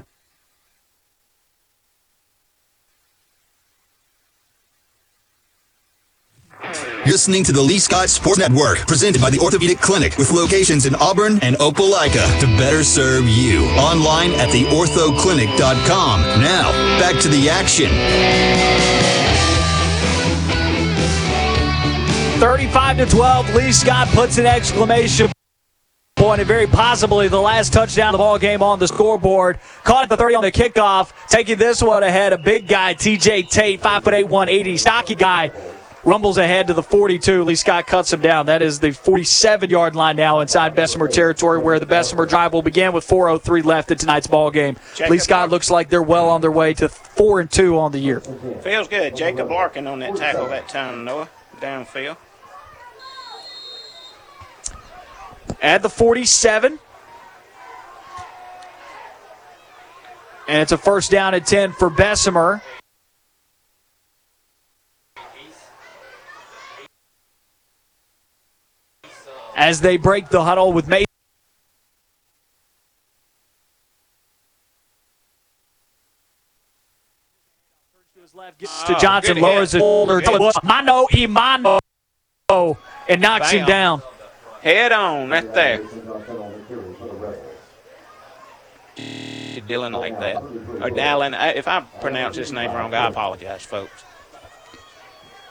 [7.06, 10.96] Listening to the Lee Scott Sports Network, presented by the Orthopedic Clinic, with locations in
[10.96, 13.66] Auburn and Opelika to better serve you.
[13.78, 16.22] Online at theorthoclinic.com.
[16.42, 17.90] Now, back to the action.
[22.40, 25.32] 35 to 12, Lee Scott puts an exclamation
[26.16, 29.60] point and very possibly the last touchdown of the ball game on the scoreboard.
[29.84, 32.34] Caught at the 30 on the kickoff, taking this one ahead.
[32.34, 35.52] A big guy, TJ Tate, 5'8", 180, stocky guy,
[36.04, 37.44] rumbles ahead to the 42.
[37.44, 38.46] Lee Scott cuts him down.
[38.46, 42.62] That is the 47 yard line now inside Bessemer territory, where the Bessemer drive will
[42.62, 44.78] begin with 4:03 left in tonight's ball game.
[45.10, 48.00] Lee Scott looks like they're well on their way to four and two on the
[48.00, 48.20] year.
[48.20, 49.16] Feels good.
[49.16, 52.18] Jacob Larkin on that tackle that time, Noah, downfield.
[55.62, 56.80] At the 47.
[60.46, 62.62] And it's a first down at 10 for Bessemer.
[69.56, 71.06] As they break the huddle with Mason.
[78.88, 79.78] to Johnson, good lowers hit.
[79.78, 80.22] his shoulder.
[80.22, 80.54] Good.
[80.64, 81.80] Mano Imano.
[83.08, 84.02] And knocks him down.
[84.62, 85.82] Head on, right there.
[89.68, 90.38] Dylan like that.
[90.38, 91.56] Or Dallin.
[91.56, 94.04] If I pronounce his name wrong, I apologize, folks.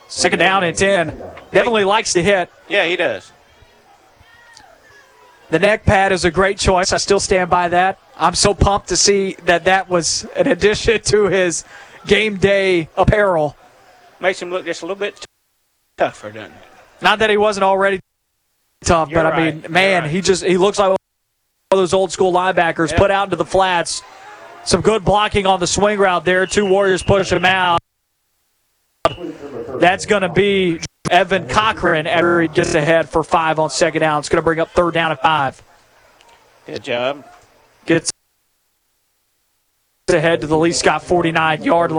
[0.08, 1.16] Second down and 10.
[1.50, 2.50] Definitely likes to hit.
[2.68, 3.32] Yeah, he does.
[5.52, 6.94] The neck pad is a great choice.
[6.94, 7.98] I still stand by that.
[8.16, 11.64] I'm so pumped to see that that was an addition to his
[12.06, 13.55] game day apparel.
[14.18, 15.22] Makes him look just a little bit
[15.98, 16.58] tougher, doesn't it?
[17.02, 18.00] Not that he wasn't already
[18.82, 20.97] tough, You're but I mean, man, You're he just he looks like one
[21.70, 22.97] of those old school linebackers Yeah.
[22.97, 24.02] put out into the flats.
[24.64, 26.47] Some good blocking on the swing route there.
[26.47, 27.78] Two Warriors pushing him out.
[29.78, 30.81] That's going to be
[31.12, 34.20] Evan Cochran after he gets ahead for five on second down.
[34.20, 35.62] It's going to bring up third down at five.
[36.66, 37.26] Good job.
[37.84, 38.10] Gets
[40.08, 41.99] ahead to the Lee Scott 49 yard line.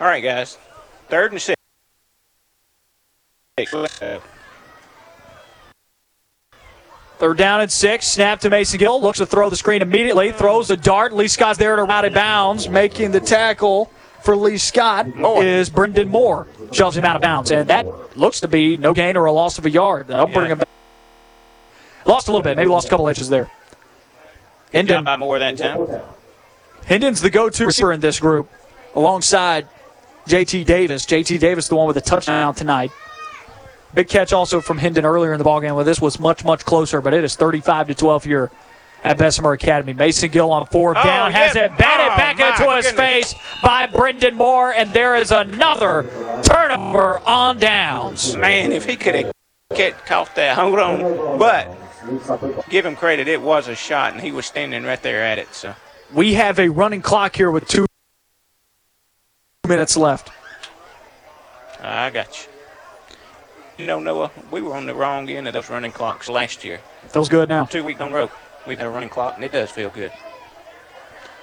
[0.00, 0.56] All right, guys.
[1.08, 1.58] Third and six.
[7.18, 8.06] Third down at six.
[8.06, 9.00] Snap to Mason Gill.
[9.00, 10.30] Looks to throw the screen immediately.
[10.30, 11.12] Throws the dart.
[11.12, 12.68] Lee Scott's there to route it bounds.
[12.68, 13.90] Making the tackle
[14.22, 15.42] for Lee Scott oh.
[15.42, 16.46] is Brendan Moore.
[16.70, 17.50] Shoves him out of bounds.
[17.50, 20.06] And that looks to be no gain or a loss of a yard.
[20.06, 20.68] That'll bring him back.
[22.06, 22.56] Lost a little bit.
[22.56, 23.50] Maybe lost a couple inches there.
[24.70, 25.88] Good Hendon, by more that time.
[26.84, 28.48] Hendon's the go-to receiver in this group
[28.94, 29.66] alongside
[30.26, 31.04] JT Davis.
[31.04, 32.92] JT Davis, the one with the touchdown tonight.
[33.94, 35.74] Big catch also from Hendon earlier in the ballgame.
[35.74, 38.50] Well, this was much, much closer, but it is 35 to 12 here
[39.02, 39.92] at Bessemer Academy.
[39.94, 41.64] Mason Gill on fourth Oh, down has yeah.
[41.66, 43.32] it batted Oh, back into his goodness.
[43.32, 46.02] face by Brendan Moore, and there is another
[46.42, 48.36] turnover on downs.
[48.36, 49.32] Man, if he could have
[49.74, 51.38] get caught that, hold on.
[51.38, 51.74] But
[52.68, 55.54] give him credit, it was a shot, and he was standing right there at it.
[55.54, 55.74] So
[56.12, 57.86] We have a running clock here with two
[59.66, 60.30] minutes left.
[61.82, 62.52] I got you.
[63.78, 66.80] You know, Noah, we were on the wrong end of those running clocks last year.
[67.08, 67.64] Feels good now.
[67.64, 68.30] Two weeks on the road,
[68.66, 70.12] we've had a running clock, and it does feel good.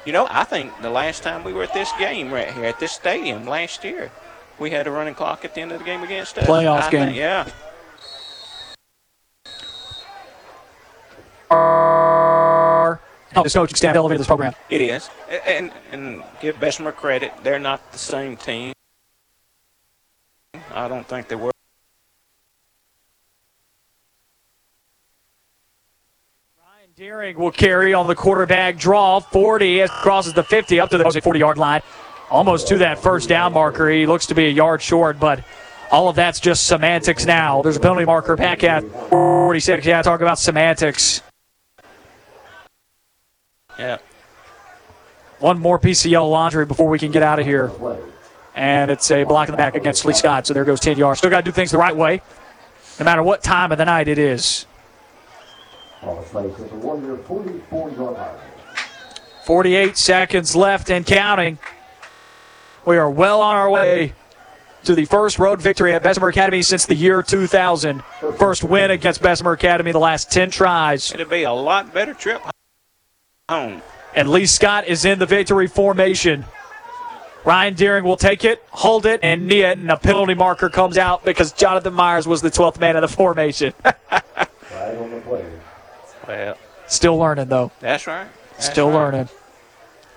[0.05, 2.77] You know, I think the last time we were at this game right here at
[2.79, 4.11] this stadium last year,
[4.59, 6.45] we had a running clock at the end of the game against us.
[6.45, 7.05] Playoff I game.
[7.07, 7.49] think- yeah.
[13.43, 14.53] This coaching staff elevated this program.
[14.69, 15.09] It is,
[15.45, 17.33] and and give Bessemer credit.
[17.43, 18.73] They're not the same team.
[20.73, 21.51] I don't think they were.
[26.97, 29.19] Deering will carry on the quarterback draw.
[29.19, 31.81] 40 as crosses the 50 up to the 40 yard line.
[32.29, 33.89] Almost to that first down marker.
[33.89, 35.43] He looks to be a yard short, but
[35.91, 37.61] all of that's just semantics now.
[37.61, 39.85] There's a penalty marker back at 46.
[39.85, 41.21] Yeah, talk about semantics.
[43.77, 43.97] Yeah.
[45.39, 47.73] One more piece of yellow laundry before we can get out of here.
[48.55, 51.17] And it's a block in the back against Lee Scott, so there goes 10 yards.
[51.17, 52.21] Still got to do things the right way,
[52.99, 54.65] no matter what time of the night it is.
[59.45, 61.57] 48 seconds left and counting.
[62.85, 64.13] We are well on our way
[64.83, 68.03] to the first road victory at Bessemer Academy since the year 2000.
[68.37, 71.11] First win against Bessemer Academy the last 10 tries.
[71.11, 72.41] It'll be a lot better trip
[73.49, 73.81] home.
[74.15, 76.45] And Lee Scott is in the victory formation.
[77.43, 80.97] Ryan Deering will take it, hold it, and knee it, and a penalty marker comes
[80.97, 83.73] out because Jonathan Myers was the 12th man in the formation.
[86.27, 87.71] Well, Still learning, though.
[87.79, 88.27] that's right.
[88.53, 88.95] That's Still right.
[88.95, 89.29] learning.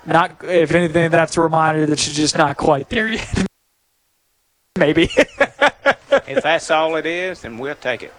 [0.06, 3.46] Not, if anything, that's a reminder that you're just not quite there yet.
[4.78, 5.04] Maybe.
[5.12, 8.12] if that's all it is, then we'll take it.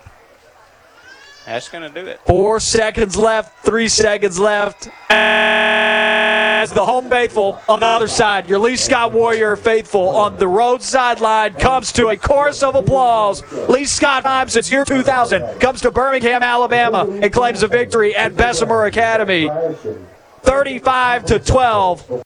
[1.50, 2.20] That's going to do it.
[2.28, 4.88] Four seconds left, three seconds left.
[5.10, 10.48] As the home faithful on the other side, your Lee Scott Warrior faithful on the
[10.48, 13.42] road sideline comes to a chorus of applause.
[13.68, 18.36] Lee Scott time since year 2000 comes to Birmingham, Alabama, and claims a victory at
[18.36, 19.50] Bessemer Academy.
[20.44, 22.24] 35 to 12.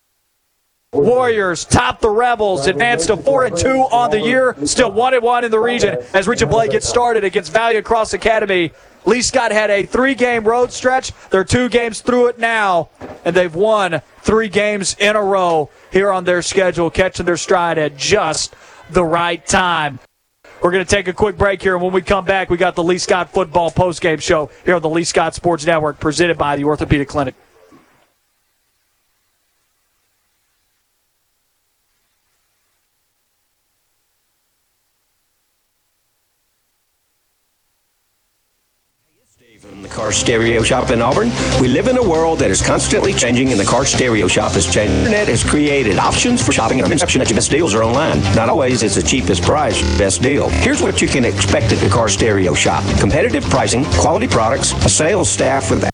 [0.91, 5.23] Warriors top the Rebels, advance to four and two on the year, still one and
[5.23, 8.73] one in the region as Regent Blake gets started against Valiant Cross Academy.
[9.05, 11.11] Lee Scott had a three-game road stretch.
[11.29, 12.89] They're two games through it now,
[13.25, 17.77] and they've won three games in a row here on their schedule, catching their stride
[17.77, 18.55] at just
[18.89, 19.99] the right time.
[20.61, 22.75] We're going to take a quick break here, and when we come back, we got
[22.75, 26.55] the Lee Scott football postgame show here on the Lee Scott Sports Network, presented by
[26.55, 27.35] the Orthopedic Clinic.
[40.03, 43.59] Car stereo shop in Auburn, we live in a world that is constantly changing, and
[43.59, 44.97] the car stereo shop is changing.
[44.97, 48.19] Internet has created options for shopping and a misconception that your best deals are online.
[48.35, 50.49] Not always is the cheapest price best deal.
[50.49, 54.89] Here's what you can expect at the car stereo shop: competitive pricing, quality products, a
[54.89, 55.89] sales staff with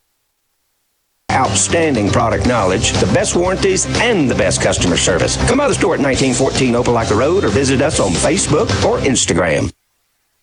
[1.31, 5.38] outstanding product knowledge, the best warranties, and the best customer service.
[5.47, 9.71] Come by the store at 1914 Opelika Road or visit us on Facebook or Instagram.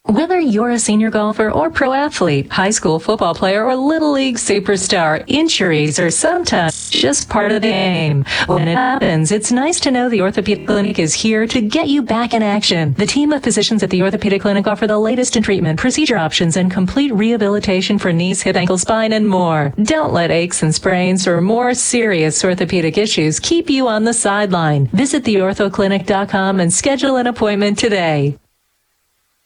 [0.07, 4.37] Whether you're a senior golfer or pro athlete, high school football player or little league
[4.37, 8.25] superstar, injuries are sometimes just part of the game.
[8.47, 12.03] When it happens, it's nice to know the Orthopedic Clinic is here to get you
[12.03, 12.95] back in action.
[12.95, 16.57] The team of physicians at the Orthopedic Clinic offer the latest in treatment, procedure options,
[16.57, 19.75] and complete rehabilitation for knees, hip, ankle, spine, and more.
[19.83, 24.87] Don't let aches and sprains or more serious orthopedic issues keep you on the sideline.
[24.87, 28.39] Visit theorthoclinic.com and schedule an appointment today.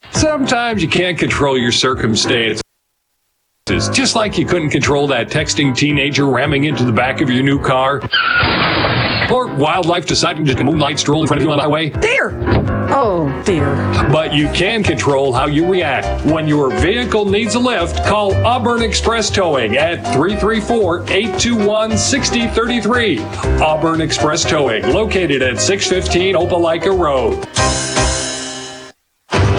[0.09, 2.61] Sometimes you can't control your circumstances.
[3.67, 7.59] Just like you couldn't control that texting teenager ramming into the back of your new
[7.59, 8.01] car.
[9.31, 11.89] Or wildlife deciding to moonlight stroll in front of you on the highway.
[11.89, 12.31] Dear!
[12.93, 13.75] Oh, dear.
[14.11, 16.25] But you can control how you react.
[16.25, 23.19] When your vehicle needs a lift, call Auburn Express Towing at 334 821 6033.
[23.61, 27.47] Auburn Express Towing, located at 615 Opelika Road.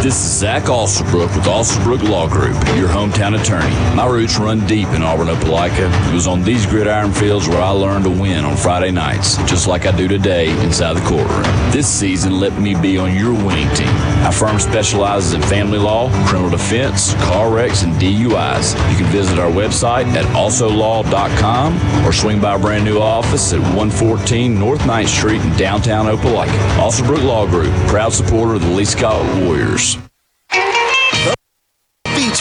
[0.02, 3.70] This is Zach Alsobrook with Alsobrook Law Group, your hometown attorney.
[3.94, 6.10] My roots run deep in Auburn, Opelika.
[6.10, 9.68] It was on these gridiron fields where I learned to win on Friday nights, just
[9.68, 11.44] like I do today inside the courtroom.
[11.70, 13.94] This season, let me be on your winning team.
[14.24, 18.72] Our firm specializes in family law, criminal defense, car wrecks, and DUIs.
[18.90, 23.60] You can visit our website at alsolaw.com or swing by our brand new office at
[23.60, 26.58] 114 North 9th Street in downtown Opelika.
[26.78, 29.91] Alsobrook Law Group, proud supporter of the Lee Scott Warriors.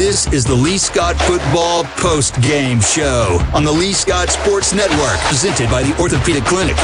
[0.00, 5.18] This is the Lee Scott Football Post Game Show on the Lee Scott Sports Network,
[5.28, 6.74] presented by the Orthopedic Clinic.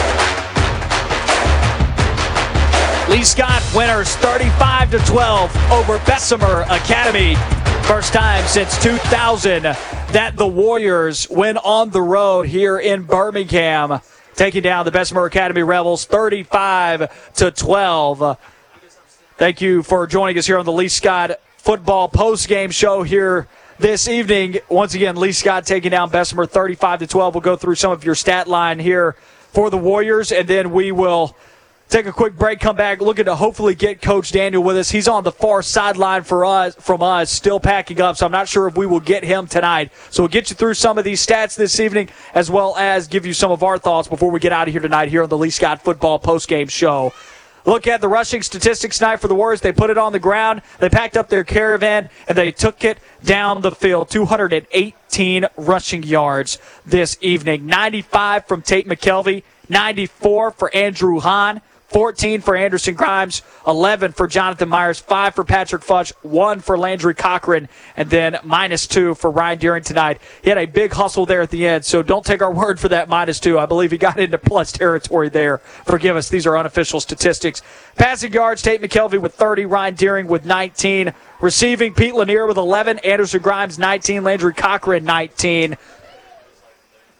[3.08, 7.36] Lee Scott winners 35 to 12 over Bessemer Academy.
[7.84, 13.98] First time since 2000 that the Warriors win on the road here in Birmingham,
[14.34, 18.38] taking down the Bessemer Academy Rebels 35 to 12.
[19.38, 23.48] Thank you for joining us here on the Lee Scott football post game show here
[23.80, 24.56] this evening.
[24.68, 27.34] Once again, Lee Scott taking down Bessemer 35 to 12.
[27.34, 29.16] We'll go through some of your stat line here
[29.50, 31.36] for the Warriors, and then we will
[31.88, 34.92] take a quick break, come back, looking to hopefully get Coach Daniel with us.
[34.92, 38.48] He's on the far sideline for us from us, still packing up, so I'm not
[38.48, 39.90] sure if we will get him tonight.
[40.10, 43.26] So we'll get you through some of these stats this evening, as well as give
[43.26, 45.38] you some of our thoughts before we get out of here tonight here on the
[45.38, 47.12] Lee Scott Football Postgame Show.
[47.66, 49.60] Look at the rushing statistics tonight for the Warriors.
[49.60, 52.98] They put it on the ground, they packed up their caravan, and they took it
[53.24, 54.08] down the field.
[54.08, 57.66] 218 rushing yards this evening.
[57.66, 61.60] 95 from Tate McKelvey, 94 for Andrew Hahn.
[61.88, 67.14] 14 for Anderson Grimes, 11 for Jonathan Myers, 5 for Patrick Futch, 1 for Landry
[67.14, 70.20] Cochran, and then minus 2 for Ryan Deering tonight.
[70.42, 72.88] He had a big hustle there at the end, so don't take our word for
[72.88, 73.58] that minus 2.
[73.58, 75.58] I believe he got into plus territory there.
[75.58, 77.62] Forgive us, these are unofficial statistics.
[77.94, 81.14] Passing yards, Tate McKelvey with 30, Ryan Deering with 19.
[81.40, 85.76] Receiving, Pete Lanier with 11, Anderson Grimes 19, Landry Cochran 19.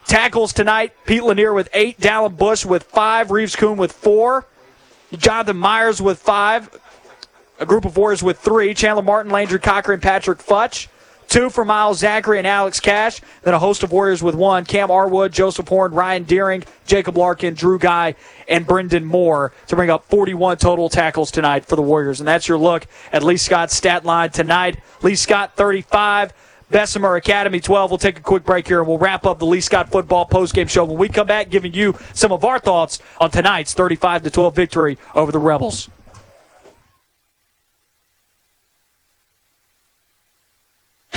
[0.07, 4.47] Tackles tonight, Pete Lanier with 8, Dallin Bush with 5, Reeves Coon with 4.
[5.13, 6.71] Jonathan Myers with five.
[7.59, 8.75] A group of Warriors with three.
[8.75, 10.89] Chandler Martin, Landry Cochran, Patrick Futch.
[11.29, 13.21] Two for Miles Zachary and Alex Cash.
[13.43, 14.65] Then a host of Warriors with one.
[14.65, 18.15] Cam Arwood, Joseph Horn, Ryan Deering, Jacob Larkin, Drew Guy,
[18.49, 22.21] and Brendan Moore to bring up 41 total tackles tonight for the Warriors.
[22.21, 24.79] And that's your look at Lee Scott's stat line tonight.
[25.03, 26.33] Lee Scott 35.
[26.71, 27.91] Bessemer Academy 12.
[27.91, 30.69] We'll take a quick break here and we'll wrap up the Lee Scott football postgame
[30.69, 34.31] show when we come back, giving you some of our thoughts on tonight's 35 to
[34.31, 35.89] 12 victory over the Rebels.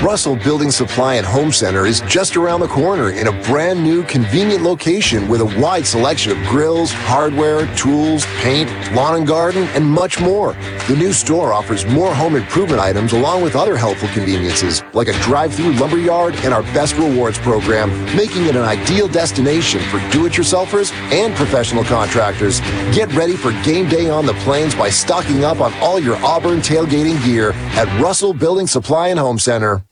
[0.01, 4.01] Russell Building Supply and Home Center is just around the corner in a brand new
[4.03, 9.85] convenient location with a wide selection of grills, hardware, tools, paint, lawn and garden, and
[9.85, 10.53] much more.
[10.87, 15.19] The new store offers more home improvement items along with other helpful conveniences like a
[15.19, 20.93] drive-through lumber yard and our best rewards program, making it an ideal destination for do-it-yourselfers
[21.11, 22.61] and professional contractors.
[22.95, 26.59] Get ready for game day on the plains by stocking up on all your Auburn
[26.59, 29.83] tailgating gear at Russell Building Supply and Home Center.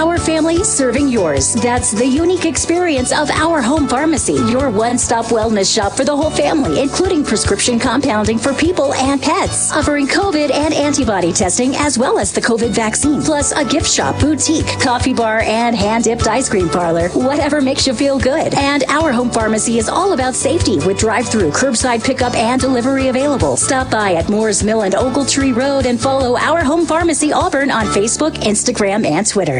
[0.00, 1.52] Our family serving yours.
[1.52, 6.16] That's the unique experience of our home pharmacy, your one stop wellness shop for the
[6.16, 11.98] whole family, including prescription compounding for people and pets, offering COVID and antibody testing as
[11.98, 16.26] well as the COVID vaccine, plus a gift shop, boutique, coffee bar, and hand dipped
[16.26, 17.10] ice cream parlor.
[17.10, 18.54] Whatever makes you feel good.
[18.54, 23.08] And our home pharmacy is all about safety with drive through, curbside pickup, and delivery
[23.08, 23.56] available.
[23.56, 27.84] Stop by at Moores Mill and Ogletree Road and follow our home pharmacy Auburn on
[27.86, 29.59] Facebook, Instagram, and Twitter.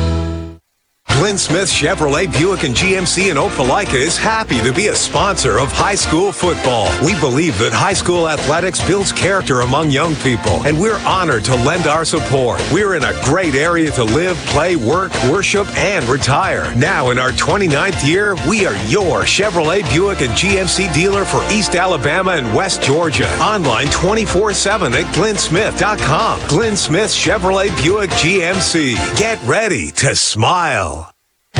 [1.17, 5.71] Glenn Smith Chevrolet Buick and GMC in Opelika is happy to be a sponsor of
[5.71, 6.89] high school football.
[7.05, 11.55] We believe that high school athletics builds character among young people, and we're honored to
[11.55, 12.59] lend our support.
[12.73, 16.73] We're in a great area to live, play, work, worship, and retire.
[16.75, 21.75] Now in our 29th year, we are your Chevrolet Buick and GMC dealer for East
[21.75, 23.31] Alabama and West Georgia.
[23.39, 26.47] Online 24-7 at glennsmith.com.
[26.47, 28.95] Glenn Smith Chevrolet Buick GMC.
[29.19, 31.10] Get ready to smile.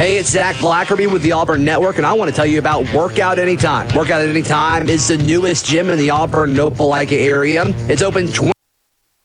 [0.02, 2.92] Hey, it's Zach Blackerby with the Auburn Network, and I want to tell you about
[2.92, 3.94] Workout Anytime.
[3.96, 7.66] Workout Anytime is the newest gym in the Auburn, Opelika area.
[7.88, 8.28] It's open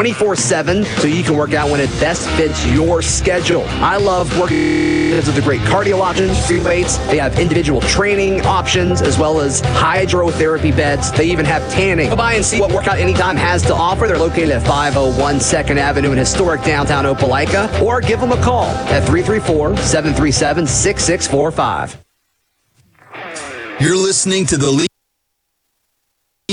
[0.06, 3.64] 24 7, so you can work out when it best fits your schedule.
[3.82, 6.98] I love working because of the great cardio options, free weights.
[7.08, 11.10] They have individual training options as well as hydrotherapy beds.
[11.10, 12.08] They even have tanning.
[12.08, 14.06] Go by and see what Workout Anytime has to offer.
[14.06, 18.66] They're located at 501 2nd Avenue in historic downtown Opelika, or give them a call
[18.66, 22.04] at 334 737 6645.
[23.80, 24.70] You're listening to the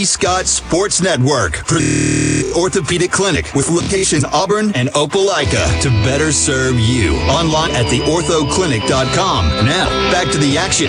[0.03, 1.77] Lee Scott Sports Network for
[2.59, 7.15] Orthopedic Clinic with locations Auburn and Opelika to better serve you.
[7.29, 9.65] Online at theorthoclinic.com.
[9.65, 10.87] Now, back to the action.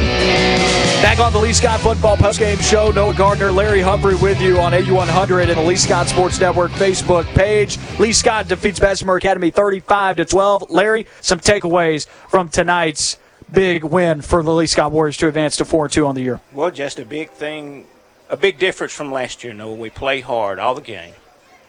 [1.01, 4.73] Back on the Lee Scott Football Postgame Show, Noah Gardner, Larry Humphrey with you on
[4.73, 7.78] AU100 and the Lee Scott Sports Network Facebook page.
[8.01, 10.70] Lee Scott defeats Bessemer Academy 35 to 12.
[10.70, 13.17] Larry, some takeaways from tonight's
[13.52, 16.41] big win for the Lee Scott Warriors to advance to 4 2 on the year?
[16.52, 17.86] Well, just a big thing,
[18.28, 19.53] a big difference from last year.
[19.53, 21.15] No, we play hard all the game.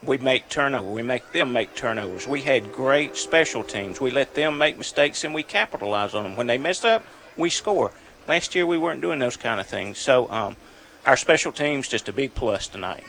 [0.03, 0.92] We make turnovers.
[0.92, 2.27] We make them make turnovers.
[2.27, 4.00] We had great special teams.
[4.00, 6.35] We let them make mistakes and we capitalize on them.
[6.35, 7.03] When they mess up,
[7.38, 7.92] we score.
[8.27, 9.98] Last year we weren't doing those kind of things.
[9.98, 10.56] So um,
[11.06, 13.03] our special teams just a big plus tonight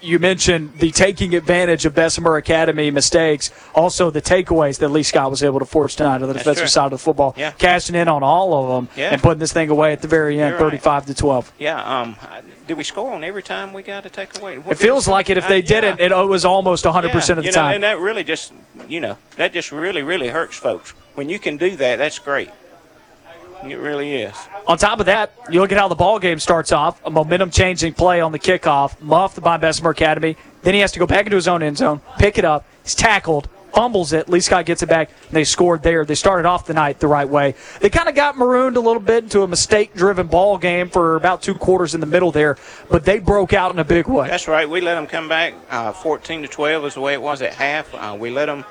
[0.00, 5.30] you mentioned the taking advantage of Bessemer Academy mistakes, also the takeaways that Lee Scott
[5.30, 6.68] was able to force tonight on the That's defensive true.
[6.68, 7.50] side of the football, Yeah.
[7.52, 9.10] cashing in on all of them Yeah.
[9.12, 10.70] and putting this thing away at the very end, You're right.
[10.80, 11.52] 35 to 12.
[11.58, 12.00] Yeah.
[12.02, 12.16] Um,
[12.66, 14.62] did we score on every time we got a takeaway?
[14.62, 15.36] What It feels like it.
[15.38, 15.80] If Uh, they yeah.
[15.80, 17.74] didn't, it was almost 100% of the you know, time.
[17.76, 18.52] and that really just,
[18.88, 20.92] you know, that just really, really hurts folks.
[21.14, 22.50] When you can do that, that's great.
[23.64, 24.34] It really is.
[24.66, 27.00] On top of that, you look at how the ball game starts off.
[27.04, 30.36] A momentum changing play on the kickoff, muffed by Bessemer Academy.
[30.62, 32.64] Then he has to go back into his own end zone, pick it up.
[32.84, 34.28] He's tackled, fumbles it.
[34.28, 36.04] Lee Scott gets it back, and they scored there.
[36.04, 37.54] They started off the night the right way.
[37.80, 41.16] They kind of got marooned a little bit into a mistake driven ball game for
[41.16, 42.56] about two quarters in the middle there,
[42.90, 44.28] but they broke out in a big way.
[44.28, 44.68] That's right.
[44.68, 45.54] We let them come back.
[45.70, 47.92] Uh, 14 to 12 is the way it was at half.
[47.94, 48.64] Uh, we let them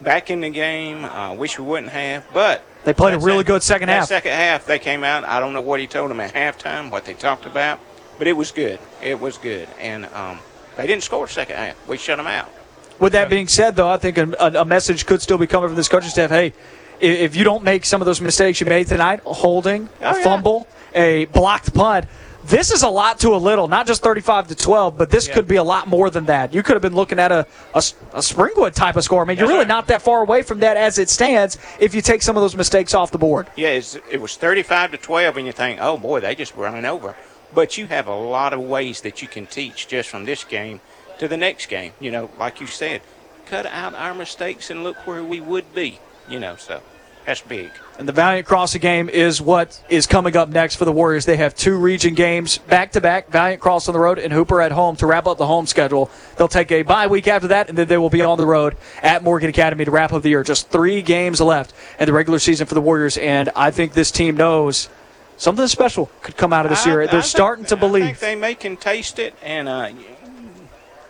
[0.00, 1.04] back in the game.
[1.04, 3.46] Uh, wish we wouldn't have, but They played a really it.
[3.46, 4.08] good second That half.
[4.08, 5.24] Second half, they came out.
[5.24, 7.78] I don't know what he told them at halftime, what they talked about,
[8.18, 8.78] but it was good.
[9.02, 10.38] It was good, and um,
[10.76, 11.88] they didn't score second half.
[11.88, 12.50] We shut them out.
[12.98, 15.68] With that being said, though, I think a, a, a message could still be coming
[15.68, 16.30] from this coaching staff.
[16.30, 16.52] Hey,
[17.00, 20.16] if you don't make some of those mistakes you made tonight, a holding, a Oh,
[20.18, 20.22] yeah.
[20.24, 22.06] fumble, a blocked punt,
[22.44, 23.68] this is a lot to a little.
[23.68, 26.52] Not just 35 to 12, but this could be a lot more than that.
[26.52, 29.22] You could have been looking at a a Springwood type of score.
[29.22, 29.68] I mean, you're really right.
[29.68, 32.56] not that far away from that as it stands if you take some of those
[32.56, 33.46] mistakes off the board.
[33.56, 36.84] Yeah, it's, it was 35 to 12, and you think, oh boy, they just running
[36.84, 37.16] over.
[37.54, 40.80] But you have a lot of ways that you can teach just from this game
[41.18, 41.92] to the next game.
[42.00, 43.02] You know, like you said,
[43.46, 46.00] cut out our mistakes and look where we would be.
[46.28, 46.82] You know, so
[47.26, 47.70] that's big.
[47.98, 51.24] And the Valiant Crossing game is what is coming up next for the Warriors.
[51.24, 54.60] They have two region games back to back Valiant Cross on the road and Hooper
[54.60, 56.10] at home to wrap up the home schedule.
[56.36, 58.76] They'll take a bye week after that, and then they will be on the road
[59.02, 60.42] at Morgan Academy to wrap up the year.
[60.42, 64.10] Just three games left in the regular season for the Warriors, and I think this
[64.10, 64.88] team knows
[65.36, 66.98] something special could come out of this I- year.
[67.06, 68.04] They're think- starting to I believe.
[68.04, 69.90] think they may can taste it, and uh,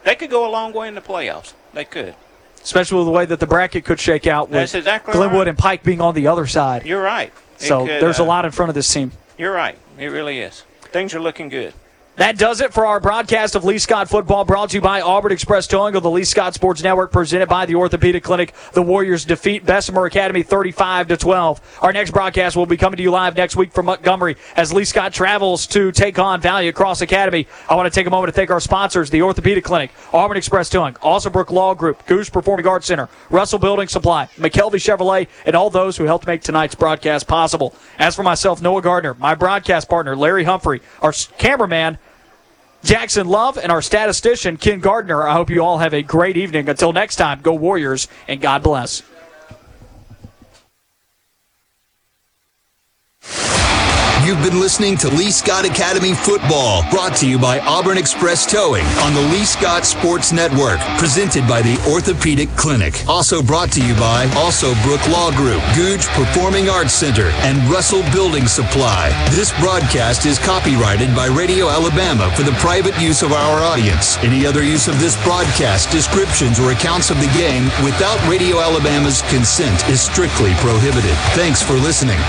[0.05, 1.55] they could go a long way in the playoffs.
[1.73, 2.15] They could.
[2.63, 5.49] Especially with the way that the bracket could shake out with That's exactly Glenwood right.
[5.49, 6.87] and Pike being on the other side.
[6.87, 7.33] You're right.
[7.57, 9.13] It So could, there's a uh, lot in front of this team.
[9.37, 9.77] You're right.
[9.99, 10.65] It really is.
[10.83, 11.75] Things are looking good.
[12.17, 15.33] That does it for our broadcast of Lee Scott football brought to you by Auburn
[15.33, 18.53] Express Towing of the Lee Scott Sports Network presented by the Orthopedic Clinic.
[18.75, 21.79] The Warriors defeat Bessemer Academy 35 to 12.
[21.81, 24.85] Our next broadcast will be coming to you live next week from Montgomery as Lee
[24.85, 27.49] Scott travels to take on Valiant Cross Academy.
[27.71, 30.69] I want to take a moment to thank our sponsors, the Orthopedic Clinic, Auburn Express
[30.69, 35.71] Towing, Alsobrook Law Group, Gogue Performing Arts Center, Russell Building Supply, McKelvey Chevrolet, and all
[35.71, 37.75] those who helped make tonight's broadcast possible.
[37.99, 41.97] As for myself, Noah Gardner, my broadcast partner, Larry Humphrey, our cameraman,
[42.85, 45.27] Jackson Love and our statistician, Ken Gardner.
[45.27, 46.69] I hope you all have a great evening.
[46.69, 49.03] Until next time, go Warriors and God bless.
[54.25, 58.85] You've been listening to Lee Scott Academy Football, brought to you by Auburn Express Towing
[59.03, 63.03] on the Lee Scott Sports Network, presented by the Orthopedic Clinic.
[63.09, 68.05] Also brought to you by Also Brook Law Group, Gogue Performing Arts Center, and Russell
[68.13, 69.11] Building Supply.
[69.31, 74.19] This broadcast is copyrighted by Radio Alabama for the private use of our audience.
[74.19, 79.21] Any other use of this broadcast, descriptions, or accounts of the game without Radio Alabama's
[79.23, 81.17] consent is strictly prohibited.
[81.35, 82.21] Thanks for listening.